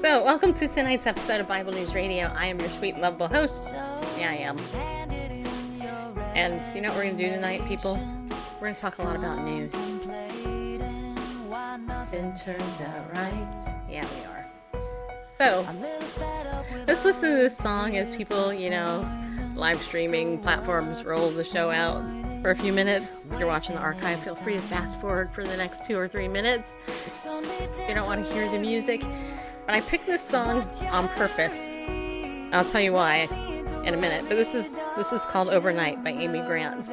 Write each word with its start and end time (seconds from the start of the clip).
So, 0.00 0.24
welcome 0.24 0.54
to 0.54 0.66
tonight's 0.66 1.06
episode 1.06 1.42
of 1.42 1.48
Bible 1.48 1.74
News 1.74 1.94
Radio. 1.94 2.32
I 2.34 2.46
am 2.46 2.58
your 2.58 2.70
sweet, 2.70 2.94
and 2.94 3.02
lovable 3.02 3.28
host. 3.28 3.74
Yeah, 4.16 4.30
I 4.30 4.36
am. 4.36 4.58
And 6.34 6.74
you 6.74 6.80
know 6.80 6.88
what 6.88 6.96
we're 6.96 7.04
going 7.04 7.18
to 7.18 7.28
do 7.28 7.30
tonight, 7.34 7.68
people? 7.68 7.96
We're 8.54 8.68
going 8.68 8.74
to 8.76 8.80
talk 8.80 8.96
a 8.96 9.02
lot 9.02 9.14
about 9.14 9.44
news. 9.44 9.74
Nothing 11.86 12.32
turns 12.34 12.80
out 12.80 13.14
right. 13.14 13.74
Yeah, 13.90 14.06
we 14.16 14.24
are. 14.24 14.46
So, 15.36 15.68
let's 16.86 17.04
listen 17.04 17.32
to 17.32 17.36
this 17.36 17.58
song 17.58 17.98
as 17.98 18.08
people, 18.08 18.54
you 18.54 18.70
know, 18.70 19.06
live 19.54 19.82
streaming 19.82 20.38
platforms 20.38 21.04
roll 21.04 21.30
the 21.30 21.44
show 21.44 21.70
out 21.70 22.02
for 22.40 22.52
a 22.52 22.56
few 22.56 22.72
minutes. 22.72 23.26
If 23.30 23.38
you're 23.38 23.46
watching 23.46 23.74
the 23.74 23.82
archive, 23.82 24.24
feel 24.24 24.34
free 24.34 24.54
to 24.54 24.62
fast 24.62 24.98
forward 24.98 25.30
for 25.30 25.44
the 25.44 25.58
next 25.58 25.84
two 25.84 25.98
or 25.98 26.08
three 26.08 26.28
minutes 26.28 26.78
if 26.88 27.86
you 27.86 27.94
don't 27.94 28.06
want 28.06 28.26
to 28.26 28.32
hear 28.32 28.50
the 28.50 28.58
music. 28.58 29.02
But 29.66 29.74
I 29.74 29.80
picked 29.82 30.06
this 30.06 30.22
song 30.22 30.68
on 30.90 31.08
purpose. 31.08 31.68
I'll 32.52 32.64
tell 32.64 32.80
you 32.80 32.92
why 32.92 33.28
in 33.84 33.94
a 33.94 33.96
minute. 33.96 34.26
But 34.28 34.36
this 34.36 34.54
is 34.54 34.70
this 34.96 35.12
is 35.12 35.22
called 35.22 35.48
Overnight 35.48 36.02
by 36.02 36.10
Amy 36.10 36.40
Grant. 36.40 36.86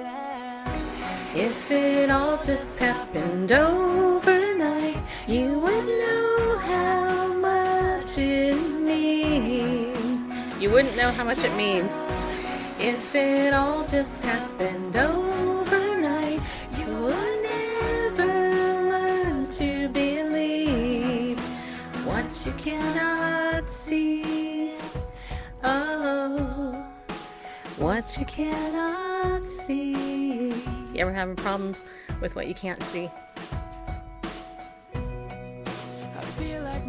If 1.36 1.72
it 1.72 2.10
all 2.10 2.38
just 2.44 2.80
happened 2.80 3.52
overnight, 3.52 4.98
you 5.28 5.60
would 5.60 5.86
know 5.86 6.58
how 6.60 7.28
much 7.34 8.18
it 8.18 8.56
means. 8.56 10.30
You 10.62 10.72
wouldn't 10.72 10.96
know 10.96 11.12
how 11.12 11.24
much 11.24 11.40
it 11.40 11.56
means. 11.56 11.92
If 12.80 13.14
it 13.16 13.54
all 13.54 13.86
just 13.88 14.24
happened 14.24 14.96
overnight, 14.96 16.42
you 16.78 17.04
would 17.04 17.37
you 22.48 22.54
cannot 22.54 23.70
see. 23.70 24.78
Oh, 25.64 26.86
what 27.76 28.18
you 28.18 28.26
cannot 28.26 29.46
see. 29.46 30.54
You 30.54 30.96
ever 30.96 31.12
have 31.12 31.30
a 31.30 31.36
problem 31.36 31.76
with 32.22 32.36
what 32.38 32.48
you 32.48 32.54
can't 32.54 32.82
see? 32.84 33.10
Feel 36.38 36.64
like 36.64 36.86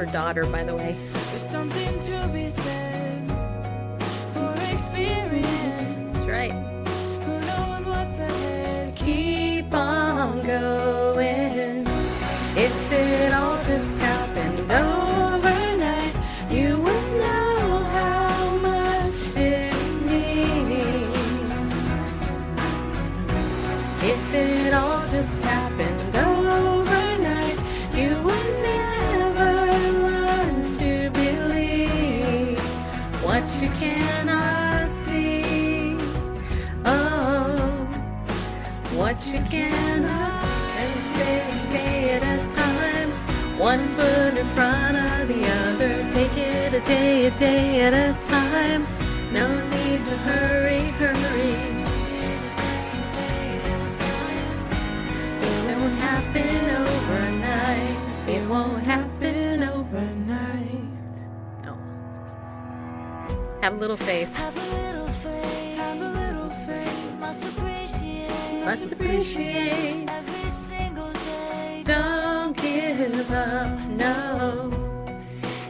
her 0.00 0.06
daughter, 0.06 0.46
by 0.46 0.64
the 0.64 0.74
way. 0.74 0.96
There's 1.12 1.42
something 1.42 2.00
to 2.00 2.30
be 2.32 2.48
said 2.48 3.30
for 4.32 4.54
experience. 4.72 6.18
That's 6.18 6.24
right. 6.24 6.52
Who 7.24 7.40
knows 7.40 7.84
what's 7.84 8.18
ahead? 8.18 8.96
keep 8.96 9.74
on 9.74 10.40
going. 10.40 10.99
What 39.10 39.32
you 39.32 39.40
cannot 39.50 40.40
let's 40.76 41.12
take 41.18 41.52
a 41.52 41.72
day 41.72 42.10
at 42.10 42.22
a 42.22 42.54
time. 42.54 43.10
One 43.58 43.88
foot 43.88 44.38
in 44.38 44.48
front 44.50 44.96
of 44.96 45.26
the 45.26 45.42
other. 45.46 46.08
Take 46.12 46.36
it 46.36 46.74
a 46.74 46.80
day 46.80 47.26
a 47.26 47.30
day 47.32 47.80
at 47.80 47.92
a 47.92 48.14
time. 48.28 48.86
No 49.32 49.46
need 49.70 50.04
to 50.04 50.16
hurry 50.28 50.92
hurry. 51.00 51.54
It 55.42 55.78
won't 55.78 55.98
happen 56.08 56.62
overnight. 56.86 58.28
It 58.28 58.48
won't 58.48 58.82
happen 58.84 59.62
overnight. 59.64 61.14
Oh, 61.66 61.76
faith 63.26 63.62
Have 63.62 63.74
a 63.74 63.76
little 63.76 63.96
faith, 63.96 64.30
must 68.70 68.92
appreciate 68.92 70.08
every 70.08 70.50
single 70.50 71.12
day. 71.12 71.82
Don't 71.84 72.56
give 72.56 73.28
up, 73.32 73.80
no. 73.88 74.70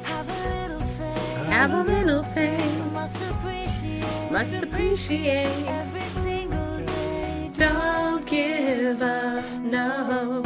Have 0.03 0.29
a 0.29 0.41
little 0.51 0.87
faith, 0.99 1.47
Have 1.57 1.73
a 1.73 1.83
little 1.83 2.23
faith, 2.25 2.93
must 2.93 3.17
appreciate 3.23 4.31
must 4.31 4.63
appreciate. 4.63 5.67
every 5.81 6.09
single 6.27 6.77
day. 6.85 7.51
Don't 7.55 8.27
give 8.27 9.01
up, 9.01 9.47
no. 9.63 10.43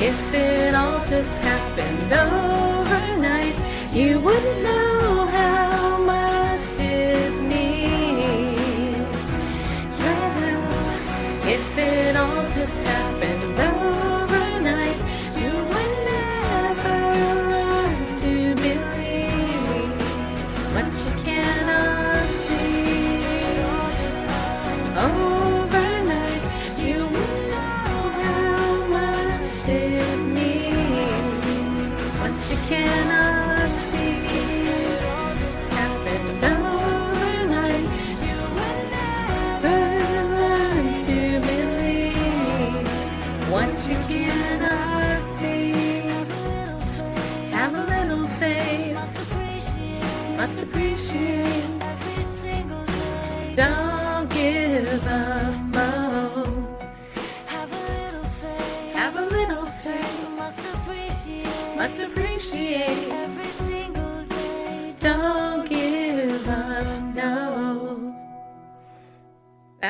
If 0.00 0.20
it 0.32 0.74
all 0.74 1.04
just 1.04 1.36
happened 1.50 2.10
overnight, 2.10 3.56
you 3.92 4.20
wouldn't 4.20 4.62
know 4.62 5.03
it 12.64 12.86
all 12.88 13.13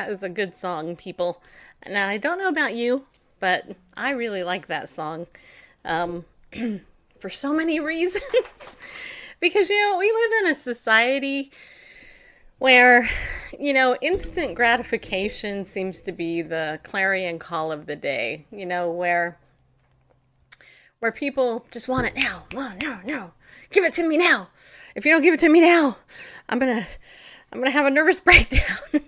That 0.05 0.11
is 0.11 0.21
a 0.21 0.29
good 0.29 0.55
song, 0.55 0.95
people. 0.95 1.41
Now, 1.89 2.07
I 2.07 2.17
don't 2.17 2.37
know 2.37 2.47
about 2.47 2.75
you, 2.75 3.07
but 3.39 3.75
I 3.97 4.11
really 4.11 4.43
like 4.43 4.67
that 4.67 4.87
song 4.87 5.25
um, 5.83 6.25
for 7.19 7.31
so 7.31 7.51
many 7.51 7.79
reasons. 7.93 8.77
because, 9.39 9.67
you 9.67 9.81
know, 9.81 9.97
we 9.97 10.11
live 10.11 10.31
in 10.41 10.51
a 10.51 10.53
society 10.53 11.51
where 12.59 13.09
you 13.59 13.73
know 13.73 13.97
instant 13.99 14.53
gratification 14.53 15.65
seems 15.65 16.03
to 16.03 16.11
be 16.11 16.43
the 16.43 16.79
clarion 16.83 17.37
call 17.37 17.69
of 17.69 17.85
the 17.85 17.97
day 17.97 18.45
you 18.49 18.65
know 18.65 18.89
where 18.89 19.37
where 20.99 21.11
people 21.11 21.65
just 21.69 21.89
want 21.89 22.07
it 22.07 22.15
now 22.15 22.43
no 22.53 22.71
no 22.81 22.99
no 23.03 23.31
give 23.71 23.83
it 23.83 23.93
to 23.93 24.07
me 24.07 24.15
now 24.15 24.47
if 24.95 25.05
you 25.05 25.11
don't 25.11 25.21
give 25.21 25.33
it 25.33 25.39
to 25.39 25.49
me 25.49 25.59
now 25.59 25.97
i'm 26.47 26.57
gonna 26.57 26.87
i'm 27.51 27.59
gonna 27.59 27.69
have 27.69 27.85
a 27.85 27.91
nervous 27.91 28.19
breakdown 28.21 29.01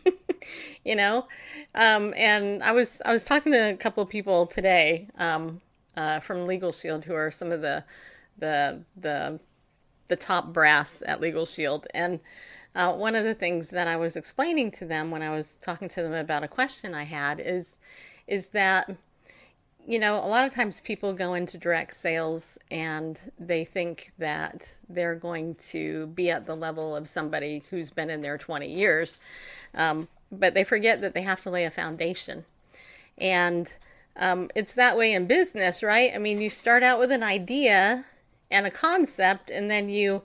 you 0.88 0.96
know? 0.96 1.28
Um, 1.76 2.14
and 2.16 2.64
i 2.64 2.72
was 2.72 3.02
i 3.06 3.12
was 3.12 3.26
talking 3.26 3.52
to 3.52 3.72
a 3.72 3.76
couple 3.76 4.02
of 4.02 4.10
people 4.10 4.48
today 4.48 5.08
um, 5.18 5.62
uh, 5.96 6.20
from 6.20 6.38
LegalShield 6.48 7.04
who 7.04 7.14
are 7.14 7.32
some 7.32 7.52
of 7.52 7.62
the 7.62 7.84
the 8.40 8.80
the 8.96 9.40
the 10.08 10.16
top 10.16 10.54
brass 10.54 11.04
at 11.06 11.22
LegalShield. 11.22 11.86
And 11.94 12.20
uh, 12.76 12.94
one 12.94 13.16
of 13.16 13.24
the 13.24 13.34
things 13.34 13.70
that 13.70 13.88
I 13.88 13.96
was 13.96 14.16
explaining 14.16 14.72
to 14.72 14.86
them 14.86 15.12
when 15.12 15.22
I 15.22 15.30
was 15.30 15.56
talking 15.62 15.90
to 15.90 16.02
them 16.02 16.14
about 16.14 16.44
a 16.44 16.48
question 16.48 16.94
I 16.94 17.04
had 17.04 17.40
is 17.40 17.78
is 18.28 18.50
that 18.50 18.90
you 19.88 19.98
know 19.98 20.18
a 20.18 20.28
lot 20.28 20.46
of 20.46 20.54
times 20.54 20.82
people 20.82 21.14
go 21.14 21.34
into 21.34 21.58
direct 21.58 21.94
sales 21.94 22.60
and 22.70 23.32
they 23.40 23.64
think 23.64 24.12
that 24.20 24.76
they're 24.90 25.16
going 25.16 25.56
to 25.56 26.08
be 26.08 26.30
at 26.30 26.46
the 26.46 26.56
level 26.56 26.96
of 26.96 27.08
somebody 27.08 27.64
who's 27.70 27.90
been 27.90 28.10
in 28.10 28.22
there 28.22 28.38
20 28.38 28.68
years 28.68 29.18
um, 29.74 30.08
but 30.32 30.54
they 30.54 30.64
forget 30.64 31.02
that 31.02 31.14
they 31.14 31.22
have 31.22 31.42
to 31.42 31.50
lay 31.50 31.64
a 31.64 31.72
foundation. 31.72 32.44
And 33.18 33.74
um, 34.18 34.50
it's 34.56 34.76
that 34.76 34.98
way 34.98 35.14
in 35.14 35.26
business 35.26 35.82
right? 35.82 36.12
I 36.14 36.18
mean 36.18 36.42
you 36.42 36.50
start 36.50 36.84
out 36.84 37.00
with 37.00 37.12
an 37.12 37.24
idea 37.24 38.06
and 38.52 38.68
a 38.68 38.72
concept 38.72 39.50
and 39.50 39.72
then 39.72 39.90
you 39.90 40.22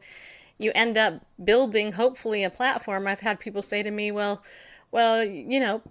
you 0.58 0.72
end 0.74 0.96
up 0.96 1.24
building 1.42 1.92
hopefully 1.92 2.44
a 2.44 2.50
platform. 2.50 3.06
I've 3.06 3.20
had 3.20 3.40
people 3.40 3.62
say 3.62 3.82
to 3.82 3.90
me 3.90 4.10
well 4.10 4.42
well 4.90 5.22
you 5.24 5.60
know 5.60 5.82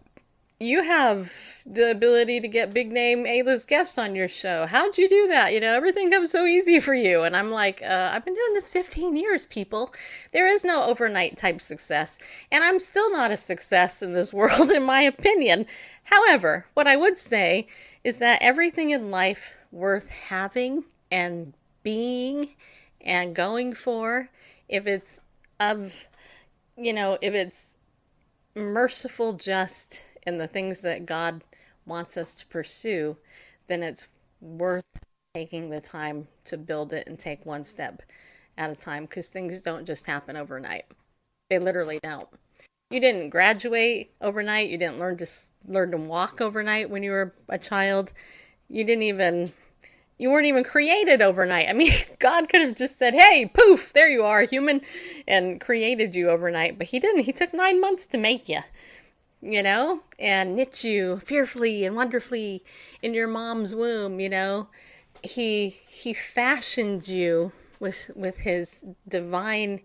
you 0.61 0.83
have 0.83 1.33
the 1.65 1.89
ability 1.89 2.39
to 2.39 2.47
get 2.47 2.73
big 2.73 2.91
name 2.91 3.25
a-list 3.25 3.67
guests 3.67 3.97
on 3.97 4.15
your 4.15 4.27
show. 4.27 4.65
How'd 4.67 4.97
you 4.97 5.09
do 5.09 5.27
that? 5.27 5.53
You 5.53 5.59
know 5.59 5.73
everything 5.73 6.11
comes 6.11 6.31
so 6.31 6.45
easy 6.45 6.79
for 6.79 6.93
you. 6.93 7.23
And 7.23 7.35
i'm 7.35 7.51
like 7.51 7.81
uh, 7.81 8.11
i've 8.13 8.25
been 8.25 8.35
doing 8.35 8.53
this 8.53 8.69
15 8.69 9.17
years 9.17 9.45
people. 9.45 9.93
There 10.31 10.47
is 10.47 10.63
no 10.63 10.83
overnight 10.83 11.37
type 11.37 11.61
success. 11.61 12.19
And 12.51 12.63
i'm 12.63 12.79
still 12.79 13.11
not 13.11 13.31
a 13.31 13.37
success 13.37 14.01
in 14.01 14.13
this 14.13 14.33
world 14.33 14.71
in 14.71 14.83
my 14.83 15.01
opinion. 15.01 15.65
However 16.03 16.67
what 16.73 16.87
i 16.87 16.95
would 16.95 17.17
say 17.17 17.67
is 18.03 18.19
that 18.19 18.41
everything 18.41 18.91
in 18.91 19.11
life 19.11 19.57
worth 19.71 20.09
having 20.09 20.85
and 21.09 21.53
being 21.83 22.49
and 22.99 23.35
going 23.35 23.73
for 23.73 24.29
if 24.69 24.85
it's 24.85 25.19
of 25.59 26.09
you 26.77 26.93
know 26.93 27.17
if 27.21 27.33
it's 27.33 27.77
merciful 28.55 29.33
just 29.33 30.05
in 30.23 30.37
the 30.37 30.47
things 30.47 30.81
that 30.81 31.05
god 31.05 31.43
wants 31.85 32.17
us 32.17 32.35
to 32.35 32.45
pursue 32.47 33.17
then 33.67 33.83
it's 33.83 34.07
worth 34.41 34.83
taking 35.33 35.69
the 35.69 35.79
time 35.79 36.27
to 36.43 36.57
build 36.57 36.91
it 36.91 37.07
and 37.07 37.17
take 37.17 37.45
one 37.45 37.63
step 37.63 38.01
at 38.57 38.69
a 38.69 38.75
time 38.75 39.05
because 39.05 39.27
things 39.27 39.61
don't 39.61 39.85
just 39.85 40.05
happen 40.05 40.35
overnight. 40.35 40.85
They 41.49 41.59
literally 41.59 41.99
don't. 42.03 42.27
You 42.89 42.99
didn't 42.99 43.29
graduate 43.29 44.13
overnight. 44.19 44.69
You 44.69 44.77
didn't 44.77 44.99
learn 44.99 45.17
to 45.17 45.27
learn 45.67 45.91
to 45.91 45.97
walk 45.97 46.41
overnight 46.41 46.89
when 46.89 47.03
you 47.03 47.11
were 47.11 47.33
a 47.47 47.57
child. 47.57 48.11
You 48.67 48.83
didn't 48.83 49.03
even 49.03 49.53
you 50.17 50.29
weren't 50.29 50.45
even 50.45 50.63
created 50.63 51.21
overnight. 51.21 51.69
I 51.69 51.73
mean, 51.73 51.93
God 52.19 52.49
could 52.49 52.61
have 52.61 52.75
just 52.75 52.97
said, 52.97 53.13
hey, 53.13 53.49
poof, 53.51 53.93
there 53.93 54.09
you 54.09 54.23
are, 54.23 54.43
human, 54.43 54.81
and 55.27 55.59
created 55.59 56.13
you 56.13 56.29
overnight, 56.29 56.77
but 56.77 56.87
He 56.87 56.99
didn't. 56.99 57.23
He 57.23 57.33
took 57.33 57.53
nine 57.53 57.79
months 57.79 58.05
to 58.07 58.17
make 58.17 58.49
you, 58.49 58.59
you 59.41 59.63
know, 59.63 60.01
and 60.19 60.55
knit 60.55 60.83
you 60.83 61.17
fearfully 61.25 61.85
and 61.85 61.95
wonderfully 61.95 62.63
in 63.01 63.13
your 63.13 63.27
mom's 63.27 63.75
womb, 63.75 64.19
you 64.19 64.29
know. 64.29 64.67
He 65.23 65.69
he 65.69 66.13
fashioned 66.13 67.07
you 67.07 67.51
with 67.79 68.11
with 68.15 68.39
his 68.39 68.83
divine 69.07 69.81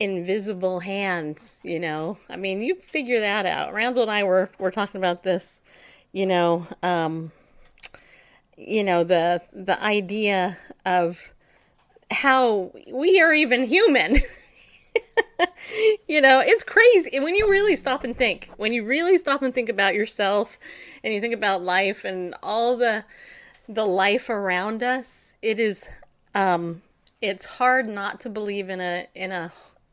invisible 0.00 0.80
hands, 0.80 1.60
you 1.64 1.78
know. 1.78 2.18
I 2.28 2.36
mean, 2.36 2.62
you 2.62 2.76
figure 2.90 3.20
that 3.20 3.46
out. 3.46 3.72
Randall 3.72 4.02
and 4.02 4.10
I 4.10 4.24
were 4.24 4.50
were 4.58 4.70
talking 4.70 4.98
about 4.98 5.22
this, 5.22 5.60
you 6.12 6.26
know, 6.26 6.66
um 6.82 7.32
you 8.56 8.84
know 8.84 9.04
the 9.04 9.42
the 9.52 9.82
idea 9.82 10.56
of 10.86 11.32
how 12.10 12.72
we 12.92 13.20
are 13.20 13.32
even 13.32 13.64
human 13.64 14.16
you 16.08 16.20
know 16.20 16.42
it's 16.44 16.64
crazy. 16.64 17.18
When 17.20 17.34
you 17.34 17.50
really 17.50 17.76
stop 17.76 18.04
and 18.04 18.16
think 18.16 18.50
when 18.56 18.72
you 18.72 18.84
really 18.84 19.18
stop 19.18 19.42
and 19.42 19.54
think 19.54 19.68
about 19.68 19.94
yourself 19.94 20.58
and 21.02 21.12
you 21.12 21.20
think 21.20 21.34
about 21.34 21.62
life 21.62 22.04
and 22.04 22.34
all 22.42 22.76
the 22.76 23.04
the 23.68 23.86
life 23.86 24.28
around 24.28 24.82
us 24.82 25.32
it 25.40 25.58
is 25.58 25.86
um 26.34 26.82
it's 27.22 27.46
hard 27.46 27.88
not 27.88 28.20
to 28.20 28.28
believe 28.28 28.68
in 28.68 28.80
a 28.80 29.06
in 29.14 29.32
a 29.32 29.52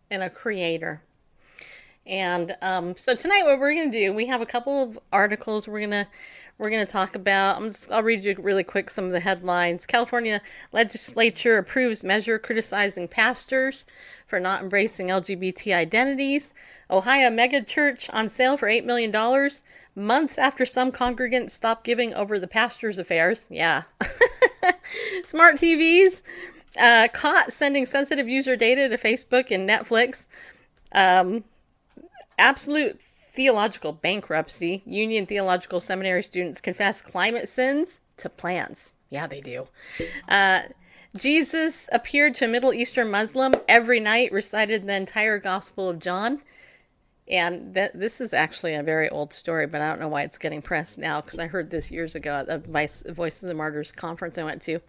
in 0.09 0.21
a 0.21 0.29
creator. 0.29 1.01
And 2.05 2.57
um, 2.61 2.97
so 2.97 3.15
tonight, 3.15 3.43
what 3.43 3.59
we're 3.59 3.73
going 3.73 3.91
to 3.91 3.97
do, 3.97 4.11
we 4.11 4.25
have 4.25 4.41
a 4.41 4.45
couple 4.45 4.83
of 4.83 4.99
articles 5.13 5.67
we're 5.67 5.79
going 5.79 5.91
to 5.91 6.07
we're 6.61 6.69
going 6.69 6.85
to 6.85 6.91
talk 6.91 7.15
about. 7.15 7.57
I'm 7.57 7.69
just 7.69 7.91
I'll 7.91 8.03
read 8.03 8.23
you 8.23 8.35
really 8.37 8.63
quick 8.63 8.91
some 8.91 9.05
of 9.05 9.11
the 9.11 9.19
headlines. 9.19 9.87
California 9.87 10.39
legislature 10.71 11.57
approves 11.57 12.03
measure 12.03 12.37
criticizing 12.37 13.07
pastors 13.07 13.87
for 14.27 14.39
not 14.39 14.61
embracing 14.61 15.07
LGBT 15.07 15.73
identities. 15.73 16.53
Ohio 16.91 17.31
mega 17.31 17.63
church 17.63 18.11
on 18.11 18.29
sale 18.29 18.57
for 18.57 18.67
eight 18.67 18.85
million 18.85 19.09
dollars 19.09 19.63
months 19.95 20.37
after 20.37 20.63
some 20.63 20.91
congregants 20.91 21.49
stopped 21.49 21.83
giving 21.83 22.13
over 22.13 22.37
the 22.37 22.47
pastor's 22.47 22.99
affairs. 22.99 23.47
Yeah. 23.49 23.83
Smart 25.25 25.55
TVs 25.55 26.21
uh, 26.79 27.07
caught 27.11 27.51
sending 27.51 27.87
sensitive 27.87 28.29
user 28.29 28.55
data 28.55 28.87
to 28.87 28.97
Facebook 28.99 29.49
and 29.49 29.67
Netflix. 29.67 30.27
Um, 30.91 31.43
absolute 32.37 33.01
theological 33.33 33.93
bankruptcy. 33.93 34.83
Union 34.85 35.25
Theological 35.25 35.79
Seminary 35.79 36.23
students 36.23 36.61
confess 36.61 37.01
climate 37.01 37.47
sins 37.47 38.01
to 38.17 38.29
plants. 38.29 38.93
Yeah, 39.09 39.27
they 39.27 39.41
do. 39.41 39.67
Uh, 40.27 40.61
Jesus 41.15 41.89
appeared 41.91 42.35
to 42.35 42.45
a 42.45 42.47
Middle 42.47 42.73
Eastern 42.73 43.11
Muslim 43.11 43.53
every 43.67 43.99
night, 43.99 44.31
recited 44.31 44.85
the 44.85 44.95
entire 44.95 45.39
Gospel 45.39 45.89
of 45.89 45.99
John. 45.99 46.41
And 47.27 47.73
th- 47.73 47.91
this 47.93 48.19
is 48.19 48.33
actually 48.33 48.73
a 48.75 48.83
very 48.83 49.09
old 49.09 49.33
story, 49.33 49.67
but 49.67 49.81
I 49.81 49.89
don't 49.89 49.99
know 49.99 50.07
why 50.07 50.23
it's 50.23 50.37
getting 50.37 50.61
pressed 50.61 50.97
now 50.97 51.21
because 51.21 51.39
I 51.39 51.47
heard 51.47 51.69
this 51.69 51.91
years 51.91 52.15
ago 52.15 52.31
at 52.31 52.47
the 52.47 52.57
Vice, 52.57 53.03
Voice 53.07 53.41
of 53.41 53.47
the 53.47 53.53
Martyrs 53.53 53.91
conference 53.91 54.37
I 54.37 54.43
went 54.43 54.61
to. 54.63 54.79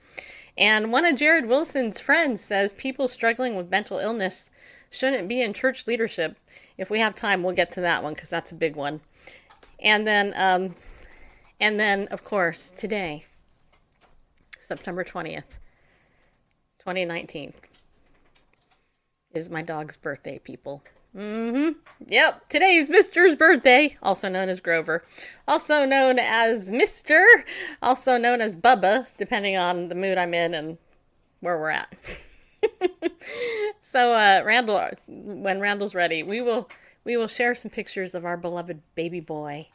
And 0.57 0.93
one 0.93 1.05
of 1.05 1.17
Jared 1.17 1.47
Wilson's 1.47 2.01
friends 2.01 2.41
says 2.41 2.73
people 2.73 3.09
struggling 3.09 3.55
with 3.55 3.71
mental 3.71 3.99
illness 3.99 4.51
shouldn't 4.93 5.27
be 5.27 5.43
in 5.43 5.53
church 5.53 5.87
leadership. 5.87 6.39
If 6.79 6.91
we 6.91 7.01
have 7.01 7.15
time, 7.15 7.43
we'll 7.43 7.55
get 7.55 7.73
to 7.73 7.81
that 7.81 8.03
one 8.03 8.15
because 8.15 8.29
that's 8.29 8.53
a 8.53 8.55
big 8.55 8.77
one. 8.77 9.01
And 9.81 10.07
then, 10.07 10.33
um, 10.37 10.77
and 11.59 11.81
then, 11.81 12.07
of 12.09 12.23
course, 12.23 12.71
today, 12.71 13.25
September 14.59 15.03
20th, 15.03 15.43
2019, 16.79 17.53
is 19.35 19.51
my 19.51 19.63
dog's 19.63 19.97
birthday, 19.97 20.39
people. 20.39 20.83
Mm-hmm. 21.17 21.79
Yep. 22.09 22.49
Today's 22.49 22.89
Mister's 22.89 23.35
birthday, 23.35 23.97
also 24.03 24.29
known 24.29 24.49
as 24.49 24.61
Grover, 24.61 25.05
also 25.47 25.85
known 25.85 26.19
as 26.19 26.71
Mister, 26.71 27.27
also 27.83 28.17
known 28.17 28.41
as 28.41 28.57
Bubba, 28.57 29.07
depending 29.19 29.57
on 29.57 29.89
the 29.89 29.95
mood 29.95 30.17
I'm 30.17 30.33
in 30.33 30.55
and 30.55 30.79
where 31.41 31.59
we're 31.59 31.71
at. 31.71 31.93
so, 33.81 34.15
uh, 34.15 34.43
Randall, 34.45 34.91
when 35.07 35.61
Randall's 35.61 35.95
ready, 35.95 36.23
we 36.23 36.41
will 36.41 36.69
we 37.05 37.17
will 37.17 37.29
share 37.29 37.55
some 37.55 37.71
pictures 37.71 38.15
of 38.15 38.25
our 38.25 38.37
beloved 38.37 38.81
baby 38.95 39.21
boy, 39.21 39.69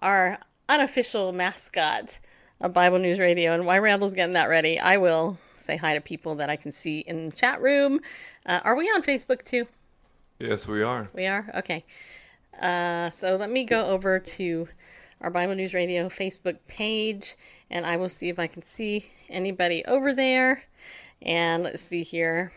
our 0.00 0.38
unofficial 0.68 1.32
mascot 1.32 2.18
of 2.60 2.72
Bible 2.72 2.98
News 2.98 3.18
Radio. 3.18 3.54
And 3.54 3.66
while 3.66 3.80
Randall's 3.80 4.14
getting 4.14 4.34
that 4.34 4.48
ready, 4.48 4.78
I 4.78 4.96
will 4.98 5.38
say 5.56 5.76
hi 5.76 5.94
to 5.94 6.00
people 6.00 6.34
that 6.36 6.50
I 6.50 6.56
can 6.56 6.72
see 6.72 6.98
in 7.00 7.30
the 7.30 7.36
chat 7.36 7.60
room. 7.60 8.00
Uh, 8.44 8.60
are 8.64 8.76
we 8.76 8.86
on 8.88 9.02
Facebook 9.02 9.44
too? 9.44 9.66
Yes, 10.38 10.66
we 10.66 10.82
are. 10.82 11.08
We 11.14 11.26
are? 11.26 11.50
Okay. 11.54 11.84
Uh, 12.60 13.10
so 13.10 13.36
let 13.36 13.50
me 13.50 13.64
go 13.64 13.86
over 13.86 14.18
to 14.18 14.68
our 15.20 15.30
Bible 15.30 15.54
News 15.54 15.74
Radio 15.74 16.08
Facebook 16.08 16.58
page 16.68 17.36
and 17.70 17.86
I 17.86 17.96
will 17.96 18.08
see 18.08 18.28
if 18.28 18.38
I 18.38 18.46
can 18.46 18.62
see 18.62 19.10
anybody 19.28 19.84
over 19.86 20.12
there. 20.12 20.64
And 21.24 21.62
let's 21.62 21.82
see 21.82 22.02
here. 22.02 22.52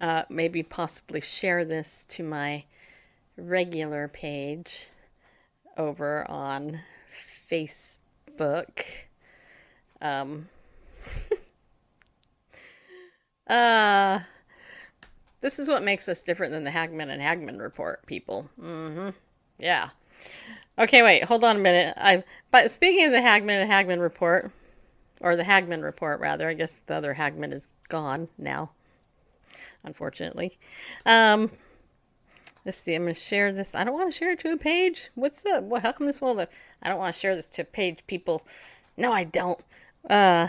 Uh, 0.00 0.24
maybe 0.28 0.62
possibly 0.62 1.20
share 1.20 1.64
this 1.64 2.04
to 2.10 2.22
my 2.22 2.64
regular 3.36 4.08
page 4.08 4.88
over 5.76 6.28
on 6.30 6.80
Facebook. 7.50 8.84
Um, 10.02 10.48
uh, 13.48 14.20
This 15.40 15.58
is 15.58 15.68
what 15.68 15.82
makes 15.82 16.08
us 16.08 16.22
different 16.22 16.52
than 16.52 16.64
the 16.64 16.70
Hagmann 16.70 17.10
and 17.10 17.22
Hagmann 17.22 17.58
report 17.58 18.04
people. 18.06 18.50
Mm-hmm. 18.60 19.10
Yeah. 19.58 19.90
Okay, 20.78 21.02
wait, 21.02 21.24
hold 21.24 21.44
on 21.44 21.56
a 21.56 21.60
minute. 21.60 21.94
I 21.96 22.24
but 22.50 22.70
speaking 22.70 23.06
of 23.06 23.12
the 23.12 23.20
Hagmann 23.20 23.60
and 23.60 23.70
Hagmann 23.70 24.00
report, 24.00 24.50
or 25.24 25.36
the 25.36 25.42
Hagmann 25.44 25.82
report 25.82 26.20
rather, 26.20 26.48
I 26.50 26.52
guess 26.52 26.82
the 26.86 26.94
other 26.94 27.14
Hagmann 27.14 27.52
is 27.52 27.66
gone 27.88 28.28
now. 28.36 28.70
Unfortunately. 29.82 30.58
Um 31.06 31.50
let's 32.66 32.78
see, 32.78 32.94
I'm 32.94 33.04
gonna 33.04 33.14
share 33.14 33.50
this. 33.50 33.74
I 33.74 33.84
don't 33.84 33.94
want 33.94 34.12
to 34.12 34.16
share 34.16 34.32
it 34.32 34.40
to 34.40 34.52
a 34.52 34.58
page. 34.58 35.08
What's 35.14 35.44
up? 35.46 35.64
Well, 35.64 35.80
how 35.80 35.92
come 35.92 36.06
this 36.06 36.20
won't 36.20 36.46
I 36.82 36.88
don't 36.88 36.98
want 36.98 37.14
to 37.14 37.18
share 37.20 37.34
this 37.34 37.48
to 37.48 37.64
page 37.64 38.00
people. 38.06 38.46
No, 38.98 39.12
I 39.12 39.24
don't. 39.24 39.58
Uh 40.08 40.48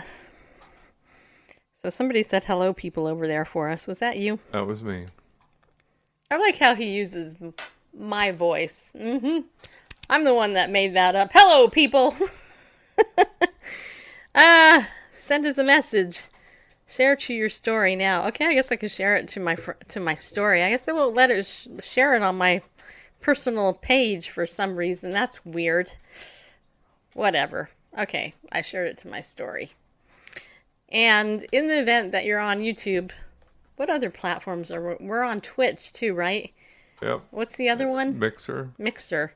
so 1.72 1.88
somebody 1.88 2.22
said 2.22 2.44
hello 2.44 2.74
people 2.74 3.06
over 3.06 3.26
there 3.26 3.46
for 3.46 3.70
us. 3.70 3.86
Was 3.86 3.98
that 4.00 4.18
you? 4.18 4.38
That 4.52 4.66
was 4.66 4.82
me. 4.82 5.06
I 6.30 6.36
like 6.36 6.58
how 6.58 6.74
he 6.74 6.90
uses 6.90 7.36
my 7.96 8.30
voice. 8.30 8.92
hmm 8.96 9.38
I'm 10.10 10.24
the 10.24 10.34
one 10.34 10.52
that 10.52 10.70
made 10.70 10.94
that 10.94 11.16
up. 11.16 11.30
Hello, 11.32 11.66
people. 11.66 12.14
Ah, 14.36 14.86
send 15.14 15.46
us 15.46 15.58
a 15.58 15.64
message. 15.64 16.20
Share 16.88 17.16
to 17.16 17.34
your 17.34 17.48
story 17.50 17.96
now. 17.96 18.26
Okay, 18.28 18.46
I 18.46 18.54
guess 18.54 18.70
I 18.70 18.76
can 18.76 18.88
share 18.88 19.16
it 19.16 19.28
to 19.30 19.40
my 19.40 19.56
fr- 19.56 19.72
to 19.88 19.98
my 19.98 20.14
story. 20.14 20.62
I 20.62 20.70
guess 20.70 20.86
I 20.86 20.92
won't 20.92 21.16
let 21.16 21.30
it 21.30 21.46
sh- 21.46 21.66
share 21.82 22.14
it 22.14 22.22
on 22.22 22.36
my 22.36 22.62
personal 23.20 23.72
page 23.72 24.28
for 24.30 24.46
some 24.46 24.76
reason. 24.76 25.10
That's 25.10 25.44
weird. 25.44 25.90
Whatever. 27.14 27.70
Okay, 27.98 28.34
I 28.52 28.62
shared 28.62 28.88
it 28.88 28.98
to 28.98 29.08
my 29.08 29.20
story. 29.20 29.72
And 30.90 31.44
in 31.50 31.66
the 31.66 31.80
event 31.80 32.12
that 32.12 32.24
you're 32.24 32.38
on 32.38 32.60
YouTube, 32.60 33.10
what 33.76 33.90
other 33.90 34.10
platforms 34.10 34.70
are 34.70 34.96
we- 34.96 35.06
we're 35.06 35.24
on 35.24 35.40
Twitch 35.40 35.92
too, 35.92 36.14
right? 36.14 36.52
Yep. 37.02 37.22
What's 37.30 37.56
the 37.56 37.68
other 37.68 37.88
one? 37.88 38.18
Mixer. 38.18 38.70
Mixer. 38.78 39.32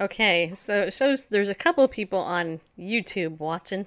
Okay, 0.00 0.52
so 0.54 0.82
it 0.82 0.92
shows 0.92 1.24
there's 1.24 1.48
a 1.48 1.54
couple 1.54 1.88
people 1.88 2.18
on 2.20 2.60
YouTube 2.78 3.38
watching. 3.38 3.86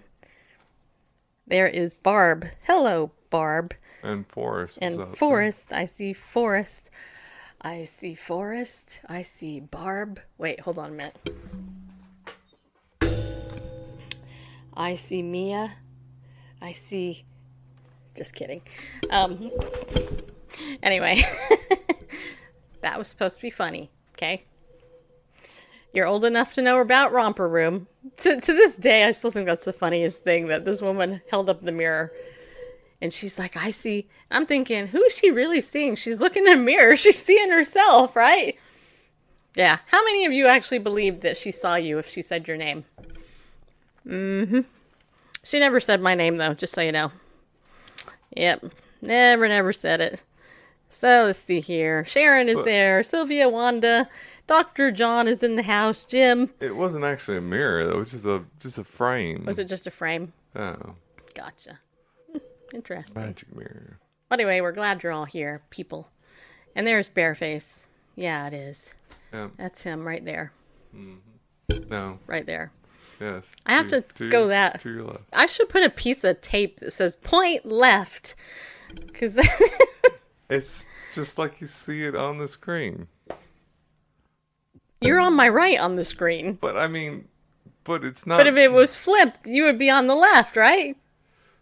There 1.49 1.67
is 1.67 1.95
Barb. 1.95 2.47
Hello, 2.61 3.11
Barb. 3.31 3.73
And 4.03 4.27
Forrest. 4.27 4.77
And. 4.83 5.17
Forrest. 5.17 5.73
I 5.73 5.85
see 5.85 6.13
Forrest. 6.13 6.91
I 7.59 7.85
see 7.85 8.13
Forrest. 8.13 9.01
I 9.09 9.23
see 9.23 9.59
Barb. 9.59 10.21
Wait, 10.37 10.59
hold 10.59 10.77
on 10.77 10.91
a 10.91 10.93
minute. 10.93 11.17
I 14.75 14.93
see 14.93 15.23
Mia. 15.23 15.73
I 16.61 16.71
see. 16.71 17.25
Just 18.15 18.35
kidding. 18.35 18.61
Um. 19.09 19.49
Anyway, 20.83 21.23
that 22.81 22.99
was 22.99 23.07
supposed 23.07 23.37
to 23.37 23.41
be 23.41 23.49
funny. 23.49 23.89
Okay. 24.13 24.45
You're 25.93 26.05
old 26.05 26.25
enough 26.25 26.53
to 26.53 26.61
know 26.61 26.79
about 26.79 27.11
Romper 27.11 27.47
Room. 27.47 27.87
To, 28.17 28.39
to 28.39 28.53
this 28.53 28.77
day, 28.77 29.05
I 29.05 29.11
still 29.11 29.31
think 29.31 29.47
that's 29.47 29.65
the 29.65 29.73
funniest 29.73 30.23
thing 30.23 30.47
that 30.47 30.65
this 30.65 30.81
woman 30.81 31.21
held 31.29 31.49
up 31.49 31.63
the 31.63 31.71
mirror 31.71 32.13
and 33.01 33.13
she's 33.13 33.39
like, 33.39 33.55
I 33.55 33.71
see. 33.71 34.07
I'm 34.29 34.45
thinking, 34.45 34.87
who 34.87 35.03
is 35.03 35.15
she 35.15 35.31
really 35.31 35.61
seeing? 35.61 35.95
She's 35.95 36.19
looking 36.19 36.45
in 36.45 36.53
a 36.53 36.57
mirror. 36.57 36.95
She's 36.97 37.21
seeing 37.21 37.49
herself, 37.49 38.15
right? 38.15 38.57
Yeah. 39.55 39.79
How 39.87 40.03
many 40.03 40.25
of 40.25 40.33
you 40.33 40.47
actually 40.47 40.79
believed 40.79 41.21
that 41.21 41.37
she 41.37 41.51
saw 41.51 41.75
you 41.75 41.97
if 41.97 42.09
she 42.09 42.21
said 42.21 42.47
your 42.47 42.57
name? 42.57 42.85
Mm-hmm. 44.05 44.61
She 45.43 45.59
never 45.59 45.79
said 45.79 46.01
my 46.01 46.13
name, 46.13 46.37
though, 46.37 46.53
just 46.53 46.73
so 46.73 46.81
you 46.81 46.91
know. 46.91 47.11
Yep. 48.35 48.65
Never, 49.01 49.47
never 49.47 49.71
said 49.71 50.01
it. 50.01 50.21
So 50.89 51.25
let's 51.25 51.39
see 51.39 51.61
here. 51.61 52.03
Sharon 52.05 52.49
is 52.49 52.63
there. 52.63 53.03
Sylvia, 53.03 53.47
Wanda. 53.47 54.09
Dr. 54.49 54.89
John 54.91 55.27
is 55.27 55.43
in 55.43 55.55
the 55.57 55.61
house. 55.63 56.07
Jim. 56.07 56.49
It 56.59 56.75
wasn't 56.75 57.05
actually 57.05 57.37
a 57.37 57.41
mirror. 57.41 57.81
It 57.81 57.95
was 57.95 58.09
just 58.09 58.25
a 58.25 58.43
just 58.59 58.79
a 58.79 58.83
frame. 58.83 59.45
Was 59.45 59.59
it 59.59 59.67
just 59.67 59.85
a 59.85 59.91
frame? 59.91 60.33
Oh, 60.55 60.95
Gotcha. 61.35 61.77
Interesting. 62.73 63.21
magic 63.21 63.55
mirror. 63.55 63.99
Anyway, 64.31 64.59
we're 64.59 64.71
glad 64.71 65.03
you're 65.03 65.11
all 65.11 65.25
here, 65.25 65.61
people. 65.69 66.09
And 66.75 66.87
there's 66.87 67.07
Bareface. 67.07 67.85
Yeah, 68.15 68.47
it 68.47 68.53
is. 68.55 68.95
Yeah. 69.31 69.49
That's 69.57 69.83
him 69.83 70.03
right 70.07 70.25
there. 70.25 70.51
Mm-hmm. 70.95 71.87
No. 71.87 72.17
Right 72.25 72.47
there. 72.47 72.71
Yes. 73.21 73.51
I 73.67 73.73
have 73.73 73.87
to 73.89 74.03
go 74.29 74.39
your- 74.39 74.47
that- 74.47 74.79
To 74.81 74.89
your 74.91 75.03
left. 75.03 75.25
I 75.31 75.45
should 75.45 75.69
put 75.69 75.83
a 75.83 75.89
piece 75.91 76.23
of 76.23 76.41
tape 76.41 76.79
that 76.79 76.91
says 76.91 77.15
point 77.17 77.65
left. 77.67 78.33
Because 78.95 79.37
It's 80.49 80.87
just 81.13 81.37
like 81.37 81.61
you 81.61 81.67
see 81.67 82.01
it 82.01 82.15
on 82.15 82.39
the 82.39 82.47
screen. 82.47 83.07
You're 85.01 85.19
on 85.19 85.33
my 85.33 85.49
right 85.49 85.79
on 85.79 85.95
the 85.95 86.03
screen. 86.03 86.57
But 86.61 86.77
I 86.77 86.87
mean, 86.87 87.27
but 87.83 88.03
it's 88.03 88.25
not. 88.27 88.37
But 88.37 88.47
if 88.47 88.55
it 88.55 88.71
was 88.71 88.95
flipped, 88.95 89.47
you 89.47 89.63
would 89.63 89.79
be 89.79 89.89
on 89.89 90.07
the 90.07 90.15
left, 90.15 90.55
right? 90.55 90.95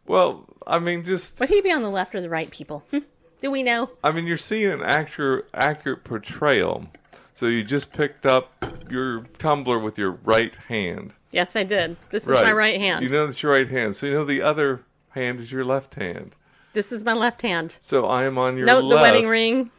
well, 0.05 0.45
I 0.65 0.79
mean, 0.79 1.03
just 1.03 1.39
Would 1.39 1.49
he 1.49 1.61
be 1.61 1.71
on 1.71 1.81
the 1.81 1.89
left 1.89 2.15
or 2.15 2.21
the 2.21 2.29
right, 2.29 2.49
people? 2.49 2.83
Hmm? 2.91 2.99
Do 3.41 3.51
we 3.51 3.61
know? 3.61 3.89
I 4.03 4.11
mean, 4.11 4.25
you're 4.25 4.37
seeing 4.37 4.71
an 4.71 4.81
accurate 4.81 5.45
accurate 5.53 6.03
portrayal. 6.03 6.87
So 7.33 7.45
you 7.45 7.63
just 7.63 7.93
picked 7.93 8.25
up 8.25 8.51
your 8.89 9.21
tumbler 9.37 9.77
with 9.77 9.97
your 9.97 10.11
right 10.23 10.55
hand. 10.67 11.13
Yes, 11.31 11.55
I 11.55 11.63
did. 11.63 11.95
This 12.09 12.27
is 12.27 12.43
my 12.43 12.51
right 12.51 12.79
hand. 12.79 13.03
You 13.03 13.09
know 13.09 13.27
that's 13.27 13.43
your 13.43 13.51
right 13.51 13.69
hand. 13.69 13.95
So 13.95 14.07
you 14.07 14.13
know 14.13 14.25
the 14.25 14.41
other 14.41 14.81
hand 15.09 15.39
is 15.39 15.51
your 15.51 15.63
left 15.63 15.95
hand. 15.95 16.35
this 16.73 16.91
is 16.91 17.03
my 17.03 17.13
left 17.13 17.43
hand. 17.43 17.77
So 17.79 18.07
I 18.07 18.23
am 18.23 18.37
on 18.39 18.57
your 18.57 18.65
left. 18.65 18.79
Note 18.81 18.85
left. 18.85 19.01
the 19.01 19.11
wedding 19.11 19.27
ring. 19.27 19.69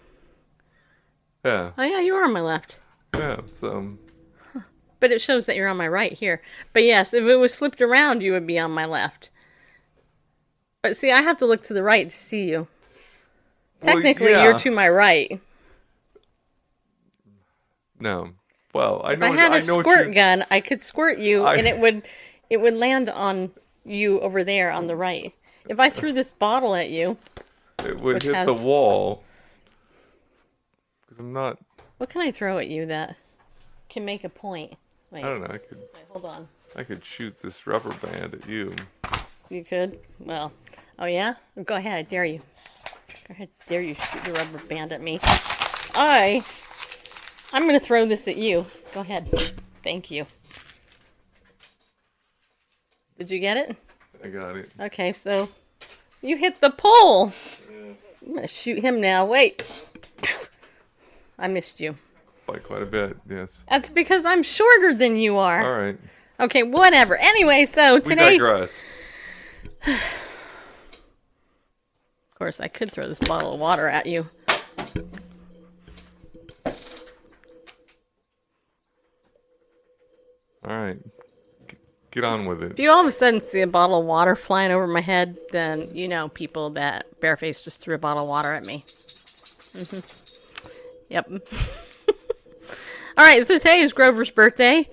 Yeah, 1.44 1.70
Oh, 1.76 1.82
yeah, 1.82 2.00
you 2.00 2.14
are 2.14 2.24
on 2.24 2.32
my 2.32 2.40
left. 2.40 2.78
Yeah. 3.14 3.40
So 3.60 3.76
um, 3.76 3.98
But 5.00 5.12
it 5.12 5.20
shows 5.20 5.46
that 5.46 5.56
you're 5.56 5.68
on 5.68 5.76
my 5.76 5.88
right 5.88 6.12
here. 6.12 6.42
But 6.72 6.84
yes, 6.84 7.12
if 7.14 7.24
it 7.24 7.36
was 7.36 7.54
flipped 7.54 7.80
around, 7.80 8.22
you 8.22 8.32
would 8.32 8.46
be 8.46 8.58
on 8.58 8.70
my 8.72 8.84
left. 8.84 9.30
But 10.82 10.96
see, 10.96 11.10
I 11.10 11.22
have 11.22 11.38
to 11.38 11.46
look 11.46 11.62
to 11.64 11.74
the 11.74 11.82
right 11.82 12.08
to 12.08 12.16
see 12.16 12.48
you. 12.48 12.68
Well, 13.82 13.94
Technically, 13.94 14.30
yeah. 14.32 14.44
you're 14.44 14.58
to 14.58 14.70
my 14.70 14.88
right. 14.88 15.40
no. 18.00 18.30
Well, 18.74 19.00
I 19.04 19.12
If 19.14 19.18
know. 19.20 19.32
I 19.32 19.36
had 19.36 19.52
a 19.52 19.56
I 19.56 19.60
squirt 19.60 20.14
gun, 20.14 20.44
I 20.50 20.60
could 20.60 20.82
squirt 20.82 21.18
you, 21.18 21.44
I- 21.44 21.56
and 21.56 21.66
it 21.66 21.78
would, 21.78 22.06
it 22.50 22.58
would 22.60 22.74
land 22.74 23.08
on 23.08 23.50
you 23.84 24.20
over 24.20 24.44
there 24.44 24.70
on 24.70 24.86
the 24.86 24.94
right. 24.96 25.32
If 25.68 25.80
I 25.80 25.90
threw 25.90 26.12
this 26.12 26.32
bottle 26.32 26.74
at 26.74 26.90
you, 26.90 27.16
It 27.84 27.98
would 28.00 28.22
hit 28.22 28.34
has- 28.34 28.46
the 28.46 28.54
wall. 28.54 29.24
Because 31.02 31.18
I'm 31.18 31.32
not. 31.32 31.58
What 31.98 32.10
can 32.10 32.20
I 32.22 32.32
throw 32.32 32.58
at 32.58 32.68
you 32.68 32.86
that 32.86 33.16
can 33.88 34.04
make 34.04 34.24
a 34.24 34.28
point? 34.28 34.74
Wait, 35.10 35.24
I 35.24 35.28
don't 35.28 35.40
know. 35.40 35.48
I 35.50 35.58
could. 35.58 35.78
wait, 35.78 36.04
hold 36.08 36.24
on. 36.24 36.48
I 36.76 36.84
could 36.84 37.04
shoot 37.04 37.36
this 37.42 37.66
rubber 37.66 37.92
band 37.94 38.34
at 38.34 38.48
you. 38.48 38.74
You 39.48 39.64
could. 39.64 39.98
Well, 40.20 40.52
oh 40.98 41.06
yeah. 41.06 41.34
Go 41.64 41.76
ahead. 41.76 41.98
I 41.98 42.02
dare 42.02 42.24
you. 42.24 42.38
Go 43.26 43.32
ahead. 43.32 43.48
Dare 43.66 43.82
you 43.82 43.94
shoot 43.94 44.24
the 44.24 44.32
rubber 44.32 44.58
band 44.68 44.92
at 44.92 45.00
me? 45.00 45.18
I. 45.94 46.44
I'm 47.52 47.66
gonna 47.66 47.80
throw 47.80 48.06
this 48.06 48.28
at 48.28 48.36
you. 48.36 48.66
Go 48.92 49.00
ahead. 49.00 49.28
Thank 49.82 50.10
you. 50.10 50.26
Did 53.18 53.30
you 53.30 53.40
get 53.40 53.56
it? 53.56 53.76
I 54.22 54.28
got 54.28 54.56
it. 54.56 54.70
Okay, 54.78 55.12
so 55.12 55.48
you 56.20 56.36
hit 56.36 56.60
the 56.60 56.70
pole. 56.70 57.32
I'm 58.26 58.34
gonna 58.34 58.48
shoot 58.48 58.80
him 58.80 59.00
now. 59.00 59.24
Wait. 59.24 59.64
I 61.38 61.48
missed 61.48 61.80
you. 61.80 61.96
By 62.46 62.58
quite 62.58 62.82
a 62.82 62.86
bit. 62.86 63.16
Yes. 63.28 63.64
That's 63.70 63.90
because 63.90 64.24
I'm 64.24 64.42
shorter 64.42 64.94
than 64.94 65.16
you 65.16 65.36
are. 65.36 65.64
All 65.64 65.78
right. 65.78 65.98
Okay, 66.40 66.62
whatever. 66.62 67.16
Anyway, 67.16 67.66
so 67.66 67.98
today. 67.98 68.38
We 68.38 68.38
today, 68.38 68.68
of 69.86 69.98
course, 72.34 72.60
I 72.60 72.68
could 72.68 72.90
throw 72.90 73.06
this 73.06 73.18
bottle 73.18 73.54
of 73.54 73.60
water 73.60 73.88
at 73.88 74.06
you. 74.06 74.28
All 80.64 80.76
right. 80.76 80.98
Get 82.10 82.24
on 82.24 82.46
with 82.46 82.62
it. 82.62 82.72
If 82.72 82.78
you 82.78 82.90
all 82.90 83.00
of 83.00 83.06
a 83.06 83.12
sudden 83.12 83.40
see 83.40 83.60
a 83.60 83.66
bottle 83.66 84.00
of 84.00 84.06
water 84.06 84.34
flying 84.34 84.72
over 84.72 84.86
my 84.86 85.00
head, 85.00 85.38
then 85.52 85.90
you 85.94 86.08
know, 86.08 86.28
people, 86.28 86.70
that 86.70 87.20
Bareface 87.20 87.62
just 87.62 87.80
threw 87.80 87.94
a 87.94 87.98
bottle 87.98 88.24
of 88.24 88.28
water 88.28 88.52
at 88.52 88.64
me. 88.64 88.84
hmm 89.76 89.98
Yep. 91.08 91.30
all 93.16 93.24
right, 93.24 93.46
so 93.46 93.56
today 93.58 93.80
is 93.80 93.92
Grover's 93.92 94.30
birthday. 94.30 94.88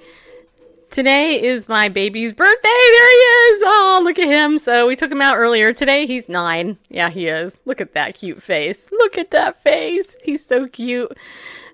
Today 0.92 1.42
is 1.44 1.68
my 1.68 1.90
baby's 1.90 2.32
birthday. 2.32 2.62
There 2.64 3.10
he 3.12 3.18
is. 3.18 3.62
Oh, 3.66 4.02
look 4.04 4.18
at 4.18 4.28
him. 4.28 4.60
So 4.60 4.88
we 4.88 4.96
took 4.96 5.12
him 5.12 5.22
out 5.22 5.38
earlier. 5.38 5.74
Today 5.74 6.06
he's 6.06 6.30
nine. 6.30 6.78
Yeah, 6.90 7.10
he 7.10 7.28
is. 7.28 7.62
Look 7.66 7.82
at 7.82 7.94
that 7.96 8.16
cute 8.16 8.42
face. 8.42 8.90
Look 8.92 9.18
at 9.18 9.32
that 9.32 9.62
face. 9.64 10.16
He's 10.24 10.46
so 10.46 10.68
cute. 10.68 11.12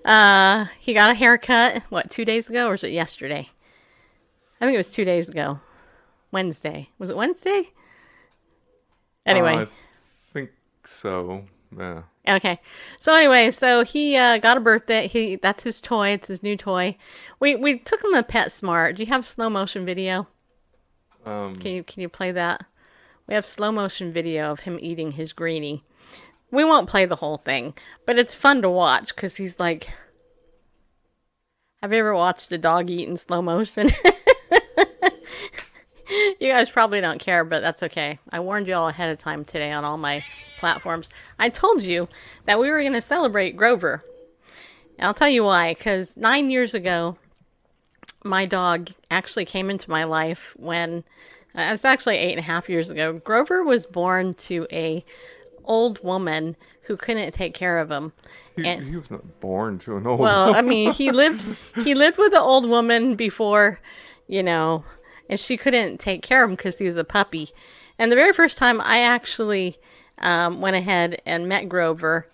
Uh, 0.04 0.64
he 0.80 0.92
got 0.94 1.10
a 1.10 1.14
haircut, 1.14 1.82
what, 1.88 2.10
two 2.10 2.24
days 2.24 2.50
ago 2.50 2.66
or 2.66 2.72
was 2.72 2.82
it 2.82 2.90
yesterday? 2.90 3.48
I 4.60 4.64
think 4.64 4.74
it 4.74 4.78
was 4.78 4.90
two 4.90 5.04
days 5.04 5.28
ago. 5.28 5.60
Wednesday. 6.32 6.88
Was 6.98 7.10
it 7.10 7.16
Wednesday? 7.16 7.70
Anyway, 9.24 9.54
Uh, 9.54 9.60
I 9.62 9.68
think 10.32 10.50
so. 10.84 11.44
Yeah. 11.78 12.02
Okay. 12.28 12.60
So 12.98 13.14
anyway, 13.14 13.50
so 13.50 13.84
he 13.84 14.16
uh, 14.16 14.38
got 14.38 14.56
a 14.56 14.60
birthday. 14.60 15.08
He 15.08 15.36
that's 15.36 15.64
his 15.64 15.80
toy. 15.80 16.10
It's 16.10 16.28
his 16.28 16.42
new 16.42 16.56
toy. 16.56 16.96
We 17.40 17.56
we 17.56 17.78
took 17.78 18.02
him 18.02 18.14
to 18.14 18.22
PetSmart. 18.22 18.96
Do 18.96 19.02
you 19.02 19.08
have 19.08 19.26
slow 19.26 19.50
motion 19.50 19.84
video? 19.84 20.28
Um, 21.24 21.54
Can 21.56 21.72
you 21.72 21.82
can 21.82 22.00
you 22.02 22.08
play 22.08 22.32
that? 22.32 22.64
We 23.26 23.34
have 23.34 23.46
slow 23.46 23.72
motion 23.72 24.12
video 24.12 24.50
of 24.50 24.60
him 24.60 24.78
eating 24.80 25.12
his 25.12 25.32
greenie. 25.32 25.84
We 26.50 26.64
won't 26.64 26.88
play 26.88 27.06
the 27.06 27.16
whole 27.16 27.38
thing, 27.38 27.74
but 28.06 28.18
it's 28.18 28.34
fun 28.34 28.62
to 28.62 28.70
watch 28.70 29.14
because 29.14 29.36
he's 29.36 29.58
like. 29.58 29.90
Have 31.82 31.92
you 31.92 31.98
ever 31.98 32.14
watched 32.14 32.52
a 32.52 32.58
dog 32.58 32.90
eat 32.90 33.08
in 33.08 33.16
slow 33.16 33.42
motion? 33.42 33.88
you 36.40 36.48
guys 36.48 36.70
probably 36.70 37.00
don't 37.00 37.18
care, 37.18 37.44
but 37.44 37.60
that's 37.60 37.82
okay. 37.82 38.20
I 38.30 38.38
warned 38.38 38.68
you 38.68 38.74
all 38.74 38.86
ahead 38.86 39.10
of 39.10 39.18
time 39.18 39.44
today 39.44 39.72
on 39.72 39.84
all 39.84 39.98
my 39.98 40.24
platforms. 40.66 41.10
I 41.40 41.48
told 41.48 41.82
you 41.82 42.08
that 42.46 42.60
we 42.60 42.70
were 42.70 42.80
going 42.80 42.92
to 42.92 43.00
celebrate 43.00 43.56
Grover. 43.56 44.04
And 44.96 45.08
I'll 45.08 45.12
tell 45.12 45.28
you 45.28 45.42
why. 45.42 45.74
Because 45.74 46.16
nine 46.16 46.50
years 46.50 46.72
ago, 46.72 47.16
my 48.24 48.46
dog 48.46 48.90
actually 49.10 49.44
came 49.44 49.70
into 49.70 49.90
my 49.90 50.04
life 50.04 50.54
when 50.56 51.02
uh, 51.58 51.62
it 51.62 51.70
was 51.72 51.84
actually 51.84 52.16
eight 52.18 52.30
and 52.30 52.38
a 52.38 52.42
half 52.42 52.68
years 52.68 52.90
ago. 52.90 53.14
Grover 53.14 53.64
was 53.64 53.86
born 53.86 54.34
to 54.34 54.68
a 54.70 55.04
old 55.64 56.02
woman 56.04 56.54
who 56.82 56.96
couldn't 56.96 57.32
take 57.32 57.54
care 57.54 57.78
of 57.78 57.90
him. 57.90 58.12
he, 58.54 58.64
And- 58.64 58.86
he 58.88 58.96
was 58.96 59.10
not 59.10 59.40
born 59.40 59.80
to 59.80 59.96
an 59.96 60.06
old. 60.06 60.20
Well, 60.20 60.54
I 60.54 60.62
mean, 60.62 60.92
he 60.92 61.10
lived 61.10 61.44
he 61.82 61.94
lived 61.94 62.18
with 62.18 62.32
an 62.34 62.38
old 62.40 62.68
woman 62.68 63.16
before, 63.16 63.80
you 64.28 64.44
know, 64.44 64.84
and 65.28 65.40
she 65.40 65.56
couldn't 65.56 65.98
take 65.98 66.22
care 66.22 66.44
of 66.44 66.50
him 66.50 66.54
because 66.54 66.78
he 66.78 66.86
was 66.86 66.96
a 66.96 67.02
puppy. 67.04 67.50
And 67.98 68.12
the 68.12 68.16
very 68.16 68.32
first 68.32 68.58
time 68.58 68.80
I 68.80 69.00
actually 69.00 69.76
um, 70.18 70.60
went 70.60 70.76
ahead 70.76 71.20
and 71.26 71.48
met 71.48 71.68
Grover, 71.68 72.28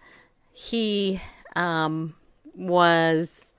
he 0.52 1.20
um, 1.56 2.14
was. 2.54 3.52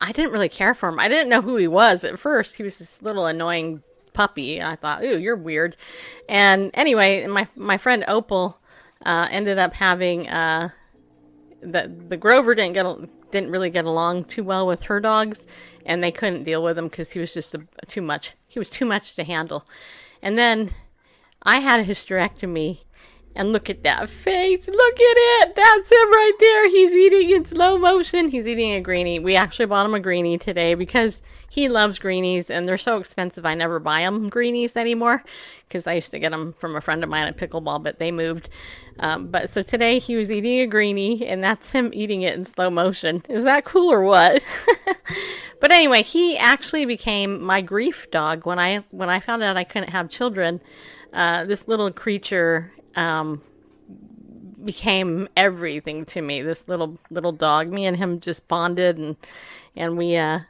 I 0.00 0.12
didn't 0.12 0.32
really 0.32 0.48
care 0.50 0.74
for 0.74 0.88
him. 0.88 0.98
I 0.98 1.08
didn't 1.08 1.30
know 1.30 1.40
who 1.40 1.56
he 1.56 1.68
was 1.68 2.04
at 2.04 2.18
first. 2.18 2.56
He 2.56 2.62
was 2.62 2.78
this 2.78 3.00
little 3.00 3.26
annoying 3.26 3.82
puppy, 4.12 4.58
and 4.58 4.68
I 4.68 4.76
thought, 4.76 5.02
"Ooh, 5.02 5.18
you're 5.18 5.36
weird." 5.36 5.76
And 6.28 6.70
anyway, 6.74 7.26
my 7.26 7.48
my 7.56 7.78
friend 7.78 8.04
Opal 8.08 8.58
uh, 9.04 9.28
ended 9.30 9.58
up 9.58 9.74
having. 9.74 10.28
Uh, 10.28 10.70
the 11.60 11.90
the 12.08 12.16
Grover 12.16 12.54
didn't 12.54 12.74
get 12.74 12.84
al- 12.84 13.08
didn't 13.30 13.50
really 13.50 13.70
get 13.70 13.84
along 13.84 14.24
too 14.24 14.44
well 14.44 14.66
with 14.66 14.84
her 14.84 15.00
dogs, 15.00 15.46
and 15.84 16.02
they 16.02 16.12
couldn't 16.12 16.44
deal 16.44 16.62
with 16.62 16.78
him 16.78 16.88
because 16.88 17.12
he 17.12 17.18
was 17.18 17.34
just 17.34 17.54
a, 17.54 17.66
too 17.86 18.02
much. 18.02 18.32
He 18.46 18.58
was 18.58 18.70
too 18.70 18.84
much 18.84 19.16
to 19.16 19.24
handle. 19.24 19.66
And 20.22 20.38
then 20.38 20.70
I 21.42 21.58
had 21.58 21.80
a 21.80 21.84
hysterectomy, 21.84 22.84
and 23.34 23.52
look 23.52 23.68
at 23.68 23.82
that 23.82 24.08
face! 24.08 24.68
Look 24.68 24.94
at 24.94 25.16
it! 25.16 25.56
That's 25.56 25.90
him 25.90 26.10
right 26.10 26.32
there. 26.38 26.70
He's 26.70 26.94
eating 26.94 27.30
in 27.30 27.44
slow 27.44 27.78
motion. 27.78 28.28
He's 28.28 28.46
eating 28.46 28.72
a 28.72 28.80
greenie. 28.80 29.18
We 29.18 29.36
actually 29.36 29.66
bought 29.66 29.86
him 29.86 29.94
a 29.94 30.00
greenie 30.00 30.38
today 30.38 30.74
because 30.74 31.22
he 31.50 31.68
loves 31.68 31.98
greenies, 31.98 32.50
and 32.50 32.68
they're 32.68 32.78
so 32.78 32.98
expensive. 32.98 33.44
I 33.44 33.54
never 33.54 33.78
buy 33.78 34.00
him 34.00 34.28
greenies 34.28 34.76
anymore 34.76 35.24
because 35.68 35.86
I 35.86 35.94
used 35.94 36.12
to 36.12 36.18
get 36.18 36.30
them 36.30 36.54
from 36.58 36.76
a 36.76 36.80
friend 36.80 37.02
of 37.02 37.10
mine 37.10 37.26
at 37.26 37.36
pickleball, 37.36 37.82
but 37.82 37.98
they 37.98 38.12
moved. 38.12 38.48
Um, 39.00 39.26
but 39.26 39.50
so 39.50 39.62
today 39.62 39.98
he 39.98 40.14
was 40.14 40.30
eating 40.30 40.60
a 40.60 40.66
greenie, 40.66 41.26
and 41.26 41.42
that's 41.42 41.70
him 41.70 41.90
eating 41.92 42.22
it 42.22 42.34
in 42.34 42.44
slow 42.44 42.70
motion. 42.70 43.22
Is 43.28 43.44
that 43.44 43.64
cool 43.64 43.92
or 43.92 44.02
what? 44.02 44.42
but 45.60 45.72
anyway, 45.72 46.02
he 46.02 46.36
actually 46.38 46.84
became 46.84 47.42
my 47.42 47.60
grief 47.60 48.08
dog 48.10 48.46
when 48.46 48.58
I 48.58 48.84
when 48.90 49.10
I 49.10 49.18
found 49.18 49.42
out 49.42 49.56
I 49.56 49.64
couldn't 49.64 49.90
have 49.90 50.08
children. 50.08 50.60
Uh, 51.12 51.44
this 51.44 51.68
little 51.68 51.92
creature 51.92 52.72
um, 52.96 53.42
became 54.64 55.28
everything 55.36 56.04
to 56.06 56.22
me. 56.22 56.42
This 56.42 56.68
little 56.68 56.98
little 57.10 57.32
dog. 57.32 57.70
Me 57.70 57.86
and 57.86 57.96
him 57.96 58.20
just 58.20 58.48
bonded, 58.48 58.98
and 58.98 59.16
and 59.76 59.96
we 59.96 60.16
uh, 60.16 60.40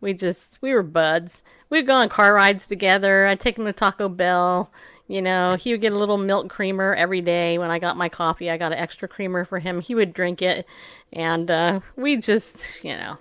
we 0.00 0.12
just 0.12 0.58
we 0.60 0.72
were 0.72 0.82
buds. 0.82 1.42
We'd 1.70 1.86
go 1.86 1.94
on 1.94 2.08
car 2.08 2.34
rides 2.34 2.66
together. 2.66 3.26
I'd 3.26 3.40
take 3.40 3.58
him 3.58 3.64
to 3.64 3.72
Taco 3.72 4.08
Bell. 4.08 4.70
You 5.08 5.22
know, 5.22 5.54
he 5.54 5.70
would 5.72 5.80
get 5.80 5.92
a 5.92 5.98
little 5.98 6.18
milk 6.18 6.48
creamer 6.48 6.94
every 6.94 7.20
day. 7.20 7.58
When 7.58 7.70
I 7.70 7.78
got 7.78 7.96
my 7.96 8.08
coffee, 8.08 8.50
I 8.50 8.56
got 8.56 8.72
an 8.72 8.78
extra 8.78 9.06
creamer 9.06 9.44
for 9.44 9.60
him. 9.60 9.80
He 9.80 9.94
would 9.94 10.12
drink 10.12 10.42
it, 10.42 10.66
and 11.12 11.48
uh, 11.50 11.80
we 11.94 12.16
just, 12.16 12.82
you 12.84 12.94
know, 12.96 13.16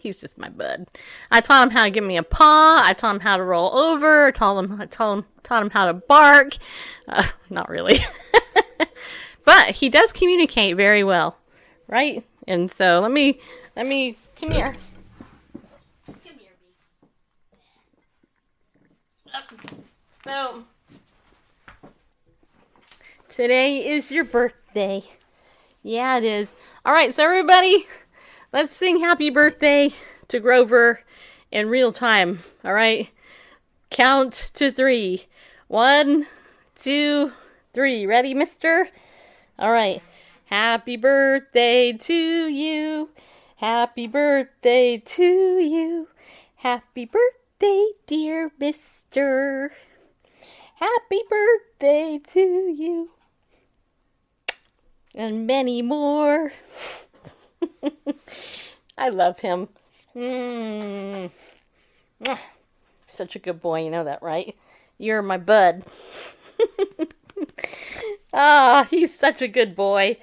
he's 0.00 0.20
just 0.20 0.38
my 0.38 0.48
bud. 0.48 0.86
I 1.30 1.40
taught 1.40 1.64
him 1.64 1.70
how 1.70 1.84
to 1.84 1.90
give 1.90 2.04
me 2.04 2.16
a 2.16 2.22
paw. 2.22 2.82
I 2.84 2.92
taught 2.92 3.16
him 3.16 3.20
how 3.20 3.36
to 3.36 3.42
roll 3.42 3.76
over. 3.76 4.26
I 4.26 4.30
taught 4.30 4.64
him, 4.64 4.80
I 4.80 4.86
taught 4.86 5.18
him, 5.18 5.24
taught 5.42 5.62
him 5.62 5.70
how 5.70 5.86
to 5.86 5.94
bark. 5.94 6.56
Uh, 7.06 7.24
not 7.50 7.68
really, 7.68 7.98
but 9.44 9.66
he 9.70 9.88
does 9.88 10.12
communicate 10.12 10.76
very 10.76 11.04
well, 11.04 11.38
right? 11.86 12.24
And 12.46 12.70
so 12.70 13.00
let 13.00 13.10
me, 13.10 13.40
let 13.76 13.86
me 13.86 14.16
come 14.40 14.50
here. 14.50 14.74
Come 16.06 16.14
here. 16.38 16.48
So 20.24 20.64
today 23.28 23.86
is 23.86 24.10
your 24.10 24.24
birthday. 24.24 25.02
Yeah, 25.82 26.18
it 26.18 26.24
is. 26.24 26.54
All 26.84 26.92
right, 26.92 27.14
so 27.14 27.24
everybody, 27.24 27.86
let's 28.52 28.72
sing 28.72 29.00
happy 29.00 29.30
birthday 29.30 29.90
to 30.28 30.40
Grover 30.40 31.00
in 31.50 31.68
real 31.68 31.92
time. 31.92 32.40
All 32.64 32.74
right, 32.74 33.10
count 33.90 34.50
to 34.54 34.70
three. 34.70 35.26
One, 35.68 36.26
two, 36.74 37.32
three. 37.74 38.06
Ready, 38.06 38.34
mister? 38.34 38.88
All 39.58 39.72
right. 39.72 40.02
Happy 40.46 40.96
birthday 40.96 41.92
to 41.92 42.48
you. 42.48 43.10
Happy 43.56 44.06
birthday 44.06 44.96
to 44.96 45.58
you. 45.58 46.08
Happy 46.56 47.04
birthday, 47.04 47.88
dear 48.06 48.50
mister. 48.58 49.72
Happy 50.76 51.22
birthday 51.28 52.18
to 52.32 52.40
you. 52.40 53.10
And 55.14 55.46
many 55.46 55.82
more. 55.82 56.52
I 58.98 59.08
love 59.08 59.38
him. 59.40 59.68
Mm. 60.14 61.30
Such 63.06 63.36
a 63.36 63.38
good 63.38 63.60
boy, 63.60 63.84
you 63.84 63.90
know 63.90 64.04
that, 64.04 64.22
right? 64.22 64.56
You're 64.98 65.22
my 65.22 65.38
bud. 65.38 65.84
ah, 68.32 68.86
he's 68.90 69.16
such 69.16 69.42
a 69.42 69.48
good 69.48 69.76
boy. 69.76 70.18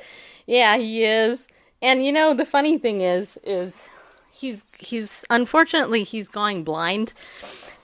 Yeah, 0.46 0.78
he 0.78 1.04
is. 1.04 1.48
And 1.82 2.06
you 2.06 2.12
know, 2.12 2.34
the 2.34 2.46
funny 2.46 2.78
thing 2.78 3.02
is, 3.02 3.38
is 3.44 3.84
he's 4.32 4.66
he's 4.78 5.24
unfortunately 5.30 6.04
he's 6.04 6.28
going 6.28 6.64
blind. 6.64 7.14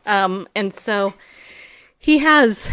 Um, 0.06 0.48
and 0.56 0.74
so 0.74 1.14
he 1.98 2.18
has 2.20 2.70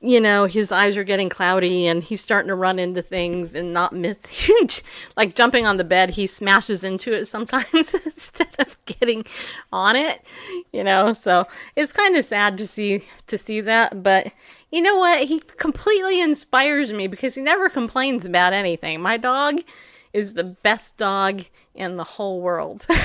you 0.00 0.20
know 0.20 0.46
his 0.46 0.72
eyes 0.72 0.96
are 0.96 1.04
getting 1.04 1.28
cloudy 1.28 1.86
and 1.86 2.02
he's 2.02 2.20
starting 2.20 2.48
to 2.48 2.54
run 2.54 2.78
into 2.78 3.02
things 3.02 3.54
and 3.54 3.72
not 3.72 3.92
miss 3.92 4.24
huge 4.46 4.82
like 5.16 5.34
jumping 5.34 5.66
on 5.66 5.76
the 5.76 5.84
bed 5.84 6.10
he 6.10 6.26
smashes 6.26 6.82
into 6.82 7.12
it 7.12 7.26
sometimes 7.26 7.94
instead 8.04 8.48
of 8.58 8.76
getting 8.86 9.24
on 9.72 9.96
it 9.96 10.26
you 10.72 10.84
know? 10.84 11.12
So 11.12 11.46
it's 11.76 11.92
kind 11.92 12.16
of 12.16 12.24
sad 12.24 12.56
to 12.58 12.66
see 12.66 13.04
to 13.26 13.36
see 13.36 13.60
that 13.60 14.02
but 14.02 14.32
you 14.70 14.80
know 14.80 14.96
what? 14.96 15.24
He 15.24 15.40
completely 15.40 16.20
inspires 16.20 16.92
me 16.92 17.08
because 17.08 17.34
he 17.34 17.42
never 17.42 17.68
complains 17.68 18.24
about 18.24 18.52
anything. 18.52 19.00
My 19.00 19.16
dog 19.16 19.60
is 20.12 20.34
the 20.34 20.44
best 20.44 20.96
dog 20.96 21.42
in 21.74 21.96
the 21.96 22.04
whole 22.04 22.40
world 22.40 22.86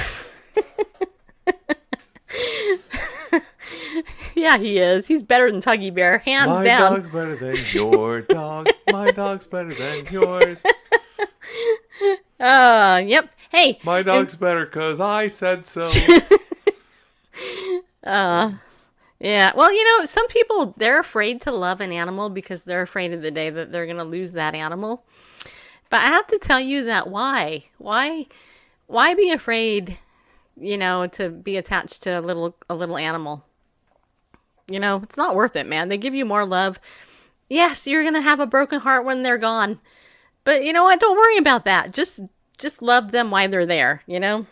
yeah, 4.35 4.57
he 4.57 4.77
is. 4.77 5.07
He's 5.07 5.23
better 5.23 5.51
than 5.51 5.61
Tuggy 5.61 5.93
Bear, 5.93 6.19
hands 6.19 6.49
My 6.49 6.63
down. 6.63 6.91
My 6.91 6.97
dog's 6.97 7.09
better 7.09 7.35
than 7.35 7.55
your 7.73 8.21
dog. 8.21 8.69
My 8.91 9.11
dog's 9.11 9.45
better 9.45 9.73
than 9.73 10.05
yours. 10.11 10.61
Uh, 12.37 13.01
yep. 13.05 13.33
Hey, 13.49 13.79
My 13.85 14.01
dog's 14.03 14.35
better 14.35 14.65
because 14.65 14.99
I 14.99 15.29
said 15.29 15.65
so. 15.65 15.87
yeah. 18.03 19.51
Well, 19.55 19.71
you 19.71 19.83
know, 19.99 20.03
some 20.05 20.27
people 20.27 20.73
they're 20.77 20.99
afraid 20.99 21.41
to 21.43 21.51
love 21.51 21.79
an 21.79 21.93
animal 21.93 22.29
because 22.29 22.63
they're 22.63 22.81
afraid 22.81 23.13
of 23.13 23.21
the 23.21 23.31
day 23.31 23.49
that 23.49 23.71
they're 23.71 23.85
going 23.85 23.97
to 23.97 24.03
lose 24.03 24.33
that 24.33 24.53
animal. 24.53 25.05
But 25.89 26.01
I 26.01 26.07
have 26.07 26.27
to 26.27 26.37
tell 26.37 26.59
you 26.59 26.83
that 26.83 27.07
why? 27.07 27.65
Why 27.77 28.27
why 28.87 29.13
be 29.13 29.31
afraid, 29.31 29.97
you 30.59 30.77
know, 30.77 31.07
to 31.07 31.29
be 31.29 31.57
attached 31.57 32.03
to 32.03 32.19
a 32.19 32.21
little 32.21 32.55
a 32.69 32.75
little 32.75 32.97
animal? 32.97 33.45
You 34.67 34.79
know, 34.79 35.01
it's 35.03 35.17
not 35.17 35.35
worth 35.35 35.55
it, 35.55 35.67
man. 35.67 35.89
They 35.89 35.97
give 35.97 36.15
you 36.15 36.25
more 36.25 36.45
love. 36.45 36.79
Yes, 37.49 37.85
you're 37.85 38.01
going 38.01 38.15
to 38.15 38.21
have 38.21 38.39
a 38.39 38.47
broken 38.47 38.79
heart 38.79 39.05
when 39.05 39.23
they're 39.23 39.37
gone. 39.37 39.79
But 40.43 40.63
you 40.63 40.73
know 40.73 40.83
what? 40.83 40.99
Don't 40.99 41.17
worry 41.17 41.37
about 41.37 41.65
that. 41.65 41.93
Just 41.93 42.21
just 42.57 42.81
love 42.81 43.11
them 43.11 43.31
while 43.31 43.49
they're 43.49 43.65
there, 43.65 44.01
you 44.07 44.19
know? 44.19 44.45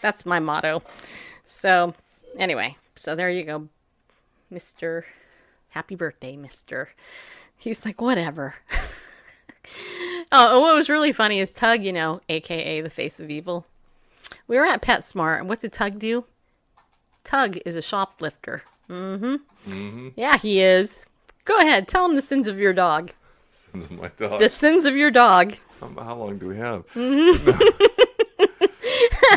That's 0.00 0.26
my 0.26 0.40
motto. 0.40 0.82
So, 1.44 1.94
anyway, 2.36 2.76
so 2.96 3.14
there 3.14 3.30
you 3.30 3.44
go. 3.44 3.68
Mr. 4.52 5.04
Happy 5.70 5.94
birthday, 5.94 6.36
Mister. 6.36 6.90
He's 7.56 7.84
like, 7.84 8.00
whatever. 8.00 8.56
Oh, 10.36 10.60
what 10.60 10.74
was 10.74 10.88
really 10.88 11.12
funny 11.12 11.38
is 11.38 11.52
Tug, 11.52 11.84
you 11.84 11.92
know, 11.92 12.20
aka 12.28 12.80
the 12.80 12.90
face 12.90 13.20
of 13.20 13.30
evil. 13.30 13.66
We 14.48 14.56
were 14.56 14.66
at 14.66 14.82
PetSmart, 14.82 15.38
and 15.38 15.48
what 15.48 15.60
did 15.60 15.72
Tug 15.72 15.98
do? 15.98 16.24
Tug 17.22 17.58
is 17.64 17.76
a 17.76 17.82
shoplifter. 17.82 18.62
Mm-hmm. 18.90 19.34
Mm-hmm. 19.70 20.08
Yeah, 20.16 20.38
he 20.38 20.60
is. 20.60 21.06
Go 21.44 21.58
ahead, 21.58 21.88
tell 21.88 22.06
him 22.06 22.16
the 22.16 22.22
sins 22.22 22.48
of 22.48 22.58
your 22.58 22.72
dog. 22.72 23.12
Sins 23.50 23.84
of 23.84 23.90
my 23.92 24.08
dog. 24.16 24.40
The 24.40 24.48
sins 24.48 24.84
of 24.84 24.96
your 24.96 25.10
dog. 25.10 25.54
How, 25.80 25.90
how 26.02 26.16
long 26.16 26.38
do 26.38 26.48
we 26.48 26.56
have? 26.56 26.86
Mm-hmm. 26.94 27.48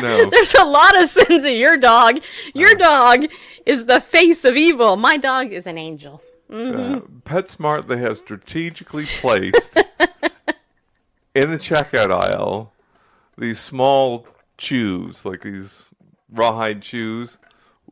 no. 0.24 0.30
There's 0.30 0.54
a 0.54 0.64
lot 0.64 1.00
of 1.00 1.08
sins 1.08 1.44
of 1.44 1.52
your 1.52 1.76
dog. 1.76 2.20
Your 2.54 2.74
dog 2.74 3.26
is 3.66 3.86
the 3.86 4.00
face 4.00 4.44
of 4.44 4.56
evil. 4.56 4.96
My 4.96 5.16
dog 5.16 5.52
is 5.52 5.66
an 5.66 5.78
angel. 5.78 6.22
Uh, 6.50 7.00
PetSmart, 7.24 7.88
they 7.88 7.98
have 7.98 8.16
strategically 8.16 9.04
placed 9.04 9.76
in 11.34 11.50
the 11.50 11.58
checkout 11.58 12.10
aisle 12.10 12.72
these 13.36 13.60
small 13.60 14.26
chews, 14.56 15.24
like 15.24 15.42
these 15.42 15.90
rawhide 16.30 16.82
chews, 16.82 17.38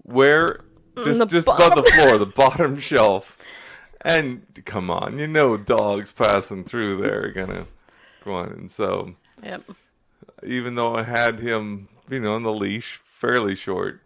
where 0.02 0.60
Mm, 0.96 1.04
just 1.04 1.18
the 1.18 1.26
just 1.26 1.46
above 1.48 1.74
the 1.76 1.82
floor, 1.94 2.18
the 2.18 2.26
bottom 2.26 2.78
shelf. 2.80 3.38
And 4.02 4.42
come 4.64 4.90
on, 4.90 5.18
you 5.18 5.26
know 5.26 5.56
dogs 5.56 6.12
passing 6.12 6.64
through 6.64 7.02
there 7.02 7.24
are 7.24 7.32
gonna 7.32 7.66
go 8.24 8.35
on, 8.35 8.48
and 8.52 8.70
so 8.70 9.14
Yep. 9.42 9.62
even 10.44 10.74
though 10.74 10.94
I 10.94 11.02
had 11.02 11.40
him, 11.40 11.88
you 12.09 12.20
know, 12.20 12.35
on 12.35 12.42
the 12.42 12.52
leash, 12.52 13.00
fairly 13.04 13.54
short. 13.54 14.00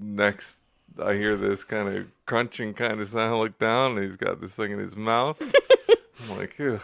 Next, 0.00 0.58
I 1.02 1.14
hear 1.14 1.36
this 1.36 1.64
kind 1.64 1.88
of 1.88 2.06
crunching 2.26 2.74
kind 2.74 3.00
of 3.00 3.08
sound. 3.08 3.34
I 3.34 3.36
look 3.38 3.58
down, 3.58 3.96
and 3.98 4.06
he's 4.06 4.16
got 4.16 4.40
this 4.40 4.54
thing 4.54 4.70
in 4.72 4.78
his 4.78 4.96
mouth. 4.96 5.40
I'm 6.30 6.36
like, 6.38 6.58
Ew. 6.58 6.80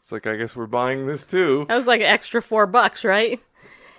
it's 0.00 0.10
like 0.12 0.26
I 0.26 0.36
guess 0.36 0.56
we're 0.56 0.66
buying 0.66 1.06
this 1.06 1.24
too. 1.24 1.66
That 1.68 1.74
was 1.76 1.86
like 1.86 2.00
an 2.00 2.06
extra 2.06 2.40
four 2.42 2.66
bucks, 2.66 3.04
right? 3.04 3.40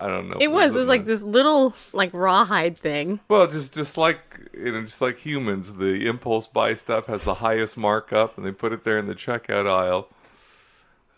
I 0.02 0.08
don't 0.08 0.30
know. 0.30 0.38
It 0.42 0.52
was. 0.52 0.76
It 0.76 0.80
was 0.80 0.88
like 0.88 1.06
this 1.06 1.22
little 1.22 1.76
like 1.94 2.10
rawhide 2.12 2.76
thing. 2.78 3.20
Well, 3.28 3.46
just 3.46 3.74
just 3.74 3.98
like 3.98 4.20
you 4.54 4.72
know, 4.72 4.82
just 4.82 5.00
like 5.00 5.20
humans, 5.20 5.76
the 5.76 6.08
impulse 6.08 6.48
buy 6.48 6.74
stuff 6.74 7.06
has 7.06 7.24
the 7.24 7.36
highest 7.36 7.78
markup, 7.78 8.36
and 8.36 8.46
they 8.46 8.52
put 8.52 8.74
it 8.74 8.84
there 8.84 8.98
in 8.98 9.06
the 9.06 9.14
checkout 9.14 9.70
aisle. 9.70 10.10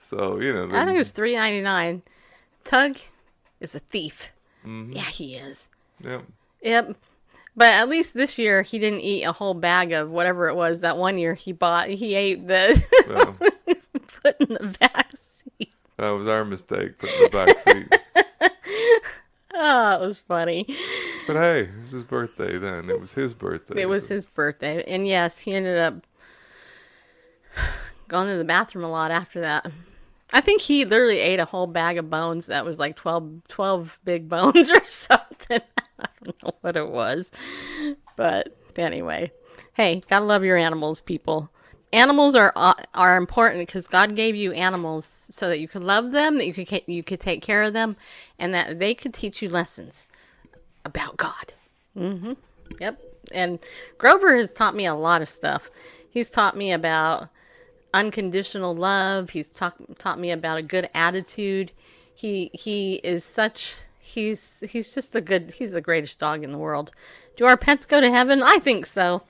So 0.02 0.40
you 0.42 0.54
know, 0.54 0.66
I 0.78 0.84
think 0.84 0.96
it 0.96 1.00
was 1.00 1.12
three 1.12 1.36
ninety 1.36 1.62
nine. 1.62 2.02
Tug 2.66 2.98
is 3.62 3.74
a 3.74 3.80
thief. 3.80 4.34
Mm-hmm. 4.66 4.92
Yeah, 4.94 5.04
he 5.04 5.36
is. 5.36 5.70
Yep. 6.04 6.24
Yep. 6.62 6.98
But 7.56 7.74
at 7.74 7.88
least 7.88 8.14
this 8.14 8.38
year 8.38 8.64
he 8.64 8.80
didn't 8.80 9.02
eat 9.02 9.24
a 9.24 9.32
whole 9.32 9.54
bag 9.54 9.94
of 9.94 10.10
whatever 10.10 10.50
it 10.50 10.56
was 10.56 10.82
that 10.82 10.98
one 10.98 11.18
year 11.18 11.36
he 11.36 11.52
bought. 11.54 11.88
He 11.90 12.16
ate 12.16 12.48
the 12.48 12.84
Well, 13.08 13.38
put 14.24 14.42
in 14.42 14.54
the 14.54 14.76
back 14.80 15.12
seat. 15.16 15.72
that 15.98 16.10
was 16.10 16.28
our 16.28 16.44
mistake, 16.44 16.98
putting 16.98 17.16
the 17.22 17.30
back 17.30 17.58
seat. 17.60 18.26
Oh, 19.54 20.04
it 20.04 20.06
was 20.08 20.18
funny. 20.18 20.66
But 21.28 21.36
hey, 21.36 21.62
it 21.64 21.82
was 21.82 21.92
his 21.92 22.04
birthday 22.04 22.58
then. 22.58 22.90
It 22.90 23.00
was 23.00 23.14
his 23.14 23.34
birthday. 23.34 23.82
It 23.82 23.90
was 23.90 24.08
so- 24.08 24.16
his 24.16 24.26
birthday. 24.26 24.84
And 24.88 25.06
yes, 25.08 25.40
he 25.40 25.54
ended 25.54 25.78
up 25.78 26.06
going 28.08 28.28
to 28.30 28.36
the 28.38 28.44
bathroom 28.44 28.84
a 28.86 28.90
lot 28.90 29.12
after 29.12 29.42
that. 29.42 29.66
I 30.32 30.42
think 30.42 30.62
he 30.62 30.84
literally 30.86 31.20
ate 31.20 31.40
a 31.40 31.46
whole 31.46 31.68
bag 31.68 31.98
of 32.00 32.10
bones 32.10 32.48
that 32.48 32.66
was 32.66 32.80
like 32.80 32.96
12, 32.96 33.42
12 33.48 34.00
big 34.04 34.28
bones 34.28 34.72
or 34.76 34.86
something. 34.86 35.62
I 36.00 36.08
don't 36.24 36.44
know 36.44 36.52
what 36.62 36.76
it 36.76 36.90
was. 36.90 37.32
But 38.16 38.56
anyway, 38.76 39.32
hey, 39.74 40.02
gotta 40.10 40.26
love 40.26 40.44
your 40.44 40.58
animals, 40.58 41.00
people. 41.00 41.52
Animals 41.94 42.34
are 42.34 42.52
uh, 42.56 42.74
are 42.96 43.18
important 43.18 43.62
because 43.62 43.86
God 43.86 44.16
gave 44.16 44.36
you 44.36 44.52
animals 44.52 45.28
so 45.30 45.48
that 45.48 45.60
you 45.60 45.68
could 45.68 45.84
love 45.84 46.12
them, 46.12 46.40
that 46.40 46.48
you 46.48 46.54
could 46.54 46.82
you 46.88 47.04
could 47.04 47.20
take 47.20 47.44
care 47.44 47.62
of 47.62 47.74
them, 47.74 47.96
and 48.40 48.52
that 48.54 48.80
they 48.80 48.96
could 48.96 49.14
teach 49.14 49.44
you 49.44 49.48
lessons 49.48 50.08
about 50.84 51.18
God. 51.18 51.54
Mm-hmm. 51.96 52.34
Yep. 52.80 53.00
And 53.32 53.60
Grover 54.00 54.36
has 54.36 54.54
taught 54.54 54.76
me 54.76 54.88
a 54.88 54.96
lot 54.96 55.22
of 55.22 55.30
stuff. 55.30 55.70
He's 56.10 56.32
taught 56.32 56.58
me 56.58 56.72
about 56.72 57.30
unconditional 57.94 58.76
love. 58.76 59.30
He's 59.30 59.50
taught 59.50 60.00
taught 60.00 60.20
me 60.20 60.32
about 60.32 60.58
a 60.58 60.64
good 60.64 60.90
attitude. 60.96 61.72
He 62.16 62.50
he 62.54 62.96
is 63.04 63.24
such 63.24 63.76
he's 64.00 64.64
he's 64.68 64.96
just 64.96 65.16
a 65.16 65.22
good 65.22 65.52
he's 65.52 65.72
the 65.72 65.82
greatest 65.82 66.18
dog 66.18 66.44
in 66.44 66.52
the 66.52 66.58
world. 66.58 66.92
Do 67.36 67.46
our 67.46 67.58
pets 67.58 67.86
go 67.86 68.02
to 68.02 68.10
heaven? 68.10 68.42
I 68.42 68.58
think 68.58 68.88
so. 68.88 69.24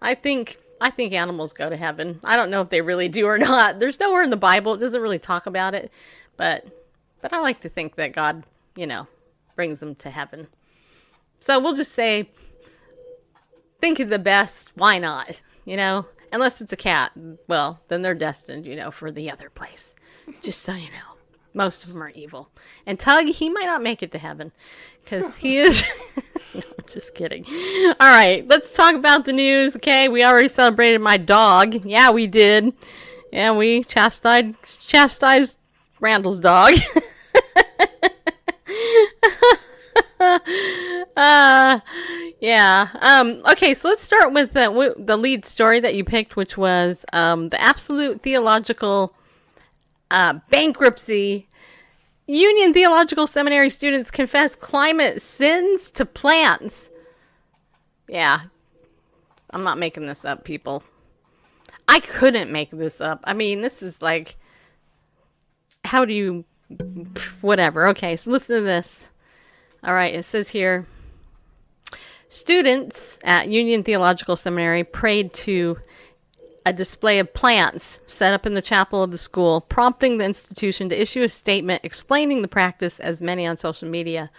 I 0.00 0.14
think 0.14 0.58
I 0.80 0.90
think 0.90 1.12
animals 1.12 1.52
go 1.52 1.70
to 1.70 1.76
heaven. 1.76 2.20
I 2.22 2.36
don't 2.36 2.50
know 2.50 2.60
if 2.60 2.70
they 2.70 2.80
really 2.80 3.08
do 3.08 3.26
or 3.26 3.38
not. 3.50 3.78
There's 3.78 4.00
nowhere 4.00 4.22
in 4.22 4.30
the 4.30 4.36
Bible 4.36 4.74
it 4.74 4.78
doesn't 4.78 5.00
really 5.00 5.18
talk 5.18 5.46
about 5.46 5.74
it, 5.74 5.90
but 6.36 6.66
but 7.20 7.32
I 7.32 7.40
like 7.40 7.60
to 7.60 7.68
think 7.68 7.96
that 7.96 8.12
God, 8.12 8.44
you 8.76 8.86
know, 8.86 9.08
brings 9.56 9.80
them 9.80 9.94
to 9.96 10.10
heaven. 10.10 10.48
So 11.40 11.58
we'll 11.58 11.74
just 11.74 11.92
say 11.92 12.30
think 13.80 14.00
of 14.00 14.10
the 14.10 14.18
best. 14.18 14.72
Why 14.74 14.98
not? 14.98 15.40
You 15.64 15.76
know, 15.76 16.06
unless 16.32 16.60
it's 16.60 16.72
a 16.72 16.76
cat, 16.76 17.12
well, 17.48 17.80
then 17.88 18.02
they're 18.02 18.14
destined, 18.14 18.66
you 18.66 18.76
know, 18.76 18.90
for 18.90 19.10
the 19.10 19.30
other 19.30 19.50
place. 19.50 19.94
Just 20.42 20.62
so 20.62 20.74
you 20.74 20.90
know, 20.90 21.16
most 21.54 21.82
of 21.82 21.88
them 21.88 22.02
are 22.02 22.10
evil. 22.10 22.50
And 22.84 23.00
Tug, 23.00 23.26
he 23.26 23.48
might 23.48 23.64
not 23.64 23.82
make 23.82 24.02
it 24.02 24.12
to 24.12 24.18
heaven 24.18 24.52
because 25.02 25.36
he 25.36 25.58
is. 25.58 25.84
just 26.92 27.14
kidding. 27.14 27.44
All 27.46 27.94
right, 28.00 28.46
let's 28.48 28.72
talk 28.72 28.94
about 28.94 29.24
the 29.24 29.32
news. 29.32 29.76
Okay, 29.76 30.08
we 30.08 30.24
already 30.24 30.48
celebrated 30.48 31.00
my 31.00 31.16
dog. 31.16 31.84
Yeah, 31.84 32.10
we 32.10 32.26
did. 32.26 32.72
Yeah, 33.32 33.52
we 33.52 33.84
chastised 33.84 34.54
chastised 34.86 35.58
Randall's 36.00 36.40
dog. 36.40 36.74
uh 41.16 41.80
yeah. 42.40 42.88
Um, 43.00 43.42
okay, 43.50 43.74
so 43.74 43.88
let's 43.88 44.02
start 44.02 44.32
with 44.32 44.52
the, 44.52 44.66
w- 44.66 44.94
the 44.98 45.16
lead 45.16 45.44
story 45.44 45.80
that 45.80 45.94
you 45.94 46.04
picked, 46.04 46.36
which 46.36 46.56
was 46.56 47.04
um, 47.12 47.48
the 47.48 47.60
absolute 47.60 48.22
theological 48.22 49.14
uh, 50.10 50.34
bankruptcy. 50.50 51.48
Union 52.26 52.72
Theological 52.72 53.26
Seminary 53.26 53.70
students 53.70 54.10
confess 54.10 54.56
climate 54.56 55.22
sins 55.22 55.90
to 55.92 56.04
plants. 56.04 56.90
Yeah. 58.08 58.40
I'm 59.50 59.62
not 59.62 59.78
making 59.78 60.06
this 60.06 60.24
up, 60.24 60.44
people. 60.44 60.82
I 61.88 62.00
couldn't 62.00 62.50
make 62.50 62.70
this 62.70 63.00
up. 63.00 63.20
I 63.24 63.32
mean, 63.32 63.60
this 63.60 63.82
is 63.82 64.02
like. 64.02 64.36
How 65.84 66.04
do 66.04 66.12
you. 66.12 66.44
Whatever. 67.42 67.88
Okay, 67.88 68.16
so 68.16 68.30
listen 68.32 68.56
to 68.56 68.62
this. 68.62 69.10
All 69.84 69.94
right, 69.94 70.14
it 70.14 70.24
says 70.24 70.48
here. 70.48 70.86
Students 72.28 73.20
at 73.22 73.48
Union 73.48 73.84
Theological 73.84 74.34
Seminary 74.34 74.82
prayed 74.82 75.32
to 75.32 75.78
a 76.66 76.72
display 76.72 77.20
of 77.20 77.32
plants 77.32 78.00
set 78.06 78.34
up 78.34 78.44
in 78.44 78.54
the 78.54 78.60
chapel 78.60 79.00
of 79.00 79.12
the 79.12 79.18
school, 79.18 79.60
prompting 79.60 80.18
the 80.18 80.24
institution 80.24 80.88
to 80.88 81.00
issue 81.00 81.22
a 81.22 81.28
statement 81.28 81.84
explaining 81.84 82.42
the 82.42 82.48
practice 82.48 82.98
as 82.98 83.20
many 83.20 83.46
on 83.46 83.56
social 83.56 83.88
media 83.88 84.30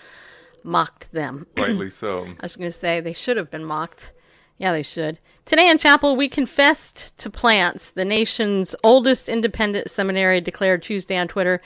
mocked 0.62 1.14
them. 1.14 1.48
rightly 1.58 1.90
so. 1.90 2.26
I 2.26 2.44
was 2.44 2.58
going 2.58 2.68
to 2.68 2.78
say 2.78 3.00
they 3.00 3.14
should 3.14 3.38
have 3.38 3.50
been 3.50 3.64
mocked. 3.64 4.12
Yeah, 4.58 4.74
they 4.74 4.84
should. 4.84 5.20
Today 5.46 5.70
in 5.70 5.78
chapel, 5.78 6.18
we 6.18 6.28
confessed 6.28 7.18
to 7.20 7.30
plants, 7.30 7.92
the 7.92 8.04
nation's 8.04 8.76
oldest 8.84 9.30
independent 9.30 9.90
seminary 9.90 10.42
declared 10.42 10.84
Tuesday 10.84 11.16
on 11.16 11.30
Twitter. 11.30 11.62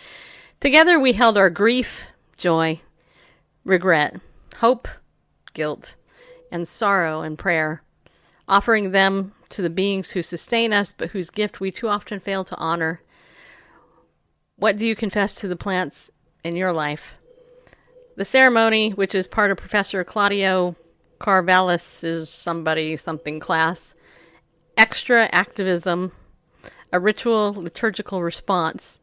Together, 0.59 0.99
we 0.99 1.13
held 1.13 1.39
our 1.39 1.49
grief, 1.49 2.03
joy, 2.37 2.79
regret, 3.65 4.17
hope, 4.57 4.87
guilt, 5.53 5.95
and 6.51 6.67
sorrow 6.67 7.23
in 7.23 7.35
prayer, 7.35 7.81
offering 8.47 8.91
them 8.91 9.33
to 9.51 9.61
the 9.61 9.69
beings 9.69 10.11
who 10.11 10.21
sustain 10.21 10.73
us, 10.73 10.93
but 10.97 11.11
whose 11.11 11.29
gift 11.29 11.59
we 11.59 11.71
too 11.71 11.87
often 11.87 12.19
fail 12.19 12.43
to 12.43 12.57
honor. 12.57 13.01
What 14.55 14.77
do 14.77 14.85
you 14.85 14.95
confess 14.95 15.35
to 15.35 15.47
the 15.47 15.55
plants 15.55 16.11
in 16.43 16.55
your 16.55 16.73
life? 16.73 17.15
The 18.15 18.25
ceremony, 18.25 18.91
which 18.91 19.15
is 19.15 19.27
part 19.27 19.51
of 19.51 19.57
Professor 19.57 20.03
Claudio 20.03 20.75
Carvalhaes's 21.19 22.29
somebody 22.29 22.97
something 22.97 23.39
class, 23.39 23.95
Extractivism, 24.77 26.11
a 26.91 26.99
ritual 26.99 27.53
liturgical 27.53 28.23
response, 28.23 28.99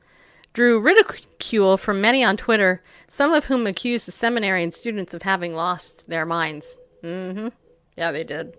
drew 0.52 0.80
ridicule 0.80 1.76
from 1.76 2.00
many 2.00 2.24
on 2.24 2.36
Twitter, 2.36 2.82
some 3.08 3.32
of 3.32 3.46
whom 3.46 3.66
accused 3.66 4.06
the 4.06 4.12
seminary 4.12 4.62
and 4.62 4.74
students 4.74 5.14
of 5.14 5.22
having 5.22 5.54
lost 5.54 6.08
their 6.08 6.26
minds. 6.26 6.78
Mm-hmm. 7.02 7.48
Yeah, 7.96 8.12
they 8.12 8.24
did. 8.24 8.56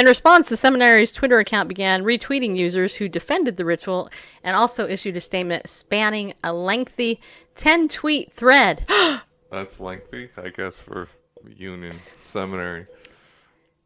In 0.00 0.06
response, 0.06 0.48
the 0.48 0.56
seminary's 0.56 1.12
Twitter 1.12 1.40
account 1.40 1.68
began 1.68 2.04
retweeting 2.04 2.56
users 2.56 2.94
who 2.94 3.06
defended 3.06 3.58
the 3.58 3.66
ritual 3.66 4.08
and 4.42 4.56
also 4.56 4.88
issued 4.88 5.14
a 5.14 5.20
statement 5.20 5.68
spanning 5.68 6.32
a 6.42 6.54
lengthy 6.54 7.20
10 7.54 7.90
tweet 7.90 8.32
thread. 8.32 8.86
That's 9.52 9.78
lengthy, 9.78 10.30
I 10.38 10.48
guess, 10.48 10.80
for 10.80 11.06
Union 11.46 11.94
Seminary. 12.24 12.86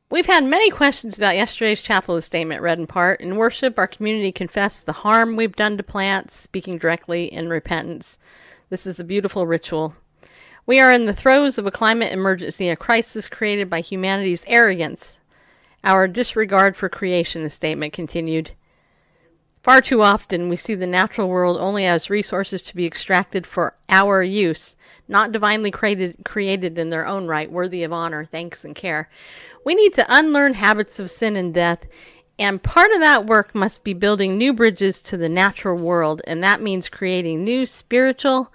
We've 0.08 0.26
had 0.26 0.44
many 0.44 0.70
questions 0.70 1.16
about 1.16 1.34
yesterday's 1.34 1.82
chapel 1.82 2.20
statement 2.20 2.62
read 2.62 2.78
in 2.78 2.86
part. 2.86 3.20
In 3.20 3.34
worship, 3.34 3.76
our 3.76 3.88
community 3.88 4.30
confessed 4.30 4.86
the 4.86 4.92
harm 4.92 5.34
we've 5.34 5.56
done 5.56 5.76
to 5.78 5.82
plants, 5.82 6.36
speaking 6.36 6.78
directly 6.78 7.24
in 7.24 7.48
repentance. 7.48 8.20
This 8.70 8.86
is 8.86 9.00
a 9.00 9.04
beautiful 9.04 9.48
ritual. 9.48 9.96
We 10.64 10.78
are 10.78 10.92
in 10.92 11.06
the 11.06 11.12
throes 11.12 11.58
of 11.58 11.66
a 11.66 11.72
climate 11.72 12.12
emergency, 12.12 12.68
a 12.68 12.76
crisis 12.76 13.28
created 13.28 13.68
by 13.68 13.80
humanity's 13.80 14.44
arrogance, 14.46 15.18
our 15.84 16.08
disregard 16.08 16.76
for 16.76 16.88
creation, 16.88 17.42
the 17.42 17.50
statement 17.50 17.92
continued. 17.92 18.52
Far 19.62 19.80
too 19.80 20.02
often, 20.02 20.48
we 20.48 20.56
see 20.56 20.74
the 20.74 20.86
natural 20.86 21.28
world 21.28 21.56
only 21.58 21.86
as 21.86 22.10
resources 22.10 22.62
to 22.62 22.76
be 22.76 22.84
extracted 22.84 23.46
for 23.46 23.74
our 23.88 24.22
use, 24.22 24.76
not 25.08 25.32
divinely 25.32 25.70
created, 25.70 26.16
created 26.24 26.78
in 26.78 26.90
their 26.90 27.06
own 27.06 27.26
right, 27.26 27.50
worthy 27.50 27.82
of 27.82 27.92
honor, 27.92 28.24
thanks, 28.24 28.64
and 28.64 28.74
care. 28.74 29.08
We 29.64 29.74
need 29.74 29.94
to 29.94 30.06
unlearn 30.08 30.54
habits 30.54 31.00
of 31.00 31.10
sin 31.10 31.36
and 31.36 31.54
death, 31.54 31.86
and 32.38 32.62
part 32.62 32.90
of 32.90 33.00
that 33.00 33.26
work 33.26 33.54
must 33.54 33.84
be 33.84 33.94
building 33.94 34.36
new 34.36 34.52
bridges 34.52 35.00
to 35.02 35.16
the 35.16 35.28
natural 35.28 35.78
world, 35.78 36.20
and 36.26 36.42
that 36.42 36.60
means 36.60 36.88
creating 36.88 37.44
new 37.44 37.64
spiritual 37.64 38.52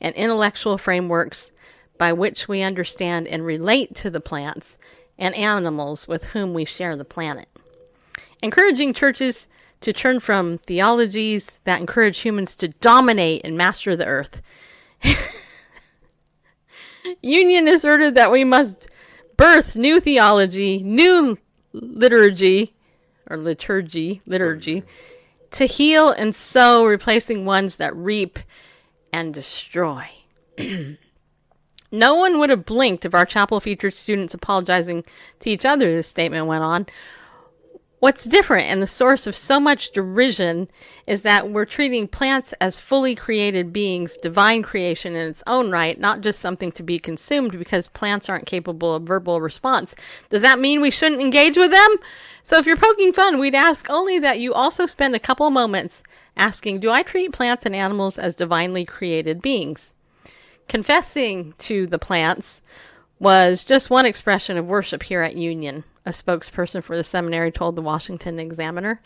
and 0.00 0.14
intellectual 0.14 0.78
frameworks 0.78 1.50
by 1.98 2.12
which 2.12 2.46
we 2.46 2.62
understand 2.62 3.26
and 3.26 3.44
relate 3.44 3.94
to 3.96 4.10
the 4.10 4.20
plants 4.20 4.78
and 5.22 5.34
animals 5.36 6.08
with 6.08 6.24
whom 6.26 6.52
we 6.52 6.64
share 6.64 6.96
the 6.96 7.04
planet. 7.04 7.48
Encouraging 8.42 8.92
churches 8.92 9.46
to 9.80 9.92
turn 9.92 10.18
from 10.18 10.58
theologies 10.58 11.52
that 11.62 11.78
encourage 11.80 12.18
humans 12.18 12.56
to 12.56 12.66
dominate 12.68 13.40
and 13.44 13.56
master 13.56 13.94
the 13.94 14.04
earth. 14.04 14.42
Union 17.22 17.68
asserted 17.68 18.16
that 18.16 18.32
we 18.32 18.42
must 18.42 18.88
birth 19.36 19.76
new 19.76 20.00
theology, 20.00 20.82
new 20.82 21.38
liturgy, 21.72 22.74
or 23.30 23.36
liturgy, 23.36 24.22
liturgy, 24.26 24.82
to 25.52 25.66
heal 25.66 26.10
and 26.10 26.34
sow, 26.34 26.84
replacing 26.84 27.44
ones 27.44 27.76
that 27.76 27.94
reap 27.94 28.40
and 29.12 29.32
destroy. 29.32 30.08
no 31.92 32.14
one 32.14 32.38
would 32.38 32.50
have 32.50 32.64
blinked 32.64 33.04
if 33.04 33.14
our 33.14 33.26
chapel 33.26 33.60
featured 33.60 33.94
students 33.94 34.34
apologizing 34.34 35.04
to 35.40 35.50
each 35.50 35.64
other, 35.64 35.94
this 35.94 36.08
statement 36.08 36.46
went 36.46 36.64
on. 36.64 36.86
What's 38.02 38.24
different 38.24 38.66
and 38.66 38.82
the 38.82 38.86
source 38.88 39.28
of 39.28 39.36
so 39.36 39.60
much 39.60 39.92
derision 39.92 40.66
is 41.06 41.22
that 41.22 41.50
we're 41.50 41.64
treating 41.64 42.08
plants 42.08 42.52
as 42.60 42.76
fully 42.76 43.14
created 43.14 43.72
beings, 43.72 44.16
divine 44.16 44.64
creation 44.64 45.14
in 45.14 45.28
its 45.28 45.44
own 45.46 45.70
right, 45.70 46.00
not 46.00 46.20
just 46.20 46.40
something 46.40 46.72
to 46.72 46.82
be 46.82 46.98
consumed 46.98 47.52
because 47.52 47.86
plants 47.86 48.28
aren't 48.28 48.46
capable 48.46 48.96
of 48.96 49.04
verbal 49.04 49.40
response. 49.40 49.94
Does 50.30 50.42
that 50.42 50.58
mean 50.58 50.80
we 50.80 50.90
shouldn't 50.90 51.20
engage 51.20 51.56
with 51.56 51.70
them? 51.70 51.96
So 52.42 52.58
if 52.58 52.66
you're 52.66 52.76
poking 52.76 53.12
fun, 53.12 53.38
we'd 53.38 53.54
ask 53.54 53.88
only 53.88 54.18
that 54.18 54.40
you 54.40 54.52
also 54.52 54.84
spend 54.86 55.14
a 55.14 55.20
couple 55.20 55.48
moments 55.50 56.02
asking, 56.36 56.80
Do 56.80 56.90
I 56.90 57.04
treat 57.04 57.32
plants 57.32 57.64
and 57.66 57.76
animals 57.76 58.18
as 58.18 58.34
divinely 58.34 58.84
created 58.84 59.40
beings? 59.40 59.94
Confessing 60.68 61.54
to 61.58 61.86
the 61.86 61.98
plants 61.98 62.62
was 63.18 63.64
just 63.64 63.90
one 63.90 64.06
expression 64.06 64.56
of 64.56 64.66
worship 64.66 65.02
here 65.04 65.22
at 65.22 65.36
Union 65.36 65.84
a 66.04 66.10
spokesperson 66.10 66.82
for 66.82 66.96
the 66.96 67.04
seminary 67.04 67.52
told 67.52 67.76
the 67.76 67.82
Washington 67.82 68.38
Examiner. 68.38 69.00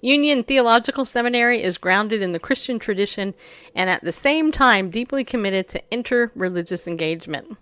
Union 0.00 0.42
Theological 0.42 1.04
Seminary 1.04 1.62
is 1.62 1.78
grounded 1.78 2.22
in 2.22 2.32
the 2.32 2.40
Christian 2.40 2.78
tradition 2.78 3.34
and 3.74 3.88
at 3.88 4.02
the 4.02 4.12
same 4.12 4.50
time 4.50 4.90
deeply 4.90 5.22
committed 5.24 5.68
to 5.68 5.82
interreligious 5.92 6.86
engagement. 6.86 7.56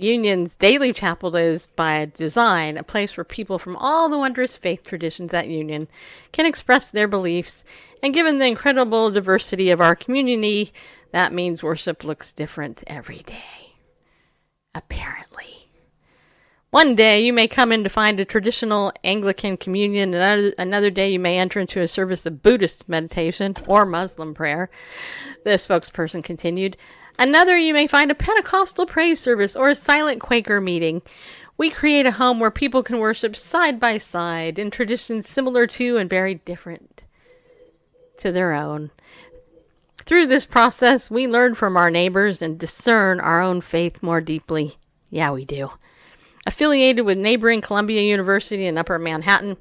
Union's 0.00 0.54
daily 0.54 0.92
chapel 0.92 1.34
is, 1.34 1.66
by 1.74 2.08
design, 2.14 2.76
a 2.76 2.84
place 2.84 3.16
where 3.16 3.24
people 3.24 3.58
from 3.58 3.74
all 3.74 4.08
the 4.08 4.16
wondrous 4.16 4.54
faith 4.54 4.84
traditions 4.84 5.34
at 5.34 5.48
Union 5.48 5.88
can 6.30 6.46
express 6.46 6.88
their 6.88 7.08
beliefs, 7.08 7.64
and 8.00 8.14
given 8.14 8.38
the 8.38 8.46
incredible 8.46 9.10
diversity 9.10 9.70
of 9.70 9.80
our 9.80 9.96
community, 9.96 10.72
that 11.10 11.32
means 11.32 11.64
worship 11.64 12.04
looks 12.04 12.32
different 12.32 12.84
every 12.86 13.24
day. 13.24 13.74
Apparently. 14.72 15.68
One 16.70 16.94
day 16.94 17.24
you 17.24 17.32
may 17.32 17.48
come 17.48 17.72
in 17.72 17.82
to 17.82 17.90
find 17.90 18.20
a 18.20 18.24
traditional 18.24 18.92
Anglican 19.02 19.56
communion, 19.56 20.14
another, 20.14 20.54
another 20.58 20.90
day 20.90 21.10
you 21.10 21.18
may 21.18 21.40
enter 21.40 21.58
into 21.58 21.80
a 21.80 21.88
service 21.88 22.24
of 22.24 22.40
Buddhist 22.40 22.88
meditation 22.88 23.56
or 23.66 23.84
Muslim 23.84 24.32
prayer. 24.32 24.70
The 25.42 25.50
spokesperson 25.52 26.22
continued. 26.22 26.76
Another 27.18 27.58
you 27.58 27.74
may 27.74 27.88
find 27.88 28.10
a 28.10 28.14
Pentecostal 28.14 28.86
praise 28.86 29.18
service 29.18 29.56
or 29.56 29.70
a 29.70 29.74
silent 29.74 30.20
Quaker 30.20 30.60
meeting. 30.60 31.02
We 31.56 31.68
create 31.68 32.06
a 32.06 32.12
home 32.12 32.38
where 32.38 32.52
people 32.52 32.84
can 32.84 33.00
worship 33.00 33.34
side 33.34 33.80
by 33.80 33.98
side 33.98 34.58
in 34.58 34.70
traditions 34.70 35.28
similar 35.28 35.66
to 35.66 35.96
and 35.96 36.08
very 36.08 36.36
different 36.36 37.02
to 38.18 38.30
their 38.30 38.52
own. 38.52 38.92
Through 40.06 40.28
this 40.28 40.44
process, 40.44 41.10
we 41.10 41.26
learn 41.26 41.56
from 41.56 41.76
our 41.76 41.90
neighbors 41.90 42.40
and 42.40 42.58
discern 42.58 43.18
our 43.18 43.40
own 43.40 43.60
faith 43.62 44.00
more 44.02 44.20
deeply. 44.20 44.76
Yeah, 45.10 45.32
we 45.32 45.44
do. 45.44 45.72
Affiliated 46.46 47.04
with 47.04 47.18
neighboring 47.18 47.60
Columbia 47.60 48.00
University 48.00 48.64
in 48.64 48.78
Upper 48.78 48.98
Manhattan, 48.98 49.56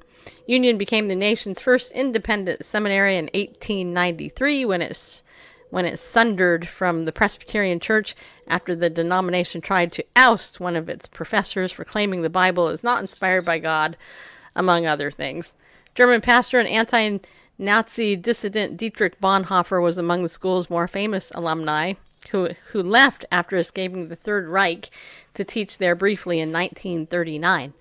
Union 0.45 0.77
became 0.77 1.07
the 1.07 1.15
nation's 1.15 1.59
first 1.59 1.91
independent 1.91 2.63
seminary 2.63 3.17
in 3.17 3.25
1893 3.33 4.65
when 4.65 4.81
it, 4.81 5.23
when 5.69 5.85
it 5.85 5.99
sundered 5.99 6.67
from 6.67 7.05
the 7.05 7.11
Presbyterian 7.11 7.79
Church 7.79 8.15
after 8.47 8.75
the 8.75 8.89
denomination 8.89 9.61
tried 9.61 9.91
to 9.93 10.05
oust 10.15 10.59
one 10.59 10.75
of 10.75 10.89
its 10.89 11.07
professors 11.07 11.71
for 11.71 11.83
claiming 11.83 12.21
the 12.21 12.29
Bible 12.29 12.69
is 12.69 12.83
not 12.83 13.01
inspired 13.01 13.45
by 13.45 13.59
God, 13.59 13.97
among 14.55 14.85
other 14.85 15.11
things. 15.11 15.55
German 15.95 16.21
pastor 16.21 16.59
and 16.59 16.69
anti 16.69 17.19
Nazi 17.57 18.15
dissident 18.15 18.77
Dietrich 18.77 19.19
Bonhoeffer 19.19 19.81
was 19.81 19.97
among 19.97 20.21
the 20.21 20.29
school's 20.29 20.69
more 20.69 20.87
famous 20.87 21.31
alumni 21.33 21.93
who, 22.29 22.49
who 22.71 22.83
left 22.83 23.25
after 23.31 23.57
escaping 23.57 24.07
the 24.07 24.15
Third 24.15 24.47
Reich 24.47 24.89
to 25.33 25.43
teach 25.43 25.77
there 25.77 25.95
briefly 25.95 26.39
in 26.39 26.51
1939. 26.51 27.73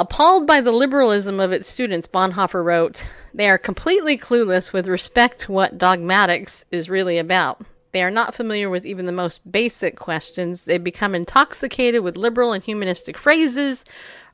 Appalled 0.00 0.46
by 0.46 0.62
the 0.62 0.72
liberalism 0.72 1.38
of 1.40 1.52
its 1.52 1.68
students, 1.68 2.08
Bonhoeffer 2.08 2.64
wrote, 2.64 3.04
They 3.34 3.50
are 3.50 3.58
completely 3.58 4.16
clueless 4.16 4.72
with 4.72 4.88
respect 4.88 5.40
to 5.40 5.52
what 5.52 5.76
dogmatics 5.76 6.64
is 6.70 6.88
really 6.88 7.18
about. 7.18 7.60
They 7.92 8.02
are 8.02 8.10
not 8.10 8.34
familiar 8.34 8.70
with 8.70 8.86
even 8.86 9.04
the 9.04 9.12
most 9.12 9.52
basic 9.52 9.98
questions. 9.98 10.64
They 10.64 10.78
become 10.78 11.14
intoxicated 11.14 12.02
with 12.02 12.16
liberal 12.16 12.54
and 12.54 12.64
humanistic 12.64 13.18
phrases, 13.18 13.84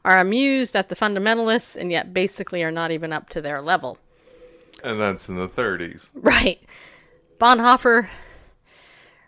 are 0.04 0.20
amused 0.20 0.76
at 0.76 0.88
the 0.88 0.94
fundamentalists, 0.94 1.74
and 1.74 1.90
yet 1.90 2.14
basically 2.14 2.62
are 2.62 2.70
not 2.70 2.92
even 2.92 3.12
up 3.12 3.28
to 3.30 3.40
their 3.40 3.60
level. 3.60 3.98
And 4.84 5.00
that's 5.00 5.28
in 5.28 5.34
the 5.34 5.48
30s. 5.48 6.10
Right. 6.14 6.60
Bonhoeffer 7.40 8.08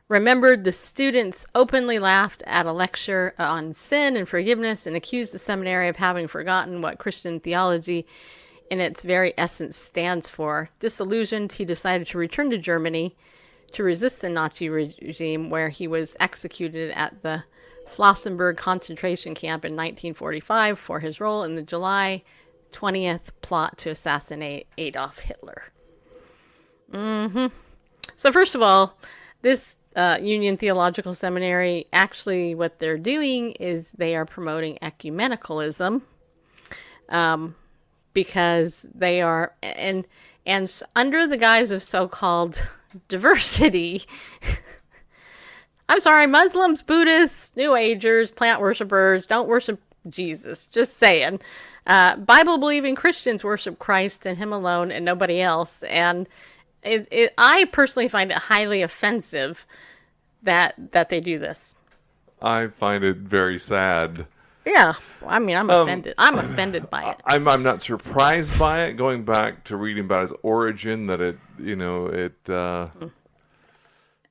remembered 0.08 0.64
the 0.64 0.72
students 0.72 1.46
openly 1.54 1.98
laughed 1.98 2.42
at 2.46 2.66
a 2.66 2.72
lecture 2.72 3.34
on 3.38 3.72
sin 3.72 4.16
and 4.16 4.28
forgiveness 4.28 4.86
and 4.86 4.96
accused 4.96 5.32
the 5.32 5.38
seminary 5.38 5.88
of 5.88 5.96
having 5.96 6.26
forgotten 6.26 6.82
what 6.82 6.98
Christian 6.98 7.40
theology 7.40 8.06
in 8.70 8.80
its 8.80 9.02
very 9.02 9.34
essence 9.36 9.76
stands 9.76 10.28
for. 10.28 10.70
Disillusioned, 10.80 11.52
he 11.52 11.64
decided 11.64 12.06
to 12.08 12.18
return 12.18 12.50
to 12.50 12.58
Germany 12.58 13.16
to 13.72 13.82
resist 13.82 14.22
the 14.22 14.30
Nazi 14.30 14.68
regime, 14.68 15.50
where 15.50 15.68
he 15.68 15.86
was 15.86 16.16
executed 16.20 16.90
at 16.92 17.22
the 17.22 17.44
Flossenburg 17.94 18.56
concentration 18.56 19.34
camp 19.34 19.64
in 19.64 19.72
1945 19.72 20.78
for 20.78 21.00
his 21.00 21.20
role 21.20 21.42
in 21.42 21.54
the 21.54 21.62
July 21.62 22.22
20th 22.72 23.30
plot 23.42 23.78
to 23.78 23.90
assassinate 23.90 24.66
Adolf 24.76 25.18
Hitler. 25.20 25.64
hmm 26.92 27.46
So, 28.14 28.32
first 28.32 28.54
of 28.54 28.62
all, 28.62 28.98
this 29.42 29.78
uh, 29.98 30.16
Union 30.22 30.56
Theological 30.56 31.12
Seminary, 31.12 31.88
actually, 31.92 32.54
what 32.54 32.78
they're 32.78 32.96
doing 32.96 33.50
is 33.52 33.90
they 33.90 34.14
are 34.14 34.24
promoting 34.24 34.78
ecumenicalism, 34.80 36.02
um, 37.08 37.56
because 38.14 38.88
they 38.94 39.20
are 39.20 39.52
and 39.60 40.06
and 40.46 40.82
under 40.94 41.26
the 41.26 41.36
guise 41.36 41.72
of 41.72 41.82
so-called 41.82 42.68
diversity. 43.08 44.02
I'm 45.88 46.00
sorry, 46.00 46.28
Muslims, 46.28 46.82
Buddhists, 46.82 47.52
New 47.56 47.74
Agers, 47.74 48.30
plant 48.30 48.60
worshippers 48.60 49.26
don't 49.26 49.48
worship 49.48 49.80
Jesus. 50.08 50.68
Just 50.68 50.96
saying. 50.98 51.40
Uh, 51.88 52.16
Bible 52.16 52.58
believing 52.58 52.94
Christians 52.94 53.42
worship 53.42 53.80
Christ 53.80 54.26
and 54.26 54.38
Him 54.38 54.52
alone 54.52 54.92
and 54.92 55.04
nobody 55.04 55.40
else. 55.40 55.82
And 55.84 56.28
it, 56.82 57.08
it, 57.10 57.34
I 57.38 57.64
personally 57.66 58.08
find 58.08 58.30
it 58.30 58.36
highly 58.38 58.82
offensive 58.82 59.66
that 60.42 60.74
that 60.92 61.08
they 61.08 61.20
do 61.20 61.38
this. 61.38 61.74
I 62.40 62.68
find 62.68 63.02
it 63.04 63.16
very 63.16 63.58
sad. 63.58 64.26
Yeah, 64.64 64.94
I 65.26 65.38
mean, 65.38 65.56
I'm 65.56 65.70
offended. 65.70 66.14
I'm 66.18 66.38
offended 66.38 66.90
by 66.90 67.10
it. 67.10 67.20
I'm 67.24 67.48
I'm 67.48 67.62
not 67.62 67.82
surprised 67.82 68.56
by 68.58 68.84
it. 68.84 68.92
Going 68.94 69.24
back 69.24 69.64
to 69.64 69.76
reading 69.76 70.04
about 70.04 70.24
its 70.24 70.32
origin, 70.42 71.06
that 71.06 71.20
it 71.20 71.38
you 71.58 71.74
know 71.74 72.06
it 72.06 72.50
uh, 72.50 72.88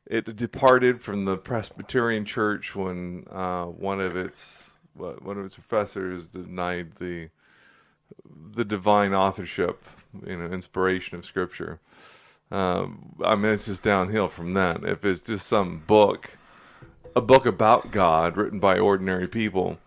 it 0.06 0.36
departed 0.36 1.02
from 1.02 1.26
the 1.26 1.38
Presbyterian 1.38 2.24
Church 2.24 2.76
when 2.76 3.26
uh, 3.32 3.66
one 3.66 4.00
of 4.00 4.16
its 4.16 4.70
one 4.94 5.38
of 5.38 5.44
his 5.44 5.56
professors 5.56 6.28
denied 6.28 6.96
the 7.00 7.30
the 8.52 8.64
divine 8.64 9.14
authorship, 9.14 9.84
you 10.26 10.38
know, 10.38 10.46
inspiration 10.46 11.18
of 11.18 11.26
scripture. 11.26 11.80
Um, 12.52 13.16
I 13.24 13.36
mean, 13.36 13.54
it's 13.54 13.66
just 13.66 13.84
downhill 13.84 14.30
from 14.30 14.54
that. 14.54 14.84
If 14.84 15.04
it's 15.04 15.22
just 15.22 15.48
some 15.48 15.84
book, 15.86 16.32
a 17.16 17.22
book 17.22 17.46
about 17.46 17.92
God 17.92 18.38
written 18.38 18.60
by 18.60 18.80
ordinary 18.80 19.28
people, 19.28 19.78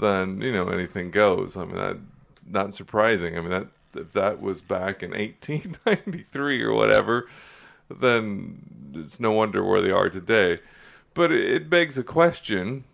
then 0.00 0.40
you 0.40 0.52
know 0.52 0.68
anything 0.68 1.10
goes. 1.10 1.56
I 1.56 1.64
mean, 1.64 1.76
that 1.76 1.98
not 2.48 2.74
surprising. 2.74 3.36
I 3.36 3.40
mean, 3.40 3.50
that 3.50 3.66
if 3.94 4.12
that 4.12 4.40
was 4.40 4.60
back 4.60 5.02
in 5.02 5.10
1893 5.10 6.62
or 6.62 6.72
whatever, 6.72 7.28
then 7.90 8.92
it's 8.94 9.20
no 9.20 9.32
wonder 9.32 9.64
where 9.64 9.80
they 9.80 9.90
are 9.90 10.08
today. 10.08 10.60
But 11.14 11.32
it, 11.32 11.70
begs 11.70 11.96
a 11.96 12.04
question 12.04 12.84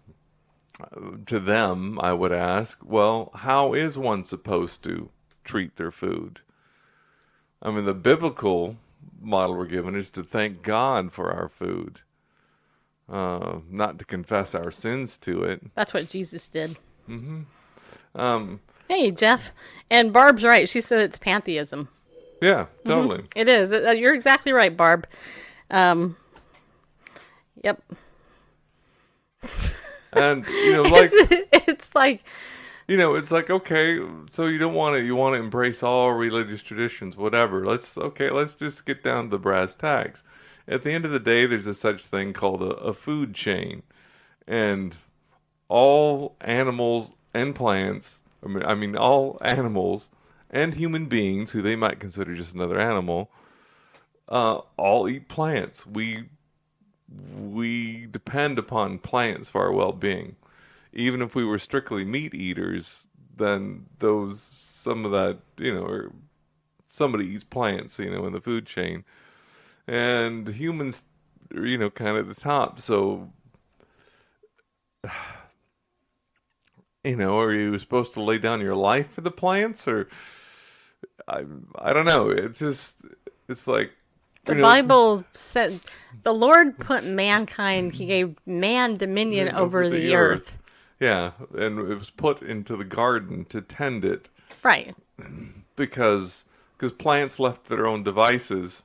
uh, 0.81 1.17
to 1.27 1.41
them. 1.41 1.99
I 2.01 2.13
would 2.13 2.33
ask, 2.33 2.79
well, 2.85 3.31
how 3.35 3.75
is 3.75 3.99
one 3.99 4.23
supposed 4.23 4.85
to 4.85 5.11
treat 5.45 5.77
their 5.77 5.91
food? 5.91 6.41
I 7.63 7.71
mean, 7.71 7.85
the 7.85 7.95
biblical 7.95 8.77
model 9.21 9.57
we're 9.57 9.67
given 9.67 9.95
is 9.95 10.11
to 10.11 10.23
thank 10.25 10.63
God 10.63 11.13
for 11.13 11.31
our 11.31 11.49
food, 11.49 12.01
uh, 13.09 13.59
not 13.71 13.99
to 14.01 14.05
confess 14.05 14.55
our 14.55 14.71
sins 14.73 15.17
to 15.19 15.45
it. 15.45 15.63
That's 15.77 15.95
what 15.95 16.09
Jesus 16.09 16.49
did. 16.49 16.77
Um, 18.15 18.61
Hey, 18.89 19.11
Jeff. 19.13 19.53
And 19.91 20.13
Barb's 20.13 20.43
right. 20.45 20.69
She 20.69 20.81
said 20.81 21.01
it's 21.01 21.19
pantheism. 21.19 21.89
yeah, 22.43 22.67
totally. 22.85 23.25
It 23.37 23.49
is. 23.49 23.73
Uh, 23.73 23.91
You're 23.97 24.15
exactly 24.15 24.53
right, 24.53 24.77
Barb. 24.77 25.07
Um, 25.71 26.17
yep. 27.63 27.81
And 30.13 30.47
you 30.47 30.73
know, 30.73 30.83
like 30.83 31.11
It's, 31.13 31.49
it's 31.69 31.95
like, 31.95 32.29
you 32.89 32.97
know, 32.97 33.15
it's 33.15 33.31
like 33.31 33.51
okay, 33.51 34.01
so 34.31 34.47
you 34.47 34.59
don't 34.59 34.75
want 34.75 34.97
to 34.97 35.03
you 35.03 35.15
want 35.17 35.35
to 35.35 35.41
embrace 35.41 35.83
all 35.83 36.13
religious 36.13 36.63
traditions, 36.63 37.17
whatever. 37.17 37.65
Let's 37.65 37.97
okay, 37.97 38.31
let's 38.31 38.55
just 38.55 38.87
get 38.87 39.03
down 39.03 39.25
to 39.25 39.31
the 39.31 39.39
brass 39.39 39.75
tacks. 39.75 40.25
At 40.67 40.83
the 40.83 40.93
end 40.93 41.05
of 41.05 41.11
the 41.11 41.19
day, 41.19 41.47
there's 41.47 41.67
a 41.67 41.75
such 41.75 42.07
thing 42.07 42.33
called 42.33 42.63
a, 42.63 42.75
a 42.77 42.93
food 42.93 43.35
chain, 43.35 43.83
and 44.47 44.97
all 45.69 46.37
animals 46.41 47.13
and 47.33 47.55
plants. 47.55 48.21
I 48.45 48.49
mean, 48.49 48.65
I 48.65 48.75
mean, 48.75 48.97
all 48.97 49.39
animals 49.43 50.11
and 50.51 50.75
human 50.75 51.07
beings, 51.07 51.53
who 51.53 51.63
they 51.63 51.77
might 51.77 52.01
consider 52.01 52.35
just 52.35 52.55
another 52.55 52.79
animal, 52.79 53.31
uh, 54.29 54.61
all 54.77 55.09
eat 55.09 55.29
plants. 55.29 55.87
We 55.87 56.29
we 57.37 58.07
depend 58.07 58.59
upon 58.59 58.99
plants 58.99 59.49
for 59.49 59.63
our 59.63 59.73
well-being 59.73 60.37
even 60.93 61.23
if 61.23 61.35
we 61.35 61.45
were 61.45 61.59
strictly 61.59 62.05
meat 62.05 62.35
eaters, 62.35 63.07
then 63.37 63.87
those 63.99 64.41
some 64.41 65.05
of 65.05 65.13
that 65.13 65.39
you 65.59 65.75
know, 65.75 65.85
or 65.85 66.13
somebody 66.89 67.27
eats 67.27 67.45
plants, 67.45 67.99
you 67.99 68.11
know, 68.11 68.27
in 68.27 68.33
the 68.33 68.41
food 68.41 68.67
chain, 68.67 69.05
and 69.87 70.49
humans, 70.49 71.05
are, 71.57 71.67
you 71.67 71.79
know, 71.79 71.91
kind 71.91 72.17
of 72.17 72.29
the 72.29 72.35
top. 72.35 72.81
So, 72.81 73.31
you 77.05 77.17
know, 77.17 77.39
are 77.39 77.53
you 77.53 77.79
supposed 77.79 78.15
to 78.15 78.23
lay 78.23 78.39
down 78.39 78.61
your 78.61 78.77
life 78.77 79.13
for 79.13 79.23
the 79.23 79.31
plants, 79.31 79.89
or 79.89 80.09
I, 81.27 81.45
I 81.77 81.93
don't 81.93 82.07
know. 82.07 82.31
It's 82.31 82.59
just, 82.59 82.97
it's 83.49 83.67
like 83.67 83.93
the 84.45 84.57
know, 84.57 84.63
Bible 84.63 85.25
said 85.33 85.81
the 86.25 86.35
Lord 86.35 86.79
put 86.79 87.05
mankind, 87.05 87.95
He 87.95 88.07
gave 88.07 88.37
man 88.45 88.97
dominion 88.97 89.49
mm, 89.49 89.55
over, 89.55 89.89
the, 89.89 90.15
earth. 90.15 90.59
Yeah, 91.03 91.33
and 91.59 91.81
it 91.81 91.99
was 91.99 92.11
put 92.11 92.43
into 92.43 92.77
the 92.77 92.85
garden 92.85 93.45
to 93.47 93.61
tend 93.61 94.05
it. 94.05 94.31
Right. 94.63 94.95
because 95.77 96.45
because 96.77 96.93
plants 96.93 97.41
left 97.41 97.67
their 97.69 97.87
own 97.87 98.03
devices 98.05 98.83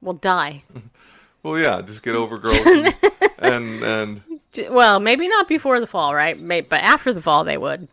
Will 0.00 0.12
die. 0.14 0.62
well 1.42 1.58
yeah 1.58 1.80
just 1.82 2.02
get 2.02 2.14
overgrown 2.14 2.66
and, 2.66 2.94
and 3.38 3.82
and 3.82 4.22
Well, 4.70 5.00
maybe 5.00 5.26
not 5.28 5.48
before 5.48 5.80
the 5.80 5.86
fall, 5.86 6.14
right? 6.14 6.38
May- 6.38 6.60
But 6.60 6.82
after 6.82 7.12
the 7.12 7.22
fall, 7.22 7.42
they 7.44 7.56
would. 7.58 7.88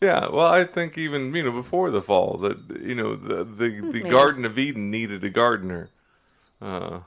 yeah 0.00 0.28
well 0.28 0.46
i 0.46 0.64
think 0.64 0.96
even 0.98 1.34
you 1.34 1.42
know 1.42 1.52
before 1.52 1.90
the 1.90 2.02
fall 2.02 2.36
that 2.38 2.58
you 2.82 2.94
know 2.94 3.14
the 3.16 3.42
the, 3.44 3.68
the 3.92 4.00
garden 4.02 4.44
of 4.44 4.58
eden 4.58 4.90
needed 4.90 5.22
a 5.24 5.30
gardener 5.30 5.88
uh 6.60 7.00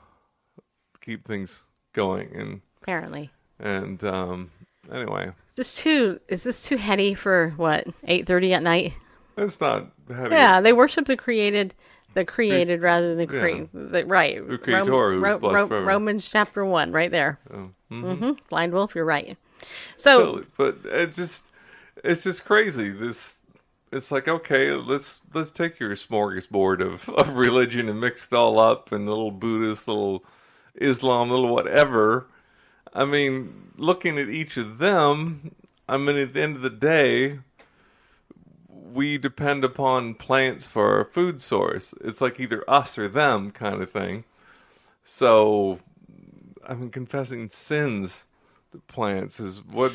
to 0.94 0.98
keep 1.00 1.24
things 1.26 1.60
going 1.92 2.28
and 2.34 2.60
Apparently. 2.82 3.30
and 3.60 4.02
um 4.04 4.50
anyway 4.92 5.30
this 5.56 5.74
too? 5.76 6.20
Is 6.28 6.44
this 6.44 6.62
too 6.62 6.76
heady 6.76 7.14
for 7.14 7.52
what? 7.56 7.86
Eight 8.04 8.26
thirty 8.26 8.52
at 8.54 8.62
night? 8.62 8.92
it's 9.36 9.60
not 9.60 9.88
you- 10.08 10.16
Yeah, 10.30 10.60
they 10.60 10.72
worship 10.72 11.06
the 11.06 11.16
created, 11.16 11.74
the 12.14 12.24
created 12.24 12.80
rather 12.82 13.14
than 13.14 13.30
Yeah. 13.30 13.40
create. 13.40 13.68
The, 13.72 14.04
right. 14.06 14.48
The 14.48 14.58
creator 14.58 14.84
who's 15.12 15.20
blessed 15.40 15.68
forever. 15.68 15.84
Romans 15.84 16.28
chapter 16.28 16.64
one, 16.64 16.92
right 16.92 17.10
there. 17.10 17.38
Oh, 17.52 17.70
hmm 17.90 18.32
Blind 18.48 18.72
Wolf, 18.72 18.94
you're 18.94 19.04
right. 19.04 19.36
So 19.96 20.44
but 20.56 20.78
it 20.84 21.12
just 21.12 21.50
it's 22.04 22.22
just 22.22 22.44
crazy 22.44 22.90
this 22.90 23.38
it's 23.90 24.10
like 24.12 24.28
okay 24.28 24.72
let's 24.72 25.20
let's 25.32 25.50
take 25.50 25.80
your 25.80 25.94
smorgasbord 25.96 26.80
of, 26.82 27.08
of 27.20 27.36
religion 27.36 27.88
and 27.88 28.00
mix 28.00 28.26
it 28.26 28.32
all 28.34 28.60
up 28.60 28.92
and 28.92 29.08
little 29.08 29.30
buddhist 29.30 29.88
little 29.88 30.22
islam 30.74 31.30
little 31.30 31.48
whatever 31.48 32.26
i 32.96 33.04
mean 33.04 33.70
looking 33.76 34.18
at 34.18 34.28
each 34.28 34.56
of 34.56 34.78
them 34.78 35.52
i 35.88 35.96
mean 35.96 36.16
at 36.16 36.32
the 36.34 36.42
end 36.42 36.56
of 36.56 36.62
the 36.62 36.70
day 36.70 37.38
we 38.68 39.18
depend 39.18 39.62
upon 39.64 40.14
plants 40.14 40.66
for 40.66 40.96
our 40.96 41.04
food 41.04 41.40
source 41.40 41.94
it's 42.00 42.20
like 42.20 42.40
either 42.40 42.64
us 42.68 42.96
or 42.98 43.08
them 43.08 43.50
kind 43.50 43.80
of 43.82 43.90
thing 43.90 44.24
so 45.04 45.78
i 46.66 46.74
mean 46.74 46.90
confessing 46.90 47.48
sins 47.48 48.24
to 48.72 48.78
plants 48.88 49.38
is 49.38 49.62
what 49.64 49.92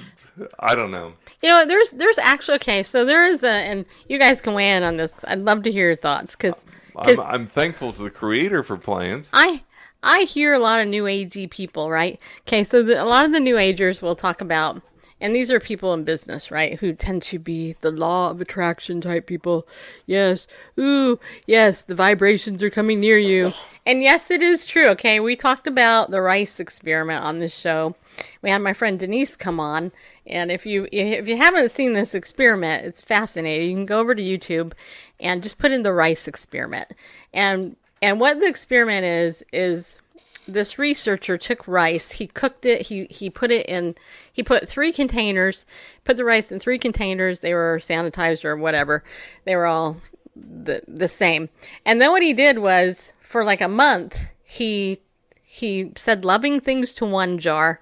i 0.60 0.74
don't 0.76 0.92
know 0.92 1.14
you 1.44 1.50
know, 1.50 1.66
there's 1.66 1.90
there's 1.90 2.20
actually 2.20 2.56
okay. 2.56 2.84
So 2.84 3.04
there 3.04 3.26
is 3.26 3.42
a, 3.42 3.50
and 3.50 3.86
you 4.08 4.20
guys 4.20 4.42
can 4.42 4.54
weigh 4.54 4.70
in 4.70 4.84
on 4.84 4.98
this. 4.98 5.16
'cause 5.16 5.26
I'd 5.28 5.40
love 5.40 5.64
to 5.64 5.72
hear 5.72 5.88
your 5.88 5.96
thoughts 5.96 6.36
because 6.36 6.64
I'm, 6.96 7.20
I'm 7.20 7.48
thankful 7.48 7.94
to 7.94 8.04
the 8.04 8.12
creator 8.12 8.62
for 8.62 8.78
plants 8.78 9.32
I 9.34 9.64
I 10.04 10.22
hear 10.22 10.54
a 10.54 10.60
lot 10.60 10.80
of 10.80 10.88
new 10.88 11.04
agey 11.04 11.50
people, 11.50 11.90
right? 11.90 12.20
Okay, 12.48 12.64
so 12.64 12.82
the, 12.82 13.02
a 13.02 13.06
lot 13.06 13.26
of 13.26 13.32
the 13.32 13.40
new 13.40 13.58
agers 13.58 14.02
will 14.02 14.16
talk 14.16 14.42
about, 14.42 14.82
and 15.20 15.36
these 15.36 15.52
are 15.52 15.60
people 15.60 15.94
in 15.94 16.04
business, 16.04 16.50
right, 16.50 16.80
who 16.80 16.94
tend 16.94 17.22
to 17.24 17.38
be 17.38 17.76
the 17.82 17.92
law 17.92 18.32
of 18.32 18.42
attraction 18.42 19.00
type 19.02 19.28
people. 19.28 19.68
Yes, 20.08 20.48
ooh, 20.80 21.20
yes, 21.46 21.84
the 21.84 21.96
vibrations 21.96 22.64
are 22.64 22.72
coming 22.72 23.00
near 23.00 23.20
you, 23.20 23.54
and 23.86 24.02
yes, 24.02 24.32
it 24.32 24.42
is 24.42 24.66
true. 24.66 24.88
Okay, 24.90 25.20
we 25.20 25.36
talked 25.36 25.68
about 25.68 26.10
the 26.10 26.22
rice 26.22 26.60
experiment 26.60 27.24
on 27.24 27.40
this 27.40 27.56
show. 27.56 27.96
We 28.42 28.50
had 28.50 28.62
my 28.62 28.74
friend 28.74 29.00
Denise 29.00 29.36
come 29.36 29.60
on, 29.60 29.92
and 30.26 30.52
if 30.52 30.66
you 30.66 30.88
if 30.92 31.28
you 31.28 31.38
haven't 31.38 31.70
seen 31.70 31.94
this 31.94 32.16
experiment, 32.16 32.86
it's 32.86 33.02
fascinating. 33.02 33.70
You 33.70 33.76
can 33.76 33.86
go 33.86 34.00
over 34.00 34.16
to 34.16 34.22
YouTube 34.22 34.74
and 35.20 35.44
just 35.44 35.60
put 35.60 35.72
in 35.72 35.84
the 35.84 35.94
rice 35.94 36.28
experiment, 36.28 36.92
and 37.32 37.76
and 38.02 38.20
what 38.20 38.40
the 38.40 38.48
experiment 38.48 39.06
is 39.06 39.44
is 39.52 40.02
this 40.48 40.80
researcher 40.80 41.38
took 41.38 41.68
rice, 41.68 42.12
he 42.12 42.28
cooked 42.28 42.66
it, 42.66 42.88
he 42.88 43.06
he 43.10 43.30
put 43.30 43.52
it 43.52 43.66
in 43.68 43.96
he 44.32 44.44
put 44.44 44.68
three 44.68 44.92
containers, 44.92 45.66
put 46.04 46.18
the 46.18 46.26
rice 46.26 46.52
in 46.52 46.60
three 46.60 46.80
containers, 46.80 47.40
they 47.40 47.54
were 47.54 47.80
sanitized 47.82 48.44
or 48.44 48.56
whatever. 48.56 49.04
They 49.46 49.56
were 49.56 49.66
all 49.66 49.98
the 50.36 50.82
the 50.88 51.08
same. 51.08 51.50
And 51.86 52.02
then 52.02 52.12
what 52.12 52.24
he 52.24 52.34
did 52.34 52.60
was 52.60 53.14
for 53.22 53.44
like 53.44 53.62
a 53.62 53.68
month, 53.68 54.18
he 54.44 55.00
he 55.44 55.92
said 55.96 56.26
loving 56.26 56.60
things 56.60 56.94
to 56.96 57.06
one 57.06 57.38
jar. 57.38 57.82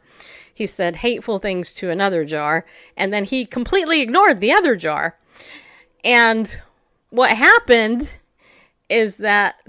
He 0.53 0.67
said 0.67 0.97
hateful 0.97 1.39
things 1.39 1.73
to 1.75 1.89
another 1.89 2.25
jar, 2.25 2.65
and 2.97 3.13
then 3.13 3.23
he 3.23 3.45
completely 3.45 4.01
ignored 4.01 4.41
the 4.41 4.51
other 4.51 4.75
jar. 4.75 5.17
And 6.03 6.59
what 7.09 7.31
happened 7.31 8.09
is 8.89 9.17
that 9.17 9.61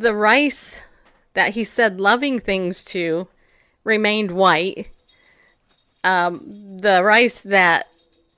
the 0.00 0.14
rice 0.14 0.82
that 1.34 1.54
he 1.54 1.64
said 1.64 2.00
loving 2.00 2.38
things 2.38 2.84
to 2.86 3.28
remained 3.84 4.32
white. 4.32 4.88
Um, 6.04 6.78
the 6.78 7.02
rice 7.02 7.42
that 7.42 7.88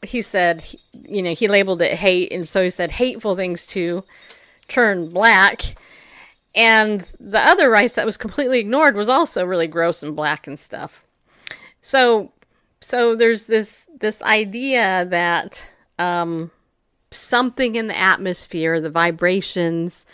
he 0.02 0.20
said, 0.20 0.64
you 0.92 1.22
know, 1.22 1.34
he 1.34 1.48
labeled 1.48 1.80
it 1.80 1.98
hate, 1.98 2.32
and 2.32 2.46
so 2.46 2.62
he 2.62 2.70
said 2.70 2.92
hateful 2.92 3.36
things 3.36 3.66
to 3.68 4.04
turned 4.68 5.12
black. 5.12 5.76
And 6.54 7.04
the 7.18 7.40
other 7.40 7.70
rice 7.70 7.94
that 7.94 8.06
was 8.06 8.16
completely 8.16 8.60
ignored 8.60 8.96
was 8.96 9.08
also 9.08 9.44
really 9.44 9.66
gross 9.66 10.02
and 10.02 10.14
black 10.14 10.46
and 10.46 10.58
stuff. 10.58 11.02
So, 11.82 12.32
so 12.80 13.16
there's 13.16 13.44
this 13.44 13.88
this 13.98 14.22
idea 14.22 15.06
that 15.06 15.66
um, 15.98 16.50
something 17.10 17.74
in 17.76 17.86
the 17.88 17.98
atmosphere, 17.98 18.80
the 18.80 18.90
vibrations 18.90 20.04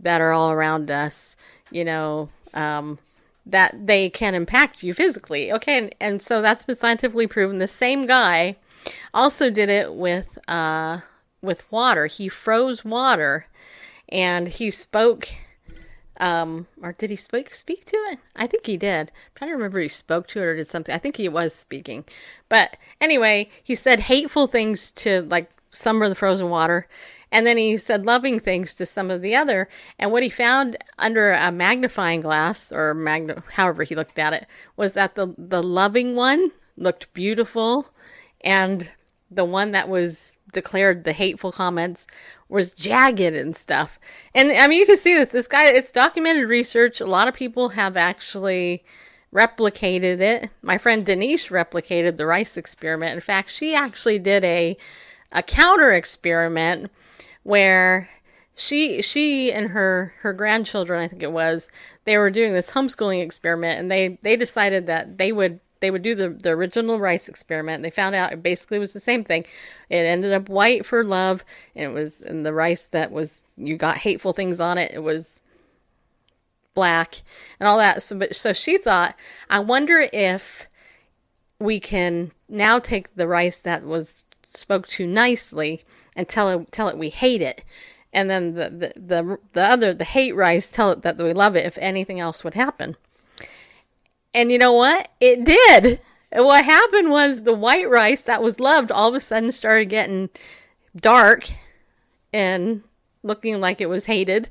that 0.00 0.20
are 0.20 0.32
all 0.32 0.50
around 0.50 0.90
us, 0.90 1.36
you 1.70 1.84
know, 1.84 2.28
um, 2.54 2.98
that 3.44 3.86
they 3.86 4.10
can 4.10 4.34
impact 4.34 4.82
you 4.82 4.94
physically. 4.94 5.52
Okay, 5.52 5.78
and, 5.78 5.94
and 6.00 6.22
so 6.22 6.42
that's 6.42 6.64
been 6.64 6.76
scientifically 6.76 7.26
proven. 7.26 7.58
The 7.58 7.66
same 7.66 8.06
guy 8.06 8.56
also 9.12 9.50
did 9.50 9.68
it 9.68 9.94
with 9.94 10.38
uh, 10.48 11.00
with 11.42 11.70
water. 11.70 12.06
He 12.06 12.28
froze 12.28 12.84
water, 12.84 13.46
and 14.08 14.48
he 14.48 14.70
spoke. 14.70 15.28
Um, 16.20 16.66
or 16.82 16.94
did 16.94 17.10
he 17.10 17.16
speak 17.16 17.54
speak 17.54 17.84
to 17.86 17.96
it? 18.10 18.18
I 18.34 18.48
think 18.48 18.66
he 18.66 18.76
did. 18.76 19.12
I'm 19.12 19.32
trying 19.36 19.50
to 19.50 19.56
remember 19.56 19.78
he 19.78 19.88
spoke 19.88 20.26
to 20.28 20.40
it 20.40 20.44
or 20.44 20.56
did 20.56 20.66
something. 20.66 20.92
I 20.92 20.98
think 20.98 21.16
he 21.16 21.28
was 21.28 21.54
speaking. 21.54 22.04
But 22.48 22.76
anyway, 23.00 23.50
he 23.62 23.76
said 23.76 24.00
hateful 24.00 24.48
things 24.48 24.90
to 24.92 25.22
like 25.22 25.48
some 25.70 26.02
of 26.02 26.08
the 26.08 26.16
frozen 26.16 26.48
water, 26.48 26.88
and 27.30 27.46
then 27.46 27.56
he 27.56 27.76
said 27.76 28.06
loving 28.06 28.40
things 28.40 28.74
to 28.74 28.86
some 28.86 29.10
of 29.10 29.22
the 29.22 29.36
other. 29.36 29.68
And 29.98 30.12
what 30.12 30.22
he 30.22 30.30
found 30.30 30.76
under 30.98 31.32
a 31.32 31.52
magnifying 31.52 32.20
glass 32.20 32.72
or 32.72 32.94
magna, 32.94 33.42
however 33.52 33.82
he 33.84 33.94
looked 33.94 34.18
at 34.18 34.32
it 34.32 34.46
was 34.76 34.94
that 34.94 35.14
the 35.14 35.34
the 35.36 35.62
loving 35.62 36.14
one 36.14 36.52
looked 36.76 37.12
beautiful, 37.12 37.88
and 38.42 38.90
the 39.30 39.44
one 39.44 39.72
that 39.72 39.88
was 39.88 40.32
declared 40.52 41.04
the 41.04 41.12
hateful 41.12 41.52
comments 41.52 42.06
was 42.48 42.72
jagged 42.72 43.20
and 43.20 43.54
stuff. 43.54 43.98
And 44.34 44.50
I 44.50 44.66
mean, 44.66 44.80
you 44.80 44.86
can 44.86 44.96
see 44.96 45.14
this. 45.14 45.30
This 45.30 45.48
guy, 45.48 45.66
it's 45.66 45.92
documented 45.92 46.48
research. 46.48 47.00
A 47.00 47.06
lot 47.06 47.28
of 47.28 47.34
people 47.34 47.70
have 47.70 47.96
actually 47.96 48.84
replicated 49.34 50.20
it. 50.20 50.50
My 50.62 50.78
friend 50.78 51.04
Denise 51.04 51.48
replicated 51.48 52.16
the 52.16 52.26
rice 52.26 52.56
experiment. 52.56 53.14
In 53.14 53.20
fact, 53.20 53.50
she 53.50 53.74
actually 53.74 54.18
did 54.18 54.44
a 54.44 54.76
a 55.30 55.42
counter 55.42 55.92
experiment 55.92 56.90
where 57.48 58.10
she 58.54 59.00
she 59.00 59.50
and 59.50 59.70
her 59.70 60.12
her 60.20 60.34
grandchildren, 60.34 61.02
I 61.02 61.08
think 61.08 61.22
it 61.22 61.32
was, 61.32 61.70
they 62.04 62.18
were 62.18 62.28
doing 62.28 62.52
this 62.52 62.72
homeschooling 62.72 63.22
experiment, 63.22 63.80
and 63.80 63.90
they 63.90 64.18
they 64.20 64.36
decided 64.36 64.86
that 64.86 65.16
they 65.16 65.32
would 65.32 65.58
they 65.80 65.90
would 65.90 66.02
do 66.02 66.14
the, 66.14 66.28
the 66.28 66.50
original 66.50 67.00
rice 67.00 67.26
experiment. 67.26 67.82
They 67.82 67.90
found 67.90 68.14
out 68.14 68.32
it 68.32 68.42
basically 68.42 68.78
was 68.78 68.92
the 68.92 69.00
same 69.00 69.24
thing. 69.24 69.46
It 69.88 69.96
ended 69.96 70.34
up 70.34 70.50
white 70.50 70.84
for 70.84 71.02
love, 71.02 71.42
and 71.74 71.86
it 71.86 71.94
was 71.94 72.20
in 72.20 72.42
the 72.42 72.52
rice 72.52 72.84
that 72.84 73.12
was 73.12 73.40
you 73.56 73.78
got 73.78 73.96
hateful 73.98 74.34
things 74.34 74.60
on 74.60 74.76
it. 74.76 74.92
It 74.92 75.02
was 75.02 75.42
black 76.74 77.22
and 77.58 77.66
all 77.66 77.78
that. 77.78 78.02
So, 78.02 78.18
but, 78.18 78.36
so 78.36 78.52
she 78.52 78.76
thought, 78.76 79.16
I 79.48 79.60
wonder 79.60 80.10
if 80.12 80.68
we 81.58 81.80
can 81.80 82.32
now 82.46 82.78
take 82.78 83.14
the 83.14 83.26
rice 83.26 83.56
that 83.56 83.84
was 83.84 84.24
spoke 84.52 84.86
to 84.88 85.06
nicely 85.06 85.84
and 86.18 86.28
tell 86.28 86.50
it 86.50 86.72
tell 86.72 86.88
it 86.88 86.98
we 86.98 87.08
hate 87.10 87.40
it, 87.40 87.64
and 88.12 88.28
then 88.28 88.54
the 88.54 88.68
the 88.68 88.92
the, 88.96 89.38
the 89.52 89.62
other 89.62 89.94
the 89.94 90.04
hate 90.04 90.34
rice 90.34 90.68
tell 90.68 90.90
it 90.90 91.02
that 91.02 91.16
we 91.16 91.32
love 91.32 91.54
it 91.54 91.64
if 91.64 91.78
anything 91.78 92.18
else 92.18 92.42
would 92.42 92.54
happen. 92.54 92.96
And 94.34 94.50
you 94.52 94.58
know 94.58 94.72
what? 94.72 95.08
It 95.20 95.44
did. 95.44 96.00
And 96.30 96.44
what 96.44 96.64
happened 96.64 97.10
was 97.10 97.44
the 97.44 97.54
white 97.54 97.88
rice 97.88 98.22
that 98.22 98.42
was 98.42 98.60
loved 98.60 98.90
all 98.90 99.08
of 99.08 99.14
a 99.14 99.20
sudden 99.20 99.52
started 99.52 99.86
getting 99.86 100.28
dark 100.94 101.48
and 102.32 102.82
looking 103.22 103.60
like 103.60 103.80
it 103.80 103.88
was 103.88 104.04
hated. 104.04 104.50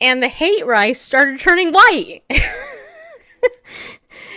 And 0.00 0.22
the 0.22 0.28
hate 0.28 0.64
rice 0.64 1.00
started 1.00 1.40
turning 1.40 1.72
white. 1.72 2.22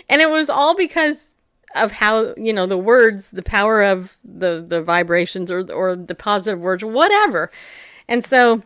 and 0.10 0.22
it 0.22 0.30
was 0.30 0.50
all 0.50 0.76
because 0.76 1.29
of 1.76 1.92
how, 1.92 2.34
you 2.36 2.54
know, 2.54 2.66
the 2.66 2.78
words, 2.78 3.32
the 3.32 3.44
power 3.44 3.84
of 3.84 4.18
the, 4.24 4.66
the 4.68 4.82
vibrations 4.82 5.52
or, 5.52 5.72
or 5.72 5.96
the 5.96 6.16
positive 6.16 6.60
words, 6.60 6.84
whatever. 6.84 7.52
And 8.08 8.26
so, 8.26 8.64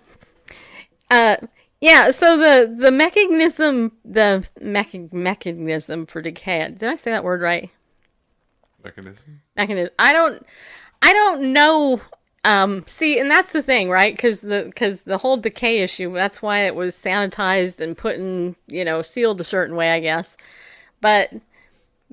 uh, 1.11 1.37
yeah, 1.83 2.11
so 2.11 2.37
the 2.37 2.73
the 2.73 2.91
mechanism 2.91 3.91
the 4.05 4.47
mecha- 4.61 5.11
mechanism 5.11 6.05
for 6.05 6.21
decay. 6.21 6.73
Did 6.77 6.87
I 6.87 6.95
say 6.95 7.11
that 7.11 7.25
word 7.25 7.41
right? 7.41 7.69
Mechanism. 8.81 9.41
Mechanism. 9.57 9.93
I 9.99 10.13
don't 10.13 10.45
I 11.01 11.11
don't 11.11 11.51
know 11.51 11.99
um 12.45 12.85
see 12.87 13.19
and 13.19 13.29
that's 13.29 13.51
the 13.51 13.61
thing, 13.61 13.89
right? 13.89 14.17
Cuz 14.17 14.39
the 14.39 14.71
cuz 14.73 15.01
the 15.01 15.17
whole 15.17 15.35
decay 15.35 15.79
issue, 15.79 16.13
that's 16.13 16.41
why 16.41 16.59
it 16.61 16.73
was 16.73 16.95
sanitized 16.95 17.81
and 17.81 17.97
put 17.97 18.15
in, 18.15 18.55
you 18.67 18.85
know, 18.85 19.01
sealed 19.01 19.41
a 19.41 19.43
certain 19.43 19.75
way, 19.75 19.91
I 19.91 19.99
guess. 19.99 20.37
But 21.01 21.33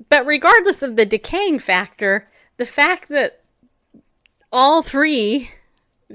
but 0.09 0.25
regardless 0.25 0.81
of 0.81 0.95
the 0.95 1.05
decaying 1.05 1.59
factor, 1.59 2.27
the 2.57 2.65
fact 2.65 3.09
that 3.09 3.41
all 4.51 4.81
three 4.81 5.51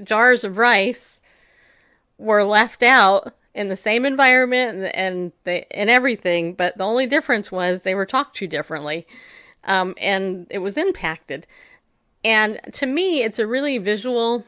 jars 0.03 0.43
of 0.43 0.57
rice 0.57 1.21
were 2.17 2.43
left 2.43 2.83
out 2.83 3.35
in 3.53 3.69
the 3.69 3.75
same 3.75 4.05
environment 4.05 4.77
and 4.77 4.95
and, 4.95 5.31
they, 5.43 5.65
and 5.71 5.89
everything, 5.89 6.53
but 6.53 6.77
the 6.77 6.83
only 6.83 7.07
difference 7.07 7.51
was 7.51 7.81
they 7.81 7.95
were 7.95 8.05
talked 8.05 8.35
to 8.37 8.47
differently, 8.47 9.07
um, 9.63 9.95
and 9.99 10.47
it 10.49 10.59
was 10.59 10.77
impacted. 10.77 11.47
And 12.23 12.59
to 12.73 12.85
me, 12.85 13.23
it's 13.23 13.39
a 13.39 13.47
really 13.47 13.77
visual. 13.77 14.45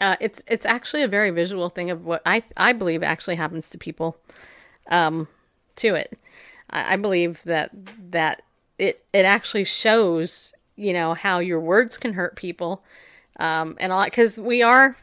Uh, 0.00 0.16
it's 0.20 0.42
it's 0.46 0.64
actually 0.64 1.02
a 1.02 1.08
very 1.08 1.30
visual 1.30 1.68
thing 1.68 1.90
of 1.90 2.04
what 2.04 2.22
I 2.24 2.44
I 2.56 2.72
believe 2.72 3.02
actually 3.02 3.36
happens 3.36 3.70
to 3.70 3.78
people. 3.78 4.16
Um, 4.88 5.28
to 5.76 5.94
it, 5.94 6.18
I, 6.70 6.94
I 6.94 6.96
believe 6.96 7.42
that 7.44 7.70
that 8.10 8.42
it 8.78 9.04
it 9.12 9.24
actually 9.24 9.64
shows 9.64 10.52
you 10.76 10.92
know 10.92 11.14
how 11.14 11.38
your 11.40 11.60
words 11.60 11.98
can 11.98 12.14
hurt 12.14 12.36
people, 12.36 12.82
um, 13.38 13.76
and 13.80 13.92
a 13.92 13.96
lot 13.96 14.06
because 14.06 14.38
we 14.38 14.62
are 14.62 14.96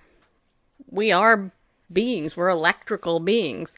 we 0.90 1.12
are 1.12 1.52
beings. 1.92 2.36
We're 2.36 2.50
electrical 2.50 3.20
beings. 3.20 3.78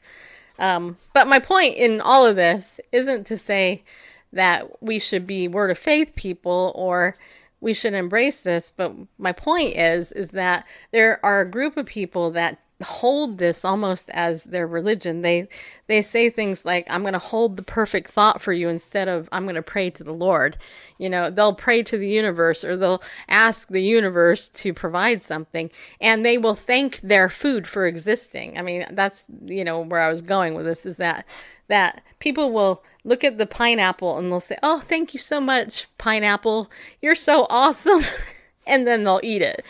Um, 0.58 0.98
but 1.14 1.28
my 1.28 1.38
point 1.38 1.76
in 1.76 2.00
all 2.00 2.26
of 2.26 2.36
this 2.36 2.80
isn't 2.90 3.26
to 3.26 3.38
say 3.38 3.84
that 4.32 4.82
we 4.82 4.98
should 4.98 5.26
be 5.26 5.48
word 5.48 5.70
of 5.70 5.78
faith 5.78 6.14
people 6.14 6.72
or 6.74 7.16
we 7.60 7.72
should 7.72 7.94
embrace 7.94 8.40
this. 8.40 8.72
But 8.74 8.92
my 9.18 9.32
point 9.32 9.76
is, 9.76 10.12
is 10.12 10.32
that 10.32 10.66
there 10.90 11.24
are 11.24 11.40
a 11.40 11.50
group 11.50 11.76
of 11.76 11.86
people 11.86 12.30
that 12.32 12.58
hold 12.82 13.38
this 13.38 13.64
almost 13.64 14.08
as 14.10 14.44
their 14.44 14.66
religion. 14.66 15.22
They 15.22 15.48
they 15.88 16.02
say 16.02 16.30
things 16.30 16.64
like 16.64 16.86
I'm 16.88 17.02
going 17.02 17.12
to 17.14 17.18
hold 17.18 17.56
the 17.56 17.62
perfect 17.62 18.10
thought 18.10 18.40
for 18.40 18.52
you 18.52 18.68
instead 18.68 19.08
of 19.08 19.28
I'm 19.32 19.44
going 19.44 19.56
to 19.56 19.62
pray 19.62 19.90
to 19.90 20.04
the 20.04 20.12
Lord. 20.12 20.58
You 20.96 21.10
know, 21.10 21.30
they'll 21.30 21.54
pray 21.54 21.82
to 21.82 21.98
the 21.98 22.08
universe 22.08 22.62
or 22.62 22.76
they'll 22.76 23.02
ask 23.28 23.68
the 23.68 23.82
universe 23.82 24.48
to 24.48 24.72
provide 24.72 25.22
something 25.22 25.70
and 26.00 26.24
they 26.24 26.38
will 26.38 26.54
thank 26.54 27.00
their 27.00 27.28
food 27.28 27.66
for 27.66 27.86
existing. 27.86 28.58
I 28.58 28.62
mean, 28.62 28.86
that's 28.92 29.24
you 29.44 29.64
know 29.64 29.80
where 29.80 30.00
I 30.00 30.10
was 30.10 30.22
going 30.22 30.54
with 30.54 30.66
this 30.66 30.86
is 30.86 30.98
that 30.98 31.24
that 31.68 32.02
people 32.18 32.52
will 32.52 32.82
look 33.04 33.24
at 33.24 33.38
the 33.38 33.46
pineapple 33.46 34.18
and 34.18 34.30
they'll 34.30 34.40
say, 34.40 34.56
"Oh, 34.62 34.80
thank 34.80 35.12
you 35.12 35.20
so 35.20 35.40
much, 35.40 35.86
pineapple. 35.98 36.70
You're 37.02 37.14
so 37.14 37.46
awesome." 37.50 38.02
and 38.66 38.86
then 38.86 39.04
they'll 39.04 39.20
eat 39.22 39.42
it. 39.42 39.64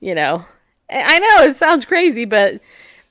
You 0.00 0.14
know, 0.14 0.44
I 0.90 1.18
know 1.18 1.44
it 1.44 1.56
sounds 1.56 1.84
crazy, 1.84 2.24
but 2.24 2.60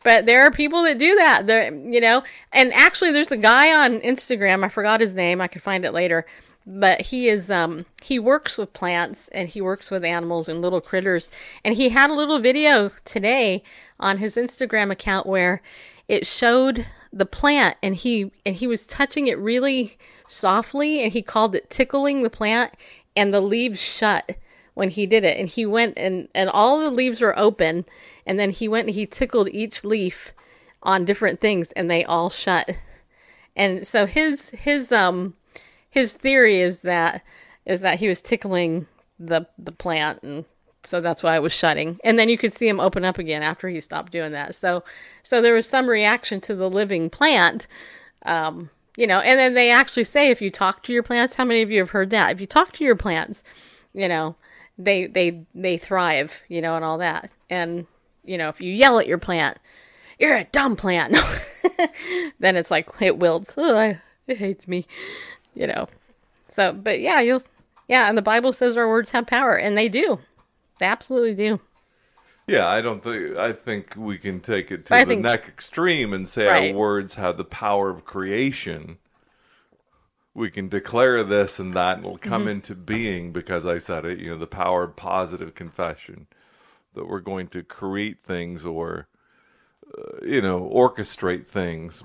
but 0.03 0.25
there 0.25 0.43
are 0.43 0.51
people 0.51 0.84
that 0.84 0.97
do 0.97 1.15
that. 1.15 1.47
There, 1.47 1.73
you 1.73 1.99
know, 1.99 2.23
and 2.53 2.73
actually, 2.73 3.11
there's 3.11 3.32
a 3.32 3.38
guy 3.38 3.73
on 3.73 3.99
Instagram. 3.99 4.63
I 4.63 4.69
forgot 4.69 5.01
his 5.01 5.13
name. 5.13 5.41
I 5.41 5.47
could 5.47 5.63
find 5.63 5.84
it 5.84 5.93
later. 5.93 6.25
But 6.65 7.01
he 7.01 7.30
is 7.30 7.49
um 7.49 7.86
he 8.01 8.19
works 8.19 8.57
with 8.57 8.73
plants 8.73 9.30
and 9.30 9.47
he 9.47 9.61
works 9.61 9.89
with 9.89 10.03
animals 10.03 10.49
and 10.49 10.61
little 10.61 10.82
critters. 10.82 11.30
And 11.63 11.75
he 11.75 11.89
had 11.89 12.09
a 12.09 12.15
little 12.15 12.39
video 12.39 12.91
today 13.05 13.63
on 13.99 14.17
his 14.17 14.36
Instagram 14.36 14.91
account 14.91 15.25
where 15.25 15.61
it 16.07 16.28
showed 16.28 16.86
the 17.13 17.25
plant 17.25 17.78
and 17.82 17.95
he 17.95 18.32
and 18.45 18.55
he 18.55 18.67
was 18.67 18.86
touching 18.86 19.28
it 19.28 19.39
really 19.39 19.97
softly 20.28 21.01
and 21.01 21.13
he 21.13 21.21
called 21.21 21.55
it 21.55 21.69
tickling 21.69 22.23
the 22.23 22.30
plant 22.30 22.73
and 23.15 23.34
the 23.34 23.41
leaves 23.41 23.82
shut 23.82 24.38
when 24.78 24.91
he 24.91 25.07
did 25.07 25.23
it. 25.23 25.39
And 25.39 25.49
he 25.49 25.65
went 25.65 25.95
and 25.97 26.28
and 26.36 26.49
all 26.51 26.80
the 26.80 26.91
leaves 26.91 27.19
were 27.19 27.38
open 27.38 27.84
and 28.28 28.39
then 28.39 28.51
he 28.51 28.67
went 28.67 28.88
and 28.88 28.95
he 28.95 29.07
tickled 29.07 29.49
each 29.49 29.84
leaf 29.84 30.32
on 30.84 31.03
different 31.03 31.41
things 31.41 31.71
and 31.71 31.89
they 31.89 32.05
all 32.05 32.30
shut. 32.30 32.78
And 33.55 33.88
so 33.88 34.05
his 34.05 34.51
his 34.51 34.91
um 34.91 35.34
his 35.89 36.13
theory 36.13 36.61
is 36.61 36.82
that 36.82 37.23
is 37.65 37.82
that 37.82 37.97
he 37.99 38.07
was 38.07 38.21
tickling 38.21 38.86
the 39.17 39.47
the 39.57 39.71
plant 39.71 40.21
and 40.21 40.45
so 40.84 41.01
that's 41.01 41.23
why 41.23 41.36
it 41.36 41.41
was 41.41 41.51
shutting. 41.51 41.99
And 42.03 42.19
then 42.19 42.30
you 42.30 42.38
could 42.38 42.53
see 42.53 42.67
him 42.67 42.80
open 42.80 43.03
up 43.03 43.17
again 43.17 43.41
after 43.41 43.67
he 43.67 43.82
stopped 43.82 44.11
doing 44.11 44.32
that. 44.34 44.53
So 44.53 44.84
so 45.23 45.41
there 45.41 45.55
was 45.55 45.67
some 45.67 45.88
reaction 45.88 46.39
to 46.41 46.55
the 46.55 46.69
living 46.69 47.09
plant 47.09 47.65
um 48.28 48.69
you 48.95 49.07
know 49.07 49.21
and 49.21 49.39
then 49.39 49.55
they 49.55 49.71
actually 49.71 50.03
say 50.03 50.30
if 50.30 50.39
you 50.39 50.51
talk 50.51 50.84
to 50.84 50.93
your 50.93 51.03
plants 51.03 51.34
how 51.36 51.45
many 51.45 51.63
of 51.63 51.71
you 51.71 51.80
have 51.80 51.89
heard 51.89 52.11
that? 52.11 52.32
If 52.32 52.39
you 52.39 52.45
talk 52.45 52.73
to 52.73 52.84
your 52.84 52.95
plants 52.95 53.41
you 53.91 54.07
know 54.07 54.36
they 54.78 55.07
they 55.07 55.43
they 55.55 55.78
thrive 55.78 56.41
you 56.47 56.61
know 56.61 56.75
and 56.75 56.86
all 56.86 56.97
that 56.99 57.32
and 57.49 57.86
you 58.25 58.38
know 58.38 58.49
if 58.49 58.61
you 58.61 58.71
yell 58.71 58.99
at 58.99 59.07
your 59.07 59.17
plant 59.17 59.57
you're 60.19 60.36
a 60.36 60.43
dumb 60.45 60.75
plant 60.75 61.15
then 62.39 62.55
it's 62.55 62.71
like 62.71 62.89
it 62.99 63.17
wilts 63.17 63.55
oh, 63.57 63.95
it 64.28 64.38
hates 64.38 64.67
me 64.67 64.86
you 65.55 65.65
know 65.67 65.88
so 66.49 66.71
but 66.73 66.99
yeah 66.99 67.19
you'll 67.21 67.41
yeah 67.88 68.07
and 68.07 68.17
the 68.17 68.21
bible 68.21 68.53
says 68.53 68.78
our 68.78 68.88
words 68.88 69.11
have 69.11 69.25
power 69.28 69.55
and 69.55 69.78
they 69.78 69.89
do 69.89 70.19
they 70.80 70.86
absolutely 70.86 71.34
do 71.34 71.59
Yeah, 72.47 72.67
I 72.67 72.82
don't 72.82 73.03
think 73.03 73.36
I 73.36 73.51
think 73.51 73.95
we 73.97 74.17
can 74.17 74.39
take 74.39 74.71
it 74.71 74.86
to 74.86 74.95
I 74.95 75.03
the 75.03 75.07
think- 75.09 75.23
next 75.23 75.47
extreme 75.49 76.13
and 76.13 76.25
say 76.28 76.45
Right. 76.47 76.71
our 76.71 76.78
words 76.78 77.15
have 77.15 77.36
the 77.36 77.43
power 77.43 77.89
of 77.89 78.05
creation. 78.05 78.99
We 80.38 80.51
can 80.51 80.69
declare 80.69 81.23
this 81.25 81.59
and 81.59 81.75
that 81.75 81.97
and 81.97 82.05
it'll 82.05 82.19
come 82.19 82.47
Mm-hmm. 82.47 82.49
into 82.49 82.75
being 82.75 83.33
because 83.33 83.65
I 83.65 83.79
said 83.79 84.05
it, 84.05 84.19
you 84.19 84.31
know, 84.31 84.39
the 84.39 84.47
power 84.47 84.85
of 84.85 84.97
positive 84.97 85.55
confession 85.55 86.27
that 86.95 87.07
we're 87.09 87.21
going 87.21 87.49
to 87.49 87.63
create 87.63 88.23
things 88.25 88.65
or 88.65 89.07
uh, 89.97 90.25
you 90.25 90.41
know, 90.41 90.61
orchestrate 90.73 91.47
things 91.47 92.03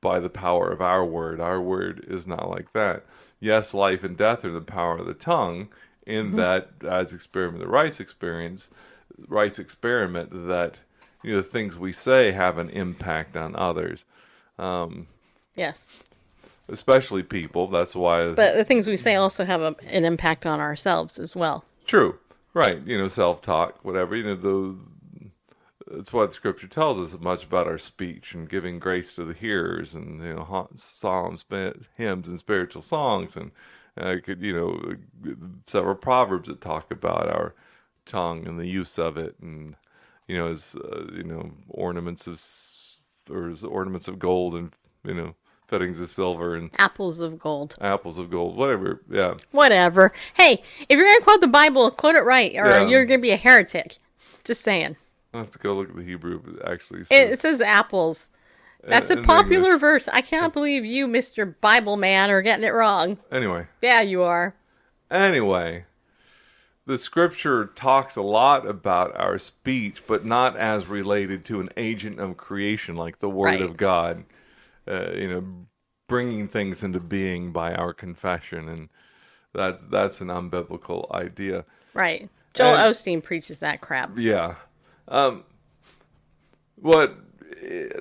by 0.00 0.20
the 0.20 0.30
power 0.30 0.70
of 0.70 0.80
our 0.80 1.04
word. 1.04 1.40
Our 1.40 1.60
word 1.60 2.04
is 2.08 2.26
not 2.26 2.50
like 2.50 2.72
that. 2.74 3.04
Yes, 3.40 3.74
life 3.74 4.04
and 4.04 4.16
death 4.16 4.44
are 4.44 4.52
the 4.52 4.60
power 4.62 4.98
of 4.98 5.06
the 5.06 5.14
tongue 5.14 5.68
in 6.06 6.34
Mm-hmm. 6.34 6.36
that 6.36 6.70
as 6.88 7.12
experiment 7.14 7.62
the 7.64 7.68
rights 7.68 8.00
experience 8.00 8.70
rights 9.28 9.58
experiment 9.58 10.30
that 10.48 10.78
you 11.22 11.32
know 11.32 11.42
the 11.42 11.48
things 11.48 11.78
we 11.78 11.92
say 11.92 12.32
have 12.32 12.58
an 12.58 12.70
impact 12.70 13.36
on 13.36 13.56
others 13.56 14.04
Yes. 15.56 15.88
Especially 16.68 17.22
people 17.22 17.68
that's 17.68 17.94
why 17.94 18.32
But 18.32 18.56
the 18.56 18.64
things 18.64 18.86
we 18.86 18.96
say 18.96 19.14
also 19.14 19.44
have 19.44 19.60
a, 19.60 19.76
an 19.88 20.04
impact 20.04 20.46
on 20.46 20.60
ourselves 20.60 21.18
as 21.18 21.36
well. 21.36 21.64
True. 21.86 22.18
Right. 22.54 22.80
You 22.86 22.98
know, 22.98 23.08
self 23.08 23.42
talk, 23.42 23.84
whatever. 23.84 24.16
You 24.16 24.24
know, 24.24 24.34
those. 24.34 24.76
It's 25.92 26.12
what 26.12 26.34
Scripture 26.34 26.66
tells 26.66 26.98
us 26.98 27.20
much 27.20 27.44
about 27.44 27.68
our 27.68 27.78
speech 27.78 28.34
and 28.34 28.48
giving 28.48 28.80
grace 28.80 29.12
to 29.12 29.24
the 29.24 29.34
hearers, 29.34 29.94
and 29.94 30.20
you 30.20 30.34
know, 30.34 30.68
psalms, 30.74 31.44
hymns, 31.96 32.28
and 32.28 32.38
spiritual 32.38 32.82
songs, 32.82 33.36
and 33.36 33.52
uh, 33.96 34.16
could 34.24 34.42
you 34.42 34.52
know, 34.52 34.96
several 35.66 35.94
proverbs 35.94 36.48
that 36.48 36.60
talk 36.60 36.90
about 36.90 37.28
our 37.28 37.54
tongue 38.04 38.48
and 38.48 38.58
the 38.58 38.66
use 38.66 38.98
of 38.98 39.16
it, 39.16 39.36
and 39.40 39.76
you 40.26 40.36
know, 40.36 40.48
as 40.48 40.74
uh, 40.76 41.04
you 41.12 41.24
know, 41.24 41.52
ornaments 41.68 42.26
of 42.26 42.42
or 43.30 43.50
as 43.50 43.62
ornaments 43.62 44.08
of 44.08 44.18
gold, 44.18 44.54
and 44.54 44.72
you 45.04 45.14
know, 45.14 45.34
fittings 45.68 46.00
of 46.00 46.10
silver, 46.10 46.54
and 46.54 46.70
Apples 46.78 47.20
of 47.20 47.38
gold. 47.38 47.76
apples 47.80 48.18
of 48.18 48.30
gold, 48.30 48.56
whatever. 48.56 49.02
Yeah. 49.10 49.34
Whatever. 49.50 50.12
Hey, 50.34 50.62
if 50.88 50.96
you're 50.96 51.04
going 51.06 51.18
to 51.18 51.24
quote 51.24 51.40
the 51.40 51.46
Bible, 51.48 51.90
quote 51.90 52.14
it 52.14 52.20
right, 52.24 52.52
or 52.56 52.70
Yeah. 52.70 52.86
you're 52.86 53.04
going 53.04 53.20
to 53.20 53.22
be 53.22 53.30
a 53.32 53.36
heretic. 53.36 53.98
Just 54.44 54.62
saying. 54.62 54.96
I 55.34 55.38
have 55.38 55.50
to 55.52 55.58
go 55.58 55.74
look 55.74 55.90
at 55.90 55.96
the 55.96 56.02
Hebrew. 56.04 56.40
But 56.40 56.70
actually, 56.70 57.00
It, 57.00 57.06
says- 57.08 57.30
it 57.32 57.40
says 57.40 57.60
apples. 57.60 58.30
That's 58.84 59.10
a 59.10 59.16
popular 59.16 59.64
English. 59.72 59.80
verse. 59.80 60.08
I 60.12 60.20
cannot 60.20 60.52
believe 60.52 60.84
you, 60.84 61.08
Mr. 61.08 61.54
Bible 61.60 61.96
man, 61.96 62.30
are 62.30 62.40
getting 62.42 62.64
it 62.64 62.72
wrong. 62.72 63.18
Anyway, 63.32 63.66
Yeah, 63.82 64.00
you 64.02 64.22
are. 64.22 64.54
anyway, 65.10 65.86
the 66.86 66.96
scripture 66.96 67.64
talks 67.74 68.14
a 68.14 68.22
lot 68.22 68.64
about 68.64 69.16
our 69.16 69.38
speech, 69.40 70.02
but 70.06 70.24
not 70.24 70.56
as 70.56 70.86
related 70.86 71.44
to 71.46 71.58
an 71.60 71.68
agent 71.76 72.20
of 72.20 72.36
creation 72.36 72.94
like 72.94 73.18
the 73.18 73.28
Word 73.28 73.46
Right. 73.46 73.62
of 73.62 73.76
God. 73.76 74.24
Uh, 74.88 75.10
you 75.12 75.28
know, 75.28 75.44
bringing 76.08 76.46
things 76.48 76.82
into 76.82 77.00
being 77.00 77.52
by 77.52 77.74
our 77.74 77.92
confession, 77.92 78.68
and 78.68 78.88
that's 79.52 79.82
that's 79.90 80.20
an 80.20 80.28
unbiblical 80.28 81.10
idea. 81.12 81.64
Right. 81.94 82.28
Joel 82.54 82.74
And- 82.76 82.94
Osteen 82.94 83.22
preaches 83.22 83.58
that 83.60 83.80
crap. 83.80 84.10
Yeah. 84.16 84.54
Um, 85.08 85.44
what 86.76 87.14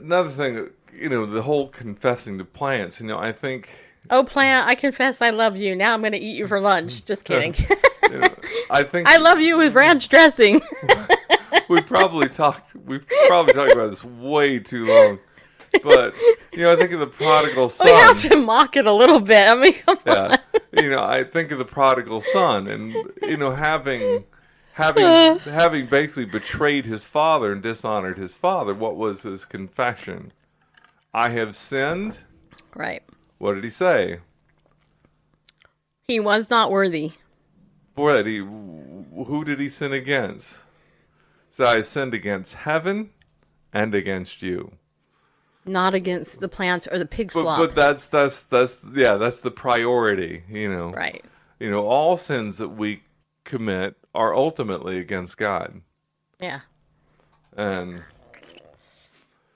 another 0.01 0.31
thing, 0.31 0.69
you 0.93 1.09
know, 1.09 1.25
the 1.25 1.41
whole 1.41 1.67
confessing 1.69 2.37
to 2.37 2.45
plants. 2.45 2.99
You 2.99 3.07
know, 3.07 3.17
I 3.17 3.31
think 3.31 3.69
Oh, 4.09 4.23
plant, 4.23 4.67
I 4.67 4.75
confess 4.75 5.21
I 5.21 5.31
love 5.31 5.57
you. 5.57 5.75
Now 5.75 5.93
I'm 5.93 6.01
going 6.01 6.11
to 6.11 6.19
eat 6.19 6.35
you 6.37 6.47
for 6.47 6.59
lunch. 6.61 7.03
Just 7.05 7.23
kidding. 7.25 7.55
you 8.11 8.19
know, 8.19 8.27
I 8.69 8.83
think 8.91 9.07
I 9.07 9.17
love 9.17 9.39
you 9.39 9.57
with 9.57 9.73
ranch 9.73 10.09
dressing. 10.09 10.61
we 11.69 11.81
probably 11.81 12.29
talked 12.29 12.75
we 12.75 12.99
probably 13.27 13.53
talked 13.53 13.73
about 13.73 13.89
this 13.89 14.03
way 14.03 14.59
too 14.59 14.85
long. 14.85 15.19
But 15.83 16.15
you 16.53 16.63
know, 16.63 16.73
I 16.73 16.75
think 16.75 16.91
of 16.91 16.99
the 16.99 17.07
prodigal 17.07 17.69
son. 17.69 17.87
we 17.91 17.93
have 17.93 18.21
to 18.21 18.37
mock 18.37 18.75
it 18.75 18.85
a 18.85 18.93
little 18.93 19.19
bit. 19.19 19.49
I 19.49 19.55
mean, 19.55 19.73
come 19.73 19.97
on. 20.05 20.13
Yeah. 20.13 20.35
You 20.73 20.89
know, 20.89 21.03
I 21.03 21.23
think 21.23 21.51
of 21.51 21.57
the 21.57 21.65
prodigal 21.65 22.21
son 22.21 22.67
and 22.67 22.93
you 23.21 23.37
know, 23.37 23.51
having 23.51 24.25
having 24.73 25.05
uh. 25.05 25.39
having 25.39 25.87
basically 25.87 26.25
betrayed 26.25 26.85
his 26.85 27.03
father 27.03 27.51
and 27.51 27.61
dishonored 27.61 28.17
his 28.17 28.33
father, 28.33 28.73
what 28.73 28.95
was 28.95 29.23
his 29.23 29.45
confession? 29.45 30.31
I 31.13 31.29
have 31.29 31.55
sinned. 31.55 32.19
Right. 32.75 33.03
What 33.37 33.53
did 33.53 33.63
he 33.63 33.69
say? 33.69 34.19
He 36.07 36.19
was 36.19 36.49
not 36.49 36.71
worthy. 36.71 37.13
For 37.95 38.13
that 38.13 38.25
he 38.25 38.37
who 38.39 39.43
did 39.45 39.59
he 39.59 39.69
sin 39.69 39.93
against? 39.93 40.57
Said 41.49 41.67
I 41.67 41.77
have 41.77 41.87
sinned 41.87 42.13
against 42.13 42.53
heaven 42.53 43.11
and 43.71 43.95
against 43.95 44.41
you. 44.41 44.73
Not 45.65 45.95
against 45.95 46.39
the 46.39 46.47
plants 46.49 46.87
or 46.91 46.99
the 46.99 47.05
pig 47.05 47.31
But, 47.33 47.41
slop. 47.41 47.59
but 47.59 47.75
that's 47.75 48.05
that's 48.05 48.41
that's 48.41 48.79
yeah 48.93 49.15
that's 49.15 49.39
the 49.39 49.51
priority 49.51 50.43
you 50.49 50.71
know 50.71 50.91
right. 50.91 51.25
you 51.59 51.71
know 51.71 51.87
all 51.87 52.17
sins 52.17 52.57
that 52.59 52.69
we 52.69 53.01
commit 53.45 53.95
are 54.13 54.35
ultimately 54.35 54.99
against 54.99 55.37
god 55.37 55.81
Yeah. 56.39 56.61
and 57.57 58.03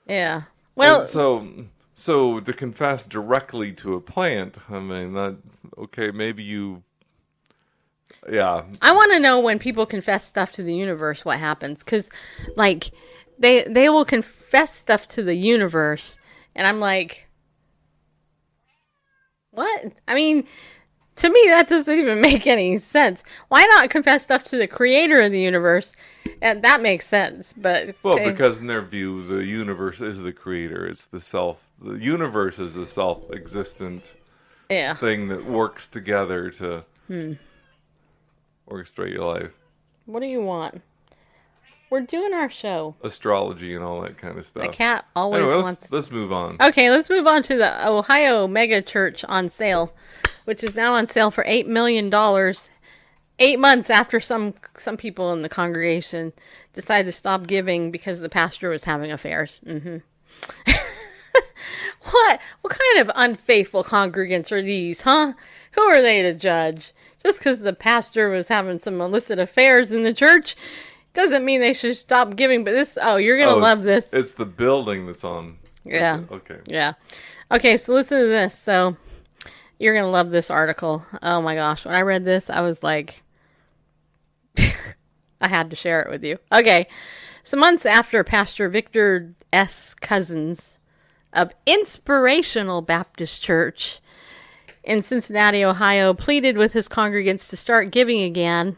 Yeah. 0.06 0.42
Well, 0.74 1.00
and 1.00 1.08
so 1.08 1.48
so 1.94 2.40
to 2.40 2.52
confess 2.52 3.06
directly 3.06 3.72
to 3.74 3.94
a 3.94 4.00
plant 4.00 4.56
i 4.70 4.78
mean 4.80 5.12
that 5.14 5.36
okay 5.78 6.10
maybe 6.10 6.42
you 6.42 6.82
yeah 8.30 8.62
I 8.82 8.92
want 8.92 9.12
to 9.12 9.20
know 9.20 9.38
when 9.40 9.58
people 9.58 9.86
confess 9.86 10.24
stuff 10.26 10.52
to 10.52 10.62
the 10.62 10.74
universe, 10.74 11.24
what 11.24 11.38
happens? 11.38 11.82
Because, 11.82 12.10
like, 12.54 12.90
they 13.40 13.64
they 13.64 13.88
will 13.88 14.04
confess 14.04 14.72
stuff 14.74 15.08
to 15.08 15.22
the 15.24 15.34
universe, 15.34 16.16
and 16.54 16.66
I'm 16.66 16.78
like, 16.78 17.26
what? 19.50 19.92
I 20.06 20.14
mean, 20.14 20.44
to 21.16 21.28
me, 21.30 21.42
that 21.48 21.68
doesn't 21.68 21.98
even 21.98 22.20
make 22.30 22.46
any 22.46 22.78
sense. 22.78 23.22
Why 23.48 23.64
not 23.64 23.90
confess 23.90 24.22
stuff 24.22 24.44
to 24.44 24.56
the 24.56 24.66
creator 24.68 25.20
of 25.20 25.32
the 25.32 25.40
universe? 25.40 25.92
And 26.42 26.62
that 26.62 26.80
makes 26.80 27.06
sense. 27.06 27.52
But 27.54 27.96
well 28.04 28.14
say- 28.16 28.30
because 28.30 28.60
in 28.60 28.66
their 28.66 28.82
view 28.82 29.26
the 29.26 29.44
universe 29.44 30.00
is 30.00 30.20
the 30.22 30.32
creator 30.32 30.86
it's 30.86 31.04
the 31.04 31.20
self 31.20 31.58
the 31.82 31.94
universe 31.94 32.58
is 32.58 32.74
the 32.74 32.86
self-existent 32.86 34.16
yeah, 34.70 34.94
thing 34.94 35.28
that 35.28 35.44
works 35.46 35.88
together 35.88 36.50
to 36.50 36.84
Hmm. 37.08 37.32
orchestrate 38.68 39.12
your 39.14 39.24
life 39.34 39.52
what 40.06 40.20
do 40.20 40.26
you 40.26 40.40
want? 40.42 40.80
We're 41.90 42.02
doing 42.02 42.32
our 42.32 42.48
show. 42.48 42.94
astrology 43.02 43.74
and 43.74 43.82
all 43.82 44.00
that 44.02 44.16
kind 44.16 44.38
of 44.38 44.46
stuff 44.46 44.62
The 44.62 44.68
cat 44.72 45.06
always 45.16 45.42
Anyway, 45.42 45.62
wants 45.62 45.82
let's, 45.82 45.92
let's 45.92 46.10
move 46.12 46.32
on. 46.32 46.56
Okay, 46.60 46.88
let's 46.88 47.10
move 47.10 47.26
on 47.26 47.42
to 47.42 47.56
the 47.56 47.86
Ohio 47.86 48.46
Mega 48.46 48.80
Church 48.80 49.24
on 49.24 49.48
sale, 49.48 49.92
which 50.44 50.62
is 50.62 50.76
now 50.76 50.94
on 50.94 51.08
sale 51.08 51.32
for 51.32 51.42
eight 51.48 51.66
million 51.66 52.08
dollars. 52.08 52.70
Eight 53.40 53.58
months 53.58 53.90
after 53.90 54.20
some 54.20 54.54
some 54.76 54.96
people 54.96 55.32
in 55.32 55.42
the 55.42 55.48
congregation 55.48 56.32
decided 56.74 57.06
to 57.06 57.12
stop 57.12 57.48
giving 57.48 57.90
because 57.90 58.20
the 58.20 58.28
pastor 58.28 58.68
was 58.68 58.84
having 58.84 59.10
affairs. 59.10 59.60
Mm-hmm. 59.66 59.96
what 62.10 62.40
what 62.60 62.78
kind 62.78 62.98
of 62.98 63.10
unfaithful 63.16 63.82
congregants 63.82 64.52
are 64.52 64.62
these, 64.62 65.00
huh? 65.00 65.32
Who 65.72 65.82
are 65.82 66.00
they 66.00 66.22
to 66.22 66.34
judge? 66.34 66.92
Just 67.22 67.38
because 67.38 67.60
the 67.60 67.72
pastor 67.72 68.30
was 68.30 68.48
having 68.48 68.78
some 68.78 69.00
illicit 69.00 69.38
affairs 69.38 69.90
in 69.90 70.04
the 70.04 70.14
church 70.14 70.56
doesn't 71.14 71.44
mean 71.44 71.60
they 71.60 71.74
should 71.74 71.96
stop 71.96 72.36
giving. 72.36 72.64
But 72.64 72.72
this, 72.72 72.96
oh, 73.00 73.16
you're 73.16 73.38
gonna 73.38 73.56
Oh, 73.56 73.58
love 73.58 73.82
this. 73.82 74.12
It's 74.12 74.32
the 74.32 74.46
building 74.46 75.06
that's 75.06 75.24
on. 75.24 75.58
Yeah. 75.84 76.20
Okay. 76.30 76.58
Yeah. 76.66 76.94
Okay, 77.50 77.76
so 77.76 77.92
listen 77.94 78.20
to 78.20 78.26
this. 78.26 78.56
So 78.56 78.96
you're 79.80 79.94
going 79.94 80.04
to 80.04 80.10
love 80.10 80.30
this 80.30 80.50
article. 80.50 81.04
Oh 81.22 81.40
my 81.42 81.54
gosh. 81.54 81.84
When 81.84 81.94
I 81.94 82.02
read 82.02 82.24
this, 82.24 82.48
I 82.50 82.60
was 82.60 82.82
like, 82.82 83.22
I 84.58 85.48
had 85.48 85.70
to 85.70 85.76
share 85.76 86.02
it 86.02 86.10
with 86.10 86.22
you. 86.22 86.38
Okay. 86.52 86.86
So 87.42 87.56
months 87.56 87.86
after 87.86 88.22
Pastor 88.22 88.68
Victor 88.68 89.34
S. 89.52 89.96
Couzens 90.00 90.78
of 91.32 91.52
Inspirational 91.66 92.82
Baptist 92.82 93.42
Church 93.42 94.00
in 94.84 95.02
Cincinnati, 95.02 95.64
Ohio, 95.64 96.12
pleaded 96.12 96.56
with 96.58 96.72
his 96.72 96.88
congregants 96.88 97.48
to 97.48 97.56
start 97.56 97.90
giving 97.90 98.22
again 98.22 98.76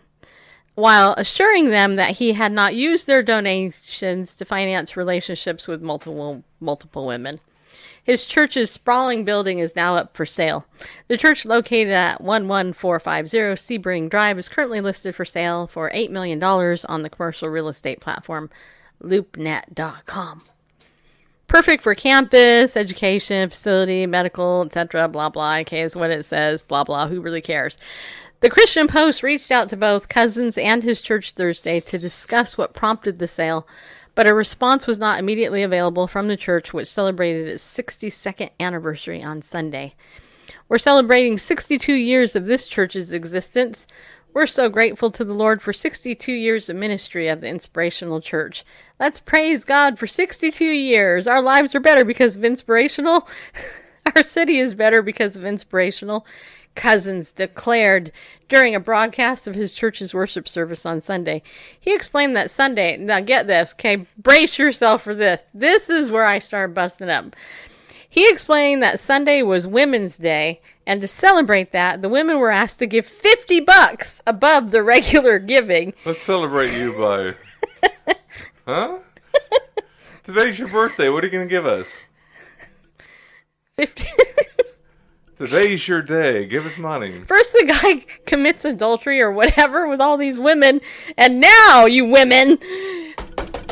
while 0.74 1.14
assuring 1.16 1.70
them 1.70 1.96
that 1.96 2.12
he 2.12 2.32
had 2.32 2.52
not 2.52 2.74
used 2.74 3.06
their 3.06 3.22
donations 3.22 4.34
to 4.36 4.44
finance 4.44 4.96
relationships 4.96 5.68
with 5.68 5.82
multiple 5.82 6.42
multiple 6.60 7.06
women. 7.06 7.40
His 8.04 8.26
church's 8.26 8.70
sprawling 8.70 9.24
building 9.24 9.60
is 9.60 9.76
now 9.76 9.96
up 9.96 10.16
for 10.16 10.26
sale. 10.26 10.66
The 11.06 11.16
church, 11.16 11.44
located 11.44 11.92
at 11.92 12.20
11450 12.20 13.38
Sebring 13.38 14.10
Drive, 14.10 14.38
is 14.38 14.48
currently 14.48 14.80
listed 14.80 15.14
for 15.14 15.24
sale 15.24 15.68
for 15.68 15.88
$8 15.90 16.10
million 16.10 16.42
on 16.42 17.02
the 17.02 17.10
commercial 17.10 17.48
real 17.48 17.68
estate 17.68 18.00
platform 18.00 18.50
loopnet.com. 19.02 20.42
Perfect 21.46 21.82
for 21.82 21.94
campus, 21.94 22.76
education, 22.76 23.50
facility, 23.50 24.06
medical, 24.06 24.62
etc. 24.62 25.06
Blah, 25.06 25.28
blah. 25.28 25.58
Okay, 25.58 25.82
is 25.82 25.94
what 25.94 26.10
it 26.10 26.24
says. 26.24 26.62
Blah, 26.62 26.84
blah. 26.84 27.08
Who 27.08 27.20
really 27.20 27.42
cares? 27.42 27.78
The 28.42 28.50
Christian 28.50 28.88
Post 28.88 29.22
reached 29.22 29.52
out 29.52 29.70
to 29.70 29.76
both 29.76 30.08
Couzens 30.08 30.60
and 30.60 30.82
his 30.82 31.00
church 31.00 31.30
Thursday 31.30 31.78
to 31.78 31.96
discuss 31.96 32.58
what 32.58 32.74
prompted 32.74 33.20
the 33.20 33.28
sale, 33.28 33.68
but 34.16 34.26
a 34.26 34.34
response 34.34 34.84
was 34.84 34.98
not 34.98 35.20
immediately 35.20 35.62
available 35.62 36.08
from 36.08 36.26
the 36.26 36.36
church, 36.36 36.74
which 36.74 36.88
celebrated 36.88 37.46
its 37.46 37.62
62nd 37.62 38.50
anniversary 38.58 39.22
on 39.22 39.42
Sunday. 39.42 39.94
We're 40.68 40.78
celebrating 40.78 41.38
62 41.38 41.92
years 41.92 42.34
of 42.34 42.46
this 42.46 42.66
church's 42.66 43.12
existence. 43.12 43.86
We're 44.34 44.48
so 44.48 44.68
grateful 44.68 45.12
to 45.12 45.24
the 45.24 45.34
Lord 45.34 45.62
for 45.62 45.72
62 45.72 46.32
years 46.32 46.68
of 46.68 46.74
ministry 46.74 47.28
of 47.28 47.42
the 47.42 47.48
Inspirational 47.48 48.20
Church. 48.20 48.64
Let's 48.98 49.20
praise 49.20 49.64
God 49.64 50.00
for 50.00 50.08
62 50.08 50.64
years. 50.64 51.28
Our 51.28 51.42
lives 51.42 51.76
are 51.76 51.80
better 51.80 52.04
because 52.04 52.34
of 52.34 52.44
Inspirational. 52.44 53.28
Our 54.16 54.24
city 54.24 54.58
is 54.58 54.74
better 54.74 55.00
because 55.00 55.36
of 55.36 55.44
Inspirational. 55.44 56.26
Couzens 56.74 57.34
declared 57.34 58.12
during 58.48 58.74
a 58.74 58.80
broadcast 58.80 59.46
of 59.46 59.54
his 59.54 59.74
church's 59.74 60.12
worship 60.12 60.48
service 60.48 60.84
on 60.84 61.00
Sunday. 61.00 61.42
He 61.78 61.94
explained 61.94 62.36
that 62.36 62.50
Sunday, 62.50 62.96
now 62.96 63.20
get 63.20 63.46
this, 63.46 63.72
okay, 63.74 64.06
brace 64.16 64.58
yourself 64.58 65.02
for 65.02 65.14
this. 65.14 65.44
This 65.54 65.88
is 65.88 66.10
where 66.10 66.26
I 66.26 66.38
start 66.38 66.74
busting 66.74 67.08
up. 67.08 67.34
He 68.08 68.28
explained 68.28 68.82
that 68.82 69.00
Sunday 69.00 69.40
was 69.40 69.66
Women's 69.66 70.18
Day, 70.18 70.60
and 70.86 71.00
to 71.00 71.08
celebrate 71.08 71.72
that, 71.72 72.02
the 72.02 72.10
women 72.10 72.38
were 72.38 72.50
asked 72.50 72.78
to 72.80 72.86
give 72.86 73.06
50 73.06 73.60
bucks 73.60 74.20
above 74.26 74.70
the 74.70 74.82
regular 74.82 75.38
giving. 75.38 75.94
Let's 76.04 76.22
celebrate 76.22 76.76
you 76.76 76.92
by. 76.98 77.34
huh? 78.66 78.98
Today's 80.24 80.58
your 80.58 80.68
birthday. 80.68 81.08
What 81.08 81.24
are 81.24 81.26
you 81.26 81.32
going 81.32 81.48
to 81.48 81.50
give 81.50 81.64
us? 81.64 81.90
50 83.76 84.04
Today's 85.44 85.88
your 85.88 86.02
day. 86.02 86.46
Give 86.46 86.64
us 86.66 86.78
money. 86.78 87.20
First, 87.26 87.52
the 87.52 87.64
guy 87.66 88.06
commits 88.26 88.64
adultery 88.64 89.20
or 89.20 89.32
whatever 89.32 89.88
with 89.88 90.00
all 90.00 90.16
these 90.16 90.38
women, 90.38 90.80
and 91.16 91.40
now, 91.40 91.84
you 91.84 92.04
women, 92.04 92.60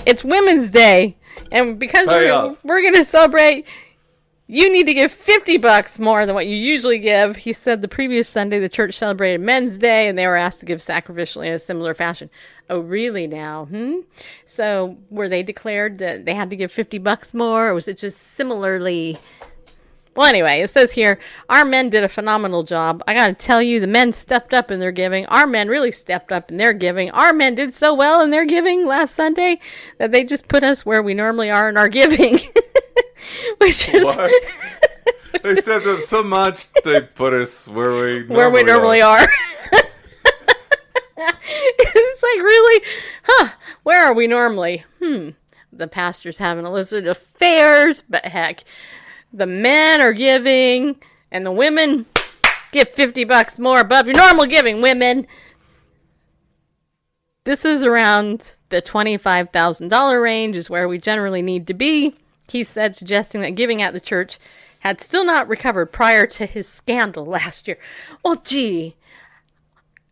it's 0.04 0.24
Women's 0.24 0.72
Day, 0.72 1.16
and 1.52 1.78
because 1.78 2.08
Hurry 2.08 2.26
we're, 2.26 2.32
up. 2.32 2.58
we're 2.64 2.82
going 2.82 2.94
to 2.94 3.04
celebrate, 3.04 3.68
you 4.48 4.68
need 4.72 4.86
to 4.86 4.94
give 4.94 5.12
50 5.12 5.58
bucks 5.58 6.00
more 6.00 6.26
than 6.26 6.34
what 6.34 6.48
you 6.48 6.56
usually 6.56 6.98
give. 6.98 7.36
He 7.36 7.52
said 7.52 7.82
the 7.82 7.88
previous 7.88 8.28
Sunday 8.28 8.58
the 8.58 8.68
church 8.68 8.96
celebrated 8.96 9.40
Men's 9.40 9.78
Day, 9.78 10.08
and 10.08 10.18
they 10.18 10.26
were 10.26 10.34
asked 10.34 10.58
to 10.60 10.66
give 10.66 10.80
sacrificially 10.80 11.46
in 11.46 11.52
a 11.52 11.58
similar 11.60 11.94
fashion. 11.94 12.30
Oh, 12.68 12.80
really? 12.80 13.28
Now, 13.28 13.66
hmm. 13.66 14.00
So, 14.44 14.98
were 15.08 15.28
they 15.28 15.44
declared 15.44 15.98
that 15.98 16.24
they 16.24 16.34
had 16.34 16.50
to 16.50 16.56
give 16.56 16.72
50 16.72 16.98
bucks 16.98 17.32
more, 17.32 17.68
or 17.68 17.74
was 17.74 17.86
it 17.86 17.96
just 17.96 18.18
similarly? 18.18 19.20
Well, 20.16 20.26
anyway, 20.26 20.60
it 20.60 20.68
says 20.68 20.92
here, 20.92 21.20
our 21.48 21.64
men 21.64 21.88
did 21.88 22.02
a 22.02 22.08
phenomenal 22.08 22.64
job. 22.64 23.02
I 23.06 23.14
gotta 23.14 23.32
tell 23.32 23.62
you, 23.62 23.78
the 23.78 23.86
men 23.86 24.12
stepped 24.12 24.52
up 24.52 24.70
in 24.70 24.80
their 24.80 24.90
giving. 24.90 25.24
Our 25.26 25.46
men 25.46 25.68
really 25.68 25.92
stepped 25.92 26.32
up 26.32 26.50
in 26.50 26.56
their 26.56 26.72
giving. 26.72 27.10
Our 27.12 27.32
men 27.32 27.54
did 27.54 27.72
so 27.72 27.94
well 27.94 28.20
in 28.20 28.30
their 28.30 28.44
giving 28.44 28.86
last 28.86 29.14
Sunday 29.14 29.60
that 29.98 30.10
they 30.10 30.24
just 30.24 30.48
put 30.48 30.64
us 30.64 30.84
where 30.84 31.02
we 31.02 31.14
normally 31.14 31.48
are 31.48 31.68
in 31.68 31.76
our 31.76 31.88
giving. 31.88 32.40
Which 33.58 33.88
is 33.88 34.04
What? 34.04 34.32
they 35.42 35.54
stepped 35.56 35.86
up 35.86 36.00
so 36.00 36.24
much, 36.24 36.66
they 36.84 37.02
put 37.02 37.32
us 37.32 37.68
where 37.68 37.92
we 37.92 38.18
normally 38.20 38.36
where 38.36 38.50
we 38.50 38.62
normally 38.64 39.02
are. 39.02 39.20
it's 41.16 42.22
like, 42.22 42.42
really? 42.42 42.84
Huh, 43.22 43.50
where 43.84 44.04
are 44.04 44.14
we 44.14 44.26
normally? 44.26 44.84
Hmm. 44.98 45.30
The 45.72 45.86
pastor's 45.86 46.38
having 46.38 46.66
illicit 46.66 47.06
affairs, 47.06 48.02
but 48.08 48.24
heck, 48.24 48.64
the 49.32 49.46
men 49.46 50.00
are 50.00 50.12
giving, 50.12 50.96
and 51.30 51.46
the 51.46 51.52
women 51.52 52.06
give 52.72 52.88
50 52.90 53.24
bucks 53.24 53.58
more 53.58 53.80
above 53.80 54.06
your 54.06 54.16
normal 54.16 54.46
giving, 54.46 54.80
women. 54.80 55.26
This 57.44 57.64
is 57.64 57.84
around 57.84 58.52
the 58.68 58.82
$25,000 58.82 60.22
range, 60.22 60.56
is 60.56 60.70
where 60.70 60.88
we 60.88 60.98
generally 60.98 61.42
need 61.42 61.66
to 61.68 61.74
be, 61.74 62.14
he 62.48 62.64
said, 62.64 62.94
suggesting 62.94 63.40
that 63.42 63.54
giving 63.54 63.80
at 63.82 63.92
the 63.92 64.00
church 64.00 64.38
had 64.80 65.00
still 65.00 65.24
not 65.24 65.48
recovered 65.48 65.86
prior 65.86 66.26
to 66.26 66.46
his 66.46 66.68
scandal 66.68 67.24
last 67.26 67.68
year. 67.68 67.78
Well, 68.24 68.36
gee, 68.36 68.96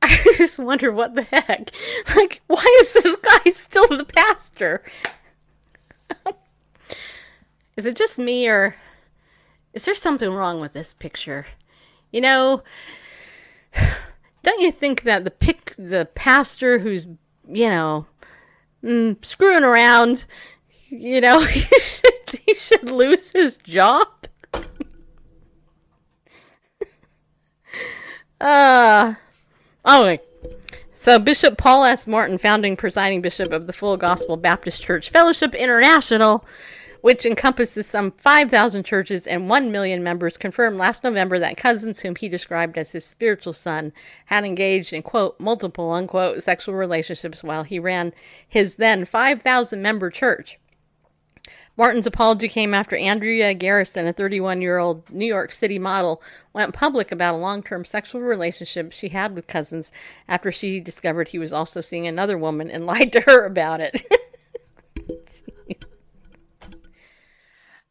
I 0.03 0.17
just 0.37 0.59
wonder 0.59 0.93
what 0.93 1.15
the 1.15 1.23
heck. 1.23 1.71
Like, 2.15 2.41
why 2.47 2.79
is 2.81 2.93
this 2.93 3.17
guy 3.17 3.51
still 3.51 3.89
the 3.89 4.05
pastor? 4.05 4.83
is 7.77 7.87
it 7.87 7.97
just 7.97 8.19
me, 8.19 8.49
or 8.49 8.77
is 9.73 9.85
there 9.85 9.95
something 9.95 10.31
wrong 10.33 10.61
with 10.61 10.73
this 10.73 10.93
picture? 10.93 11.47
You 12.11 12.21
know, 12.21 12.63
don't 14.43 14.61
you 14.61 14.73
think 14.73 15.03
that 15.03 15.25
the 15.25 15.31
pic, 15.31 15.75
the 15.77 16.09
pastor 16.15 16.79
who's, 16.79 17.07
you 17.49 17.69
know, 17.69 18.07
mm, 18.83 19.25
screwing 19.25 19.65
around, 19.65 20.25
you 20.89 21.21
know, 21.21 21.41
he 21.45 21.61
should, 21.61 22.41
he 22.47 22.55
should 22.55 22.91
lose 22.91 23.31
his 23.33 23.59
job? 23.59 24.09
uh, 28.41 29.15
oh, 29.85 30.05
wait. 30.05 30.21
So 30.95 31.19
Bishop 31.21 31.57
Paul 31.57 31.85
S. 31.85 32.09
Morton, 32.09 32.39
founding 32.39 32.77
presiding 32.77 33.21
bishop 33.21 33.53
of 33.53 33.69
the 33.69 33.73
Full 33.73 33.97
Gospel 33.97 34.37
Baptist 34.37 34.83
Church 34.83 35.11
Fellowship 35.11 35.55
International, 35.55 36.45
which 37.01 37.25
encompasses 37.25 37.87
some 37.87 38.13
5,000 38.13 38.85
churches 38.85 39.27
and 39.27 39.49
1 39.49 39.73
million 39.73 40.03
members, 40.03 40.37
confirmed 40.37 40.79
last 40.79 41.05
November 41.05 41.39
that 41.39 41.57
Couzens, 41.57 42.01
whom 42.01 42.17
he 42.17 42.29
described 42.29 42.77
as 42.77 42.93
his 42.93 43.05
spiritual 43.05 43.53
son, 43.53 43.93
had 44.27 44.45
engaged 44.45 44.93
in, 44.93 45.03
quote, 45.03 45.39
multiple, 45.39 45.91
unquote, 45.93 46.43
sexual 46.43 46.75
relationships 46.75 47.43
while 47.43 47.63
he 47.63 47.79
ran 47.79 48.13
his 48.49 48.77
then 48.77 49.05
5,000 49.05 49.81
member 49.81 50.11
church. 50.11 50.59
Morton's 51.79 52.09
apology 52.09 52.49
came 52.49 52.75
after 52.75 52.97
Andrea 52.97 53.55
Garrison, 53.55 54.09
a 54.09 54.13
31 54.13 54.61
year 54.61 54.79
old 54.79 55.09
New 55.11 55.25
York 55.25 55.53
City 55.53 55.79
model, 55.79 56.21
went 56.53 56.75
public 56.75 57.13
about 57.13 57.37
a 57.37 57.39
long 57.39 57.63
term 57.63 57.85
sexual 57.85 58.21
relationship 58.21 58.93
she 58.93 59.11
had 59.11 59.37
with 59.37 59.47
Couzens 59.47 59.93
after 60.27 60.51
she 60.51 60.81
discovered 60.81 61.29
he 61.29 61.39
was 61.39 61.53
also 61.53 61.81
seeing 61.81 62.09
another 62.09 62.37
woman 62.37 62.69
and 62.69 62.85
lied 62.87 63.13
to 63.13 63.21
her 63.21 63.45
about 63.47 63.81
it. 63.81 64.05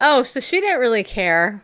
oh, 0.02 0.24
so 0.24 0.40
she 0.40 0.60
didn't 0.60 0.80
really 0.80 1.04
care. 1.04 1.64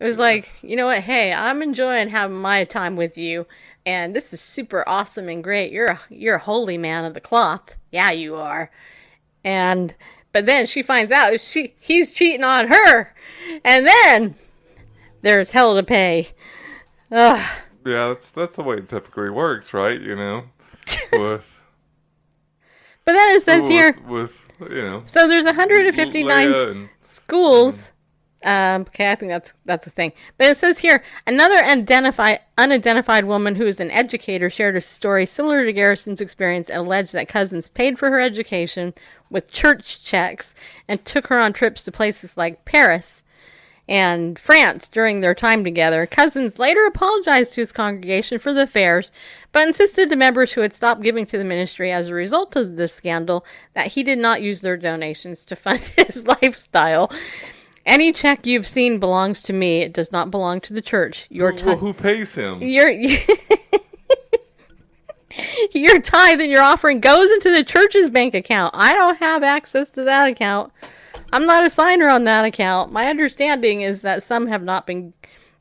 It 0.00 0.04
was 0.04 0.18
like, 0.18 0.50
you 0.62 0.76
know 0.76 0.86
what? 0.86 1.00
Hey, 1.00 1.32
I'm 1.32 1.62
enjoying 1.62 2.08
having 2.08 2.36
my 2.36 2.64
time 2.64 2.96
with 2.96 3.18
you, 3.18 3.46
and 3.84 4.14
this 4.14 4.32
is 4.32 4.40
super 4.40 4.84
awesome 4.88 5.28
and 5.28 5.42
great. 5.42 5.72
You're 5.72 5.88
a, 5.88 6.00
you're 6.08 6.36
a 6.36 6.40
holy 6.40 6.78
man 6.78 7.04
of 7.04 7.14
the 7.14 7.20
cloth. 7.20 7.74
Yeah, 7.90 8.10
you 8.12 8.36
are. 8.36 8.70
And 9.44 9.94
but 10.32 10.46
then 10.46 10.66
she 10.66 10.82
finds 10.82 11.10
out 11.10 11.40
she 11.40 11.74
he's 11.80 12.14
cheating 12.14 12.44
on 12.44 12.68
her, 12.68 13.14
and 13.64 13.86
then 13.86 14.36
there's 15.22 15.50
hell 15.50 15.74
to 15.74 15.82
pay. 15.82 16.28
Ugh. 17.10 17.44
Yeah, 17.84 18.08
that's 18.08 18.30
that's 18.30 18.56
the 18.56 18.62
way 18.62 18.76
it 18.76 18.88
typically 18.88 19.30
works, 19.30 19.72
right? 19.72 20.00
You 20.00 20.14
know, 20.14 20.44
with 21.12 21.56
But 23.04 23.12
then 23.12 23.36
it 23.36 23.42
says 23.42 23.62
with, 23.62 23.70
here, 23.70 23.98
with 24.06 24.47
you 24.60 24.82
know, 24.82 25.02
so 25.06 25.28
there's 25.28 25.44
159 25.44 26.52
and- 26.54 26.88
schools. 27.02 27.92
Um, 28.44 28.82
okay, 28.82 29.10
I 29.10 29.16
think 29.16 29.30
that's 29.32 29.52
that's 29.64 29.88
a 29.88 29.90
thing. 29.90 30.12
But 30.36 30.46
it 30.46 30.56
says 30.56 30.78
here 30.78 31.02
another 31.26 31.56
identified 31.56 32.40
unidentified 32.56 33.24
woman 33.24 33.56
who 33.56 33.66
is 33.66 33.80
an 33.80 33.90
educator 33.90 34.48
shared 34.48 34.76
a 34.76 34.80
story 34.80 35.26
similar 35.26 35.64
to 35.64 35.72
Garrison's 35.72 36.20
experience 36.20 36.70
and 36.70 36.78
alleged 36.78 37.14
that 37.14 37.28
Couzens 37.28 37.72
paid 37.72 37.98
for 37.98 38.10
her 38.10 38.20
education 38.20 38.94
with 39.28 39.50
church 39.50 40.04
checks 40.04 40.54
and 40.86 41.04
took 41.04 41.26
her 41.26 41.38
on 41.40 41.52
trips 41.52 41.82
to 41.84 41.90
places 41.90 42.36
like 42.36 42.64
Paris 42.64 43.24
and 43.88 44.38
France 44.38 44.88
during 44.88 45.20
their 45.20 45.34
time 45.34 45.64
together. 45.64 46.06
Couzens 46.06 46.58
later 46.58 46.84
apologized 46.84 47.54
to 47.54 47.62
his 47.62 47.72
congregation 47.72 48.38
for 48.38 48.52
the 48.52 48.62
affairs, 48.62 49.10
but 49.50 49.66
insisted 49.66 50.10
to 50.10 50.16
members 50.16 50.52
who 50.52 50.60
had 50.60 50.74
stopped 50.74 51.02
giving 51.02 51.24
to 51.26 51.38
the 51.38 51.44
ministry 51.44 51.90
as 51.90 52.08
a 52.08 52.14
result 52.14 52.54
of 52.54 52.76
this 52.76 52.92
scandal 52.92 53.44
that 53.74 53.88
he 53.88 54.02
did 54.02 54.18
not 54.18 54.42
use 54.42 54.60
their 54.60 54.76
donations 54.76 55.44
to 55.46 55.56
fund 55.56 55.80
his 55.96 56.26
lifestyle. 56.26 57.10
Any 57.86 58.12
check 58.12 58.44
you've 58.44 58.66
seen 58.66 58.98
belongs 58.98 59.42
to 59.44 59.54
me. 59.54 59.80
It 59.80 59.94
does 59.94 60.12
not 60.12 60.30
belong 60.30 60.60
to 60.62 60.74
the 60.74 60.82
church. 60.82 61.26
Your 61.30 61.52
time. 61.52 61.78
who 61.78 61.94
pays 61.94 62.34
him? 62.34 62.60
Your 62.60 62.90
your 65.72 66.00
tithe 66.00 66.40
and 66.40 66.50
your 66.50 66.62
offering 66.62 67.00
goes 67.00 67.30
into 67.30 67.50
the 67.50 67.64
church's 67.64 68.10
bank 68.10 68.34
account. 68.34 68.74
I 68.76 68.92
don't 68.92 69.18
have 69.20 69.42
access 69.42 69.88
to 69.90 70.04
that 70.04 70.28
account. 70.28 70.72
I'm 71.32 71.46
not 71.46 71.66
a 71.66 71.70
signer 71.70 72.08
on 72.08 72.24
that 72.24 72.44
account. 72.44 72.92
My 72.92 73.06
understanding 73.06 73.82
is 73.82 74.00
that 74.00 74.22
some 74.22 74.46
have 74.46 74.62
not 74.62 74.86
been 74.86 75.12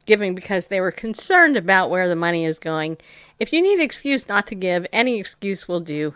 giving 0.06 0.34
because 0.34 0.68
they 0.68 0.80
were 0.80 0.92
concerned 0.92 1.58
about 1.58 1.90
where 1.90 2.08
the 2.08 2.16
money 2.16 2.46
is 2.46 2.60
going. 2.60 2.98
If 3.40 3.52
you 3.52 3.62
need 3.62 3.80
excuse 3.80 4.28
not 4.28 4.48
to 4.48 4.56
give, 4.56 4.88
any 4.92 5.20
excuse 5.20 5.68
will 5.68 5.82
do, 5.82 6.16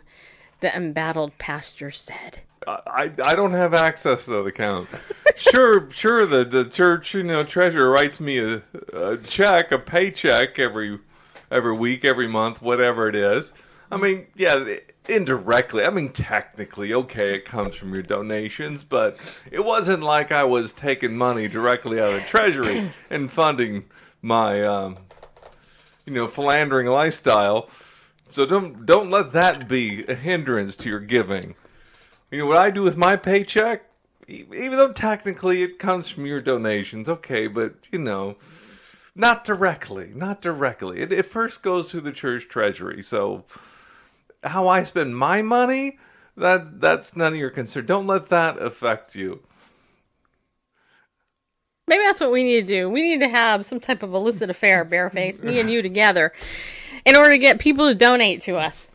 the 0.62 0.76
embattled 0.76 1.38
pastor 1.38 1.92
said. 1.92 2.40
I, 2.66 3.12
I 3.26 3.36
don't 3.36 3.54
have 3.54 3.74
access 3.74 4.26
to 4.26 4.32
that 4.32 4.46
account. 4.46 4.88
sure, 5.36 5.92
sure. 5.92 6.26
The 6.26 6.46
the 6.46 6.66
church, 6.66 7.14
you 7.16 7.24
know, 7.24 7.44
treasurer 7.44 7.90
writes 7.90 8.20
me 8.20 8.38
a, 8.38 8.62
a 8.94 9.18
check, 9.18 9.72
a 9.72 9.80
paycheck 9.80 10.60
every 10.60 11.00
every 11.50 11.76
week, 11.76 12.06
every 12.06 12.28
month, 12.28 12.62
whatever 12.62 13.10
it 13.10 13.16
is. 13.16 13.52
I 13.92 13.98
mean, 13.98 14.28
yeah, 14.36 14.76
indirectly. 15.08 15.84
I 15.84 15.90
mean, 15.90 16.10
technically, 16.10 16.94
okay, 16.94 17.36
it 17.36 17.46
comes 17.46 17.76
from 17.76 17.94
your 17.94 18.04
donations, 18.04 18.84
but 18.84 19.18
it 19.52 19.64
wasn't 19.66 20.04
like 20.04 20.32
I 20.32 20.44
was 20.44 20.72
taking 20.72 21.18
money 21.18 21.48
directly 21.48 22.00
out 22.00 22.10
of 22.10 22.16
the 22.16 22.22
treasury 22.22 22.92
and 23.10 23.32
funding 23.32 23.86
my 24.22 24.64
um, 24.64 24.98
you 26.06 26.14
know 26.14 26.28
philandering 26.28 26.88
lifestyle. 26.88 27.70
So 28.30 28.46
don't 28.46 28.86
don't 28.86 29.10
let 29.10 29.34
that 29.34 29.68
be 29.68 30.06
a 30.06 30.16
hindrance 30.16 30.76
to 30.78 30.90
your 30.90 31.00
giving. 31.00 31.56
You 32.30 32.40
know 32.40 32.46
what 32.46 32.60
I 32.60 32.70
do 32.70 32.82
with 32.82 32.96
my 32.96 33.18
paycheck, 33.18 33.84
even 34.28 34.72
though 34.72 34.94
technically 34.94 35.64
it 35.64 35.80
comes 35.80 36.08
from 36.08 36.26
your 36.26 36.40
donations, 36.40 37.10
okay, 37.10 37.48
but 37.48 37.76
you 37.92 38.00
know, 38.00 38.38
not 39.16 39.44
directly, 39.44 40.12
not 40.16 40.42
directly. 40.42 41.02
It, 41.02 41.12
it 41.12 41.28
first 41.28 41.62
goes 41.62 41.92
through 41.92 42.02
the 42.02 42.14
church 42.14 42.48
treasury. 42.48 43.04
So 43.04 43.44
how 44.44 44.68
I 44.68 44.84
spend 44.84 45.18
my 45.18 45.42
money, 45.42 45.98
that 46.38 46.80
that's 46.82 47.16
none 47.16 47.34
of 47.34 47.40
your 47.40 47.50
concern. 47.50 47.86
Don't 47.86 48.08
let 48.08 48.30
that 48.30 48.58
affect 48.62 49.16
you. 49.16 49.42
Maybe 51.88 52.04
that's 52.04 52.22
what 52.22 52.32
we 52.32 52.44
need 52.44 52.62
to 52.62 52.68
do. 52.68 52.90
We 52.90 53.02
need 53.02 53.20
to 53.20 53.28
have 53.28 53.66
some 53.66 53.80
type 53.80 54.02
of 54.04 54.14
illicit 54.14 54.50
affair, 54.50 54.86
bareface, 54.86 55.44
me 55.44 55.60
and 55.60 55.70
you 55.70 55.82
together, 55.82 56.32
in 57.06 57.16
order 57.16 57.32
to 57.32 57.38
get 57.38 57.60
people 57.60 57.88
to 57.88 57.96
donate 57.96 58.42
to 58.44 58.56
us. 58.56 58.92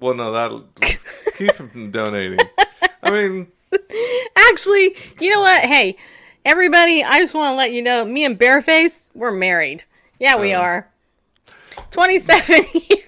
Well, 0.00 0.14
no, 0.14 0.32
that'll 0.32 0.64
keep 1.36 1.54
them 1.56 1.68
from 1.70 1.90
donating. 1.90 2.40
I 3.02 3.10
mean, 3.10 3.46
Actually, 4.50 4.96
you 5.20 5.30
know 5.30 5.40
what? 5.40 5.62
Hey, 5.62 5.96
everybody, 6.44 7.04
I 7.04 7.18
just 7.20 7.34
want 7.34 7.52
to 7.52 7.56
let 7.56 7.70
you 7.72 7.82
know, 7.82 8.04
me 8.04 8.24
and 8.24 8.38
Bareface, 8.38 9.10
we're 9.14 9.30
married. 9.32 9.84
Yeah, 10.18 10.36
we 10.36 10.54
Oh. 10.54 10.60
are. 10.60 10.88
27 11.90 12.64
years. 12.74 13.02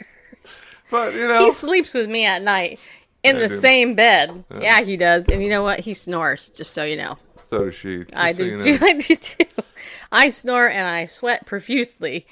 But 0.91 1.14
you 1.14 1.26
know, 1.26 1.45
He 1.45 1.51
sleeps 1.51 1.95
with 1.95 2.09
me 2.09 2.24
at 2.24 2.43
night 2.43 2.78
in 3.22 3.36
I 3.36 3.41
the 3.41 3.49
same 3.49 3.95
bed. 3.95 4.45
Yeah, 4.61 4.80
he 4.80 4.97
does. 4.97 5.28
And 5.28 5.43
you 5.43 5.49
know 5.49 5.62
what? 5.62 5.80
He 5.80 5.95
snores, 5.95 6.49
just 6.51 6.72
so 6.72 6.84
you 6.84 6.97
know. 6.97 7.16
so 7.47 7.66
does 7.66 7.74
she. 7.74 8.05
just 8.05 8.16
I 8.16 8.32
so 8.32 8.38
do 8.38 8.45
you 8.45 8.59
too. 8.59 8.78
I 8.84 8.93
do 8.95 9.14
too. 9.14 9.45
I 10.12 10.30
snore 10.30 10.68
and 10.68 10.86
I 10.86 11.07
sweat 11.07 11.47
profusely. 11.47 12.26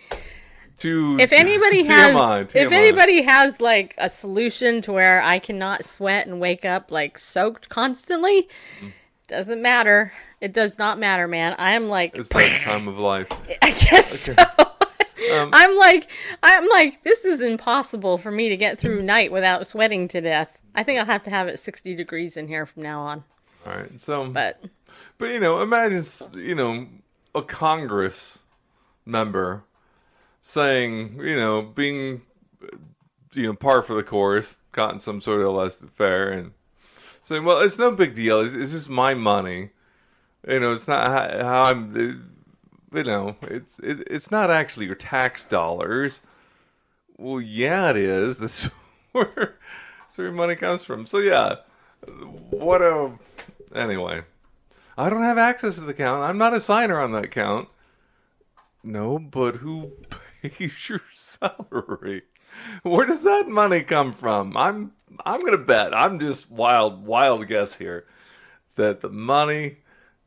To 0.78 1.16
If 1.18 1.32
anybody 1.32 1.82
TMI, 1.84 2.44
has, 2.44 2.54
if 2.54 2.70
anybody 2.70 3.22
has 3.22 3.61
like 3.61 3.94
a 3.98 4.09
solution 4.09 4.80
to 4.82 4.92
where 4.92 5.20
I 5.20 5.40
cannot 5.40 5.84
sweat 5.84 6.28
and 6.28 6.40
wake 6.40 6.64
up 6.64 6.92
like 6.92 7.18
soaked 7.18 7.68
constantly, 7.68 8.48
mm. 8.80 8.92
doesn't 9.26 9.61
matter. 9.61 10.12
It 10.40 10.52
does 10.52 10.78
not 10.78 11.00
matter, 11.00 11.26
man. 11.26 11.56
I 11.59 11.72
am 11.72 11.88
like, 11.88 12.16
it's 12.16 12.28
that 12.28 12.61
time 12.62 12.86
of 12.86 12.96
life. 12.96 13.26
I 13.62 13.72
guess 13.72 14.20
so. 14.20 14.34
Um, 15.32 15.50
I'm 15.52 15.76
like, 15.76 16.08
I'm 16.42 16.68
like, 16.68 17.02
this 17.02 17.24
is 17.24 17.40
impossible 17.40 18.18
for 18.18 18.30
me 18.30 18.48
to 18.48 18.56
get 18.56 18.78
through 18.78 19.02
night 19.02 19.32
without 19.32 19.66
sweating 19.66 20.08
to 20.08 20.20
death. 20.20 20.58
I 20.74 20.82
think 20.82 20.98
I'll 21.00 21.06
have 21.06 21.24
to 21.24 21.30
have 21.30 21.48
it 21.48 21.58
60 21.58 21.94
degrees 21.94 22.36
in 22.36 22.48
here 22.48 22.66
from 22.66 22.82
now 22.82 23.00
on. 23.00 23.24
All 23.66 23.72
right, 23.74 24.00
so 24.00 24.28
But 24.28 24.62
But 25.18 25.30
you 25.30 25.40
know, 25.40 25.60
imagine 25.60 26.02
you 26.34 26.54
know 26.54 26.86
a 27.34 27.42
Congress 27.42 28.40
member 29.04 29.64
saying, 30.42 31.18
you 31.20 31.36
know, 31.36 31.62
being 31.62 32.22
you 33.32 33.46
know 33.46 33.54
par 33.54 33.82
for 33.82 33.94
the 33.94 34.02
course, 34.02 34.56
gotten 34.72 34.98
some 34.98 35.20
sort 35.20 35.40
of 35.40 35.52
less 35.52 35.82
fair, 35.96 36.30
and 36.30 36.52
saying, 37.24 37.44
well, 37.44 37.60
it's 37.60 37.78
no 37.78 37.90
big 37.90 38.14
deal. 38.14 38.40
It's, 38.40 38.54
it's 38.54 38.72
just 38.72 38.88
my 38.88 39.14
money. 39.14 39.70
You 40.46 40.60
know, 40.60 40.72
it's 40.72 40.88
not 40.88 41.08
how, 41.08 41.44
how 41.44 41.62
I'm. 41.64 41.94
uh, 41.94 42.38
You 42.93 43.05
know, 43.05 43.36
it's 43.43 43.78
it, 43.80 44.07
it's 44.09 44.30
not 44.30 44.51
actually 44.51 44.86
your 44.86 44.95
tax 44.95 45.45
dollars. 45.45 46.20
Well, 47.16 47.41
yeah, 47.41 47.91
it 47.91 47.97
is. 47.97 48.39
That's 48.39 48.68
where, 49.12 49.57
that's 50.07 50.18
where 50.18 50.30
money 50.30 50.55
comes 50.55 50.82
from. 50.82 51.07
So 51.07 51.18
yeah, 51.18 51.57
what 52.51 52.82
a 52.82 53.12
anyway. 53.74 54.22
I 54.97 55.09
don't 55.09 55.22
have 55.22 55.39
access 55.39 55.76
to 55.76 55.82
the 55.82 55.89
account. 55.89 56.22
I'm 56.22 56.39
not 56.39 56.55
a 56.55 56.61
signer 56.61 57.01
on 57.01 57.12
that 57.12 57.24
account. 57.24 57.68
No, 58.82 59.18
but 59.18 59.57
who 59.57 59.93
pays 60.43 60.89
your 60.89 61.03
salary? 61.12 62.22
Where 62.82 63.07
does 63.07 63.22
that 63.22 63.49
money 63.49 63.82
come 63.82 64.12
from? 64.12 64.57
I'm 64.57 64.93
I'm 65.24 65.45
gonna 65.45 65.59
bet. 65.59 65.95
I'm 65.95 66.18
just 66.18 66.51
wild 66.51 67.05
wild 67.07 67.47
guess 67.49 67.74
here 67.74 68.07
that 68.76 69.01
the 69.01 69.09
money, 69.09 69.78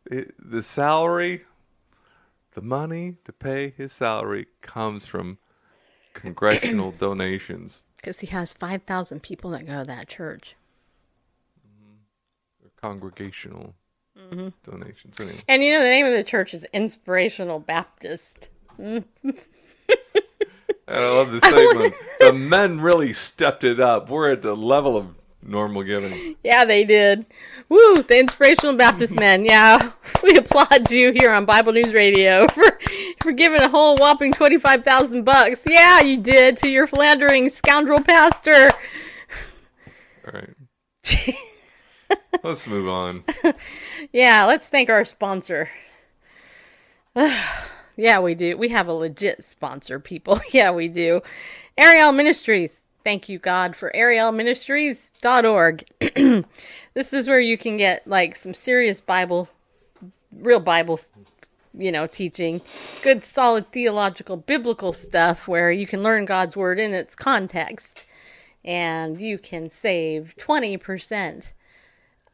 the 0.09 0.61
salary, 0.61 1.45
the 2.53 2.61
money 2.61 3.17
to 3.25 3.31
pay 3.31 3.69
his 3.69 3.93
salary 3.93 4.47
comes 4.61 5.05
from 5.05 5.37
congressional 6.13 6.91
donations, 6.97 7.83
because 7.97 8.19
he 8.19 8.27
has 8.27 8.53
5,000 8.53 9.21
people 9.21 9.51
that 9.51 9.65
go 9.65 9.79
to 9.79 9.85
that 9.85 10.07
church. 10.07 10.55
Mm-hmm. 11.65 12.67
congregational 12.79 13.75
mm-hmm. 14.17 14.49
donations. 14.69 15.19
Anyway. 15.19 15.41
And 15.47 15.63
you 15.63 15.71
know, 15.71 15.81
the 15.81 15.89
name 15.89 16.05
of 16.05 16.13
the 16.13 16.23
church 16.23 16.53
is 16.53 16.65
Inspirational 16.73 17.59
Baptist. 17.59 18.49
And 20.91 20.99
I 20.99 21.09
love 21.11 21.31
the 21.31 21.39
segment. 21.41 21.93
the 22.19 22.33
men 22.33 22.81
really 22.81 23.13
stepped 23.13 23.63
it 23.63 23.79
up. 23.79 24.09
We're 24.09 24.31
at 24.31 24.41
the 24.41 24.55
level 24.55 24.97
of 24.97 25.15
normal 25.43 25.83
giving. 25.83 26.35
Yeah, 26.43 26.65
they 26.65 26.83
did. 26.83 27.25
Woo, 27.69 28.03
the 28.03 28.19
Inspirational 28.19 28.75
Baptist 28.75 29.17
men. 29.19 29.45
Yeah, 29.51 29.91
we 30.23 30.37
applaud 30.37 30.91
you 30.91 31.11
here 31.11 31.31
on 31.31 31.45
Bible 31.45 31.73
News 31.73 31.93
Radio 31.93 32.47
for 32.53 32.79
for 33.21 33.31
giving 33.31 33.61
a 33.61 33.69
whole 33.69 33.95
whopping 33.97 34.33
twenty 34.33 34.59
five 34.59 34.83
thousand 34.83 35.23
bucks. 35.23 35.65
Yeah, 35.67 36.01
you 36.01 36.17
did 36.17 36.57
to 36.57 36.69
your 36.69 36.87
philandering 36.87 37.49
scoundrel 37.49 38.01
pastor. 38.01 38.69
All 40.25 40.33
right. 40.33 41.35
Let's 42.43 42.67
move 42.67 42.87
on. 42.87 43.23
Yeah, 44.11 44.45
let's 44.45 44.67
thank 44.69 44.89
our 44.89 45.05
sponsor. 45.05 45.69
yeah, 47.15 48.19
we 48.19 48.35
do. 48.35 48.57
We 48.57 48.69
have 48.69 48.87
a 48.87 48.93
legit 48.93 49.43
sponsor, 49.43 49.99
people. 49.99 50.39
yeah, 50.51 50.71
we 50.71 50.87
do. 50.87 51.21
Ariel 51.77 52.11
Ministries. 52.11 52.87
Thank 53.03 53.29
you, 53.29 53.39
God, 53.39 53.75
for 53.75 53.91
arielministries.org. 53.95 55.85
this 56.93 57.13
is 57.13 57.27
where 57.27 57.39
you 57.39 57.57
can 57.57 57.77
get 57.77 58.07
like 58.07 58.35
some 58.35 58.53
serious 58.53 59.01
Bible, 59.01 59.49
real 60.31 60.59
Bible, 60.59 60.99
you 61.73 61.91
know, 61.91 62.05
teaching, 62.05 62.61
good, 63.01 63.23
solid 63.23 63.71
theological, 63.71 64.37
biblical 64.37 64.93
stuff 64.93 65.47
where 65.47 65.71
you 65.71 65.87
can 65.87 66.03
learn 66.03 66.25
God's 66.25 66.55
word 66.55 66.79
in 66.79 66.93
its 66.93 67.15
context. 67.15 68.05
And 68.63 69.19
you 69.19 69.39
can 69.39 69.69
save 69.69 70.35
20% 70.37 71.53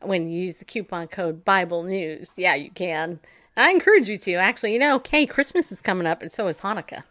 when 0.01 0.27
you 0.27 0.41
use 0.41 0.57
the 0.57 0.65
coupon 0.65 1.07
code 1.07 1.45
Bible 1.45 1.83
News. 1.83 2.33
Yeah, 2.35 2.55
you 2.55 2.71
can. 2.71 3.19
I 3.55 3.71
encourage 3.71 4.09
you 4.09 4.17
to. 4.19 4.33
Actually, 4.33 4.73
you 4.73 4.79
know, 4.79 4.95
okay, 4.95 5.25
Christmas 5.25 5.71
is 5.71 5.81
coming 5.81 6.05
up, 6.05 6.21
and 6.21 6.31
so 6.31 6.47
is 6.47 6.59
Hanukkah. 6.59 7.03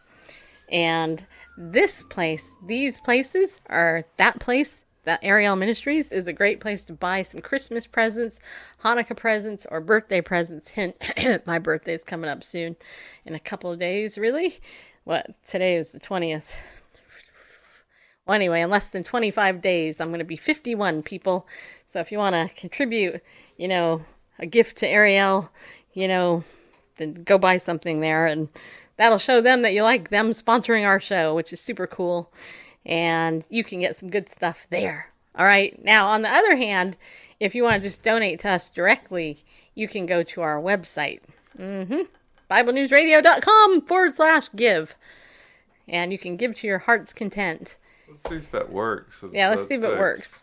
And 0.71 1.25
this 1.57 2.03
place, 2.03 2.57
these 2.67 3.01
places 3.01 3.61
are 3.67 4.05
that 4.17 4.41
place. 4.41 4.83
That 5.05 5.21
Ariel 5.23 5.55
Ministries 5.55 6.11
is 6.11 6.27
a 6.27 6.33
great 6.33 6.59
place 6.59 6.83
to 6.83 6.93
buy 6.93 7.23
some 7.23 7.41
Christmas 7.41 7.87
presents, 7.87 8.41
Hanukkah 8.83 9.17
presents, 9.17 9.65
or 9.71 9.81
birthday 9.81 10.21
presents. 10.21 10.71
Hint, 10.71 10.97
my 11.47 11.61
birthday 11.61 11.95
is 11.95 12.03
coming 12.03 12.29
up 12.29 12.43
soon 12.43 12.75
in 13.25 13.33
a 13.33 13.39
couple 13.39 13.71
of 13.71 13.79
days, 13.79 14.19
really. 14.19 14.59
What? 15.05 15.33
Today 15.45 15.77
is 15.77 15.93
the 15.93 16.01
20th. 16.01 16.51
Well, 18.27 18.35
anyway, 18.35 18.63
in 18.63 18.71
less 18.71 18.89
than 18.89 19.05
25 19.05 19.63
days, 19.63 20.01
I'm 20.01 20.09
going 20.09 20.19
to 20.19 20.25
be 20.25 20.37
51 20.37 21.05
people. 21.05 21.47
So 21.85 22.01
if 22.01 22.11
you 22.11 22.19
want 22.19 22.35
to 22.35 22.53
contribute, 22.61 23.23
you 23.57 23.69
know, 23.69 24.05
a 24.41 24.47
gift 24.47 24.79
to 24.79 24.89
Ariel, 24.89 25.53
you 25.93 26.09
know, 26.09 26.43
then 26.97 27.15
go 27.15 27.39
buy 27.39 27.59
something 27.59 28.01
there 28.01 28.27
and 28.27 28.49
that'll 28.97 29.19
show 29.19 29.41
them 29.41 29.63
that 29.63 29.75
you 29.75 29.83
like 29.83 30.11
them 30.11 30.31
sponsoring 30.31 30.85
our 30.85 31.01
show, 31.01 31.35
which 31.35 31.53
is 31.53 31.61
super 31.61 31.87
cool. 31.87 32.33
And 32.85 33.45
you 33.49 33.65
can 33.65 33.81
get 33.81 33.97
some 33.97 34.11
good 34.11 34.29
stuff 34.29 34.67
there. 34.71 35.13
All 35.37 35.45
right. 35.45 35.83
Now, 35.85 36.09
on 36.09 36.23
the 36.23 36.31
other 36.31 36.57
hand, 36.57 36.97
if 37.41 37.55
you 37.55 37.63
want 37.63 37.83
to 37.83 37.89
just 37.89 38.03
donate 38.03 38.41
to 38.41 38.51
us 38.51 38.71
directly, 38.71 39.39
you 39.75 39.89
can 39.89 40.07
go 40.07 40.23
to 40.23 40.41
our 40.41 40.61
website, 40.61 41.21
mm-hmm, 41.59 42.03
BibleNewsRadio.com 42.51 43.83
forward 43.83 44.15
slash 44.15 44.49
give. 44.55 44.97
And 45.89 46.11
you 46.13 46.19
can 46.19 46.37
give 46.37 46.55
to 46.57 46.67
your 46.67 46.79
heart's 46.79 47.13
content. 47.13 47.77
Let's 48.09 48.29
see 48.29 48.37
if 48.37 48.51
that 48.53 48.73
works. 48.73 49.23
Yeah, 49.33 49.51
let's 49.51 49.67
see 49.67 49.75
if 49.75 49.83
it 49.83 49.99
works. 49.99 50.43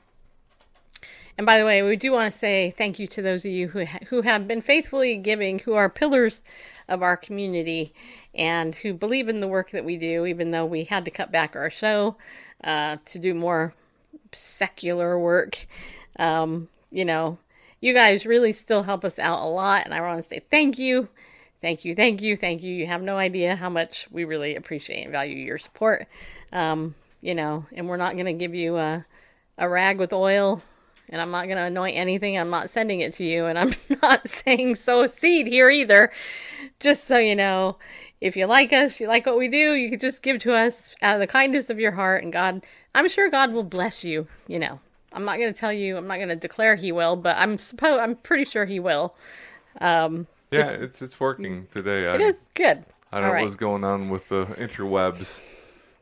And 1.38 1.48
by 1.48 1.58
the 1.58 1.66
way, 1.66 1.82
we 1.82 1.96
do 1.96 2.12
want 2.12 2.32
to 2.32 2.38
say 2.38 2.74
thank 2.78 3.00
you 3.00 3.08
to 3.08 3.22
those 3.22 3.44
of 3.44 3.52
you 3.52 3.70
who 3.70 3.86
ha- 3.86 4.00
who 4.08 4.22
have 4.22 4.48
been 4.48 4.62
faithfully 4.62 5.18
giving, 5.18 5.60
who 5.60 5.74
are 5.74 5.90
pillars 5.90 6.44
of 6.88 7.02
our 7.02 7.18
community, 7.18 7.94
and 8.34 8.76
who 8.76 8.94
believe 8.94 9.30
in 9.30 9.40
the 9.40 9.48
work 9.48 9.72
that 9.72 9.86
we 9.86 9.98
do, 9.98 10.26
even 10.26 10.52
though 10.52 10.66
we 10.66 10.84
had 10.86 11.06
to 11.06 11.12
cut 11.12 11.32
back 11.32 11.56
our 11.56 11.70
show 11.70 12.16
uh, 12.64 12.98
to 13.06 13.20
do 13.20 13.34
more 13.34 13.74
secular 14.32 15.20
work. 15.20 15.68
Um, 16.18 16.70
you 16.92 17.06
know, 17.06 17.38
you 17.82 17.94
guys 17.94 18.26
really 18.26 18.54
still 18.54 18.84
help 18.84 19.04
us 19.04 19.20
out 19.20 19.42
a 19.42 19.46
lot, 19.46 19.86
and 19.86 19.94
I 19.94 20.02
want 20.02 20.22
to 20.22 20.28
say 20.28 20.42
thank 20.50 20.78
you. 20.78 21.10
Thank 21.62 21.86
you, 21.86 21.96
thank 21.96 22.22
you, 22.22 22.36
thank 22.36 22.62
you. 22.62 22.74
You 22.74 22.88
have 22.88 23.02
no 23.02 23.18
idea 23.18 23.56
how 23.56 23.70
much 23.70 24.08
we 24.12 24.26
really 24.26 24.56
appreciate 24.56 25.04
and 25.04 25.12
value 25.12 25.38
your 25.38 25.58
support. 25.58 26.08
Um, 26.52 26.96
you 27.22 27.34
know, 27.34 27.66
and 27.72 27.88
we're 27.88 27.98
not 27.98 28.14
going 28.14 28.26
to 28.26 28.34
give 28.34 28.54
you 28.54 28.76
a, 28.76 29.06
a 29.58 29.70
rag 29.70 29.98
with 29.98 30.12
oil, 30.12 30.62
and 31.10 31.22
I'm 31.22 31.32
not 31.32 31.46
going 31.46 31.58
to 31.58 31.64
anoint 31.64 31.96
anything. 31.96 32.38
I'm 32.38 32.50
not 32.50 32.70
sending 32.70 33.00
it 33.00 33.14
to 33.14 33.24
you, 33.24 33.46
and 33.46 33.58
I'm 33.58 33.74
not 34.02 34.28
saying 34.28 34.76
sow 34.76 35.04
a 35.04 35.08
seed 35.08 35.48
here 35.48 35.70
either. 35.70 36.12
Just 36.84 37.06
so 37.06 37.18
you 37.18 37.36
know, 37.36 37.78
if 38.22 38.38
you 38.38 38.46
like 38.46 38.72
us, 38.72 39.00
you 39.00 39.08
like 39.08 39.26
what 39.26 39.38
we 39.38 39.48
do, 39.48 39.74
you 39.74 39.90
can 39.90 40.00
just 40.00 40.22
give 40.22 40.40
to 40.42 40.54
us 40.54 40.94
out 41.02 41.16
of 41.16 41.20
the 41.20 41.28
kindness 41.28 41.70
of 41.70 41.80
your 41.80 41.94
heart, 41.94 42.24
and 42.24 42.32
God, 42.32 42.64
I'm 42.94 43.10
sure 43.10 43.30
God 43.30 43.54
will 43.54 43.64
bless 43.64 44.04
you. 44.04 44.28
You 44.48 44.60
know, 44.60 44.80
I'm 45.14 45.26
not 45.26 45.38
going 45.38 45.52
to 45.52 45.60
tell 45.60 45.74
you, 45.74 45.98
I'm 45.98 46.08
not 46.08 46.18
going 46.18 46.30
to 46.30 46.36
declare 46.36 46.76
He 46.76 46.92
will, 46.92 47.16
but 47.16 47.38
I'm 47.38 47.58
suppose 47.58 48.00
I'm 48.00 48.16
pretty 48.18 48.46
sure 48.46 48.66
He 48.66 48.80
will. 48.80 49.16
Um, 49.82 50.28
Yeah, 50.52 50.60
just- 50.60 50.74
it's 50.76 51.02
it's 51.02 51.20
working 51.20 51.68
today. 51.74 52.08
I, 52.08 52.16
it 52.16 52.22
is 52.22 52.50
good. 52.54 52.86
I 53.12 53.18
don't 53.18 53.26
All 53.26 53.30
know 53.30 53.34
right. 53.34 53.42
what 53.42 53.46
was 53.46 53.56
going 53.56 53.84
on 53.84 54.10
with 54.10 54.30
the 54.30 54.46
interwebs 54.46 55.42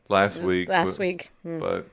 last 0.08 0.40
week. 0.40 0.68
Last 0.68 0.92
but, 0.92 0.98
week. 0.98 1.30
Hmm. 1.42 1.58
But 1.58 1.86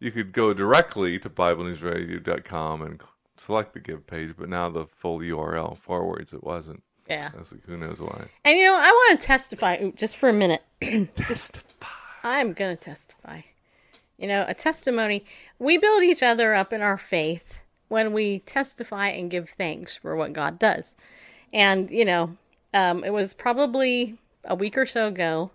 you 0.00 0.10
could 0.10 0.32
go 0.32 0.52
directly 0.54 1.18
to 1.18 1.30
BibleNewsRadio.com 1.30 2.82
and 2.82 3.02
select 3.36 3.74
the 3.74 3.80
give 3.80 4.06
page, 4.06 4.34
but 4.38 4.48
now 4.48 4.70
the 4.70 4.86
full 4.86 5.18
URL 5.18 5.78
forwards 5.78 6.32
it 6.32 6.44
wasn't. 6.44 6.82
Yeah. 7.08 7.30
Like, 7.36 7.64
who 7.66 7.76
knows 7.76 8.00
why? 8.00 8.26
And 8.44 8.56
you 8.56 8.64
know, 8.64 8.76
I 8.76 8.90
want 8.90 9.20
to 9.20 9.26
testify 9.26 9.90
just 9.90 10.16
for 10.16 10.28
a 10.28 10.32
minute. 10.32 10.62
just 11.28 11.58
I'm 12.22 12.54
going 12.54 12.76
to 12.76 12.82
testify. 12.82 13.42
You 14.16 14.28
know, 14.28 14.44
a 14.48 14.54
testimony, 14.54 15.24
we 15.58 15.76
build 15.76 16.02
each 16.02 16.22
other 16.22 16.54
up 16.54 16.72
in 16.72 16.80
our 16.80 16.96
faith 16.96 17.54
when 17.88 18.12
we 18.12 18.38
testify 18.40 19.08
and 19.08 19.30
give 19.30 19.50
thanks 19.50 19.96
for 19.96 20.16
what 20.16 20.32
God 20.32 20.58
does. 20.58 20.94
And, 21.52 21.90
you 21.90 22.04
know, 22.04 22.36
um, 22.72 23.04
it 23.04 23.12
was 23.12 23.34
probably 23.34 24.16
a 24.44 24.54
week 24.54 24.78
or 24.78 24.86
so 24.86 25.08
ago 25.08 25.50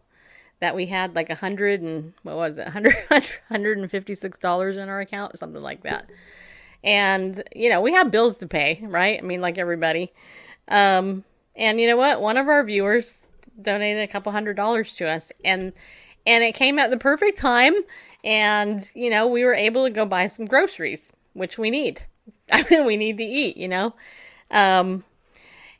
that 0.59 0.75
we 0.75 0.87
had 0.87 1.15
like 1.15 1.29
a 1.29 1.35
hundred 1.35 1.81
and 1.81 2.13
what 2.23 2.35
was 2.35 2.57
it, 2.57 2.67
hundred 2.69 2.95
hundred 3.47 3.77
and 3.77 3.89
fifty 3.89 4.13
six 4.13 4.37
dollars 4.37 4.77
in 4.77 4.89
our 4.89 4.99
account, 4.99 5.37
something 5.39 5.61
like 5.61 5.83
that. 5.83 6.09
And 6.83 7.41
you 7.55 7.69
know, 7.69 7.81
we 7.81 7.93
have 7.93 8.11
bills 8.11 8.37
to 8.39 8.47
pay, 8.47 8.79
right? 8.83 9.19
I 9.19 9.21
mean, 9.21 9.41
like 9.41 9.57
everybody. 9.57 10.11
Um, 10.67 11.23
and 11.59 11.79
you 11.79 11.85
know 11.85 11.97
what? 11.97 12.21
One 12.21 12.37
of 12.37 12.47
our 12.47 12.63
viewers 12.63 13.27
donated 13.61 14.01
a 14.01 14.07
couple 14.11 14.31
hundred 14.31 14.55
dollars 14.55 14.93
to 14.93 15.07
us, 15.07 15.31
and 15.45 15.73
and 16.25 16.43
it 16.43 16.53
came 16.55 16.79
at 16.79 16.89
the 16.89 16.97
perfect 16.97 17.37
time. 17.37 17.73
And 18.23 18.89
you 18.95 19.09
know, 19.09 19.27
we 19.27 19.43
were 19.45 19.53
able 19.53 19.83
to 19.85 19.89
go 19.91 20.05
buy 20.05 20.25
some 20.27 20.45
groceries, 20.45 21.13
which 21.33 21.57
we 21.59 21.69
need. 21.69 22.01
I 22.51 22.65
mean, 22.69 22.85
we 22.85 22.97
need 22.97 23.17
to 23.17 23.23
eat, 23.23 23.57
you 23.57 23.67
know. 23.67 23.93
Um, 24.51 25.03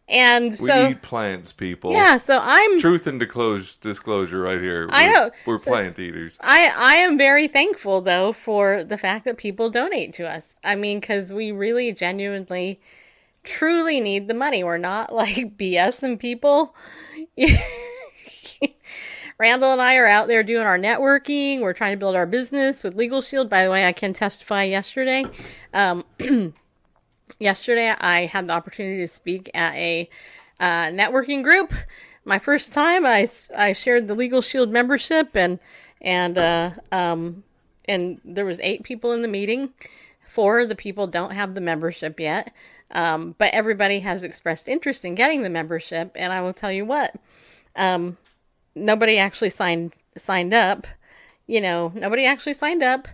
and 0.08 0.52
We 0.52 0.58
so 0.58 0.88
eat 0.88 1.02
plants, 1.04 1.52
people. 1.52 1.92
yeah, 1.92 2.18
so 2.18 2.40
I'm 2.42 2.80
Truth 2.80 3.06
and 3.06 3.20
disclosure, 3.20 3.76
disclosure 3.82 4.42
right 4.42 4.60
here. 4.60 4.88
I 4.92 5.06
We're- 5.08 5.14
know. 5.14 5.32
We're 5.46 5.58
So- 5.60 5.72
plant 5.72 6.00
eaters. 6.00 6.38
I 6.42 6.72
I 6.76 6.96
am 6.96 7.18
very 7.18 7.48
thankful 7.48 8.02
though 8.02 8.34
for 8.34 8.84
the 8.84 8.98
fact 8.98 9.26
that 9.26 9.38
people 9.38 9.70
donate 9.70 10.14
to 10.14 10.28
us. 10.28 10.58
I 10.64 10.76
mean, 10.76 11.00
because 11.00 11.32
we 11.32 11.52
really 11.52 11.92
genuinely, 11.92 12.80
truly 13.44 14.00
need 14.00 14.28
the 14.28 14.34
money. 14.34 14.64
We're 14.64 14.78
not 14.78 15.14
like 15.14 15.58
BSing 15.58 16.20
people. 16.20 16.76
Randall 19.40 19.72
and 19.72 19.82
I 19.82 19.96
are 19.96 20.06
out 20.06 20.28
there 20.28 20.44
doing 20.44 20.66
our 20.66 20.78
networking. 20.78 21.62
We're 21.62 21.72
trying 21.74 21.94
to 21.94 21.98
build 21.98 22.16
our 22.16 22.26
business 22.26 22.84
with 22.84 22.98
LegalShield. 22.98 23.50
By 23.50 23.64
the 23.64 23.72
way, 23.72 23.88
I 23.88 23.94
can 23.94 24.12
testify 24.12 24.64
yesterday. 24.64 25.26
Um, 25.74 26.04
yesterday, 27.40 27.96
I 27.98 28.26
had 28.26 28.48
the 28.48 28.54
opportunity 28.54 29.02
to 29.02 29.08
speak 29.08 29.50
at 29.54 29.74
a 29.76 30.10
uh, 30.60 30.88
networking 30.88 31.42
group. 31.42 31.74
My 32.26 32.38
first 32.38 32.74
time, 32.74 33.06
I, 33.06 33.30
I 33.56 33.72
shared 33.72 34.10
the 34.10 34.16
LegalShield 34.16 34.72
membership, 34.72 35.30
and 35.36 35.60
and 36.02 36.38
uh, 36.38 36.72
um, 36.92 37.44
and 37.86 38.20
there 38.26 38.46
was 38.46 38.60
eight 38.60 38.84
people 38.84 39.14
in 39.14 39.22
the 39.22 39.28
meeting. 39.30 39.70
Four 40.28 40.60
of 40.60 40.70
the 40.70 40.76
people 40.76 41.08
don't 41.08 41.32
have 41.32 41.56
the 41.56 41.62
membership 41.62 42.20
yet, 42.20 42.54
um, 42.92 43.36
but 43.38 43.54
everybody 43.54 44.00
has 44.00 44.24
expressed 44.24 44.68
interest 44.68 45.06
in 45.06 45.16
getting 45.16 45.44
the 45.44 45.50
membership. 45.50 46.12
And 46.16 46.34
I 46.34 46.42
will 46.42 46.54
tell 46.54 46.72
you 46.72 46.86
what, 46.86 47.16
um, 47.76 48.18
nobody 48.76 49.18
actually 49.18 49.52
signed 49.52 49.94
signed 50.18 50.54
up. 50.54 50.88
You 51.48 51.62
know, 51.62 51.92
nobody 51.96 52.26
actually 52.26 52.54
signed 52.54 52.84
up 52.84 53.08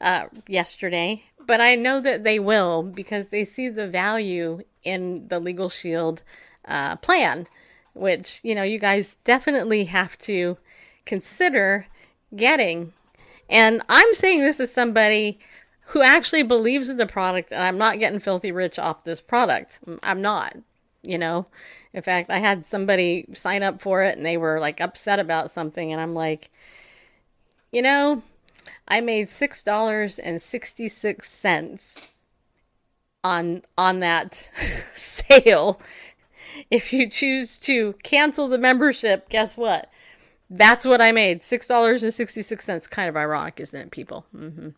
uh, 0.00 0.26
yesterday, 0.46 1.24
but 1.44 1.60
I 1.60 1.74
know 1.74 2.00
that 2.00 2.24
they 2.24 2.38
will 2.38 2.82
because 2.82 3.28
they 3.28 3.44
see 3.44 3.68
the 3.68 3.88
value 3.88 4.62
in 4.82 5.28
the 5.28 5.40
LegalShield 5.40 6.20
uh, 6.66 6.96
plan, 6.96 7.46
which 7.94 8.40
you 8.42 8.54
know 8.54 8.62
you 8.62 8.78
guys 8.78 9.16
definitely 9.24 9.84
have 9.84 10.18
to 10.18 10.56
consider 11.04 11.86
getting. 12.34 12.92
And 13.48 13.82
I'm 13.88 14.14
saying 14.14 14.40
this 14.40 14.60
as 14.60 14.72
somebody 14.72 15.40
who 15.90 16.02
actually 16.02 16.44
believes 16.44 16.88
in 16.88 16.98
the 16.98 17.06
product, 17.06 17.50
and 17.52 17.62
I'm 17.62 17.76
not 17.78 17.98
getting 17.98 18.20
filthy 18.20 18.52
rich 18.52 18.78
off 18.78 19.02
this 19.02 19.20
product. 19.20 19.80
I'm 20.04 20.22
not, 20.22 20.56
you 21.02 21.18
know. 21.18 21.46
In 21.92 22.02
fact, 22.02 22.30
I 22.30 22.38
had 22.38 22.64
somebody 22.64 23.26
sign 23.34 23.64
up 23.64 23.82
for 23.82 24.04
it 24.04 24.16
and 24.16 24.24
they 24.24 24.36
were 24.36 24.60
like 24.60 24.80
upset 24.80 25.18
about 25.18 25.50
something, 25.50 25.92
and 25.92 26.00
I'm 26.00 26.14
like, 26.14 26.50
you 27.72 27.82
know, 27.82 28.22
I 28.86 29.00
made 29.00 29.28
six 29.28 29.64
dollars 29.64 30.18
and 30.20 30.40
sixty 30.40 30.88
six 30.88 31.28
cents 31.28 32.04
on 33.24 33.62
on 33.76 33.98
that 34.00 34.34
sale. 34.92 35.80
If 36.70 36.92
you 36.92 37.10
choose 37.10 37.58
to 37.60 37.94
cancel 38.04 38.46
the 38.46 38.58
membership, 38.58 39.28
guess 39.28 39.56
what? 39.56 39.90
That's 40.48 40.84
what 40.84 41.00
I 41.00 41.10
made. 41.10 41.42
Six 41.42 41.66
dollars 41.66 42.04
and 42.04 42.14
sixty 42.14 42.42
six 42.42 42.64
cents. 42.64 42.86
Kind 42.86 43.08
of 43.08 43.16
ironic, 43.16 43.58
isn't 43.58 43.80
it, 43.80 43.90
people? 43.90 44.26
hmm 44.30 44.68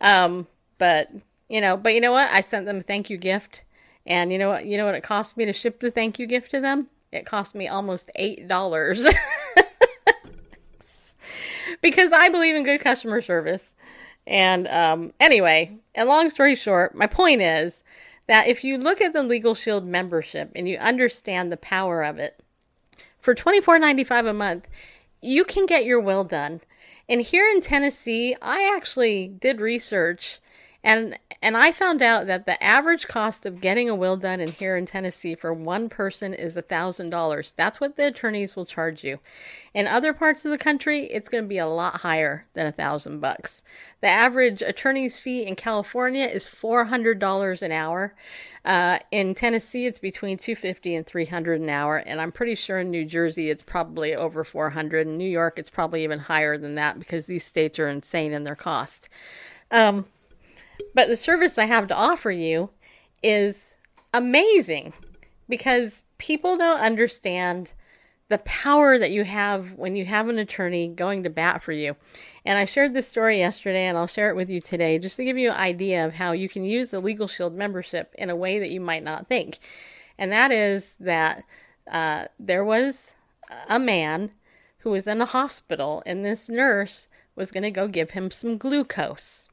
Um, 0.00 0.46
but 0.78 1.10
you 1.48 1.60
know, 1.60 1.76
but 1.76 1.94
you 1.94 2.00
know 2.00 2.12
what? 2.12 2.30
I 2.30 2.40
sent 2.40 2.66
them 2.66 2.78
a 2.78 2.82
thank 2.82 3.10
you 3.10 3.16
gift, 3.16 3.64
and 4.06 4.32
you 4.32 4.38
know 4.38 4.48
what? 4.48 4.66
You 4.66 4.76
know 4.76 4.86
what 4.86 4.94
it 4.94 5.02
cost 5.02 5.36
me 5.36 5.44
to 5.44 5.52
ship 5.52 5.80
the 5.80 5.90
thank 5.90 6.18
you 6.18 6.26
gift 6.26 6.50
to 6.52 6.60
them? 6.60 6.88
It 7.12 7.26
cost 7.26 7.54
me 7.54 7.68
almost 7.68 8.10
eight 8.14 8.48
dollars. 8.48 9.06
because 11.82 12.12
I 12.12 12.28
believe 12.28 12.56
in 12.56 12.62
good 12.62 12.80
customer 12.80 13.20
service. 13.20 13.74
And 14.26 14.68
um, 14.68 15.12
anyway, 15.20 15.76
and 15.94 16.08
long 16.08 16.30
story 16.30 16.54
short, 16.54 16.94
my 16.94 17.06
point 17.06 17.42
is 17.42 17.82
that 18.28 18.46
if 18.46 18.64
you 18.64 18.78
look 18.78 19.00
at 19.00 19.12
the 19.12 19.18
LegalShield 19.18 19.84
membership 19.84 20.52
and 20.54 20.68
you 20.68 20.78
understand 20.78 21.50
the 21.50 21.56
power 21.56 22.02
of 22.02 22.18
it, 22.18 22.40
for 23.20 23.34
twenty 23.34 23.60
four 23.60 23.78
ninety 23.78 24.04
five 24.04 24.26
a 24.26 24.32
month, 24.32 24.68
you 25.20 25.44
can 25.44 25.66
get 25.66 25.84
your 25.84 26.00
will 26.00 26.24
done. 26.24 26.60
And 27.08 27.20
here 27.20 27.48
in 27.48 27.60
Tennessee, 27.60 28.36
I 28.40 28.72
actually 28.74 29.28
did 29.28 29.60
research 29.60 30.40
and 30.84 31.18
and 31.44 31.56
I 31.56 31.72
found 31.72 32.02
out 32.02 32.28
that 32.28 32.46
the 32.46 32.62
average 32.62 33.08
cost 33.08 33.44
of 33.44 33.60
getting 33.60 33.88
a 33.88 33.96
will 33.96 34.16
done 34.16 34.40
in 34.40 34.52
here 34.52 34.76
in 34.76 34.86
Tennessee 34.86 35.34
for 35.34 35.52
one 35.52 35.88
person 35.88 36.34
is 36.34 36.56
a 36.56 36.62
thousand 36.62 37.10
dollars. 37.10 37.52
That's 37.56 37.80
what 37.80 37.96
the 37.96 38.06
attorneys 38.06 38.54
will 38.54 38.64
charge 38.64 39.02
you. 39.02 39.18
In 39.74 39.88
other 39.88 40.12
parts 40.12 40.44
of 40.44 40.52
the 40.52 40.58
country, 40.58 41.06
it's 41.06 41.28
going 41.28 41.42
to 41.42 41.48
be 41.48 41.58
a 41.58 41.66
lot 41.66 42.02
higher 42.02 42.46
than 42.54 42.66
a 42.66 42.72
thousand 42.72 43.20
bucks. 43.20 43.64
The 44.00 44.08
average 44.08 44.62
attorney's 44.62 45.16
fee 45.16 45.44
in 45.44 45.56
California 45.56 46.26
is 46.26 46.46
four 46.46 46.84
hundred 46.84 47.18
dollars 47.18 47.62
an 47.62 47.72
hour. 47.72 48.14
Uh, 48.64 49.00
in 49.10 49.34
Tennessee, 49.34 49.86
it's 49.86 49.98
between 49.98 50.38
two 50.38 50.54
fifty 50.54 50.94
and 50.94 51.04
three 51.04 51.26
hundred 51.26 51.60
an 51.60 51.68
hour, 51.68 51.96
and 51.96 52.20
I'm 52.20 52.32
pretty 52.32 52.54
sure 52.54 52.78
in 52.78 52.90
New 52.90 53.04
Jersey 53.04 53.50
it's 53.50 53.62
probably 53.62 54.14
over 54.14 54.44
four 54.44 54.70
hundred. 54.70 55.06
In 55.06 55.18
New 55.18 55.28
York, 55.28 55.58
it's 55.58 55.70
probably 55.70 56.04
even 56.04 56.20
higher 56.20 56.56
than 56.56 56.76
that 56.76 56.98
because 56.98 57.26
these 57.26 57.44
states 57.44 57.78
are 57.78 57.88
insane 57.88 58.32
in 58.32 58.44
their 58.44 58.56
cost. 58.56 59.08
Um, 59.72 60.06
but 60.94 61.08
the 61.08 61.16
service 61.16 61.58
I 61.58 61.66
have 61.66 61.88
to 61.88 61.94
offer 61.94 62.30
you 62.30 62.70
is 63.22 63.74
amazing 64.12 64.92
because 65.48 66.04
people 66.18 66.56
don't 66.56 66.80
understand 66.80 67.74
the 68.28 68.38
power 68.38 68.98
that 68.98 69.10
you 69.10 69.24
have 69.24 69.74
when 69.74 69.94
you 69.94 70.06
have 70.06 70.28
an 70.28 70.38
attorney 70.38 70.88
going 70.88 71.22
to 71.22 71.28
bat 71.28 71.62
for 71.62 71.72
you. 71.72 71.94
And 72.46 72.58
I 72.58 72.64
shared 72.64 72.94
this 72.94 73.06
story 73.06 73.38
yesterday 73.38 73.84
and 73.84 73.98
I'll 73.98 74.06
share 74.06 74.30
it 74.30 74.36
with 74.36 74.48
you 74.48 74.60
today 74.60 74.98
just 74.98 75.16
to 75.16 75.24
give 75.24 75.36
you 75.36 75.50
an 75.50 75.56
idea 75.56 76.06
of 76.06 76.14
how 76.14 76.32
you 76.32 76.48
can 76.48 76.64
use 76.64 76.92
the 76.92 77.02
LegalShield 77.02 77.52
membership 77.52 78.14
in 78.16 78.30
a 78.30 78.36
way 78.36 78.58
that 78.58 78.70
you 78.70 78.80
might 78.80 79.04
not 79.04 79.28
think. 79.28 79.58
And 80.16 80.32
that 80.32 80.50
is 80.50 80.96
that 81.00 81.44
uh, 81.90 82.26
there 82.38 82.64
was 82.64 83.12
a 83.68 83.78
man 83.78 84.30
who 84.78 84.90
was 84.90 85.06
in 85.06 85.20
a 85.20 85.26
hospital 85.26 86.02
and 86.06 86.24
this 86.24 86.48
nurse 86.48 87.08
was 87.36 87.50
going 87.50 87.64
to 87.64 87.70
go 87.70 87.86
give 87.86 88.12
him 88.12 88.30
some 88.30 88.56
glucose. 88.56 89.50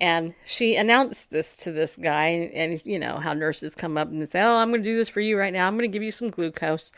And 0.00 0.34
she 0.46 0.76
announced 0.76 1.30
this 1.30 1.54
to 1.56 1.72
this 1.72 1.96
guy, 1.96 2.50
and 2.54 2.80
you 2.84 2.98
know 2.98 3.18
how 3.18 3.34
nurses 3.34 3.74
come 3.74 3.98
up 3.98 4.08
and 4.08 4.26
say, 4.26 4.40
"Oh, 4.40 4.56
I'm 4.56 4.70
going 4.70 4.82
to 4.82 4.88
do 4.88 4.96
this 4.96 5.10
for 5.10 5.20
you 5.20 5.38
right 5.38 5.52
now. 5.52 5.66
I'm 5.66 5.76
going 5.76 5.90
to 5.90 5.92
give 5.92 6.02
you 6.02 6.12
some 6.12 6.30
glucose." 6.30 6.90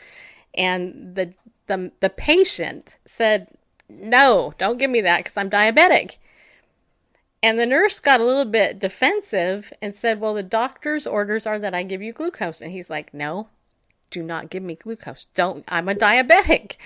And 0.55 1.15
the 1.15 1.33
the 1.67 1.91
the 1.99 2.09
patient 2.09 2.97
said, 3.05 3.49
"No, 3.89 4.53
don't 4.57 4.77
give 4.77 4.89
me 4.89 5.01
that 5.01 5.19
because 5.19 5.35
I'm 5.37 5.49
diabetic." 5.49 6.17
And 7.41 7.59
the 7.59 7.65
nurse 7.65 7.99
got 7.99 8.21
a 8.21 8.25
little 8.25 8.45
bit 8.45 8.79
defensive 8.79 9.73
and 9.81 9.93
said, 9.93 10.21
"Well, 10.21 10.33
the 10.33 10.43
doctor's 10.43 11.05
orders 11.05 11.45
are 11.45 11.59
that 11.59 11.75
I 11.75 11.83
give 11.83 12.01
you 12.01 12.13
glucose." 12.13 12.61
And 12.61 12.71
he's 12.71 12.89
like, 12.89 13.13
"No, 13.13 13.49
do 14.11 14.23
not 14.23 14.49
give 14.49 14.63
me 14.63 14.75
glucose. 14.75 15.25
Don't. 15.35 15.65
I'm 15.67 15.89
a 15.89 15.95
diabetic." 15.95 16.77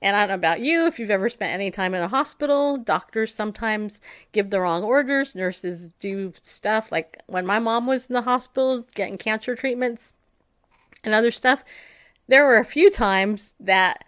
And 0.00 0.16
I 0.16 0.20
don't 0.20 0.28
know 0.28 0.34
about 0.34 0.60
you, 0.60 0.86
if 0.86 0.98
you've 0.98 1.10
ever 1.10 1.28
spent 1.28 1.52
any 1.52 1.70
time 1.70 1.92
in 1.92 2.02
a 2.02 2.08
hospital, 2.08 2.76
doctors 2.76 3.34
sometimes 3.34 3.98
give 4.32 4.50
the 4.50 4.60
wrong 4.60 4.84
orders. 4.84 5.34
Nurses 5.34 5.90
do 5.98 6.32
stuff 6.44 6.92
like 6.92 7.20
when 7.26 7.44
my 7.44 7.58
mom 7.58 7.86
was 7.86 8.06
in 8.06 8.14
the 8.14 8.22
hospital 8.22 8.86
getting 8.94 9.16
cancer 9.16 9.56
treatments 9.56 10.14
and 11.02 11.14
other 11.14 11.32
stuff, 11.32 11.64
there 12.28 12.46
were 12.46 12.58
a 12.58 12.64
few 12.64 12.90
times 12.90 13.56
that 13.58 14.04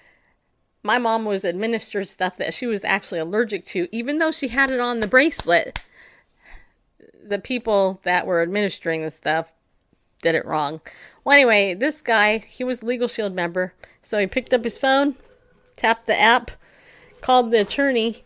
my 0.82 0.98
mom 0.98 1.24
was 1.24 1.44
administered 1.44 2.08
stuff 2.08 2.36
that 2.36 2.54
she 2.54 2.66
was 2.66 2.84
actually 2.84 3.20
allergic 3.20 3.64
to, 3.66 3.88
even 3.90 4.18
though 4.18 4.30
she 4.30 4.48
had 4.48 4.70
it 4.70 4.80
on 4.80 5.00
the 5.00 5.06
bracelet. 5.06 5.84
The 7.22 7.38
people 7.38 8.00
that 8.04 8.26
were 8.26 8.42
administering 8.42 9.02
the 9.02 9.10
stuff 9.10 9.52
did 10.22 10.34
it 10.34 10.46
wrong. 10.46 10.80
Well, 11.24 11.34
anyway, 11.34 11.74
this 11.74 12.00
guy, 12.00 12.38
he 12.38 12.64
was 12.64 12.82
a 12.82 12.86
LegalShield 12.86 13.34
member, 13.34 13.74
so 14.02 14.18
he 14.18 14.26
picked 14.26 14.54
up 14.54 14.64
his 14.64 14.78
phone, 14.78 15.16
tapped 15.80 16.06
the 16.06 16.20
app, 16.20 16.50
called 17.20 17.50
the 17.50 17.60
attorney, 17.60 18.24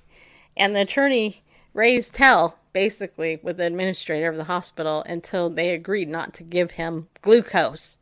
and 0.57 0.74
the 0.74 0.82
attorney 0.82 1.42
raised 1.72 2.16
hell 2.16 2.59
basically 2.72 3.38
with 3.42 3.57
the 3.57 3.64
administrator 3.64 4.28
of 4.28 4.36
the 4.36 4.44
hospital 4.44 5.02
until 5.07 5.48
they 5.48 5.70
agreed 5.70 6.09
not 6.09 6.34
to 6.34 6.42
give 6.42 6.72
him 6.72 7.09
glucose. 7.22 7.98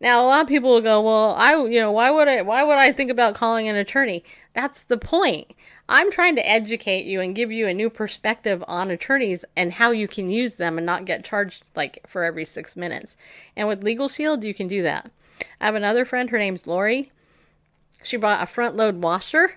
Now, 0.00 0.22
a 0.22 0.26
lot 0.26 0.42
of 0.42 0.48
people 0.48 0.70
will 0.70 0.80
go, 0.80 1.00
"Well, 1.00 1.34
I, 1.36 1.54
you 1.54 1.80
know, 1.80 1.90
why 1.90 2.10
would 2.10 2.28
I 2.28 2.42
why 2.42 2.62
would 2.62 2.78
I 2.78 2.92
think 2.92 3.10
about 3.10 3.34
calling 3.34 3.68
an 3.68 3.74
attorney?" 3.74 4.22
That's 4.54 4.84
the 4.84 4.98
point. 4.98 5.54
I'm 5.88 6.10
trying 6.10 6.36
to 6.36 6.48
educate 6.48 7.06
you 7.06 7.20
and 7.20 7.34
give 7.34 7.50
you 7.50 7.66
a 7.66 7.74
new 7.74 7.90
perspective 7.90 8.62
on 8.68 8.90
attorneys 8.90 9.44
and 9.56 9.72
how 9.72 9.90
you 9.90 10.06
can 10.06 10.28
use 10.28 10.54
them 10.54 10.76
and 10.78 10.86
not 10.86 11.04
get 11.04 11.24
charged 11.24 11.64
like 11.74 12.04
for 12.06 12.24
every 12.24 12.44
6 12.44 12.76
minutes. 12.76 13.16
And 13.56 13.66
with 13.66 13.82
LegalShield, 13.82 14.44
you 14.44 14.54
can 14.54 14.68
do 14.68 14.82
that. 14.82 15.10
I 15.60 15.66
have 15.66 15.74
another 15.74 16.04
friend, 16.04 16.30
her 16.30 16.38
name's 16.38 16.66
Lori. 16.66 17.10
She 18.02 18.16
bought 18.16 18.42
a 18.42 18.46
front 18.46 18.76
load 18.76 19.02
washer 19.02 19.54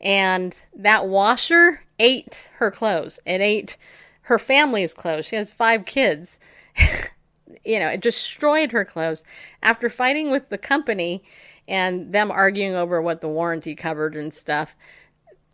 and 0.00 0.56
that 0.74 1.06
washer 1.06 1.82
ate 1.98 2.50
her 2.56 2.70
clothes. 2.70 3.18
It 3.24 3.40
ate 3.40 3.76
her 4.22 4.38
family's 4.38 4.94
clothes. 4.94 5.26
She 5.26 5.36
has 5.36 5.50
5 5.50 5.84
kids. 5.84 6.38
you 7.64 7.78
know, 7.78 7.88
it 7.88 8.00
destroyed 8.00 8.72
her 8.72 8.84
clothes. 8.84 9.24
After 9.62 9.88
fighting 9.88 10.30
with 10.30 10.48
the 10.48 10.58
company 10.58 11.24
and 11.66 12.12
them 12.12 12.30
arguing 12.30 12.74
over 12.74 13.00
what 13.00 13.20
the 13.20 13.28
warranty 13.28 13.74
covered 13.74 14.16
and 14.16 14.32
stuff, 14.32 14.74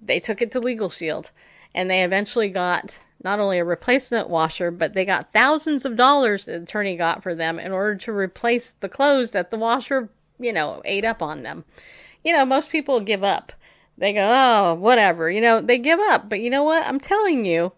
they 0.00 0.18
took 0.20 0.40
it 0.40 0.50
to 0.52 0.60
LegalShield 0.60 1.30
and 1.74 1.90
they 1.90 2.02
eventually 2.02 2.48
got 2.48 3.00
not 3.22 3.38
only 3.38 3.58
a 3.58 3.64
replacement 3.64 4.30
washer, 4.30 4.70
but 4.70 4.94
they 4.94 5.04
got 5.04 5.32
thousands 5.32 5.84
of 5.84 5.96
dollars 5.96 6.46
the 6.46 6.62
attorney 6.62 6.96
got 6.96 7.22
for 7.22 7.34
them 7.34 7.58
in 7.58 7.70
order 7.70 7.94
to 7.94 8.12
replace 8.12 8.70
the 8.80 8.88
clothes 8.88 9.32
that 9.32 9.50
the 9.50 9.58
washer, 9.58 10.08
you 10.38 10.52
know, 10.52 10.80
ate 10.84 11.04
up 11.04 11.22
on 11.22 11.42
them. 11.42 11.64
You 12.24 12.32
know, 12.32 12.44
most 12.44 12.70
people 12.70 13.00
give 13.00 13.24
up. 13.24 13.52
They 13.96 14.12
go, 14.12 14.30
oh, 14.32 14.74
whatever. 14.74 15.30
You 15.30 15.40
know, 15.40 15.60
they 15.60 15.78
give 15.78 16.00
up. 16.00 16.28
But 16.28 16.40
you 16.40 16.50
know 16.50 16.62
what? 16.62 16.86
I'm 16.86 17.00
telling 17.00 17.44
you 17.44 17.72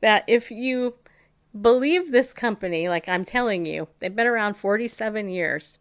that 0.00 0.24
if 0.26 0.50
you 0.50 0.94
believe 1.60 2.12
this 2.12 2.32
company, 2.32 2.88
like 2.88 3.08
I'm 3.08 3.24
telling 3.24 3.66
you, 3.66 3.88
they've 3.98 4.14
been 4.14 4.26
around 4.26 4.56
47 4.56 5.28
years. 5.28 5.78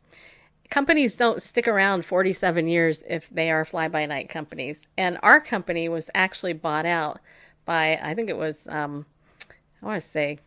Companies 0.70 1.16
don't 1.16 1.41
stick 1.41 1.68
around 1.68 2.06
47 2.06 2.68
years 2.68 3.03
if 3.08 3.30
they 3.30 3.51
are 3.51 3.66
fly 3.66 3.88
by 3.88 4.06
night 4.06 4.30
companies. 4.30 4.88
And 4.97 5.20
our 5.22 5.39
company 5.39 5.88
was 5.88 6.10
actually 6.16 6.53
bought 6.53 6.88
out 6.88 7.20
by, 7.66 7.99
I 8.01 8.16
think 8.16 8.30
it 8.30 8.38
was, 8.38 8.68
um, 8.68 9.06
I 9.82 9.86
want 9.86 10.01
to 10.01 10.10
say 10.10 10.39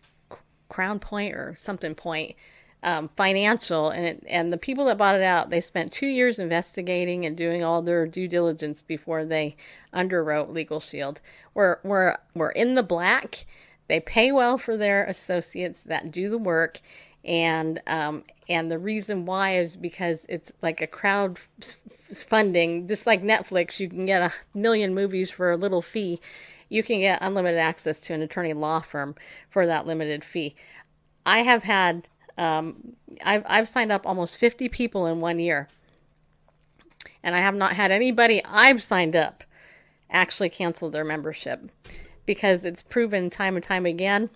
Crown 0.69 0.99
Point 0.99 1.35
or 1.35 1.55
something 1.59 1.95
Point 1.95 2.35
um, 2.83 3.11
Financial. 3.16 3.91
And, 3.91 4.07
it, 4.07 4.24
and 4.29 4.53
the 4.53 4.59
people 4.59 4.85
that 4.87 4.99
bought 4.99 5.16
it 5.16 5.22
out, 5.22 5.51
they 5.51 5.61
spent 5.61 5.93
two 5.93 6.07
years 6.07 6.39
investigating 6.39 7.24
and 7.24 7.37
doing 7.37 7.62
all 7.64 7.83
their 7.83 8.07
due 8.07 8.29
diligence 8.29 8.81
before 8.81 9.24
they 9.24 9.57
underwrote 9.93 10.51
LegalShield. 10.53 11.18
We're, 11.55 11.79
we're, 11.83 12.16
we're 12.35 12.51
in 12.51 12.74
the 12.74 12.83
black 12.83 13.47
they 13.89 14.01
pay 14.01 14.31
well 14.31 14.59
for 14.59 14.76
their 14.76 15.05
associates 15.05 15.83
that 15.85 16.12
do 16.12 16.31
the 16.31 16.39
work, 16.39 16.81
and 17.24 17.81
um, 17.87 18.24
and 18.49 18.70
the 18.70 18.79
reason 18.79 19.26
why 19.26 19.57
is 19.57 19.76
because 19.76 20.26
it's 20.29 20.53
like 20.62 20.81
a 20.81 20.87
crowd 20.87 21.41
funding, 22.14 22.87
just 22.87 23.07
like 23.07 23.22
Netflix. 23.22 23.81
You 23.81 23.89
can 23.89 24.07
get 24.07 24.22
a 24.22 24.33
million 24.55 24.95
movies 24.95 25.31
for 25.31 25.51
a 25.51 25.57
little 25.57 25.83
fee. 25.83 26.20
You 26.68 26.83
can 26.83 27.01
get 27.01 27.22
unlimited 27.22 27.59
access 27.59 28.01
to 28.03 28.14
an 28.14 28.20
attorney 28.20 28.53
law 28.53 28.81
firm 28.81 29.14
for 29.49 29.66
that 29.66 29.87
limited 29.87 30.22
fee. 30.22 30.55
I 31.24 31.39
have 31.39 31.62
had 31.62 32.09
um, 32.39 32.97
I've 33.24 33.45
I've 33.47 33.68
signed 33.68 33.93
up 33.93 34.07
almost 34.07 34.36
50 34.36 34.68
people 34.68 35.07
in 35.07 35.20
one 35.20 35.39
year, 35.39 35.68
and 37.22 37.34
I 37.34 37.41
have 37.41 37.55
not 37.55 37.74
had 37.74 37.91
anybody 37.91 38.43
I've 38.45 38.82
signed 38.82 39.16
up 39.16 39.45
actually 40.11 40.49
cancel 40.49 40.89
their 40.89 41.05
membership 41.05 41.70
because 42.24 42.64
it's 42.64 42.82
proven 42.82 43.28
time 43.28 43.57
and 43.57 43.64
time 43.64 43.84
again 43.84 44.30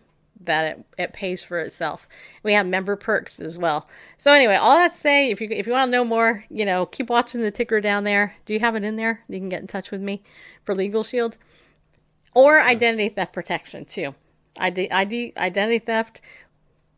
that 0.44 0.64
it, 0.64 0.84
it 0.98 1.12
pays 1.12 1.42
for 1.42 1.60
itself. 1.60 2.08
We 2.42 2.52
have 2.54 2.66
member 2.66 2.96
perks 2.96 3.38
as 3.38 3.56
well. 3.56 3.88
So 4.18 4.32
anyway, 4.32 4.56
all 4.56 4.76
that 4.76 4.92
to 4.92 4.98
say, 4.98 5.30
if 5.30 5.40
you 5.40 5.48
if 5.50 5.66
you 5.66 5.72
want 5.72 5.88
to 5.88 5.92
know 5.92 6.04
more, 6.04 6.44
you 6.50 6.64
know, 6.64 6.86
keep 6.86 7.08
watching 7.08 7.42
the 7.42 7.50
ticker 7.50 7.80
down 7.80 8.04
there. 8.04 8.34
Do 8.46 8.52
you 8.52 8.60
have 8.60 8.74
it 8.74 8.84
in 8.84 8.96
there? 8.96 9.22
You 9.28 9.38
can 9.38 9.48
get 9.48 9.60
in 9.60 9.68
touch 9.68 9.90
with 9.90 10.00
me 10.00 10.22
for 10.64 10.74
LegalShield 10.74 11.34
or 12.34 12.60
identity 12.60 13.08
theft 13.08 13.32
protection 13.32 13.84
too. 13.84 14.14
ID, 14.58 14.90
ID 14.90 15.32
identity 15.36 15.78
theft 15.78 16.20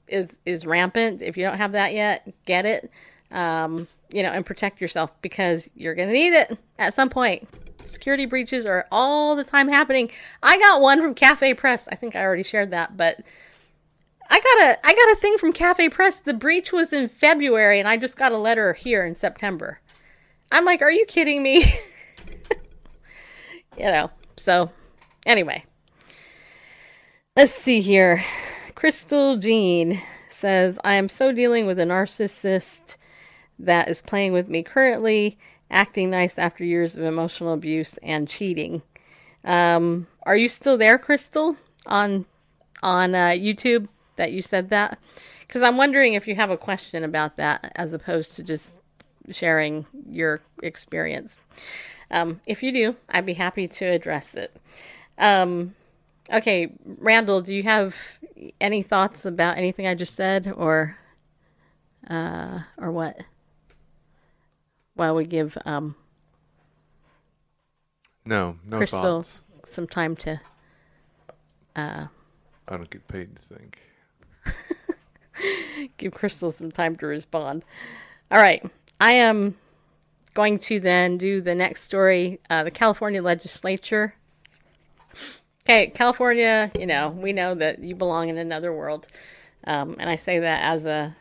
is 0.08 0.38
is 0.44 0.66
rampant. 0.66 1.22
If 1.22 1.36
you 1.36 1.44
don't 1.44 1.56
have 1.56 1.72
that 1.72 1.92
yet, 1.92 2.32
get 2.46 2.66
it. 2.66 2.90
Um, 3.30 3.88
you 4.12 4.22
know, 4.22 4.30
and 4.30 4.46
protect 4.46 4.80
yourself 4.80 5.10
because 5.22 5.68
you're 5.74 5.94
gonna 5.94 6.12
need 6.12 6.34
it 6.34 6.58
at 6.78 6.94
some 6.94 7.10
point 7.10 7.48
security 7.86 8.26
breaches 8.26 8.66
are 8.66 8.86
all 8.90 9.36
the 9.36 9.44
time 9.44 9.68
happening. 9.68 10.10
I 10.42 10.58
got 10.58 10.80
one 10.80 11.00
from 11.00 11.14
CafePress. 11.14 11.88
I 11.90 11.94
think 11.94 12.16
I 12.16 12.22
already 12.22 12.42
shared 12.42 12.70
that, 12.70 12.96
but 12.96 13.20
I 14.30 14.40
got 14.40 14.70
a 14.70 14.86
I 14.86 14.94
got 14.94 15.12
a 15.12 15.20
thing 15.20 15.38
from 15.38 15.52
CafePress. 15.52 16.24
The 16.24 16.34
breach 16.34 16.72
was 16.72 16.92
in 16.92 17.08
February 17.08 17.78
and 17.78 17.88
I 17.88 17.96
just 17.96 18.16
got 18.16 18.32
a 18.32 18.38
letter 18.38 18.72
here 18.72 19.04
in 19.04 19.14
September. 19.14 19.80
I'm 20.50 20.64
like, 20.64 20.82
"Are 20.82 20.90
you 20.90 21.06
kidding 21.06 21.42
me?" 21.42 21.64
you 23.78 23.84
know. 23.84 24.10
So, 24.36 24.70
anyway. 25.26 25.64
Let's 27.36 27.52
see 27.52 27.80
here. 27.80 28.24
Crystal 28.84 29.38
Jean 29.38 30.02
says, 30.28 30.78
"I 30.84 30.96
am 30.96 31.08
so 31.08 31.32
dealing 31.32 31.64
with 31.64 31.78
a 31.78 31.84
narcissist 31.84 32.96
that 33.58 33.88
is 33.88 34.02
playing 34.02 34.34
with 34.34 34.46
me 34.46 34.62
currently." 34.62 35.38
acting 35.70 36.10
nice 36.10 36.38
after 36.38 36.62
years 36.62 36.94
of 36.94 37.02
emotional 37.02 37.54
abuse 37.54 37.96
and 38.02 38.28
cheating. 38.28 38.82
Um, 39.42 40.06
are 40.24 40.36
you 40.36 40.48
still 40.48 40.76
there, 40.76 40.98
Crystal, 40.98 41.56
on 41.86 42.26
on 42.82 43.14
uh, 43.14 43.28
YouTube 43.28 43.88
that 44.16 44.32
you 44.32 44.42
said 44.42 44.68
that? 44.68 44.98
Because 45.40 45.62
I'm 45.62 45.78
wondering 45.78 46.12
if 46.12 46.28
you 46.28 46.34
have 46.34 46.50
a 46.50 46.58
question 46.58 47.04
about 47.04 47.38
that 47.38 47.72
as 47.76 47.94
opposed 47.94 48.34
to 48.34 48.42
just 48.42 48.78
sharing 49.30 49.86
your 50.10 50.42
experience. 50.62 51.38
Um, 52.10 52.42
if 52.46 52.62
you 52.62 52.70
do, 52.70 52.96
I'd 53.08 53.24
be 53.24 53.32
happy 53.32 53.66
to 53.66 53.86
address 53.86 54.34
it. 54.34 54.54
Um, 55.16 55.74
okay, 56.32 56.72
Randall, 56.84 57.40
do 57.42 57.54
you 57.54 57.62
have 57.62 57.96
any 58.60 58.82
thoughts 58.82 59.24
about 59.24 59.58
anything 59.58 59.86
I 59.86 59.94
just 59.94 60.14
said, 60.14 60.52
or 60.56 60.96
uh, 62.08 62.60
or 62.78 62.90
what? 62.90 63.18
while 64.94 65.14
we 65.14 65.24
give 65.24 65.58
um, 65.64 65.96
No, 68.24 68.56
no 68.64 68.78
Crystal 68.78 69.22
thoughts. 69.22 69.42
some 69.66 69.86
time 69.86 70.16
to. 70.16 70.40
Uh, 71.76 72.06
I 72.68 72.76
don't 72.76 72.88
get 72.90 73.06
paid 73.08 73.36
to 73.36 73.42
think. 73.42 73.78
give 75.98 76.12
Crystal 76.12 76.50
some 76.50 76.70
time 76.70 76.96
to 76.96 77.06
respond. 77.06 77.64
All 78.30 78.40
right. 78.40 78.64
I 79.00 79.12
am 79.12 79.56
going 80.34 80.58
to 80.60 80.80
then 80.80 81.18
do 81.18 81.40
the 81.40 81.54
next 81.54 81.82
story. 81.82 82.40
Uh, 82.48 82.62
the 82.62 82.70
California 82.70 83.22
legislature. 83.22 84.14
Okay, 85.66 85.86
California, 85.86 86.70
you 86.78 86.86
know, 86.86 87.08
we 87.08 87.32
know 87.32 87.54
that 87.54 87.78
you 87.78 87.94
belong 87.94 88.28
in 88.28 88.36
another 88.36 88.70
world. 88.70 89.06
Um, 89.66 89.96
and 89.98 90.10
I 90.10 90.16
say 90.16 90.38
that 90.38 90.62
as 90.62 90.84
a 90.84 91.16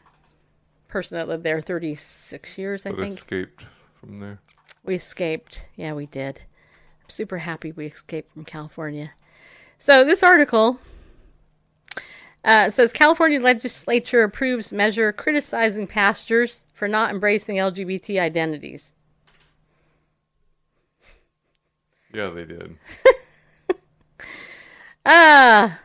person 0.89 1.17
that 1.17 1.29
lived 1.29 1.43
there 1.43 1.61
36 1.61 2.57
years, 2.57 2.85
I 2.85 2.89
But 2.89 2.99
think. 2.99 3.13
escaped 3.13 3.65
from 4.01 4.19
there. 4.19 4.41
We 4.83 4.95
escaped. 4.95 5.65
Yeah, 5.77 5.93
we 5.93 6.07
did. 6.07 6.41
I'm 7.01 7.09
super 7.09 7.37
happy 7.37 7.71
we 7.71 7.85
escaped 7.85 8.31
from 8.31 8.43
California. 8.43 9.11
So 9.77 10.03
this 10.03 10.21
article 10.21 10.77
uh, 12.43 12.69
says 12.69 12.91
California 12.91 13.39
legislature 13.39 14.23
approves 14.23 14.73
measure 14.73 15.13
criticizing 15.13 15.87
pastors 15.87 16.65
for 16.73 16.89
not 16.89 17.11
embracing 17.11 17.55
LGBT 17.55 18.19
identities. 18.19 18.91
Yeah, 22.13 22.29
they 22.29 22.43
did. 22.43 22.77
Ah, 25.05 25.81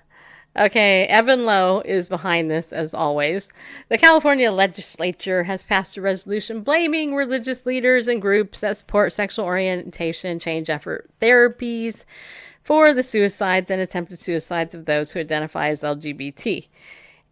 okay. 0.57 1.05
Evan 1.07 1.45
Low 1.45 1.81
is 1.81 2.09
behind 2.09 2.51
this, 2.51 2.73
as 2.73 2.95
always. 2.95 3.51
The 3.89 3.99
California 3.99 4.53
legislature 4.53 5.45
has 5.45 5.63
passed 5.65 5.97
a 5.97 6.01
resolution 6.01 6.63
blaming 6.63 7.15
religious 7.15 7.67
leaders 7.67 8.07
and 8.09 8.23
groups 8.23 8.61
that 8.61 8.77
support 8.77 9.13
sexual 9.13 9.45
orientation 9.45 10.39
change 10.39 10.71
effort 10.71 11.11
therapies 11.21 12.05
for 12.63 12.93
the 12.93 13.03
suicides 13.03 13.71
and 13.71 13.81
attempted 13.81 14.19
suicides 14.19 14.75
of 14.75 14.85
those 14.85 15.13
who 15.13 15.21
identify 15.21 15.69
as 15.69 15.83
LGBT. 15.83 16.69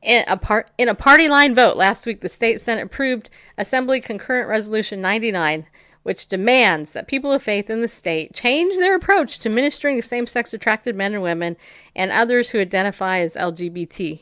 In 0.03 0.25
a, 0.29 0.37
part, 0.37 0.71
in 0.79 0.89
a 0.89 0.95
party 0.95 1.29
line 1.29 1.55
vote 1.55 1.77
last 1.77 2.07
week, 2.07 2.21
the 2.21 2.29
state 2.29 2.61
Senate 2.61 2.85
approved 2.85 3.29
Assembly 3.59 4.01
Concurrent 4.01 4.49
Resolution 4.49 5.01
99, 5.01 5.67
which 6.07 6.29
demands 6.29 6.93
that 6.93 7.09
people 7.09 7.33
of 7.33 7.43
faith 7.43 7.69
in 7.69 7.83
the 7.83 7.89
state 7.89 8.33
change 8.33 8.77
their 8.77 8.95
approach 8.95 9.41
to 9.41 9.49
ministering 9.49 9.97
to 9.97 10.03
same 10.03 10.25
sex 10.25 10.55
attracted 10.55 10.95
men 10.95 11.13
and 11.13 11.21
women 11.21 11.57
and 11.97 12.13
others 12.13 12.51
who 12.51 12.61
identify 12.61 13.19
as 13.19 13.35
LGBT. 13.35 14.21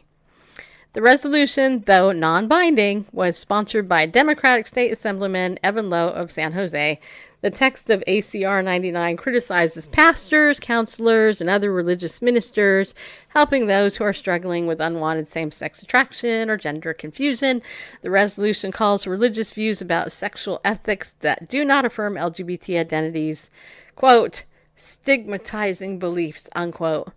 The 0.94 1.02
resolution, 1.02 1.82
though 1.84 2.10
non 2.10 2.48
binding, 2.48 3.04
was 3.12 3.36
sponsored 3.36 3.86
by 3.86 4.06
Democratic 4.06 4.66
State 4.66 4.92
Assemblyman 4.92 5.58
Evan 5.62 5.90
Low 5.90 6.08
of 6.08 6.32
San 6.32 6.54
Jose. 6.54 6.98
The 7.44 7.50
text 7.50 7.90
of 7.90 8.02
ACR 8.08 8.64
99 8.64 9.18
criticizes 9.18 9.86
pastors, 9.86 10.58
counselors, 10.58 11.42
and 11.42 11.50
other 11.50 11.70
religious 11.70 12.22
ministers 12.22 12.94
helping 13.28 13.66
those 13.66 13.96
who 13.96 14.04
are 14.04 14.14
struggling 14.14 14.66
with 14.66 14.80
unwanted 14.80 15.28
same 15.28 15.50
sex 15.50 15.82
attraction 15.82 16.48
or 16.48 16.56
gender 16.56 16.94
confusion. 16.94 17.60
The 18.00 18.10
resolution 18.10 18.72
calls 18.72 19.06
religious 19.06 19.50
views 19.50 19.82
about 19.82 20.10
sexual 20.10 20.58
ethics 20.64 21.16
that 21.20 21.46
do 21.46 21.66
not 21.66 21.84
affirm 21.84 22.14
LGBT 22.14 22.80
identities, 22.80 23.50
quote, 23.94 24.44
stigmatizing 24.74 25.98
beliefs, 25.98 26.48
unquote, 26.56 27.12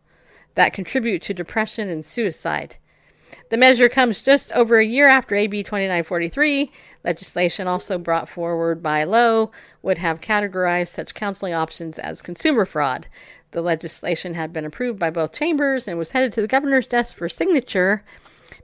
that 0.55 0.73
contribute 0.73 1.21
to 1.21 1.34
depression 1.34 1.88
and 1.88 2.05
suicide. 2.05 2.75
The 3.49 3.57
measure 3.57 3.88
comes 3.88 4.21
just 4.21 4.51
over 4.51 4.78
a 4.78 4.86
year 4.86 5.07
after 5.07 5.36
AB 5.36 5.63
2943. 5.63 6.71
Legislation 7.08 7.68
also 7.68 7.97
brought 7.97 8.28
forward 8.28 8.84
by 8.84 9.05
Low 9.05 9.49
would 9.82 9.97
have 9.97 10.20
categorized 10.20 10.89
such 10.89 11.14
counseling 11.14 11.53
options 11.53 11.97
as 11.97 12.22
consumer 12.22 12.66
fraud. 12.66 13.08
The 13.51 13.62
legislation 13.62 14.34
had 14.34 14.51
been 14.51 14.66
approved 14.66 14.99
by 14.99 15.10
both 15.10 15.32
chambers 15.32 15.88
and 15.88 15.97
was 15.97 16.10
headed 16.10 16.34
to 16.34 16.41
the 16.41 16.49
governor's 16.49 16.86
desk 16.86 17.16
for 17.16 17.30
signature 17.30 18.03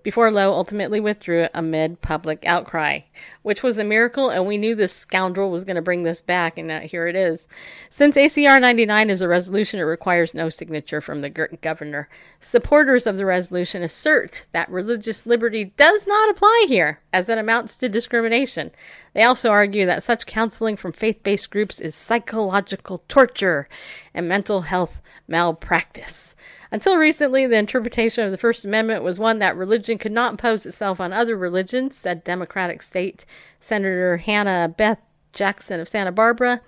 before 0.02 0.32
Low 0.32 0.52
ultimately 0.52 1.00
withdrew 1.00 1.44
it 1.44 1.52
amid 1.54 2.02
public 2.02 2.44
outcry, 2.46 3.00
which 3.42 3.64
was 3.64 3.78
a 3.78 3.84
miracle, 3.84 4.30
and 4.30 4.46
we 4.46 4.58
knew 4.58 4.76
this 4.76 4.94
scoundrel 4.94 5.52
was 5.52 5.64
going 5.64 5.76
to 5.76 5.82
bring 5.82 6.04
this 6.04 6.22
back, 6.22 6.58
and 6.58 6.72
here 6.84 7.08
it 7.08 7.16
is. 7.16 7.48
Since 7.90 8.16
ACR 8.16 8.60
99 8.60 9.10
is 9.10 9.22
a 9.22 9.28
resolution, 9.28 9.80
it 9.80 9.84
requires 9.84 10.34
no 10.34 10.50
signature 10.50 11.02
from 11.02 11.22
the 11.22 11.30
governor. 11.30 12.10
Supporters 12.40 13.08
of 13.08 13.18
the 13.18 13.26
resolution 13.26 13.82
assert 13.84 14.46
that 14.52 14.70
religious 14.70 15.26
liberty 15.26 15.66
does 15.78 16.06
not 16.06 16.30
apply 16.30 16.66
here, 16.68 17.00
as 17.12 17.30
it 17.30 17.38
amounts 17.38 17.78
to 17.78 17.90
discrimination. 17.90 18.72
They 19.14 19.24
also 19.24 19.52
argue 19.52 19.86
that 19.86 20.04
such 20.04 20.26
counseling 20.26 20.76
from 20.76 20.92
faith 20.92 21.24
based 21.24 21.50
groups 21.50 21.80
is 21.80 21.96
psychological 21.96 23.04
torture 23.08 23.70
and 24.14 24.28
mental 24.28 24.62
health 24.62 25.00
malpractice. 25.28 26.36
Until 26.74 26.98
recently, 26.98 27.46
the 27.46 27.56
interpretation 27.56 28.26
of 28.26 28.32
the 28.32 28.38
First 28.38 28.66
Amendment 28.66 29.04
was 29.04 29.20
one 29.20 29.38
that 29.38 29.56
religion 29.56 30.00
could 30.00 30.12
not 30.12 30.32
impose 30.32 30.66
itself 30.66 31.00
on 31.00 31.14
other 31.14 31.38
religions, 31.38 31.96
said 31.96 32.24
Democratic 32.24 32.82
State 32.82 33.28
Senator 33.60 34.18
Hannah 34.18 34.74
Beth 34.76 34.98
Jackson 35.34 35.80
of 35.80 35.88
Santa 35.88 36.12
Barbara. 36.12 36.62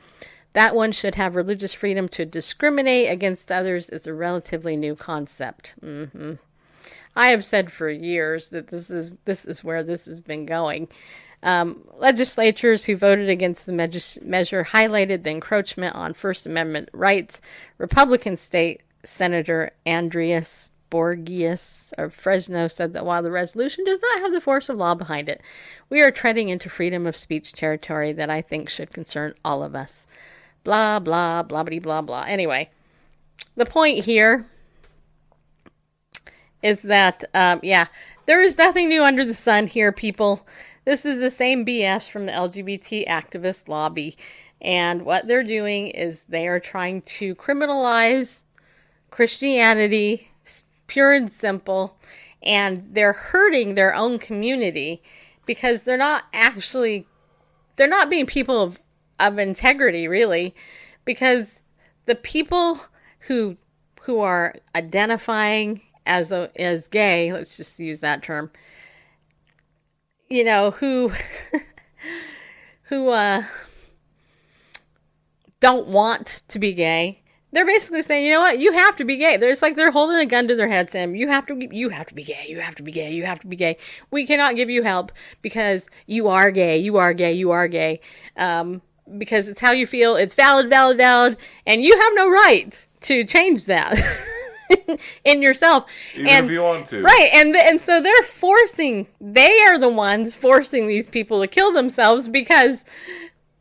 That 0.54 0.76
one 0.76 0.92
should 0.92 1.16
have 1.16 1.36
religious 1.36 1.74
freedom 1.74 2.08
to 2.10 2.24
discriminate 2.24 3.10
against 3.10 3.52
others 3.52 3.90
is 3.90 4.06
a 4.06 4.14
relatively 4.14 4.78
new 4.78 4.96
concept. 4.96 5.74
hmm 5.82 6.34
I 7.16 7.30
have 7.30 7.44
said 7.44 7.72
for 7.72 7.90
years 7.90 8.50
that 8.50 8.68
this 8.68 8.92
is 8.92 9.12
this 9.24 9.44
is 9.44 9.64
where 9.64 9.82
this 9.82 10.06
has 10.06 10.22
been 10.22 10.46
going. 10.46 10.88
Um, 11.42 11.82
legislatures 11.98 12.86
who 12.86 12.96
voted 12.96 13.28
against 13.28 13.66
the 13.66 13.74
me- 13.74 13.90
measure 14.22 14.66
highlighted 14.66 15.24
the 15.24 15.32
encroachment 15.32 15.96
on 15.96 16.14
First 16.14 16.46
Amendment 16.46 16.90
rights. 16.94 17.42
Republican 17.80 18.38
state 18.38 18.82
Senator 19.06 19.72
Andreas 19.88 20.72
Borgeas 20.92 21.94
of 21.98 22.14
Fresno 22.14 22.68
said 22.68 22.94
that 22.94 23.06
while 23.06 23.24
the 23.24 23.32
resolution 23.32 23.84
does 23.84 24.00
not 24.02 24.22
have 24.22 24.32
the 24.32 24.42
force 24.42 24.70
of 24.70 24.78
law 24.78 24.96
behind 24.96 25.28
it, 25.28 25.42
we 25.90 26.02
are 26.02 26.12
treading 26.12 26.50
into 26.50 26.70
freedom 26.70 27.06
of 27.06 27.18
speech 27.18 27.54
territory 27.54 28.14
that 28.14 28.30
I 28.30 28.42
think 28.42 28.70
should 28.70 28.92
concern 28.94 29.34
all 29.44 29.64
of 29.64 29.76
us. 29.76 30.08
Blah, 30.64 31.00
blah, 31.00 31.44
blah, 31.44 31.64
blah, 31.64 31.80
blah, 31.80 32.02
blah. 32.02 32.24
Anyway, 32.28 32.70
the 33.56 33.66
point 33.66 34.06
here 34.06 34.48
is 36.64 36.82
that, 36.84 37.24
um, 37.34 37.60
yeah, 37.62 37.88
there 38.26 38.42
is 38.42 38.58
nothing 38.58 38.88
new 38.88 39.04
under 39.04 39.26
the 39.26 39.34
sun 39.34 39.68
here, 39.68 39.92
people. 39.92 40.48
This 40.86 41.06
is 41.06 41.20
the 41.20 41.30
same 41.30 41.66
BS 41.66 42.10
from 42.10 42.26
the 42.26 42.32
LGBT 42.32 43.08
activist 43.08 43.68
lobby. 43.68 44.18
And 44.62 45.04
what 45.04 45.28
they're 45.28 45.44
doing 45.44 45.88
is 45.88 46.26
they 46.26 46.48
are 46.48 46.60
trying 46.60 47.02
to 47.04 47.36
criminalize 47.36 48.44
Christianity, 49.16 50.30
pure 50.88 51.14
and 51.14 51.32
simple, 51.32 51.98
and 52.44 52.86
they're 52.92 53.14
hurting 53.14 53.76
their 53.76 53.96
own 53.96 54.20
community 54.20 55.02
because 55.46 55.84
they're 55.84 55.96
not 55.96 56.26
actually 56.34 57.08
they're 57.78 57.88
not 57.88 58.10
being 58.10 58.26
people 58.26 58.62
of, 58.62 58.82
of 59.18 59.40
integrity 59.40 60.10
really 60.10 60.54
because 61.06 61.62
the 62.08 62.16
people 62.16 62.82
who 63.20 63.56
who 64.02 64.20
are 64.20 64.56
identifying 64.76 65.82
as 66.06 66.34
a, 66.34 66.52
as 66.60 66.90
gay, 66.90 67.32
let's 67.32 67.56
just 67.56 67.80
use 67.80 68.02
that 68.02 68.22
term. 68.22 68.52
You 70.30 70.44
know, 70.44 70.72
who 70.72 71.14
who 72.90 73.08
uh 73.08 73.46
don't 75.62 75.88
want 75.88 76.44
to 76.50 76.60
be 76.60 76.74
gay. 76.74 77.22
They're 77.52 77.66
basically 77.66 78.02
saying, 78.02 78.26
you 78.26 78.32
know 78.32 78.42
what, 78.42 78.60
you 78.60 78.74
have 78.74 78.98
to 78.98 79.06
be 79.06 79.16
gay. 79.16 79.36
It's 79.36 79.62
like 79.62 79.78
they're 79.78 79.92
holding 79.92 80.18
a 80.18 80.26
gun 80.26 80.48
to 80.50 80.56
their 80.56 80.68
head, 80.68 80.92
saying, 80.92 81.16
you 81.16 81.30
have 81.30 81.46
to, 81.46 81.56
be, 81.56 81.70
you 81.72 81.90
have 81.90 82.08
to 82.08 82.14
be 82.14 82.24
gay, 82.24 82.46
you 82.50 82.60
have 82.60 82.76
to 82.76 82.84
be 82.84 82.92
gay, 82.92 83.12
you 83.12 83.26
have 83.26 83.40
to 83.40 83.48
be 83.48 83.56
gay. 83.56 83.78
We 84.12 84.26
cannot 84.26 84.58
give 84.58 84.70
you 84.70 84.84
help 84.84 85.14
because 85.42 85.88
you 86.06 86.28
are 86.28 86.52
gay, 86.52 86.78
you 86.78 86.98
are 86.98 87.14
gay, 87.14 87.32
you 87.32 87.52
are 87.52 87.70
gay. 87.70 88.02
Um, 88.36 88.82
because 89.18 89.50
it's 89.50 89.60
how 89.60 89.72
you 89.72 89.86
feel. 89.86 90.16
It's 90.16 90.34
valid, 90.34 90.70
valid, 90.70 90.98
valid, 90.98 91.38
and 91.66 91.82
you 91.82 92.00
have 92.00 92.14
no 92.16 92.30
right 92.30 92.88
to 93.02 93.24
change 93.24 93.66
that 93.66 93.98
in 95.24 95.42
yourself. 95.42 95.86
Even 96.16 96.28
and 96.28 96.46
if 96.46 96.52
you 96.52 96.62
want 96.62 96.88
to. 96.88 97.02
Right, 97.02 97.30
and 97.34 97.56
and 97.56 97.80
so 97.80 98.02
they're 98.02 98.24
forcing. 98.24 99.08
They 99.22 99.62
are 99.62 99.78
the 99.78 99.90
ones 99.90 100.34
forcing 100.34 100.88
these 100.88 101.08
people 101.08 101.42
to 101.42 101.48
kill 101.48 101.72
themselves 101.72 102.28
because 102.28 102.86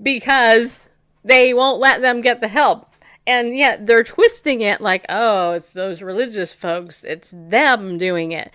because 0.03 0.89
they 1.25 1.55
won't 1.55 1.81
let 1.81 2.01
them 2.01 2.21
get 2.21 2.41
the 2.41 2.49
help. 2.49 2.91
And 3.27 3.57
yet 3.57 3.87
they're 3.87 4.05
twisting 4.05 4.61
it 4.61 4.81
like, 4.81 5.07
oh, 5.09 5.53
it's 5.53 5.73
those 5.73 6.03
religious 6.03 6.53
folks. 6.53 7.05
It's 7.05 7.35
them 7.37 7.97
doing 7.97 8.33
it. 8.33 8.51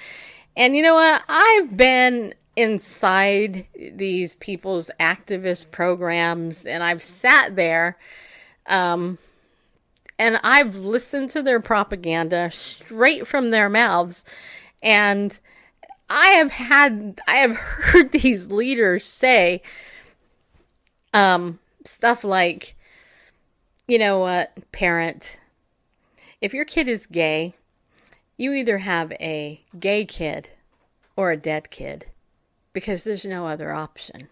And 0.55 0.75
you 0.75 0.81
know 0.83 0.95
what? 0.95 1.23
I've 1.27 1.75
been 1.75 2.33
inside 2.55 3.65
these 3.93 4.35
people's 4.35 4.91
activist 4.99 5.71
programs 5.71 6.65
and 6.65 6.83
I've 6.83 7.01
sat 7.01 7.55
there 7.55 7.97
um, 8.67 9.17
and 10.17 10.39
I've 10.43 10.75
listened 10.75 11.29
to 11.31 11.41
their 11.41 11.61
propaganda 11.61 12.51
straight 12.51 13.25
from 13.25 13.51
their 13.51 13.69
mouths 13.69 14.25
and 14.83 15.39
I 16.09 16.31
have 16.31 16.51
had 16.51 17.21
I 17.27 17.35
have 17.37 17.55
heard 17.55 18.11
these 18.11 18.47
leaders 18.47 19.05
say 19.05 19.61
um 21.13 21.59
stuff 21.85 22.23
like 22.23 22.75
you 23.89 23.99
know 23.99 24.19
what 24.19 24.53
parent 24.71 25.37
if 26.41 26.53
your 26.53 26.65
kid 26.65 26.87
is 26.87 27.05
gay 27.05 27.53
you 28.37 28.53
either 28.53 28.79
have 28.79 29.11
a 29.13 29.61
gay 29.79 30.05
kid 30.05 30.51
or 31.15 31.31
a 31.31 31.37
dead 31.37 31.69
kid 31.69 32.05
because 32.71 33.03
there's 33.03 33.25
no 33.25 33.47
other 33.47 33.73
option 33.73 34.29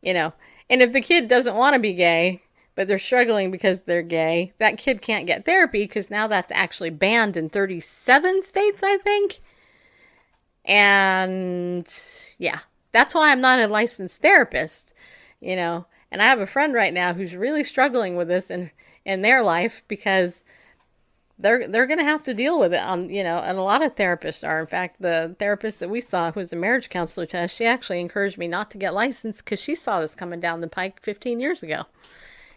you 0.00 0.12
know 0.14 0.32
and 0.70 0.82
if 0.82 0.92
the 0.92 1.00
kid 1.00 1.26
doesn't 1.28 1.56
want 1.56 1.74
to 1.74 1.80
be 1.80 1.92
gay 1.92 2.42
but 2.74 2.86
they're 2.86 2.98
struggling 2.98 3.50
because 3.50 3.80
they're 3.80 4.02
gay 4.02 4.52
that 4.58 4.78
kid 4.78 5.02
can't 5.02 5.26
get 5.26 5.44
therapy 5.44 5.84
because 5.84 6.10
now 6.10 6.26
that's 6.28 6.52
actually 6.52 6.90
banned 6.90 7.36
in 7.36 7.48
37 7.48 8.42
states 8.42 8.82
i 8.82 8.96
think 8.98 9.40
and 10.68 12.00
yeah, 12.36 12.60
that's 12.92 13.14
why 13.14 13.32
I'm 13.32 13.40
not 13.40 13.58
a 13.58 13.66
licensed 13.66 14.20
therapist, 14.20 14.94
you 15.40 15.56
know. 15.56 15.86
And 16.10 16.22
I 16.22 16.26
have 16.26 16.40
a 16.40 16.46
friend 16.46 16.74
right 16.74 16.92
now 16.92 17.12
who's 17.12 17.36
really 17.36 17.64
struggling 17.64 18.16
with 18.16 18.28
this 18.28 18.50
in 18.50 18.70
in 19.04 19.22
their 19.22 19.42
life 19.42 19.82
because 19.88 20.42
they're 21.38 21.68
they're 21.68 21.86
going 21.86 21.98
to 21.98 22.04
have 22.04 22.22
to 22.24 22.34
deal 22.34 22.58
with 22.58 22.74
it 22.74 22.80
on, 22.80 23.10
you 23.10 23.22
know, 23.22 23.38
and 23.38 23.58
a 23.58 23.62
lot 23.62 23.84
of 23.84 23.94
therapists 23.94 24.46
are. 24.46 24.60
In 24.60 24.66
fact, 24.66 25.00
the 25.00 25.36
therapist 25.38 25.80
that 25.80 25.90
we 25.90 26.00
saw 26.00 26.32
who 26.32 26.40
was 26.40 26.52
a 26.52 26.56
marriage 26.56 26.88
counselor 26.88 27.26
to 27.26 27.38
us, 27.40 27.52
she 27.52 27.64
actually 27.64 28.00
encouraged 28.00 28.38
me 28.38 28.48
not 28.48 28.70
to 28.72 28.78
get 28.78 28.94
licensed 28.94 29.44
cuz 29.46 29.60
she 29.60 29.74
saw 29.74 30.00
this 30.00 30.14
coming 30.14 30.40
down 30.40 30.60
the 30.60 30.68
pike 30.68 31.00
15 31.02 31.40
years 31.40 31.62
ago. 31.62 31.84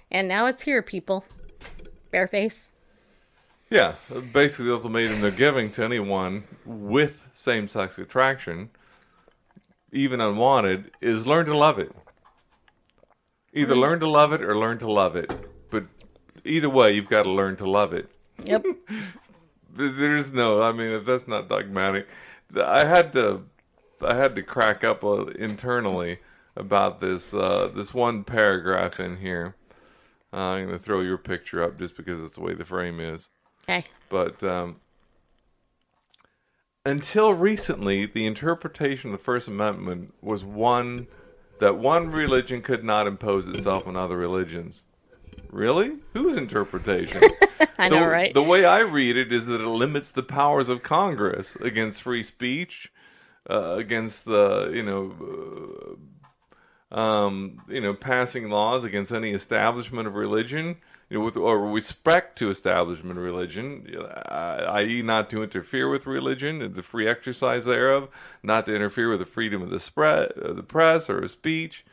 And 0.09 0.27
now 0.27 0.45
it's 0.47 0.63
here, 0.63 0.81
people. 0.81 1.25
Bareface. 2.11 2.71
Yeah, 3.69 3.95
basically 4.33 4.65
the 4.65 4.73
ultimatum 4.73 5.21
they're 5.21 5.31
giving 5.31 5.71
to 5.71 5.85
anyone 5.85 6.43
with 6.65 7.23
same-sex 7.33 7.97
attraction, 7.97 8.69
even 9.93 10.19
unwanted, 10.19 10.91
is 10.99 11.25
learn 11.25 11.45
to 11.45 11.57
love 11.57 11.79
it. 11.79 11.95
Either 13.53 13.75
learn 13.75 13.99
to 13.99 14.09
love 14.09 14.31
it 14.33 14.41
or 14.41 14.57
learn 14.57 14.77
to 14.79 14.91
love 14.91 15.15
it. 15.15 15.31
But 15.69 15.85
either 16.45 16.69
way, 16.69 16.93
you've 16.93 17.09
got 17.09 17.23
to 17.23 17.31
learn 17.31 17.57
to 17.57 17.69
love 17.69 17.93
it. 17.93 18.09
Yep. 18.45 18.65
There's 19.75 20.33
no, 20.33 20.61
I 20.61 20.71
mean, 20.71 21.03
that's 21.03 21.27
not 21.27 21.47
dogmatic, 21.47 22.07
I 22.55 22.85
had 22.85 23.13
to 23.13 23.43
I 24.01 24.15
had 24.15 24.35
to 24.35 24.43
crack 24.43 24.83
up 24.83 25.03
uh, 25.03 25.27
internally 25.27 26.19
about 26.55 26.99
this 26.99 27.33
uh, 27.33 27.71
this 27.73 27.93
one 27.93 28.23
paragraph 28.23 28.99
in 28.99 29.17
here. 29.17 29.55
Uh, 30.33 30.37
I'm 30.37 30.67
going 30.67 30.77
to 30.77 30.83
throw 30.83 31.01
your 31.01 31.17
picture 31.17 31.61
up 31.63 31.77
just 31.77 31.95
because 31.95 32.21
it's 32.21 32.35
the 32.35 32.41
way 32.41 32.53
the 32.53 32.65
frame 32.65 32.99
is. 32.99 33.29
Okay. 33.63 33.83
But 34.09 34.43
um, 34.43 34.77
until 36.85 37.33
recently, 37.33 38.05
the 38.05 38.25
interpretation 38.25 39.11
of 39.11 39.19
the 39.19 39.23
First 39.23 39.47
Amendment 39.47 40.13
was 40.21 40.43
one 40.43 41.07
that 41.61 41.77
one 41.77 42.09
religion 42.09 42.59
could 42.63 42.83
not 42.83 43.05
impose 43.05 43.47
itself 43.47 43.85
on 43.85 43.95
other 43.95 44.17
religions. 44.17 44.83
Really? 45.51 45.91
Whose 46.13 46.35
interpretation? 46.35 47.21
I 47.77 47.87
the, 47.87 47.99
know, 47.99 48.07
right? 48.07 48.33
The 48.33 48.41
way 48.41 48.65
I 48.65 48.79
read 48.79 49.15
it 49.15 49.31
is 49.31 49.45
that 49.45 49.61
it 49.61 49.67
limits 49.67 50.09
the 50.09 50.23
powers 50.23 50.69
of 50.69 50.81
Congress 50.81 51.55
against 51.57 52.01
free 52.01 52.23
speech, 52.23 52.91
uh, 53.47 53.75
against 53.75 54.25
the 54.25 54.71
you 54.73 54.81
know, 54.81 55.97
uh, 56.91 56.99
um, 56.99 57.61
you 57.67 57.79
know, 57.79 57.93
passing 57.93 58.49
laws 58.49 58.83
against 58.83 59.11
any 59.11 59.31
establishment 59.31 60.07
of 60.07 60.15
religion, 60.15 60.77
you 61.11 61.17
know, 61.17 61.25
with 61.25 61.35
or 61.35 61.69
respect 61.69 62.37
to 62.37 62.49
establishment 62.49 63.19
religion, 63.19 63.85
uh, 63.99 64.65
i.e., 64.75 65.01
not 65.01 65.29
to 65.29 65.43
interfere 65.43 65.89
with 65.89 66.07
religion 66.07 66.61
and 66.61 66.73
the 66.73 66.81
free 66.81 67.05
exercise 67.05 67.65
thereof, 67.65 68.07
not 68.41 68.65
to 68.65 68.73
interfere 68.73 69.09
with 69.09 69.19
the 69.19 69.25
freedom 69.25 69.61
of 69.61 69.69
the 69.69 69.79
spread, 69.81 70.31
of 70.37 70.55
the 70.55 70.63
press 70.63 71.09
or 71.09 71.21
of 71.21 71.29
speech. 71.29 71.83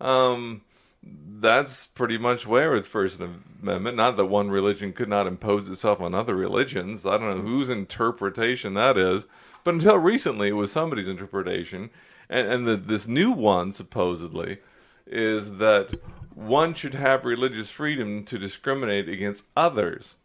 Um, 0.00 0.62
that's 1.04 1.86
pretty 1.86 2.18
much 2.18 2.48
where 2.48 2.80
the 2.80 2.84
First 2.84 3.20
Amendment. 3.20 3.96
Not 3.96 4.16
that 4.16 4.24
one 4.24 4.50
religion 4.50 4.92
could 4.92 5.08
not 5.08 5.28
impose 5.28 5.68
itself 5.68 6.00
on 6.00 6.12
other 6.12 6.34
religions. 6.34 7.06
I 7.06 7.16
don't 7.16 7.36
know 7.36 7.42
whose 7.42 7.70
interpretation 7.70 8.74
that 8.74 8.98
is, 8.98 9.26
but 9.62 9.74
until 9.74 9.98
recently 9.98 10.48
it 10.48 10.52
was 10.52 10.72
somebody's 10.72 11.06
interpretation, 11.06 11.90
and 12.28 12.48
and 12.48 12.66
the, 12.66 12.76
this 12.76 13.06
new 13.06 13.30
one 13.30 13.70
supposedly 13.70 14.58
is 15.06 15.58
that 15.58 15.94
one 16.38 16.74
should 16.74 16.94
have 16.94 17.24
religious 17.24 17.70
freedom 17.70 18.24
to 18.24 18.38
discriminate 18.38 19.08
against 19.08 19.46
others. 19.56 20.16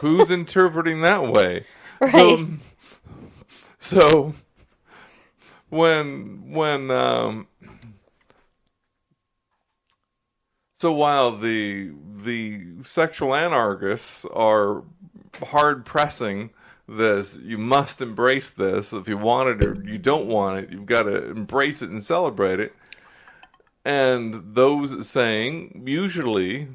Who's 0.00 0.30
interpreting 0.30 1.00
that 1.02 1.22
way? 1.32 1.66
So, 2.10 2.46
so 3.78 4.34
when 5.70 6.52
when 6.52 6.90
um, 6.90 7.46
So 10.80 10.92
while 10.92 11.36
the 11.36 11.92
the 12.24 12.62
sexual 12.84 13.34
anarchists 13.34 14.24
are 14.24 14.82
hard 15.48 15.84
pressing 15.84 16.50
this, 16.88 17.36
you 17.36 17.58
must 17.58 18.00
embrace 18.00 18.48
this. 18.48 18.94
If 18.94 19.06
you 19.06 19.18
want 19.18 19.50
it 19.50 19.62
or 19.62 19.74
you 19.84 19.98
don't 19.98 20.26
want 20.26 20.60
it, 20.60 20.70
you've 20.70 20.86
got 20.86 21.02
to 21.02 21.32
embrace 21.32 21.82
it 21.82 21.90
and 21.90 22.02
celebrate 22.02 22.60
it. 22.60 22.74
And 23.84 24.54
those 24.54 25.08
saying, 25.08 25.84
usually, 25.86 26.68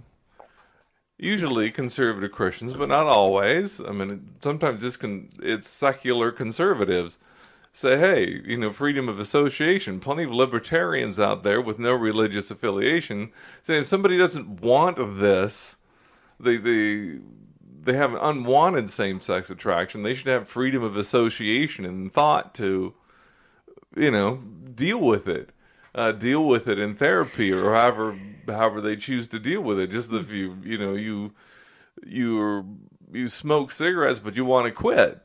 usually 1.17 1.71
conservative 1.71 2.31
Christians, 2.31 2.73
but 2.73 2.89
not 2.89 3.05
always. 3.05 3.79
I 3.79 3.91
mean, 3.91 4.35
sometimes 4.41 4.81
just 4.81 4.99
con- 4.99 5.29
it's 5.41 5.69
secular 5.69 6.31
conservatives 6.31 7.17
say, 7.73 7.97
hey, 7.97 8.41
you 8.45 8.57
know, 8.57 8.71
freedom 8.71 9.09
of 9.09 9.19
association. 9.19 9.99
Plenty 9.99 10.23
of 10.23 10.31
libertarians 10.31 11.19
out 11.19 11.43
there 11.43 11.61
with 11.61 11.77
no 11.77 11.91
religious 11.91 12.49
affiliation 12.49 13.31
saying 13.61 13.81
if 13.81 13.87
somebody 13.87 14.17
doesn't 14.17 14.61
want 14.61 14.97
this, 15.19 15.75
they 16.39 16.57
they 16.57 17.19
they 17.83 17.93
have 17.93 18.13
an 18.13 18.19
unwanted 18.21 18.89
same-sex 18.89 19.49
attraction. 19.49 20.03
They 20.03 20.15
should 20.15 20.27
have 20.27 20.47
freedom 20.47 20.83
of 20.83 20.97
association 20.97 21.85
and 21.85 22.11
thought 22.11 22.55
to, 22.55 22.93
you 23.95 24.09
know, 24.09 24.37
deal 24.37 24.99
with 24.99 25.27
it, 25.27 25.51
uh, 25.95 26.11
deal 26.11 26.45
with 26.45 26.67
it 26.67 26.77
in 26.77 26.93
therapy 26.95 27.51
or 27.51 27.73
however 27.73 28.19
however 28.47 28.79
they 28.81 28.95
choose 28.95 29.27
to 29.29 29.39
deal 29.39 29.61
with 29.61 29.79
it. 29.79 29.89
Just 29.89 30.11
if 30.13 30.29
you 30.31 30.57
you 30.63 30.77
know 30.77 30.93
you 30.93 31.31
you 32.05 32.77
you 33.11 33.29
smoke 33.29 33.71
cigarettes 33.71 34.19
but 34.19 34.35
you 34.35 34.43
want 34.45 34.65
to 34.65 34.71
quit 34.71 35.21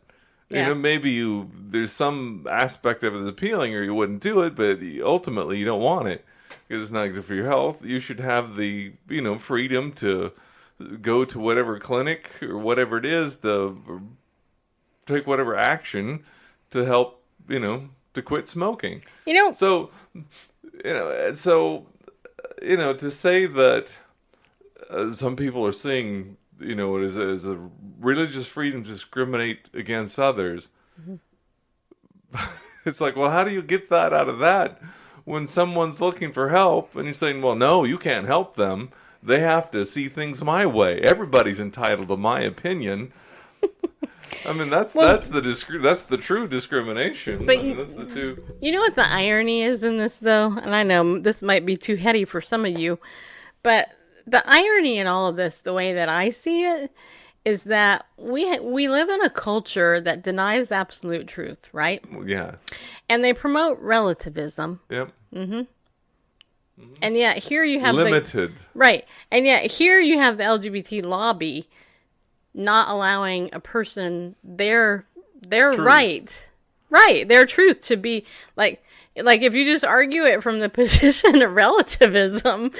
Yeah. 0.50 0.60
you 0.60 0.66
know, 0.68 0.74
maybe 0.76 1.10
you 1.10 1.50
there's 1.54 1.92
some 1.92 2.46
aspect 2.50 3.02
of 3.02 3.14
it 3.14 3.18
that's 3.18 3.30
appealing, 3.30 3.74
or 3.74 3.82
you 3.82 3.94
wouldn't 3.94 4.22
do 4.22 4.40
it, 4.42 4.54
but 4.54 4.78
ultimately 5.02 5.58
you 5.58 5.64
don't 5.64 5.82
want 5.82 6.08
it 6.08 6.24
because 6.68 6.82
it's 6.84 6.92
not 6.92 7.06
good 7.08 7.24
for 7.24 7.34
your 7.34 7.46
health. 7.46 7.84
You 7.84 8.00
should 8.00 8.20
have 8.20 8.56
the 8.56 8.92
you 9.08 9.20
know 9.22 9.38
freedom 9.38 9.92
to 10.04 10.32
go 11.02 11.24
to 11.26 11.38
whatever 11.38 11.78
clinic 11.78 12.30
or 12.42 12.56
whatever 12.58 12.96
it 12.96 13.04
is 13.04 13.36
to 13.36 14.02
take 15.06 15.26
whatever 15.26 15.56
action 15.56 16.24
to 16.70 16.84
help 16.84 17.22
you 17.48 17.58
know 17.60 17.88
to 18.14 18.22
quit 18.22 18.48
smoking. 18.48 19.02
You 19.26 19.34
know, 19.34 19.52
So, 19.52 19.90
you 20.84 20.92
know, 20.92 21.10
and 21.10 21.36
so, 21.38 21.86
you 22.62 22.76
know, 22.76 22.94
to 22.94 23.10
say 23.10 23.46
that 23.46 23.88
uh, 24.88 25.12
some 25.12 25.36
people 25.36 25.64
are 25.66 25.72
seeing, 25.72 26.36
you 26.58 26.74
know, 26.74 26.96
it 26.96 27.06
as 27.06 27.16
a, 27.16 27.22
as 27.22 27.46
a 27.46 27.58
religious 27.98 28.46
freedom 28.46 28.84
to 28.84 28.90
discriminate 28.90 29.68
against 29.74 30.18
others, 30.18 30.68
it's 32.84 33.00
like, 33.00 33.16
well, 33.16 33.30
how 33.30 33.44
do 33.44 33.52
you 33.52 33.62
get 33.62 33.90
that 33.90 34.12
out 34.12 34.28
of 34.28 34.38
that 34.38 34.80
when 35.24 35.46
someone's 35.46 36.00
looking 36.00 36.32
for 36.32 36.48
help 36.48 36.94
and 36.96 37.04
you're 37.04 37.14
saying, 37.14 37.42
well, 37.42 37.54
no, 37.54 37.84
you 37.84 37.98
can't 37.98 38.26
help 38.26 38.56
them. 38.56 38.90
They 39.22 39.40
have 39.40 39.70
to 39.72 39.84
see 39.84 40.08
things 40.08 40.42
my 40.42 40.64
way. 40.64 41.00
Everybody's 41.00 41.60
entitled 41.60 42.08
to 42.08 42.16
my 42.16 42.40
opinion. 42.40 43.12
I 44.46 44.52
mean, 44.52 44.70
that's 44.70 44.94
Well- 44.94 45.08
that's 45.08 45.26
the 45.28 45.40
discri- 45.40 45.82
that's 45.82 46.02
the 46.04 46.16
true 46.16 46.48
discrimination. 46.48 47.44
But 47.46 47.58
I 47.58 47.62
mean, 47.62 47.78
you- 47.78 47.84
the 47.84 48.04
two. 48.06 48.44
You 48.60 48.72
know 48.72 48.80
what 48.80 48.94
the 48.94 49.06
irony 49.08 49.62
is 49.62 49.82
in 49.82 49.98
this, 49.98 50.18
though? 50.18 50.56
And 50.62 50.74
I 50.74 50.82
know 50.82 51.18
this 51.18 51.42
might 51.42 51.66
be 51.66 51.76
too 51.76 51.96
heady 51.96 52.24
for 52.24 52.40
some 52.40 52.64
of 52.64 52.78
you, 52.78 52.98
but 53.62 53.90
the 54.26 54.42
irony 54.46 54.98
in 54.98 55.06
all 55.06 55.26
of 55.28 55.36
this, 55.36 55.60
the 55.60 55.72
way 55.72 55.92
that 55.92 56.08
I 56.08 56.28
see 56.28 56.64
it, 56.64 56.90
is 57.44 57.64
that 57.64 58.04
we 58.18 58.58
we 58.60 58.88
live 58.88 59.08
in 59.08 59.22
a 59.22 59.30
culture 59.30 59.98
that 60.00 60.22
denies 60.22 60.70
absolute 60.70 61.26
truth, 61.26 61.68
right? 61.72 62.04
Yeah. 62.26 62.56
And 63.08 63.24
they 63.24 63.32
promote 63.32 63.78
relativism, 63.80 64.80
Yep. 64.90 65.10
Mm-hmm. 65.34 65.62
And 67.02 67.16
yet 67.16 67.38
here 67.38 67.62
you 67.64 67.80
have 67.80 67.94
the, 67.96 68.04
Limited. 68.04 68.54
right, 68.74 69.04
and 69.30 69.44
yet 69.46 69.70
here 69.72 70.00
you 70.00 70.18
have 70.18 70.36
the 70.38 70.44
LGBT 70.44 71.02
lobby 71.02 71.68
not 72.54 72.88
allowing 72.88 73.50
a 73.52 73.60
person 73.60 74.36
their 74.42 75.06
their 75.40 75.72
Truth. 75.72 75.86
right, 75.86 76.50
right, 76.90 77.28
their 77.28 77.46
truth 77.46 77.80
to 77.82 77.96
be 77.96 78.24
like 78.56 78.82
like 79.16 79.42
if 79.42 79.54
you 79.54 79.64
just 79.64 79.84
argue 79.84 80.24
it 80.24 80.42
from 80.42 80.60
the 80.60 80.68
position 80.80 81.42
of 81.42 81.52
relativism, 81.52 82.72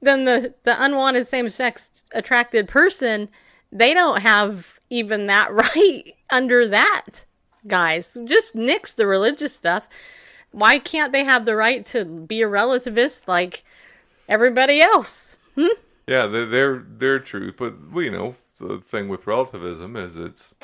then 0.00 0.24
the 0.24 0.54
the 0.64 0.82
unwanted 0.82 1.26
same 1.26 1.50
sex 1.50 2.04
attracted 2.12 2.68
person 2.68 3.28
they 3.72 3.94
don't 3.94 4.20
have 4.20 4.78
even 4.90 5.26
that 5.26 5.52
right 5.74 6.14
under 6.30 6.68
that 6.68 7.24
guys. 7.66 8.18
Just 8.24 8.54
nix 8.54 8.94
the 8.94 9.06
religious 9.06 9.54
stuff. 9.54 9.88
Why 10.50 10.78
can't 10.78 11.12
they 11.12 11.24
have 11.24 11.46
the 11.46 11.56
right 11.56 11.84
to 11.86 12.04
be 12.04 12.42
a 12.42 12.48
relativist 12.48 13.26
like 13.26 13.64
everybody 14.28 14.80
else 14.80 15.36
hmm? 15.54 15.66
Yeah, 16.06 16.26
they're, 16.26 16.46
they're 16.46 16.78
their 16.86 17.18
truth, 17.20 17.54
but 17.58 17.74
you 17.94 18.10
know 18.10 18.36
the 18.58 18.78
thing 18.78 19.08
with 19.08 19.26
relativism 19.26 19.96
is 19.96 20.16
it's 20.16 20.54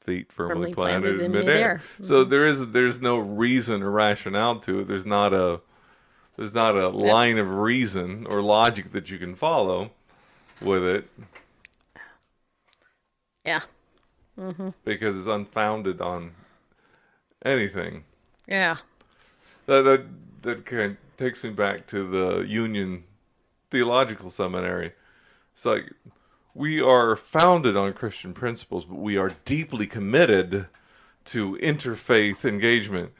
feet 0.00 0.32
firmly, 0.32 0.72
Firmly 0.72 0.74
planted, 0.74 1.02
planted 1.02 1.24
in 1.24 1.32
midair. 1.32 1.44
midair. 1.44 1.82
So 2.02 2.20
mm-hmm. 2.22 2.30
there 2.30 2.46
is 2.46 2.70
there's 2.70 3.00
no 3.00 3.18
reason 3.18 3.82
or 3.82 3.90
rationale 3.90 4.58
to 4.60 4.80
it. 4.80 4.88
There's 4.88 5.06
not 5.06 5.32
a 5.32 5.60
there's 6.36 6.54
not 6.54 6.76
a 6.76 6.88
line 6.88 7.38
of 7.38 7.48
reason 7.48 8.26
or 8.28 8.42
logic 8.42 8.92
that 8.92 9.10
you 9.10 9.18
can 9.18 9.34
follow 9.36 9.90
with 10.60 10.82
it 10.84 11.08
yeah 13.44 13.60
mm-hmm. 14.38 14.70
because 14.84 15.16
it's 15.16 15.26
unfounded 15.26 16.00
on 16.00 16.32
anything. 17.44 18.04
yeah 18.46 18.76
That 19.66 19.82
that 19.82 20.06
that 20.42 20.66
kind 20.66 20.92
of 20.92 20.96
takes 21.16 21.44
me 21.44 21.50
back 21.50 21.86
to 21.88 22.08
the 22.08 22.40
Union 22.48 23.04
Theological 23.72 24.28
Seminary. 24.28 24.92
It's 25.54 25.64
like 25.64 25.90
we 26.54 26.78
are 26.78 27.16
founded 27.16 27.74
on 27.74 27.94
Christian 27.94 28.34
principles, 28.34 28.84
but 28.84 28.98
we 28.98 29.16
are 29.16 29.32
deeply 29.46 29.86
committed 29.86 30.66
to 31.24 31.56
interfaith 31.56 32.44
engagement. 32.44 33.12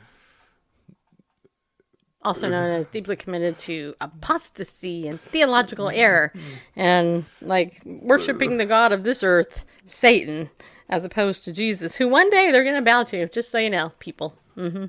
also 2.25 2.49
known 2.49 2.71
as 2.71 2.87
deeply 2.87 3.17
committed 3.17 3.57
to 3.57 3.95
apostasy 4.01 5.09
and 5.09 5.21
theological 5.21 5.89
error 5.89 6.33
and 6.77 7.25
like 7.41 7.83
worshiping 7.85 8.59
the 8.59 8.67
god 8.67 8.93
of 8.93 9.03
this 9.03 9.25
earth 9.25 9.65
satan 9.87 10.49
as 10.89 11.05
opposed 11.05 11.43
to 11.43 11.51
jesus 11.51 11.97
who 11.97 12.07
one 12.07 12.31
day 12.31 12.53
they're 12.53 12.63
going 12.63 12.77
to 12.77 12.83
bow 12.83 13.03
to 13.03 13.27
just 13.31 13.51
so 13.51 13.59
you 13.59 13.71
know 13.71 13.91
people 13.99 14.37
hmm 14.55 14.85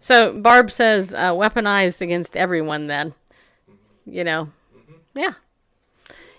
so 0.00 0.32
barb 0.32 0.70
says 0.70 1.12
uh, 1.12 1.32
weaponized 1.32 2.00
against 2.00 2.38
everyone 2.38 2.86
then 2.86 3.12
you 4.06 4.24
know 4.24 4.48
yeah 5.20 5.34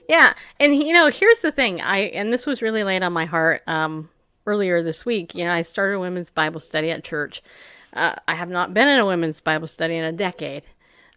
yeah 0.10 0.34
and 0.60 0.76
you 0.76 0.94
know 0.94 1.10
here's 1.10 1.40
the 1.40 1.52
thing 1.52 1.80
i 1.82 1.99
and 1.99 2.34
this 2.34 2.45
was 2.45 2.62
really 2.62 2.84
laid 2.84 3.03
on 3.03 3.14
my 3.14 3.26
heart 3.26 3.62
um 3.68 4.10
earlier 4.45 4.82
this 4.82 5.06
week, 5.06 5.36
you 5.36 5.45
know, 5.45 5.52
I 5.52 5.62
started 5.62 5.95
a 5.95 5.99
women's 5.99 6.30
Bible 6.30 6.60
study 6.60 6.91
at 6.91 7.03
church. 7.03 7.41
Uh, 7.94 8.16
I 8.28 8.36
have 8.36 8.49
not 8.49 8.74
been 8.74 8.88
in 8.88 8.99
a 8.99 9.06
women's 9.06 9.40
Bible 9.40 9.68
study 9.68 9.95
in 9.95 10.03
a 10.03 10.12
decade. 10.12 10.64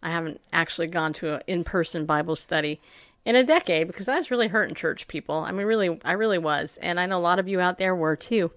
I 0.03 0.11
haven't 0.11 0.41
actually 0.53 0.89
gone 0.89 1.12
to 1.15 1.35
an 1.35 1.43
in-person 1.47 2.05
Bible 2.05 2.36
study 2.36 2.81
in 3.24 3.36
a 3.36 3.45
decade 3.45 3.86
because 3.86 4.09
I 4.09 4.19
was 4.19 4.31
really 4.31 4.49
hurting 4.49 4.74
church 4.74 5.09
people. 5.09 5.36
I 5.36 5.51
mean, 5.51 5.66
really, 5.66 5.99
I 6.05 6.12
really 6.12 6.39
was, 6.39 6.78
and 6.82 7.01
I 7.01 7.07
know 7.07 7.16
a 7.16 7.20
lot 7.20 7.39
of 7.39 7.49
you 7.49 7.61
out 7.61 7.78
there 7.78 7.95
were 7.95 8.16
too. 8.16 8.51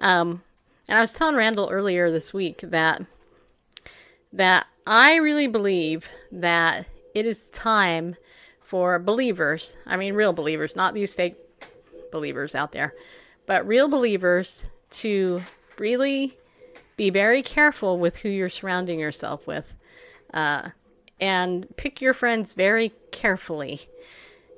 Um, 0.00 0.42
and 0.88 0.98
I 0.98 1.00
was 1.00 1.12
telling 1.12 1.36
Randall 1.36 1.70
earlier 1.70 2.10
this 2.10 2.32
week 2.32 2.60
that 2.62 3.02
that 4.32 4.66
I 4.86 5.16
really 5.16 5.46
believe 5.46 6.08
that 6.30 6.86
it 7.14 7.24
is 7.24 7.50
time 7.50 8.16
for 8.74 8.98
believers. 8.98 9.76
I 9.86 9.96
mean, 9.96 10.14
real 10.14 10.32
believers, 10.32 10.74
not 10.74 10.94
these 10.94 11.12
fake 11.12 11.36
believers 12.10 12.56
out 12.56 12.72
there, 12.72 12.92
but 13.46 13.64
real 13.68 13.86
believers 13.86 14.64
to 14.90 15.42
really 15.78 16.36
be 16.96 17.08
very 17.08 17.40
careful 17.40 18.00
with 18.00 18.16
who 18.16 18.28
you're 18.28 18.48
surrounding 18.48 18.98
yourself 18.98 19.46
with. 19.46 19.74
Uh, 20.32 20.70
and 21.20 21.68
pick 21.76 22.00
your 22.00 22.14
friends 22.14 22.52
very 22.52 22.92
carefully. 23.12 23.82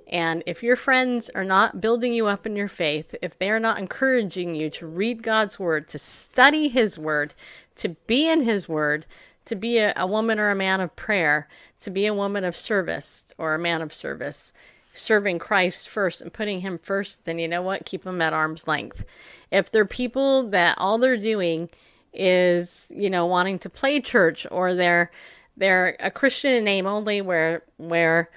And 0.06 0.42
if 0.46 0.62
your 0.62 0.76
friends 0.76 1.28
are 1.34 1.44
not 1.44 1.82
building 1.82 2.14
you 2.14 2.26
up 2.26 2.46
in 2.46 2.56
your 2.56 2.68
faith, 2.68 3.14
if 3.20 3.38
they 3.38 3.50
are 3.50 3.60
not 3.60 3.78
encouraging 3.78 4.54
you 4.54 4.70
to 4.70 4.86
read 4.86 5.22
God's 5.22 5.58
word, 5.58 5.88
to 5.88 5.98
study 5.98 6.68
His 6.68 6.98
word, 6.98 7.34
to 7.74 7.90
be 8.06 8.30
in 8.30 8.44
His 8.44 8.66
word, 8.66 9.04
to 9.44 9.54
be 9.54 9.76
a, 9.76 9.92
a 9.94 10.06
woman 10.06 10.40
or 10.40 10.48
a 10.48 10.54
man 10.54 10.80
of 10.80 10.96
prayer, 10.96 11.48
to 11.80 11.90
be 11.90 12.06
a 12.06 12.14
woman 12.14 12.44
of 12.44 12.56
service 12.56 13.26
or 13.38 13.54
a 13.54 13.58
man 13.58 13.82
of 13.82 13.92
service, 13.92 14.52
serving 14.92 15.38
Christ 15.38 15.88
first 15.88 16.20
and 16.20 16.32
putting 16.32 16.60
Him 16.60 16.78
first, 16.78 17.24
then 17.24 17.38
you 17.38 17.48
know 17.48 17.62
what? 17.62 17.86
Keep 17.86 18.04
them 18.04 18.22
at 18.22 18.32
arm's 18.32 18.66
length. 18.66 19.04
If 19.50 19.70
they're 19.70 19.84
people 19.84 20.48
that 20.50 20.78
all 20.78 20.98
they're 20.98 21.16
doing 21.16 21.68
is, 22.12 22.90
you 22.94 23.10
know, 23.10 23.26
wanting 23.26 23.58
to 23.60 23.70
play 23.70 24.00
church 24.00 24.46
or 24.50 24.74
they're 24.74 25.10
they're 25.58 25.96
a 26.00 26.10
Christian 26.10 26.52
in 26.52 26.64
name 26.64 26.86
only 26.86 27.20
where 27.20 27.62
where 27.76 28.30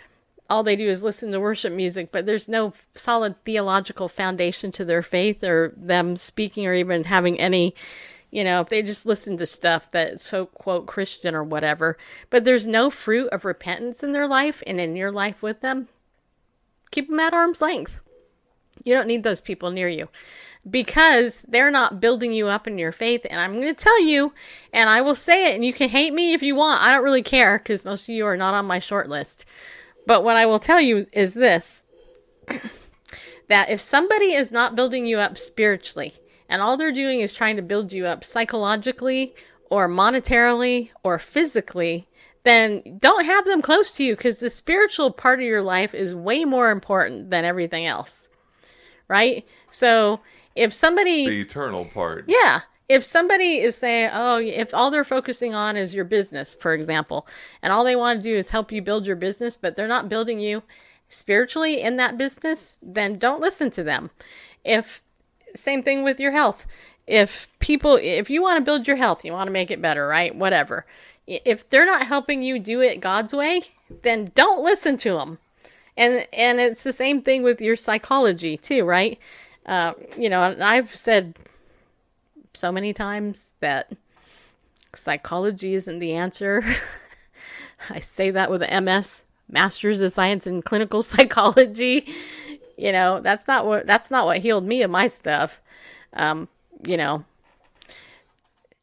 all 0.50 0.64
they 0.64 0.76
do 0.76 0.90
is 0.90 1.04
listen 1.04 1.32
to 1.32 1.40
worship 1.40 1.72
music, 1.72 2.12
but 2.12 2.26
there's 2.26 2.50
no 2.50 2.74
solid 2.96 3.36
theological 3.46 4.10
foundation 4.10 4.72
to 4.72 4.84
their 4.84 5.04
faith 5.04 5.44
or 5.44 5.74
them 5.78 6.18
speaking 6.18 6.66
or 6.66 6.74
even 6.74 7.04
having 7.04 7.40
any, 7.40 7.76
you 8.32 8.44
know, 8.44 8.62
if 8.62 8.70
they 8.70 8.82
just 8.82 9.06
listen 9.06 9.38
to 9.38 9.46
stuff 9.46 9.90
that's 9.92 10.24
so 10.24 10.46
quote 10.46 10.86
Christian 10.86 11.34
or 11.34 11.44
whatever, 11.44 11.98
but 12.30 12.46
there's 12.46 12.68
no 12.68 12.90
fruit 12.90 13.30
of 13.30 13.46
repentance 13.46 14.04
in 14.04 14.12
their 14.12 14.28
life 14.28 14.62
and 14.68 14.80
in 14.80 14.96
your 14.96 15.12
life 15.12 15.42
with 15.42 15.62
them, 15.62 15.88
keep 16.92 17.10
them 17.10 17.20
at 17.20 17.34
arm's 17.34 17.62
length. 17.62 17.94
You 18.84 18.94
don't 18.94 19.08
need 19.08 19.24
those 19.24 19.42
people 19.42 19.72
near 19.72 19.90
you 19.90 20.10
because 20.70 21.46
they're 21.48 21.72
not 21.72 22.00
building 22.00 22.32
you 22.32 22.48
up 22.48 22.68
in 22.68 22.78
your 22.78 22.92
faith. 22.92 23.26
And 23.30 23.40
I'm 23.40 23.54
going 23.54 23.74
to 23.74 23.74
tell 23.74 24.02
you, 24.02 24.34
and 24.72 24.90
I 24.90 25.02
will 25.02 25.16
say 25.16 25.52
it, 25.52 25.56
and 25.56 25.66
you 25.66 25.74
can 25.74 25.90
hate 25.90 26.14
me 26.14 26.34
if 26.34 26.44
you 26.44 26.56
want. 26.56 26.82
I 26.82 26.92
don't 26.92 27.04
really 27.04 27.24
care 27.24 27.58
because 27.58 27.86
most 27.86 28.04
of 28.04 28.10
you 28.10 28.26
are 28.26 28.38
not 28.38 28.54
on 28.54 28.66
my 28.66 28.80
short 28.80 29.10
list. 29.10 29.46
But 30.06 30.24
what 30.24 30.38
I 30.38 30.46
will 30.46 30.60
tell 30.60 30.82
you 30.82 31.08
is 31.14 31.34
this 31.34 31.84
that 33.48 33.70
if 33.70 33.80
somebody 33.80 34.34
is 34.34 34.52
not 34.52 34.76
building 34.76 35.06
you 35.06 35.20
up 35.20 35.38
spiritually, 35.38 36.16
and 36.50 36.62
all 36.62 36.76
they're 36.76 36.92
doing 36.92 37.22
is 37.22 37.34
trying 37.34 37.56
to 37.56 37.62
build 37.62 37.94
you 37.94 38.06
up 38.06 38.24
psychologically 38.24 39.34
or 39.70 39.88
monetarily 39.88 40.90
or 41.04 41.20
physically, 41.20 42.08
then 42.44 42.98
don't 43.00 43.26
have 43.26 43.46
them 43.46 43.62
close 43.62 43.92
to 43.92 44.04
you 44.04 44.16
because 44.16 44.40
the 44.40 44.50
spiritual 44.50 45.12
part 45.12 45.40
of 45.40 45.46
your 45.46 45.62
life 45.62 45.94
is 45.94 46.16
way 46.16 46.44
more 46.46 46.72
important 46.72 47.30
than 47.30 47.46
everything 47.46 47.86
else. 47.86 48.30
Right? 49.08 49.48
So 49.70 50.20
if 50.56 50.74
somebody 50.74 51.26
The 51.28 51.42
eternal 51.42 51.86
part. 51.86 52.26
yeah. 52.28 52.62
If 52.90 53.04
somebody 53.04 53.60
is 53.60 53.76
saying, 53.78 54.10
oh, 54.14 54.40
if 54.40 54.74
all 54.74 54.90
they're 54.90 55.04
focusing 55.04 55.54
on 55.54 55.78
is 55.78 55.94
your 55.94 56.06
business, 56.06 56.56
for 56.56 56.74
example, 56.74 57.28
and 57.62 57.72
all 57.72 57.84
they 57.84 57.96
want 57.96 58.20
to 58.20 58.24
do 58.28 58.36
is 58.36 58.50
help 58.50 58.72
you 58.72 58.82
build 58.82 59.06
your 59.06 59.16
business, 59.16 59.56
but 59.56 59.76
they're 59.76 59.88
not 59.88 60.10
building 60.10 60.40
you 60.40 60.64
spiritually 61.08 61.82
in 61.82 61.98
that 61.98 62.18
business, 62.18 62.80
then 62.82 63.20
don't 63.20 63.42
listen 63.42 63.70
to 63.72 63.84
them. 63.84 64.10
If, 64.66 65.04
same 65.56 65.84
thing 65.84 66.04
with 66.04 66.20
your 66.20 66.32
health. 66.32 66.66
If 67.08 67.48
people, 67.60 67.98
if 68.02 68.30
you 68.30 68.42
want 68.42 68.58
to 68.58 68.66
build 68.66 68.88
your 68.88 68.98
health, 68.98 69.26
you 69.26 69.32
want 69.32 69.48
to 69.48 69.54
make 69.54 69.72
it 69.72 69.82
better, 69.82 70.08
right? 70.08 70.36
Whatever. 70.36 70.86
If 71.26 71.70
they're 71.70 71.86
not 71.86 72.08
helping 72.08 72.42
you 72.42 72.60
do 72.60 72.82
it 72.82 73.02
God's 73.02 73.34
way, 73.34 73.62
then 74.04 74.32
don't 74.36 74.64
listen 74.64 74.98
to 74.98 75.14
them. 75.14 75.40
And, 75.98 76.28
and 76.32 76.60
it's 76.60 76.84
the 76.84 76.94
same 76.94 77.22
thing 77.22 77.44
with 77.44 77.62
your 77.62 77.76
psychology 77.76 78.58
too, 78.58 78.84
right? 78.86 79.20
Uh, 79.66 79.94
you 80.18 80.30
know, 80.30 80.56
I've 80.60 80.96
said 80.96 81.36
so 82.54 82.72
many 82.72 82.94
times 82.94 83.56
that 83.60 83.92
psychology 84.96 85.74
isn't 85.76 86.00
the 86.00 86.14
answer. 86.14 86.64
I 87.90 88.00
say 88.00 88.32
that 88.32 88.52
with 88.52 88.64
an 88.64 88.86
MS, 88.86 89.24
Master's 89.48 90.02
of 90.02 90.12
Science 90.12 90.46
in 90.48 90.62
Clinical 90.62 91.02
Psychology. 91.04 92.08
You 92.80 92.94
know, 92.94 93.20
that's 93.20 93.46
not 93.46 93.66
what 93.66 93.86
that's 93.86 94.10
not 94.10 94.26
what 94.26 94.38
healed 94.38 94.64
me 94.66 94.82
of 94.84 94.90
my 94.92 95.08
stuff. 95.08 95.62
Um, 96.14 96.48
you 96.86 96.96
know, 96.96 97.26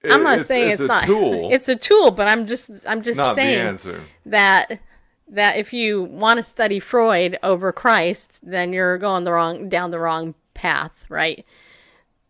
I'm 0.05 0.23
not 0.23 0.35
It's- 0.35 0.47
saying 0.47 0.71
it's, 0.71 0.83
a 0.83 0.87
not. 0.87 1.05
tool, 1.07 1.49
It's 1.51 1.69
a 1.69 1.77
tool, 1.77 2.11
but 2.11 2.29
I'm 2.29 2.47
just 2.47 2.87
I'm 2.87 3.03
just 3.03 3.17
not 3.17 3.35
saying 3.35 3.79
that 4.27 4.81
that 5.29 5.57
if 5.57 5.73
you 5.73 6.03
want 6.05 6.37
to 6.39 6.43
study 6.43 6.79
Freud 6.79 7.39
over 7.43 7.73
Christ, 7.73 8.41
then 8.49 8.73
you're 8.73 8.99
going 8.99 9.25
the 9.25 9.33
wrong 9.33 9.69
down 9.69 9.91
the 9.91 9.99
wrong 9.99 10.35
path, 10.55 10.93
right? 11.09 11.45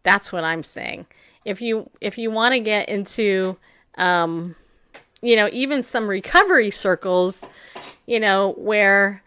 That's 0.05 0.32
what 0.32 0.44
I'm 0.44 0.62
saying. 0.62 1.06
If 1.44 1.60
you 1.60 1.90
if 2.01 2.16
you 2.16 2.30
want 2.30 2.52
to 2.52 2.60
get 2.60 2.88
into 2.88 3.56
um 3.97 4.55
you 5.20 5.34
know, 5.34 5.48
even 5.52 5.82
some 5.82 6.06
recovery 6.06 6.70
circles, 6.70 7.44
you 8.06 8.20
know, 8.20 8.55
where 8.56 9.22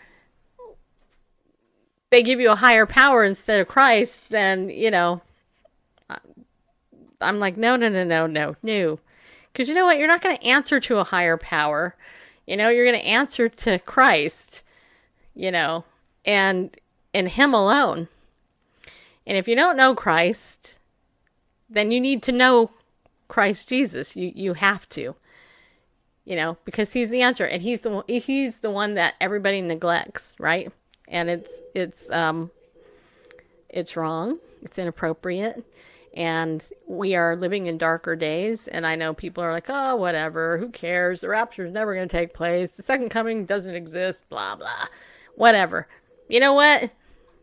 they 2.10 2.24
give 2.24 2.40
you 2.40 2.52
a 2.52 2.56
higher 2.56 2.86
power 2.86 3.24
instead 3.24 3.60
of 3.60 3.68
Christ, 3.68 4.30
then, 4.30 4.70
you 4.70 4.92
know, 4.92 5.22
I'm 7.22 7.40
like, 7.40 7.58
no, 7.58 7.76
no, 7.76 7.90
no, 7.90 8.04
no, 8.04 8.28
no, 8.28 8.56
no. 8.64 9.00
Because 9.52 9.68
you 9.68 9.76
know 9.76 9.86
what? 9.86 9.98
You're 9.98 10.08
not 10.08 10.22
going 10.22 10.38
to 10.38 10.46
answer 10.46 10.80
to 10.80 10.98
a 10.98 11.04
higher 11.04 11.38
power. 11.38 11.96
You 12.48 12.58
know, 12.58 12.70
you're 12.70 12.86
going 12.86 13.00
to 13.00 13.06
answer 13.06 13.50
to 13.50 13.80
Christ, 13.80 14.64
you 15.36 15.52
know, 15.52 15.84
and 16.26 16.76
and 17.14 17.28
Him 17.28 17.54
alone. 17.54 18.08
And 19.28 19.38
if 19.38 19.48
you 19.48 19.56
don't 19.56 19.78
know 19.78 19.94
Christ, 19.96 20.80
then 21.70 21.92
you 21.92 22.00
need 22.00 22.24
to 22.24 22.32
know 22.32 22.72
Christ 23.28 23.70
Jesus. 23.70 24.16
You 24.16 24.32
you 24.34 24.54
have 24.54 24.88
to. 24.90 25.16
You 26.26 26.36
know, 26.36 26.58
because 26.64 26.94
he's 26.94 27.10
the 27.10 27.24
answer 27.24 27.46
and 27.46 27.62
he's 27.62 27.82
the 27.82 28.04
he's 28.08 28.60
the 28.60 28.70
one 28.70 28.94
that 28.94 29.16
everybody 29.20 29.62
neglects, 29.62 30.36
right? 30.40 30.72
And 31.10 31.30
it's 31.30 31.60
it's 31.76 32.10
um 32.12 32.52
it's 33.70 33.96
wrong. 33.96 34.40
It's 34.62 34.78
inappropriate. 34.78 35.64
And 36.14 36.66
we 36.88 37.16
are 37.16 37.36
living 37.36 37.68
in 37.68 37.78
darker 37.78 38.16
days. 38.16 38.68
And 38.68 38.86
I 38.86 38.96
know 38.96 39.14
people 39.14 39.44
are 39.44 39.52
like, 39.52 39.68
oh, 39.70 39.96
whatever. 39.96 40.58
Who 40.58 40.70
cares? 40.70 41.22
The 41.22 41.30
rapture 41.30 41.66
is 41.66 41.72
never 41.72 41.94
going 41.94 42.08
to 42.08 42.18
take 42.18 42.34
place. 42.34 42.72
The 42.72 42.84
second 42.84 43.10
coming 43.10 43.46
doesn't 43.46 43.76
exist. 43.76 44.28
Blah, 44.28 44.56
blah. 44.56 44.88
Whatever. 45.36 45.88
You 46.28 46.40
know 46.40 46.54
what? 46.54 46.92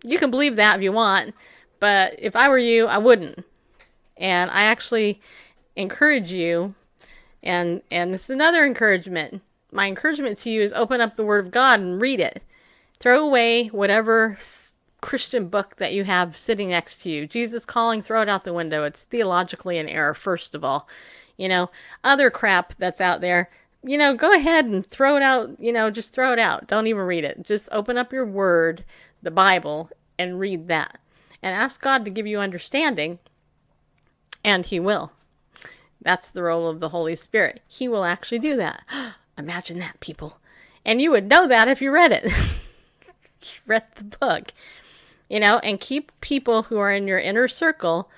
You 0.03 0.19
can 0.19 0.31
believe 0.31 0.57
that 0.57 0.77
if 0.77 0.83
you 0.83 0.93
want. 0.93 1.35
But 1.79 2.17
if 2.19 2.35
I 2.35 2.49
were 2.49 2.59
you, 2.59 2.87
I 2.87 2.99
wouldn't. 2.99 3.45
And 4.17 4.51
I 4.51 4.63
actually 4.63 5.21
encourage 5.77 6.33
you. 6.33 6.75
And, 7.43 7.83
and 7.91 8.13
this 8.13 8.25
is 8.25 8.31
another 8.31 8.65
encouragement. 8.65 9.43
My 9.71 9.87
encouragement 9.87 10.39
to 10.39 10.51
you 10.51 10.63
is 10.63 10.73
open 10.73 11.01
up 11.01 11.17
the 11.17 11.25
Word 11.25 11.47
of 11.47 11.53
God 11.53 11.81
and 11.81 12.01
read 12.01 12.19
it. 12.19 12.43
Throw 12.99 13.25
away 13.25 13.69
whatever 13.69 14.39
Christian 15.01 15.49
book 15.49 15.77
that 15.77 15.93
you 15.93 16.05
have 16.05 16.37
sitting 16.37 16.71
next 16.71 17.03
to 17.03 17.11
you. 17.11 17.27
Jesus 17.27 17.65
calling, 17.65 18.03
throw 18.03 18.23
it 18.23 18.29
out 18.29 18.45
the 18.45 18.53
window. 18.53 18.85
It's 18.85 19.05
theologically 19.05 19.79
an 19.79 19.89
error, 19.89 20.15
first 20.15 20.55
of 20.55 20.65
all. 20.65 20.89
You 21.37 21.49
know, 21.49 21.71
other 22.03 22.31
crap 22.31 22.75
that's 22.79 23.01
out 23.01 23.21
there, 23.21 23.51
you 23.85 23.99
know, 23.99 24.15
go 24.15 24.33
ahead 24.33 24.65
and 24.65 24.85
throw 24.91 25.17
it 25.17 25.23
out. 25.23 25.51
You 25.61 25.73
know, 25.73 25.91
just 25.91 26.13
throw 26.13 26.33
it 26.33 26.39
out. 26.39 26.67
Don't 26.67 26.87
even 26.87 27.03
read 27.03 27.25
it. 27.25 27.43
Just 27.43 27.69
open 27.71 27.99
up 27.99 28.13
your 28.13 28.25
word, 28.25 28.85
the 29.23 29.31
Bible, 29.31 29.91
and 30.19 30.41
read 30.41 30.69
that. 30.69 30.99
And 31.43 31.55
ask 31.55 31.81
God 31.81 32.05
to 32.05 32.11
give 32.11 32.27
you 32.27 32.41
understanding, 32.41 33.19
and 34.43 34.67
He 34.67 34.81
will. 34.81 35.13
That's 36.01 36.31
the 36.31 36.43
role 36.43 36.69
of 36.69 36.81
the 36.81 36.89
Holy 36.89 37.15
Spirit. 37.15 37.61
He 37.69 37.87
will 37.87 38.05
actually 38.05 38.39
do 38.39 38.57
that. 38.57 38.83
Imagine 39.39 39.79
that, 39.79 40.01
people. 40.01 40.39
And 40.85 41.03
you 41.03 41.11
would 41.11 41.29
know 41.29 41.47
that 41.47 41.69
if 41.69 41.83
you 41.83 41.93
read 41.93 42.13
it. 42.13 42.33
read 43.67 43.85
the 43.95 44.05
book 44.05 44.53
you 45.29 45.41
know, 45.41 45.59
and 45.59 45.81
keep 45.81 46.13
people 46.21 46.65
who 46.65 46.79
are 46.79 46.93
in 46.93 47.09
your 47.09 47.19
inner 47.19 47.49
circle 47.49 48.09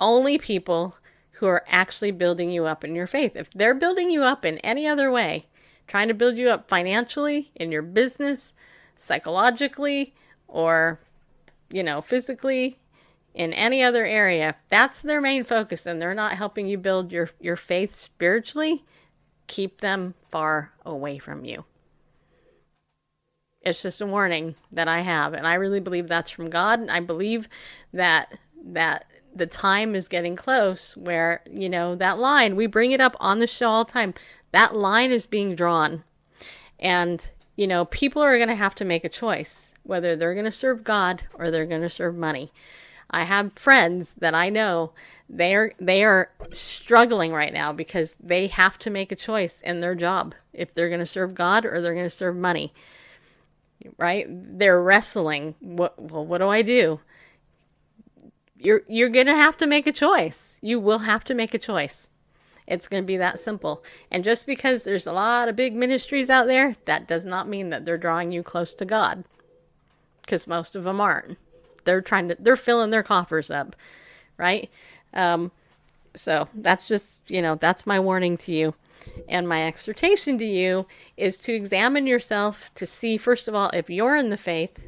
only 0.00 0.36
people 0.36 0.96
who 1.32 1.46
are 1.46 1.64
actually 1.68 2.10
building 2.10 2.50
you 2.50 2.66
up 2.66 2.84
in 2.84 2.94
your 2.94 3.06
faith. 3.06 3.36
If 3.36 3.50
they're 3.52 3.74
building 3.74 4.10
you 4.10 4.24
up 4.24 4.44
in 4.44 4.58
any 4.58 4.86
other 4.86 5.10
way, 5.10 5.46
trying 5.86 6.08
to 6.08 6.14
build 6.14 6.36
you 6.36 6.50
up 6.50 6.68
financially, 6.68 7.52
in 7.54 7.70
your 7.70 7.82
business, 7.82 8.54
psychologically, 8.96 10.12
or, 10.48 11.00
you 11.70 11.82
know, 11.82 12.00
physically, 12.00 12.78
in 13.32 13.52
any 13.52 13.82
other 13.82 14.04
area, 14.04 14.56
that's 14.68 15.02
their 15.02 15.20
main 15.20 15.44
focus 15.44 15.86
and 15.86 16.02
they're 16.02 16.14
not 16.14 16.32
helping 16.32 16.66
you 16.66 16.76
build 16.76 17.12
your, 17.12 17.30
your 17.40 17.56
faith 17.56 17.94
spiritually, 17.94 18.84
keep 19.46 19.80
them 19.80 20.14
far 20.28 20.72
away 20.84 21.16
from 21.18 21.44
you. 21.44 21.64
It's 23.64 23.82
just 23.82 24.00
a 24.00 24.06
warning 24.06 24.56
that 24.72 24.88
I 24.88 25.00
have, 25.00 25.34
and 25.34 25.46
I 25.46 25.54
really 25.54 25.80
believe 25.80 26.08
that's 26.08 26.30
from 26.30 26.50
God. 26.50 26.80
And 26.80 26.90
I 26.90 27.00
believe 27.00 27.48
that 27.92 28.38
that 28.64 29.06
the 29.34 29.46
time 29.46 29.94
is 29.94 30.08
getting 30.08 30.36
close 30.36 30.96
where, 30.96 31.42
you 31.50 31.68
know, 31.68 31.94
that 31.96 32.18
line, 32.18 32.54
we 32.54 32.66
bring 32.66 32.92
it 32.92 33.00
up 33.00 33.16
on 33.18 33.38
the 33.38 33.46
show 33.46 33.68
all 33.68 33.84
the 33.84 33.92
time. 33.92 34.14
That 34.52 34.74
line 34.74 35.10
is 35.10 35.26
being 35.26 35.54
drawn. 35.54 36.04
And, 36.78 37.26
you 37.56 37.66
know, 37.66 37.86
people 37.86 38.20
are 38.22 38.36
going 38.36 38.48
to 38.48 38.54
have 38.54 38.74
to 38.76 38.84
make 38.84 39.04
a 39.04 39.08
choice 39.08 39.72
whether 39.84 40.14
they're 40.14 40.34
going 40.34 40.44
to 40.44 40.52
serve 40.52 40.84
God 40.84 41.24
or 41.34 41.50
they're 41.50 41.66
going 41.66 41.82
to 41.82 41.90
serve 41.90 42.14
money. 42.14 42.52
I 43.10 43.24
have 43.24 43.52
friends 43.54 44.14
that 44.16 44.34
I 44.34 44.48
know 44.48 44.92
they 45.28 45.54
are 45.54 45.72
they 45.78 46.02
are 46.02 46.30
struggling 46.52 47.32
right 47.32 47.52
now 47.52 47.72
because 47.72 48.16
they 48.20 48.46
have 48.46 48.78
to 48.80 48.90
make 48.90 49.12
a 49.12 49.16
choice 49.16 49.60
in 49.60 49.80
their 49.80 49.94
job 49.94 50.34
if 50.52 50.74
they're 50.74 50.88
going 50.88 51.00
to 51.00 51.06
serve 51.06 51.34
God 51.34 51.64
or 51.64 51.80
they're 51.80 51.94
going 51.94 52.06
to 52.06 52.10
serve 52.10 52.36
money. 52.36 52.72
Right? 53.98 54.26
They're 54.28 54.82
wrestling. 54.82 55.54
What 55.60 56.00
well 56.00 56.26
what 56.26 56.38
do 56.38 56.48
I 56.48 56.62
do? 56.62 57.00
You're 58.56 58.82
you're 58.88 59.08
going 59.08 59.26
to 59.26 59.34
have 59.34 59.56
to 59.58 59.66
make 59.66 59.86
a 59.86 59.92
choice. 59.92 60.58
You 60.60 60.78
will 60.78 61.00
have 61.00 61.24
to 61.24 61.34
make 61.34 61.54
a 61.54 61.58
choice. 61.58 62.10
It's 62.66 62.88
going 62.88 63.02
to 63.02 63.06
be 63.06 63.16
that 63.16 63.40
simple. 63.40 63.82
And 64.10 64.22
just 64.22 64.46
because 64.46 64.84
there's 64.84 65.06
a 65.06 65.12
lot 65.12 65.48
of 65.48 65.56
big 65.56 65.74
ministries 65.74 66.30
out 66.30 66.46
there, 66.46 66.76
that 66.84 67.08
does 67.08 67.26
not 67.26 67.48
mean 67.48 67.70
that 67.70 67.84
they're 67.84 67.98
drawing 67.98 68.30
you 68.30 68.42
close 68.42 68.72
to 68.74 68.84
God. 68.84 69.24
Cuz 70.26 70.46
most 70.46 70.76
of 70.76 70.84
them 70.84 71.00
aren't 71.00 71.36
they're 71.84 72.00
trying 72.00 72.28
to 72.28 72.36
they're 72.38 72.56
filling 72.56 72.90
their 72.90 73.02
coffers 73.02 73.50
up 73.50 73.76
right 74.36 74.70
um, 75.14 75.50
so 76.14 76.48
that's 76.54 76.88
just 76.88 77.30
you 77.30 77.42
know 77.42 77.54
that's 77.56 77.86
my 77.86 77.98
warning 78.00 78.36
to 78.36 78.52
you 78.52 78.74
and 79.28 79.48
my 79.48 79.66
exhortation 79.66 80.38
to 80.38 80.44
you 80.44 80.86
is 81.16 81.38
to 81.38 81.52
examine 81.52 82.06
yourself 82.06 82.70
to 82.74 82.86
see 82.86 83.16
first 83.16 83.48
of 83.48 83.54
all 83.54 83.70
if 83.70 83.90
you're 83.90 84.16
in 84.16 84.30
the 84.30 84.36
faith 84.36 84.78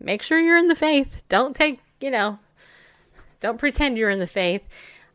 make 0.00 0.22
sure 0.22 0.38
you're 0.38 0.56
in 0.56 0.68
the 0.68 0.74
faith. 0.74 1.22
Don't 1.28 1.54
take 1.54 1.80
you 2.00 2.10
know 2.10 2.38
don't 3.40 3.58
pretend 3.58 3.96
you're 3.96 4.10
in 4.10 4.18
the 4.18 4.26
faith. 4.26 4.62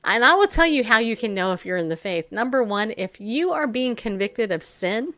And 0.04 0.24
i 0.24 0.34
will 0.34 0.48
tell 0.48 0.66
you 0.66 0.84
how 0.84 1.00
you 1.00 1.16
can 1.16 1.34
know 1.34 1.54
if 1.54 1.66
you're 1.66 1.78
in 1.78 1.90
the 1.90 1.98
faith. 1.98 2.32
Number 2.32 2.64
one 2.64 2.94
if 2.98 3.20
you 3.20 3.52
are 3.52 3.68
being 3.68 3.96
convicted 3.96 4.52
of 4.52 4.64
sin 4.64 5.14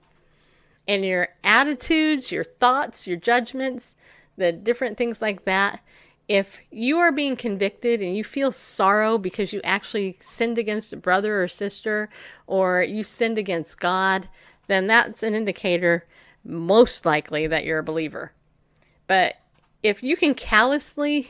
and 0.87 1.03
your 1.03 1.29
attitudes 1.43 2.31
your 2.31 2.43
thoughts 2.43 3.07
your 3.07 3.17
judgments 3.17 3.95
the 4.37 4.51
different 4.51 4.97
things 4.97 5.21
like 5.21 5.45
that 5.45 5.81
if 6.27 6.61
you 6.71 6.97
are 6.97 7.11
being 7.11 7.35
convicted 7.35 8.01
and 8.01 8.15
you 8.15 8.23
feel 8.23 8.51
sorrow 8.51 9.17
because 9.17 9.53
you 9.53 9.61
actually 9.63 10.17
sinned 10.19 10.57
against 10.57 10.93
a 10.93 10.97
brother 10.97 11.43
or 11.43 11.47
sister 11.47 12.09
or 12.47 12.81
you 12.81 13.03
sinned 13.03 13.37
against 13.37 13.79
God, 13.79 14.27
then 14.67 14.87
that's 14.87 15.21
an 15.21 15.35
indicator, 15.35 16.05
most 16.43 17.05
likely, 17.05 17.45
that 17.47 17.63
you're 17.63 17.79
a 17.79 17.83
believer. 17.83 18.31
But 19.07 19.35
if 19.83 20.01
you 20.01 20.17
can 20.17 20.33
callously 20.33 21.29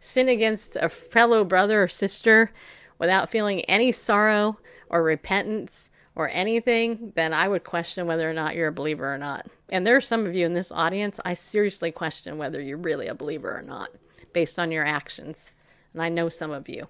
sin 0.00 0.28
against 0.28 0.76
a 0.76 0.90
fellow 0.90 1.44
brother 1.44 1.82
or 1.82 1.88
sister 1.88 2.52
without 2.98 3.30
feeling 3.30 3.62
any 3.62 3.90
sorrow 3.90 4.58
or 4.90 5.02
repentance 5.02 5.88
or 6.14 6.28
anything, 6.28 7.12
then 7.14 7.32
I 7.32 7.48
would 7.48 7.64
question 7.64 8.06
whether 8.06 8.28
or 8.28 8.34
not 8.34 8.54
you're 8.54 8.68
a 8.68 8.72
believer 8.72 9.14
or 9.14 9.16
not. 9.16 9.46
And 9.70 9.86
there 9.86 9.96
are 9.96 10.02
some 10.02 10.26
of 10.26 10.34
you 10.34 10.44
in 10.44 10.52
this 10.52 10.72
audience, 10.72 11.18
I 11.24 11.32
seriously 11.32 11.90
question 11.90 12.36
whether 12.36 12.60
you're 12.60 12.76
really 12.76 13.06
a 13.06 13.14
believer 13.14 13.56
or 13.56 13.62
not 13.62 13.88
based 14.32 14.58
on 14.58 14.70
your 14.70 14.84
actions. 14.84 15.50
And 15.92 16.02
I 16.02 16.08
know 16.08 16.28
some 16.28 16.50
of 16.50 16.68
you. 16.68 16.88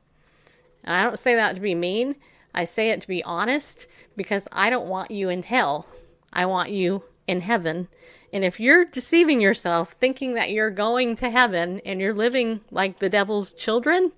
And 0.85 0.95
I 0.95 1.03
don't 1.03 1.19
say 1.19 1.35
that 1.35 1.55
to 1.55 1.61
be 1.61 1.75
mean. 1.75 2.17
I 2.55 2.65
say 2.65 2.91
it 2.91 3.01
to 3.03 3.09
be 3.09 3.23
honest 3.25 3.87
because 4.17 4.49
I 4.53 4.71
don't 4.71 4.89
want 4.89 5.11
you 5.11 5.29
in 5.29 5.43
hell. 5.43 5.87
I 6.33 6.47
want 6.47 6.71
you 6.71 7.05
in 7.27 7.43
heaven. 7.43 7.89
And 8.33 8.45
if 8.45 8.61
you're 8.61 8.85
deceiving 8.85 9.41
yourself 9.41 9.97
thinking 10.01 10.35
that 10.35 10.51
you're 10.51 10.71
going 10.71 11.17
to 11.17 11.31
heaven 11.31 11.81
and 11.85 12.01
you're 12.01 12.15
living 12.15 12.61
like 12.71 12.99
the 12.99 13.09
devil's 13.09 13.53
children, 13.53 14.13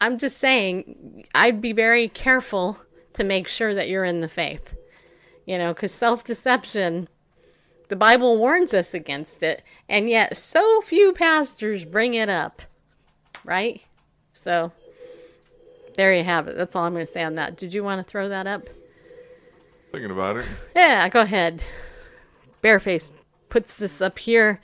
I'm 0.00 0.18
just 0.18 0.38
saying 0.38 1.26
I'd 1.34 1.60
be 1.60 1.72
very 1.72 2.08
careful 2.08 2.78
to 3.14 3.24
make 3.24 3.48
sure 3.48 3.74
that 3.74 3.88
you're 3.88 4.04
in 4.04 4.20
the 4.20 4.28
faith. 4.28 4.74
You 5.44 5.58
know, 5.58 5.72
because 5.72 5.92
self 5.92 6.24
deception 6.24 7.08
the 7.88 7.96
Bible 7.96 8.36
warns 8.36 8.74
us 8.74 8.94
against 8.94 9.42
it, 9.42 9.62
and 9.88 10.08
yet 10.08 10.36
so 10.36 10.80
few 10.80 11.12
pastors 11.12 11.84
bring 11.84 12.14
it 12.14 12.28
up, 12.28 12.62
right? 13.44 13.82
So 14.32 14.72
there 15.96 16.14
you 16.14 16.24
have 16.24 16.48
it. 16.48 16.56
That's 16.56 16.76
all 16.76 16.84
I'm 16.84 16.92
going 16.92 17.04
to 17.04 17.10
say 17.10 17.22
on 17.22 17.34
that. 17.34 17.56
Did 17.56 17.74
you 17.74 17.82
want 17.82 18.04
to 18.04 18.08
throw 18.08 18.28
that 18.28 18.46
up? 18.46 18.68
Thinking 19.90 20.10
about 20.10 20.36
it. 20.36 20.46
Yeah, 20.76 21.08
go 21.08 21.22
ahead. 21.22 21.62
Bareface 22.62 23.10
puts 23.48 23.78
this 23.78 24.00
up 24.00 24.18
here. 24.18 24.60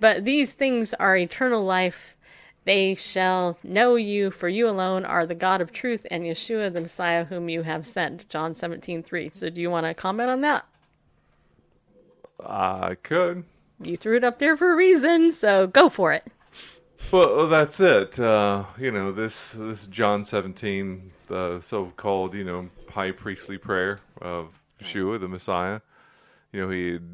But 0.00 0.24
these 0.24 0.54
things 0.54 0.94
are 0.94 1.16
eternal 1.16 1.64
life. 1.64 2.16
They 2.64 2.94
shall 2.94 3.58
know 3.62 3.96
you, 3.96 4.30
for 4.30 4.48
you 4.48 4.68
alone 4.68 5.04
are 5.04 5.26
the 5.26 5.34
God 5.34 5.60
of 5.60 5.72
truth, 5.72 6.06
and 6.10 6.24
Yeshua 6.24 6.72
the 6.72 6.80
Messiah 6.80 7.24
whom 7.24 7.48
you 7.48 7.62
have 7.62 7.86
sent. 7.86 8.28
John 8.28 8.54
17, 8.54 9.02
3. 9.02 9.30
So 9.34 9.50
do 9.50 9.60
you 9.60 9.70
want 9.70 9.86
to 9.86 9.94
comment 9.94 10.30
on 10.30 10.40
that? 10.40 10.64
I 12.46 12.96
could. 13.02 13.44
You 13.80 13.96
threw 13.96 14.16
it 14.16 14.24
up 14.24 14.38
there 14.38 14.56
for 14.56 14.72
a 14.72 14.76
reason, 14.76 15.32
so 15.32 15.66
go 15.66 15.88
for 15.88 16.12
it. 16.12 16.24
Well, 17.10 17.48
that's 17.48 17.80
it. 17.80 18.18
Uh, 18.18 18.64
you 18.78 18.90
know, 18.90 19.12
this 19.12 19.52
this 19.52 19.86
John 19.86 20.24
17, 20.24 21.12
the 21.26 21.60
so-called, 21.60 22.34
you 22.34 22.44
know, 22.44 22.68
high 22.88 23.10
priestly 23.10 23.58
prayer 23.58 24.00
of 24.20 24.60
Yeshua, 24.80 25.20
the 25.20 25.28
Messiah. 25.28 25.80
You 26.52 26.62
know, 26.62 26.70
he 26.70 26.92
had 26.92 27.08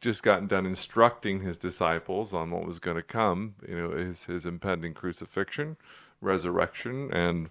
just 0.00 0.22
gotten 0.22 0.46
done 0.46 0.66
instructing 0.66 1.40
his 1.40 1.58
disciples 1.58 2.32
on 2.32 2.50
what 2.50 2.66
was 2.66 2.78
going 2.78 2.96
to 2.96 3.02
come. 3.02 3.54
You 3.66 3.76
know, 3.76 3.90
his 3.90 4.24
his 4.24 4.46
impending 4.46 4.94
crucifixion, 4.94 5.76
resurrection, 6.20 7.12
and 7.12 7.50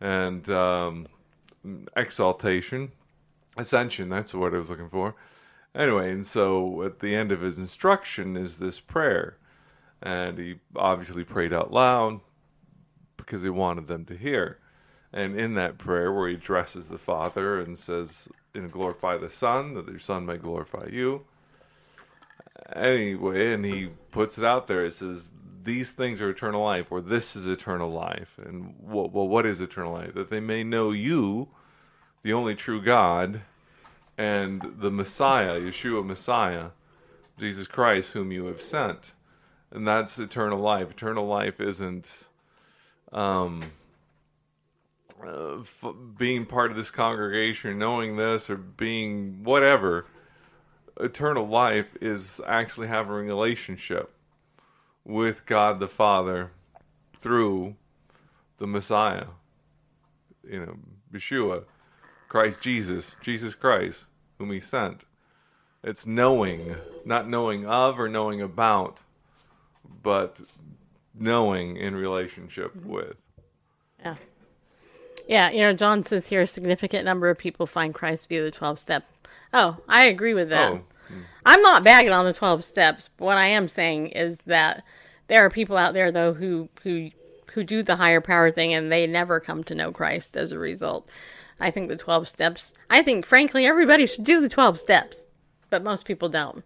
and 0.00 0.48
um, 0.48 1.08
exaltation, 1.96 2.92
ascension. 3.56 4.08
That's 4.08 4.34
what 4.34 4.54
I 4.54 4.58
was 4.58 4.70
looking 4.70 4.88
for. 4.88 5.14
Anyway, 5.74 6.10
and 6.10 6.26
so 6.26 6.82
at 6.82 7.00
the 7.00 7.14
end 7.14 7.30
of 7.30 7.40
his 7.40 7.58
instruction 7.58 8.36
is 8.36 8.58
this 8.58 8.80
prayer. 8.80 9.36
And 10.00 10.38
he 10.38 10.56
obviously 10.76 11.24
prayed 11.24 11.52
out 11.52 11.72
loud 11.72 12.20
because 13.16 13.42
he 13.42 13.50
wanted 13.50 13.88
them 13.88 14.04
to 14.06 14.16
hear. 14.16 14.58
And 15.12 15.38
in 15.38 15.54
that 15.54 15.78
prayer, 15.78 16.12
where 16.12 16.28
he 16.28 16.34
addresses 16.34 16.88
the 16.88 16.98
Father 16.98 17.60
and 17.60 17.78
says, 17.78 18.28
know, 18.54 18.68
glorify 18.68 19.16
the 19.16 19.30
Son, 19.30 19.74
that 19.74 19.88
your 19.88 19.98
Son 19.98 20.26
may 20.26 20.36
glorify 20.36 20.86
you. 20.90 21.24
Anyway, 22.74 23.54
and 23.54 23.64
he 23.64 23.88
puts 24.10 24.38
it 24.38 24.44
out 24.44 24.66
there. 24.66 24.84
It 24.84 24.94
says, 24.94 25.30
these 25.64 25.90
things 25.90 26.20
are 26.20 26.30
eternal 26.30 26.62
life, 26.62 26.86
or 26.90 27.00
this 27.00 27.36
is 27.36 27.46
eternal 27.46 27.90
life. 27.90 28.38
And 28.42 28.74
well, 28.80 29.08
what 29.08 29.46
is 29.46 29.60
eternal 29.60 29.92
life? 29.92 30.14
That 30.14 30.30
they 30.30 30.40
may 30.40 30.64
know 30.64 30.90
you, 30.92 31.48
the 32.22 32.32
only 32.32 32.54
true 32.54 32.82
God, 32.82 33.42
and 34.18 34.74
the 34.80 34.90
Messiah, 34.90 35.60
Yeshua 35.60 36.04
Messiah, 36.04 36.70
Jesus 37.38 37.68
Christ, 37.68 38.12
whom 38.12 38.32
you 38.32 38.46
have 38.46 38.60
sent. 38.60 39.12
And 39.70 39.86
that's 39.86 40.18
eternal 40.18 40.58
life. 40.58 40.90
Eternal 40.90 41.26
life 41.26 41.60
isn't 41.60 42.24
um, 43.12 43.62
uh, 45.24 45.60
f- 45.60 45.94
being 46.16 46.46
part 46.46 46.72
of 46.72 46.76
this 46.76 46.90
congregation, 46.90 47.78
knowing 47.78 48.16
this, 48.16 48.50
or 48.50 48.56
being 48.56 49.44
whatever. 49.44 50.06
Eternal 50.98 51.46
life 51.46 51.96
is 52.00 52.40
actually 52.44 52.88
having 52.88 53.12
a 53.12 53.18
relationship 53.18 54.10
with 55.04 55.46
God 55.46 55.78
the 55.78 55.86
Father 55.86 56.50
through 57.20 57.76
the 58.58 58.66
Messiah, 58.66 59.26
you 60.48 60.66
know, 60.66 60.76
Yeshua. 61.12 61.64
Christ 62.28 62.60
Jesus, 62.60 63.16
Jesus 63.22 63.54
Christ, 63.54 64.04
whom 64.38 64.50
he 64.50 64.60
sent. 64.60 65.04
It's 65.82 66.06
knowing, 66.06 66.74
not 67.04 67.28
knowing 67.28 67.66
of 67.66 67.98
or 67.98 68.08
knowing 68.08 68.42
about, 68.42 68.98
but 70.02 70.38
knowing 71.14 71.76
in 71.76 71.94
relationship 71.94 72.74
mm-hmm. 72.74 72.88
with. 72.88 73.16
Yeah. 74.00 74.16
Yeah, 75.26 75.50
you 75.50 75.60
know, 75.60 75.74
John 75.74 76.04
says 76.04 76.26
here 76.26 76.40
a 76.40 76.46
significant 76.46 77.04
number 77.04 77.28
of 77.28 77.36
people 77.36 77.66
find 77.66 77.94
Christ 77.94 78.28
via 78.28 78.42
the 78.42 78.50
12 78.50 78.78
step. 78.78 79.04
Oh, 79.52 79.78
I 79.88 80.06
agree 80.06 80.34
with 80.34 80.48
that. 80.50 80.72
Oh, 80.72 80.80
hmm. 81.08 81.20
I'm 81.44 81.62
not 81.62 81.84
bagging 81.84 82.12
on 82.12 82.24
the 82.24 82.32
12 82.32 82.64
steps. 82.64 83.10
But 83.16 83.24
what 83.26 83.38
I 83.38 83.46
am 83.46 83.68
saying 83.68 84.08
is 84.08 84.38
that 84.46 84.84
there 85.28 85.44
are 85.44 85.50
people 85.50 85.76
out 85.76 85.94
there 85.94 86.10
though 86.10 86.32
who 86.32 86.68
who 86.82 87.10
who 87.52 87.64
do 87.64 87.82
the 87.82 87.96
higher 87.96 88.20
power 88.20 88.50
thing 88.50 88.74
and 88.74 88.90
they 88.90 89.06
never 89.06 89.40
come 89.40 89.64
to 89.64 89.74
know 89.74 89.92
Christ 89.92 90.36
as 90.36 90.52
a 90.52 90.58
result. 90.58 91.08
I 91.60 91.70
think 91.70 91.88
the 91.88 91.96
12 91.96 92.28
steps, 92.28 92.72
I 92.88 93.02
think 93.02 93.26
frankly 93.26 93.66
everybody 93.66 94.06
should 94.06 94.24
do 94.24 94.40
the 94.40 94.48
12 94.48 94.78
steps, 94.78 95.26
but 95.70 95.82
most 95.82 96.04
people 96.04 96.28
don't. 96.28 96.64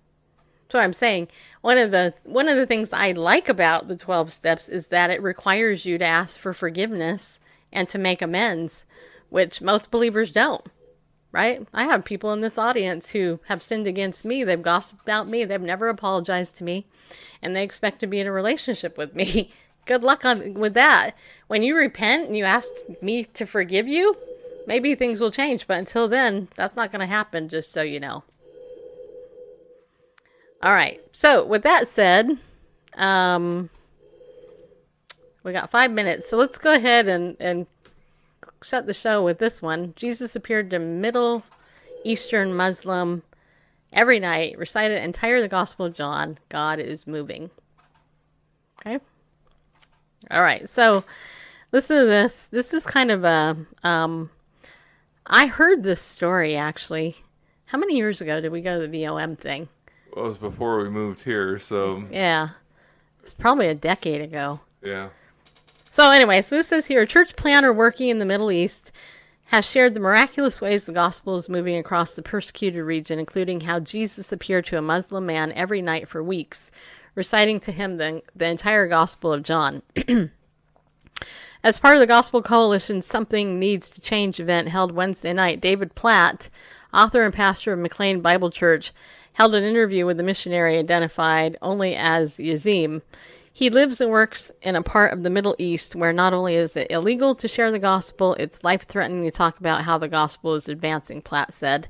So 0.72 0.78
I'm 0.78 0.94
saying 0.94 1.28
one 1.60 1.76
of 1.76 1.90
the 1.90 2.14
one 2.24 2.48
of 2.48 2.56
the 2.56 2.64
things 2.64 2.94
I 2.94 3.12
like 3.12 3.50
about 3.50 3.88
the 3.88 3.96
12 3.96 4.32
steps 4.32 4.70
is 4.70 4.86
that 4.86 5.10
it 5.10 5.22
requires 5.22 5.84
you 5.84 5.98
to 5.98 6.04
ask 6.06 6.38
for 6.38 6.54
forgiveness 6.54 7.40
and 7.70 7.90
to 7.90 7.98
make 7.98 8.22
amends, 8.22 8.86
which 9.28 9.60
most 9.60 9.90
believers 9.90 10.32
don't. 10.32 10.66
Right? 11.30 11.66
I 11.74 11.84
have 11.84 12.06
people 12.06 12.32
in 12.32 12.40
this 12.40 12.56
audience 12.56 13.10
who 13.10 13.40
have 13.48 13.62
sinned 13.62 13.86
against 13.86 14.24
me. 14.24 14.44
They've 14.44 14.62
gossiped 14.62 15.02
about 15.02 15.28
me. 15.28 15.44
They've 15.44 15.60
never 15.60 15.90
apologized 15.90 16.56
to 16.56 16.64
me, 16.64 16.86
and 17.42 17.54
they 17.54 17.64
expect 17.64 18.00
to 18.00 18.06
be 18.06 18.20
in 18.20 18.26
a 18.26 18.32
relationship 18.32 18.96
with 18.96 19.14
me. 19.14 19.52
Good 19.84 20.02
luck 20.02 20.24
on 20.24 20.54
with 20.54 20.72
that. 20.72 21.10
When 21.48 21.62
you 21.62 21.76
repent 21.76 22.28
and 22.28 22.36
you 22.36 22.44
ask 22.44 22.72
me 23.02 23.24
to 23.24 23.44
forgive 23.44 23.88
you, 23.88 24.16
maybe 24.66 24.94
things 24.94 25.20
will 25.20 25.30
change, 25.30 25.66
but 25.66 25.78
until 25.78 26.08
then, 26.08 26.48
that's 26.56 26.76
not 26.76 26.90
going 26.92 27.00
to 27.00 27.06
happen 27.06 27.48
just 27.48 27.72
so 27.72 27.82
you 27.82 28.00
know. 28.00 28.24
All 30.62 30.72
right. 30.72 31.00
So, 31.12 31.44
with 31.44 31.62
that 31.64 31.88
said, 31.88 32.38
um, 32.94 33.68
we 35.42 35.52
got 35.52 35.70
five 35.70 35.90
minutes. 35.90 36.28
So 36.28 36.36
let's 36.36 36.58
go 36.58 36.74
ahead 36.74 37.08
and, 37.08 37.36
and 37.40 37.66
shut 38.62 38.86
the 38.86 38.94
show 38.94 39.24
with 39.24 39.38
this 39.38 39.60
one. 39.60 39.92
Jesus 39.96 40.36
appeared 40.36 40.70
to 40.70 40.78
Middle 40.78 41.42
Eastern 42.04 42.54
Muslim 42.54 43.22
every 43.92 44.20
night, 44.20 44.56
recited 44.58 45.02
entire 45.02 45.40
the 45.40 45.48
Gospel 45.48 45.86
of 45.86 45.94
John. 45.94 46.38
God 46.48 46.78
is 46.78 47.06
moving. 47.06 47.50
Okay. 48.80 49.02
All 50.30 50.42
right. 50.42 50.68
So 50.68 51.04
listen 51.72 51.98
to 51.98 52.06
this. 52.06 52.48
This 52.48 52.72
is 52.72 52.86
kind 52.86 53.10
of 53.10 53.24
a. 53.24 53.56
Um, 53.82 54.30
I 55.32 55.46
heard 55.46 55.82
this 55.82 56.00
story 56.02 56.54
actually. 56.56 57.16
How 57.66 57.78
many 57.78 57.96
years 57.96 58.20
ago 58.20 58.40
did 58.40 58.52
we 58.52 58.60
go 58.60 58.78
to 58.78 58.86
the 58.86 59.04
VOM 59.04 59.34
thing? 59.34 59.68
Well, 60.14 60.26
it 60.26 60.28
was 60.28 60.36
before 60.38 60.82
we 60.82 60.90
moved 60.90 61.22
here, 61.22 61.58
so 61.58 62.04
Yeah. 62.10 62.50
It's 63.22 63.32
probably 63.32 63.68
a 63.68 63.74
decade 63.74 64.20
ago. 64.20 64.60
yeah. 64.82 65.08
So, 65.90 66.10
anyway, 66.10 66.40
so 66.40 66.56
this 66.56 66.68
says 66.68 66.86
here 66.86 67.02
a 67.02 67.06
church 67.06 67.36
planner 67.36 67.70
working 67.72 68.08
in 68.08 68.18
the 68.18 68.24
Middle 68.24 68.50
East 68.50 68.92
has 69.46 69.68
shared 69.68 69.92
the 69.92 70.00
miraculous 70.00 70.60
ways 70.62 70.84
the 70.84 70.92
gospel 70.92 71.36
is 71.36 71.48
moving 71.50 71.76
across 71.76 72.14
the 72.14 72.22
persecuted 72.22 72.82
region, 72.82 73.18
including 73.18 73.60
how 73.60 73.78
Jesus 73.78 74.32
appeared 74.32 74.64
to 74.66 74.78
a 74.78 74.82
Muslim 74.82 75.26
man 75.26 75.52
every 75.52 75.82
night 75.82 76.08
for 76.08 76.22
weeks, 76.22 76.70
reciting 77.14 77.60
to 77.60 77.72
him 77.72 77.98
the, 77.98 78.22
the 78.34 78.48
entire 78.48 78.88
Gospel 78.88 79.32
of 79.32 79.42
John. 79.42 79.82
As 81.64 81.78
part 81.78 81.94
of 81.94 82.00
the 82.00 82.08
Gospel 82.08 82.42
Coalition 82.42 83.02
Something 83.02 83.60
Needs 83.60 83.88
to 83.90 84.00
Change 84.00 84.40
event 84.40 84.66
held 84.66 84.90
Wednesday 84.90 85.32
night, 85.32 85.60
David 85.60 85.94
Platt, 85.94 86.50
author 86.92 87.22
and 87.22 87.32
pastor 87.32 87.72
of 87.72 87.78
McLean 87.78 88.20
Bible 88.20 88.50
Church, 88.50 88.92
held 89.34 89.54
an 89.54 89.62
interview 89.62 90.04
with 90.04 90.16
the 90.16 90.24
missionary 90.24 90.76
identified 90.76 91.56
only 91.62 91.94
as 91.94 92.38
Yazim. 92.38 93.02
He 93.52 93.70
lives 93.70 94.00
and 94.00 94.10
works 94.10 94.50
in 94.60 94.74
a 94.74 94.82
part 94.82 95.12
of 95.12 95.22
the 95.22 95.30
Middle 95.30 95.54
East 95.56 95.94
where 95.94 96.12
not 96.12 96.32
only 96.32 96.56
is 96.56 96.76
it 96.76 96.90
illegal 96.90 97.36
to 97.36 97.46
share 97.46 97.70
the 97.70 97.78
gospel, 97.78 98.34
it's 98.40 98.64
life 98.64 98.82
threatening 98.88 99.22
to 99.22 99.30
talk 99.30 99.60
about 99.60 99.84
how 99.84 99.98
the 99.98 100.08
gospel 100.08 100.54
is 100.54 100.68
advancing, 100.68 101.22
Platt 101.22 101.52
said. 101.52 101.86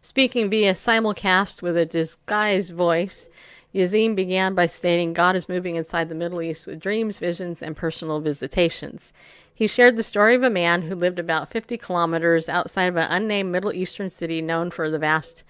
Speaking 0.00 0.48
via 0.48 0.72
simulcast 0.72 1.60
with 1.60 1.76
a 1.76 1.84
disguised 1.84 2.72
voice, 2.72 3.28
Yazim 3.74 4.16
began 4.16 4.54
by 4.54 4.66
stating 4.66 5.12
God 5.12 5.36
is 5.36 5.48
moving 5.48 5.76
inside 5.76 6.08
the 6.08 6.14
Middle 6.14 6.42
East 6.42 6.66
with 6.66 6.80
dreams, 6.80 7.18
visions, 7.18 7.62
and 7.62 7.76
personal 7.76 8.20
visitations. 8.20 9.12
He 9.54 9.66
shared 9.66 9.96
the 9.96 10.02
story 10.02 10.34
of 10.34 10.42
a 10.42 10.50
man 10.50 10.82
who 10.82 10.94
lived 10.94 11.18
about 11.18 11.50
50 11.50 11.76
kilometers 11.76 12.48
outside 12.48 12.86
of 12.86 12.96
an 12.96 13.10
unnamed 13.10 13.52
Middle 13.52 13.72
Eastern 13.72 14.08
city 14.08 14.40
known 14.42 14.70
for 14.70 14.90
the 14.90 14.98
vast 14.98 15.44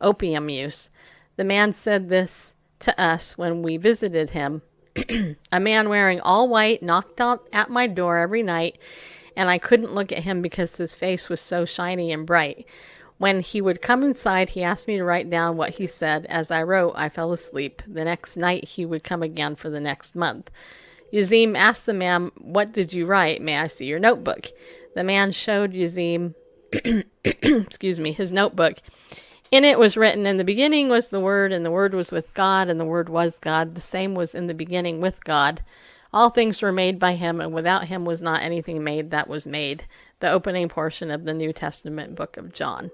opium 0.00 0.48
use. 0.48 0.90
The 1.36 1.44
man 1.44 1.72
said 1.72 2.08
this 2.08 2.54
to 2.80 3.00
us 3.00 3.36
when 3.36 3.62
we 3.62 3.76
visited 3.76 4.30
him. 4.30 4.62
a 5.50 5.58
man 5.58 5.88
wearing 5.88 6.20
all 6.20 6.48
white 6.48 6.82
knocked 6.82 7.20
out 7.20 7.48
at 7.52 7.70
my 7.70 7.88
door 7.88 8.18
every 8.18 8.42
night, 8.42 8.78
and 9.36 9.50
I 9.50 9.58
couldn't 9.58 9.94
look 9.94 10.12
at 10.12 10.22
him 10.22 10.42
because 10.42 10.76
his 10.76 10.94
face 10.94 11.28
was 11.28 11.40
so 11.40 11.64
shiny 11.64 12.12
and 12.12 12.26
bright. 12.26 12.66
When 13.18 13.40
he 13.40 13.60
would 13.60 13.80
come 13.80 14.02
inside, 14.02 14.50
he 14.50 14.62
asked 14.62 14.88
me 14.88 14.96
to 14.96 15.04
write 15.04 15.30
down 15.30 15.56
what 15.56 15.70
he 15.70 15.86
said. 15.86 16.26
As 16.26 16.50
I 16.50 16.62
wrote, 16.62 16.94
I 16.96 17.08
fell 17.08 17.32
asleep. 17.32 17.82
The 17.86 18.04
next 18.04 18.36
night, 18.36 18.64
he 18.64 18.84
would 18.84 19.04
come 19.04 19.22
again 19.22 19.54
for 19.56 19.70
the 19.70 19.80
next 19.80 20.16
month. 20.16 20.50
Yazim 21.12 21.56
asked 21.56 21.86
the 21.86 21.94
man, 21.94 22.32
What 22.38 22.72
did 22.72 22.92
you 22.92 23.06
write? 23.06 23.40
May 23.40 23.56
I 23.56 23.68
see 23.68 23.86
your 23.86 24.00
notebook? 24.00 24.48
The 24.96 25.04
man 25.04 25.30
showed 25.30 25.72
Yazim, 25.72 26.34
excuse 27.24 28.00
me, 28.00 28.12
his 28.12 28.32
notebook. 28.32 28.78
In 29.52 29.64
it 29.64 29.78
was 29.78 29.96
written, 29.96 30.26
In 30.26 30.36
the 30.36 30.44
beginning 30.44 30.88
was 30.88 31.10
the 31.10 31.20
Word, 31.20 31.52
and 31.52 31.64
the 31.64 31.70
Word 31.70 31.94
was 31.94 32.10
with 32.10 32.34
God, 32.34 32.68
and 32.68 32.80
the 32.80 32.84
Word 32.84 33.08
was 33.08 33.38
God. 33.38 33.76
The 33.76 33.80
same 33.80 34.16
was 34.16 34.34
in 34.34 34.48
the 34.48 34.54
beginning 34.54 35.00
with 35.00 35.22
God. 35.22 35.62
All 36.12 36.30
things 36.30 36.60
were 36.60 36.72
made 36.72 36.98
by 36.98 37.14
him, 37.14 37.40
and 37.40 37.54
without 37.54 37.86
him 37.86 38.04
was 38.04 38.20
not 38.20 38.42
anything 38.42 38.82
made 38.82 39.12
that 39.12 39.28
was 39.28 39.46
made. 39.46 39.84
The 40.18 40.30
opening 40.30 40.68
portion 40.68 41.12
of 41.12 41.24
the 41.24 41.34
New 41.34 41.52
Testament 41.52 42.16
book 42.16 42.36
of 42.36 42.52
John. 42.52 42.90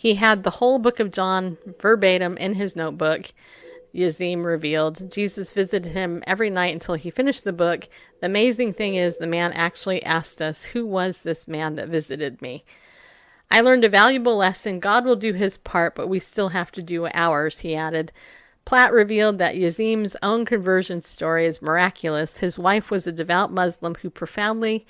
He 0.00 0.14
had 0.14 0.44
the 0.44 0.50
whole 0.50 0.78
book 0.78 1.00
of 1.00 1.10
John 1.10 1.58
verbatim 1.80 2.36
in 2.36 2.54
his 2.54 2.76
notebook. 2.76 3.32
Yazim 3.92 4.44
revealed. 4.44 5.10
Jesus 5.10 5.50
visited 5.50 5.90
him 5.90 6.22
every 6.24 6.50
night 6.50 6.72
until 6.72 6.94
he 6.94 7.10
finished 7.10 7.42
the 7.42 7.52
book. 7.52 7.88
The 8.20 8.26
amazing 8.26 8.74
thing 8.74 8.94
is, 8.94 9.18
the 9.18 9.26
man 9.26 9.52
actually 9.54 10.00
asked 10.04 10.40
us, 10.40 10.62
Who 10.62 10.86
was 10.86 11.24
this 11.24 11.48
man 11.48 11.74
that 11.74 11.88
visited 11.88 12.40
me? 12.40 12.64
I 13.50 13.60
learned 13.60 13.82
a 13.82 13.88
valuable 13.88 14.36
lesson. 14.36 14.78
God 14.78 15.04
will 15.04 15.16
do 15.16 15.32
his 15.32 15.56
part, 15.56 15.96
but 15.96 16.06
we 16.06 16.20
still 16.20 16.50
have 16.50 16.70
to 16.72 16.82
do 16.82 17.08
ours, 17.12 17.58
he 17.58 17.74
added. 17.74 18.12
Platt 18.64 18.92
revealed 18.92 19.38
that 19.38 19.56
Yazim's 19.56 20.14
own 20.22 20.44
conversion 20.44 21.00
story 21.00 21.44
is 21.44 21.60
miraculous. 21.60 22.38
His 22.38 22.56
wife 22.56 22.92
was 22.92 23.08
a 23.08 23.12
devout 23.12 23.50
Muslim 23.50 23.96
who, 23.96 24.10
profoundly 24.10 24.86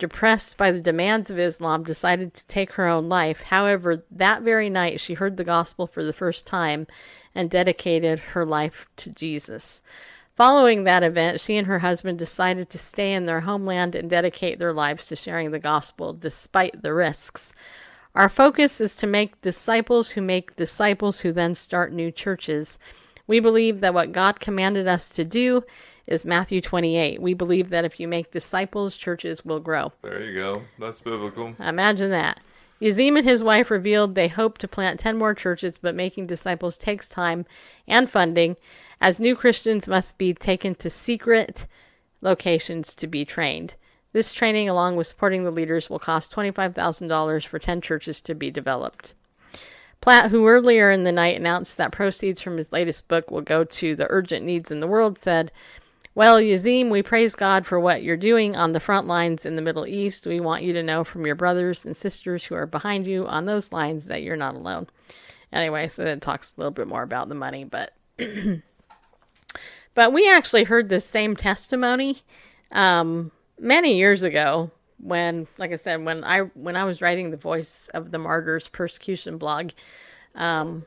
depressed 0.00 0.56
by 0.56 0.72
the 0.72 0.80
demands 0.80 1.30
of 1.30 1.38
Islam, 1.38 1.84
decided 1.84 2.34
to 2.34 2.46
take 2.46 2.72
her 2.72 2.88
own 2.88 3.08
life. 3.08 3.42
However, 3.42 4.04
that 4.10 4.42
very 4.42 4.68
night 4.68 5.00
she 5.00 5.14
heard 5.14 5.36
the 5.36 5.44
gospel 5.44 5.86
for 5.86 6.02
the 6.02 6.12
first 6.12 6.46
time 6.46 6.88
and 7.34 7.48
dedicated 7.48 8.18
her 8.18 8.44
life 8.44 8.88
to 8.96 9.10
Jesus. 9.10 9.82
Following 10.34 10.84
that 10.84 11.02
event, 11.02 11.40
she 11.40 11.56
and 11.56 11.66
her 11.66 11.80
husband 11.80 12.18
decided 12.18 12.70
to 12.70 12.78
stay 12.78 13.12
in 13.12 13.26
their 13.26 13.42
homeland 13.42 13.94
and 13.94 14.08
dedicate 14.08 14.58
their 14.58 14.72
lives 14.72 15.06
to 15.06 15.14
sharing 15.14 15.50
the 15.50 15.58
gospel 15.58 16.14
despite 16.14 16.82
the 16.82 16.94
risks. 16.94 17.52
Our 18.14 18.28
focus 18.28 18.80
is 18.80 18.96
to 18.96 19.06
make 19.06 19.40
disciples 19.40 20.10
who 20.10 20.22
make 20.22 20.56
disciples 20.56 21.20
who 21.20 21.32
then 21.32 21.54
start 21.54 21.92
new 21.92 22.10
churches. 22.10 22.78
We 23.26 23.38
believe 23.38 23.80
that 23.80 23.94
what 23.94 24.12
God 24.12 24.40
commanded 24.40 24.88
us 24.88 25.10
to 25.10 25.24
do 25.24 25.62
is 26.06 26.26
Matthew 26.26 26.60
28. 26.60 27.20
We 27.20 27.34
believe 27.34 27.70
that 27.70 27.84
if 27.84 28.00
you 28.00 28.08
make 28.08 28.30
disciples, 28.30 28.96
churches 28.96 29.44
will 29.44 29.60
grow. 29.60 29.92
There 30.02 30.22
you 30.22 30.34
go. 30.34 30.62
That's 30.78 31.00
biblical. 31.00 31.54
Imagine 31.58 32.10
that. 32.10 32.40
Yazim 32.80 33.18
and 33.18 33.28
his 33.28 33.42
wife 33.42 33.70
revealed 33.70 34.14
they 34.14 34.28
hope 34.28 34.56
to 34.58 34.68
plant 34.68 34.98
10 35.00 35.18
more 35.18 35.34
churches, 35.34 35.76
but 35.76 35.94
making 35.94 36.26
disciples 36.26 36.78
takes 36.78 37.08
time 37.08 37.44
and 37.86 38.10
funding, 38.10 38.56
as 39.00 39.20
new 39.20 39.36
Christians 39.36 39.86
must 39.86 40.16
be 40.16 40.32
taken 40.32 40.74
to 40.76 40.88
secret 40.88 41.66
locations 42.22 42.94
to 42.94 43.06
be 43.06 43.24
trained. 43.24 43.74
This 44.12 44.32
training, 44.32 44.68
along 44.68 44.96
with 44.96 45.06
supporting 45.06 45.44
the 45.44 45.50
leaders, 45.50 45.88
will 45.88 45.98
cost 45.98 46.34
$25,000 46.34 47.46
for 47.46 47.58
10 47.58 47.80
churches 47.80 48.20
to 48.22 48.34
be 48.34 48.50
developed. 48.50 49.14
Platt, 50.00 50.30
who 50.30 50.48
earlier 50.48 50.90
in 50.90 51.04
the 51.04 51.12
night 51.12 51.36
announced 51.36 51.76
that 51.76 51.92
proceeds 51.92 52.40
from 52.40 52.56
his 52.56 52.72
latest 52.72 53.06
book 53.06 53.30
will 53.30 53.42
go 53.42 53.64
to 53.64 53.94
the 53.94 54.06
urgent 54.08 54.44
needs 54.44 54.70
in 54.70 54.80
the 54.80 54.86
world, 54.86 55.18
said, 55.18 55.52
Well, 56.20 56.36
Yazim, 56.36 56.90
we 56.90 57.02
praise 57.02 57.34
God 57.34 57.64
for 57.64 57.80
what 57.80 58.02
you're 58.02 58.14
doing 58.14 58.54
on 58.54 58.72
the 58.72 58.78
front 58.78 59.06
lines 59.06 59.46
in 59.46 59.56
the 59.56 59.62
Middle 59.62 59.86
East. 59.86 60.26
We 60.26 60.38
want 60.38 60.62
you 60.62 60.74
to 60.74 60.82
know 60.82 61.02
from 61.02 61.24
your 61.24 61.34
brothers 61.34 61.86
and 61.86 61.96
sisters 61.96 62.44
who 62.44 62.54
are 62.54 62.66
behind 62.66 63.06
you 63.06 63.26
on 63.26 63.46
those 63.46 63.72
lines 63.72 64.04
that 64.08 64.22
you're 64.22 64.36
not 64.36 64.54
alone. 64.54 64.88
Anyway, 65.50 65.88
so 65.88 66.04
it 66.04 66.20
talks 66.20 66.52
a 66.54 66.60
little 66.60 66.72
bit 66.72 66.88
more 66.88 67.02
about 67.02 67.30
the 67.30 67.34
money, 67.34 67.64
but 67.64 67.94
but 69.94 70.12
we 70.12 70.30
actually 70.30 70.64
heard 70.64 70.90
this 70.90 71.06
same 71.06 71.36
testimony 71.36 72.18
um, 72.70 73.30
many 73.58 73.96
years 73.96 74.22
ago 74.22 74.70
when 74.98 75.46
like 75.56 75.72
i 75.72 75.76
said 75.76 76.04
when 76.04 76.22
i 76.24 76.40
when 76.40 76.76
i 76.76 76.84
was 76.84 77.00
writing 77.00 77.30
the 77.30 77.36
voice 77.38 77.88
of 77.94 78.10
the 78.10 78.18
martyrs 78.18 78.68
persecution 78.68 79.38
blog 79.38 79.70
um 80.34 80.84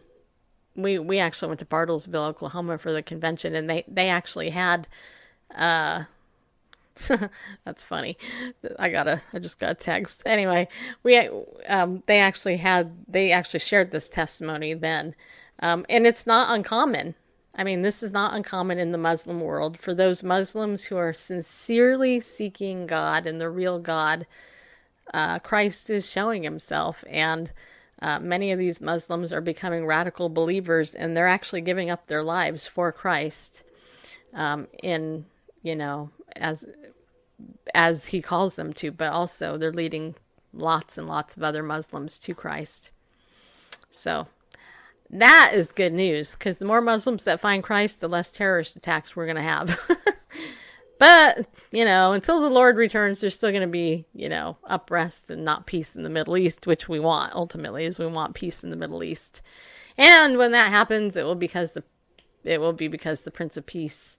we 0.75 0.99
we 0.99 1.17
actually 1.17 1.47
went 1.47 1.59
to 1.59 1.65
bartlesville 1.65 2.27
oklahoma 2.27 2.77
for 2.77 2.91
the 2.91 3.01
convention 3.01 3.55
and 3.55 3.67
they 3.67 3.83
they 3.87 4.09
actually 4.09 4.51
had 4.51 4.87
uh 5.55 6.03
that's 7.65 7.83
funny 7.83 8.17
i 8.77 8.89
gotta. 8.89 9.21
I 9.33 9.39
just 9.39 9.59
got 9.59 9.71
a 9.71 9.75
text 9.75 10.23
anyway 10.25 10.67
we 11.01 11.17
um 11.67 12.03
they 12.05 12.19
actually 12.19 12.57
had 12.57 12.91
they 13.07 13.31
actually 13.31 13.61
shared 13.61 13.91
this 13.91 14.09
testimony 14.09 14.73
then 14.73 15.15
um 15.59 15.85
and 15.89 16.05
it's 16.05 16.27
not 16.27 16.53
uncommon 16.53 17.15
I 17.55 17.63
mean, 17.63 17.83
this 17.83 18.01
is 18.01 18.11
not 18.11 18.33
uncommon 18.33 18.79
in 18.79 18.91
the 18.91 18.97
Muslim 18.97 19.39
world. 19.39 19.77
For 19.79 19.93
those 19.93 20.23
Muslims 20.23 20.85
who 20.85 20.97
are 20.97 21.13
sincerely 21.13 22.19
seeking 22.19 22.87
God 22.87 23.27
and 23.27 23.39
the 23.39 23.49
real 23.49 23.77
God, 23.77 24.25
uh, 25.13 25.37
Christ 25.37 25.89
is 25.89 26.09
showing 26.09 26.43
himself. 26.43 27.03
And 27.07 27.51
Uh, 28.01 28.19
many 28.19 28.51
of 28.51 28.59
these 28.59 28.81
Muslims 28.81 29.31
are 29.31 29.39
becoming 29.39 29.85
radical 29.85 30.27
believers, 30.27 30.93
and 30.93 31.15
they're 31.15 31.27
actually 31.27 31.61
giving 31.61 31.89
up 31.89 32.07
their 32.07 32.21
lives 32.21 32.67
for 32.67 32.91
Christ. 32.91 33.63
Um, 34.33 34.67
in 34.81 35.25
you 35.63 35.75
know, 35.75 36.11
as 36.35 36.65
as 37.73 38.05
he 38.07 38.21
calls 38.21 38.55
them 38.55 38.73
to, 38.73 38.91
but 38.91 39.11
also 39.11 39.57
they're 39.57 39.73
leading 39.73 40.15
lots 40.53 40.97
and 40.97 41.07
lots 41.07 41.35
of 41.35 41.43
other 41.43 41.63
Muslims 41.63 42.19
to 42.19 42.35
Christ. 42.35 42.91
So 43.89 44.27
that 45.09 45.51
is 45.53 45.71
good 45.71 45.93
news 45.93 46.33
because 46.33 46.59
the 46.59 46.65
more 46.65 46.81
Muslims 46.81 47.25
that 47.25 47.39
find 47.39 47.63
Christ, 47.63 48.01
the 48.01 48.07
less 48.07 48.31
terrorist 48.31 48.75
attacks 48.75 49.15
we're 49.15 49.25
going 49.25 49.37
to 49.37 49.41
have. 49.41 49.79
but, 50.99 51.45
you 51.71 51.85
know, 51.85 52.13
until 52.13 52.41
the 52.41 52.49
Lord 52.49 52.77
returns, 52.77 53.21
there's 53.21 53.35
still 53.35 53.51
going 53.51 53.61
to 53.61 53.67
be, 53.67 54.05
you 54.13 54.29
know, 54.29 54.57
uprest 54.69 55.29
and 55.29 55.45
not 55.45 55.65
peace 55.65 55.95
in 55.95 56.03
the 56.03 56.09
Middle 56.09 56.37
East, 56.37 56.67
which 56.67 56.89
we 56.89 56.99
want 56.99 57.33
ultimately 57.33 57.85
is 57.85 57.97
we 57.97 58.07
want 58.07 58.35
peace 58.35 58.63
in 58.63 58.69
the 58.69 58.75
Middle 58.75 59.03
East. 59.03 59.41
And 59.97 60.37
when 60.37 60.51
that 60.51 60.69
happens, 60.69 61.15
it 61.15 61.23
will 61.23 61.35
because 61.35 61.73
the 61.73 61.83
it 62.43 62.59
will 62.59 62.73
be 62.73 62.89
because 62.89 63.21
the 63.21 63.31
Prince 63.31 63.55
of 63.55 63.65
Peace 63.65 64.17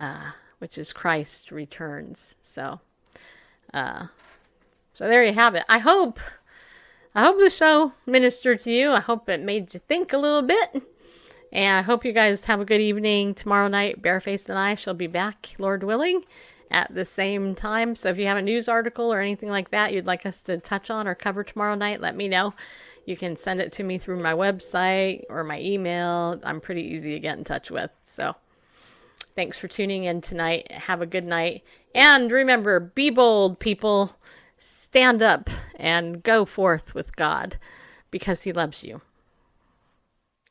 uh, 0.00 0.32
which 0.58 0.78
is 0.78 0.92
Christ 0.92 1.52
returns. 1.52 2.34
So, 2.42 2.80
uh, 3.72 4.06
so 4.94 5.06
there 5.06 5.24
you 5.24 5.34
have 5.34 5.54
it. 5.54 5.64
I 5.68 5.78
hope, 5.78 6.18
I 7.14 7.22
hope 7.22 7.38
the 7.38 7.50
show 7.50 7.92
ministered 8.06 8.60
to 8.60 8.70
you. 8.70 8.92
I 8.92 9.00
hope 9.00 9.28
it 9.28 9.40
made 9.40 9.74
you 9.74 9.80
think 9.80 10.12
a 10.12 10.18
little 10.18 10.42
bit. 10.42 10.82
And 11.52 11.78
I 11.78 11.82
hope 11.82 12.04
you 12.04 12.12
guys 12.12 12.44
have 12.44 12.60
a 12.60 12.64
good 12.64 12.80
evening 12.80 13.34
tomorrow 13.34 13.68
night. 13.68 14.00
Bareface 14.00 14.48
and 14.48 14.58
I 14.58 14.74
shall 14.74 14.94
be 14.94 15.08
back, 15.08 15.54
Lord 15.58 15.82
willing, 15.82 16.24
at 16.70 16.94
the 16.94 17.04
same 17.04 17.54
time. 17.54 17.96
So 17.96 18.08
if 18.08 18.18
you 18.18 18.26
have 18.26 18.38
a 18.38 18.42
news 18.42 18.68
article 18.68 19.12
or 19.12 19.20
anything 19.20 19.48
like 19.48 19.70
that 19.70 19.92
you'd 19.92 20.06
like 20.06 20.24
us 20.24 20.42
to 20.42 20.58
touch 20.58 20.90
on 20.90 21.08
or 21.08 21.14
cover 21.14 21.42
tomorrow 21.42 21.74
night, 21.74 22.00
let 22.00 22.16
me 22.16 22.28
know. 22.28 22.54
You 23.04 23.16
can 23.16 23.34
send 23.34 23.60
it 23.60 23.72
to 23.72 23.82
me 23.82 23.98
through 23.98 24.22
my 24.22 24.32
website 24.32 25.24
or 25.28 25.42
my 25.42 25.60
email. 25.60 26.40
I'm 26.44 26.60
pretty 26.60 26.82
easy 26.82 27.12
to 27.12 27.18
get 27.18 27.36
in 27.36 27.44
touch 27.44 27.70
with. 27.70 27.90
So. 28.02 28.36
Thanks 29.40 29.56
for 29.56 29.68
tuning 29.68 30.04
in 30.04 30.20
tonight. 30.20 30.70
Have 30.70 31.00
a 31.00 31.06
good 31.06 31.24
night. 31.24 31.64
And 31.94 32.30
remember, 32.30 32.78
be 32.78 33.08
bold, 33.08 33.58
people. 33.58 34.14
Stand 34.58 35.22
up 35.22 35.48
and 35.76 36.22
go 36.22 36.44
forth 36.44 36.94
with 36.94 37.16
God 37.16 37.56
because 38.10 38.42
He 38.42 38.52
loves 38.52 38.84
you. 38.84 39.00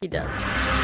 He 0.02 0.08
does. 0.08 0.79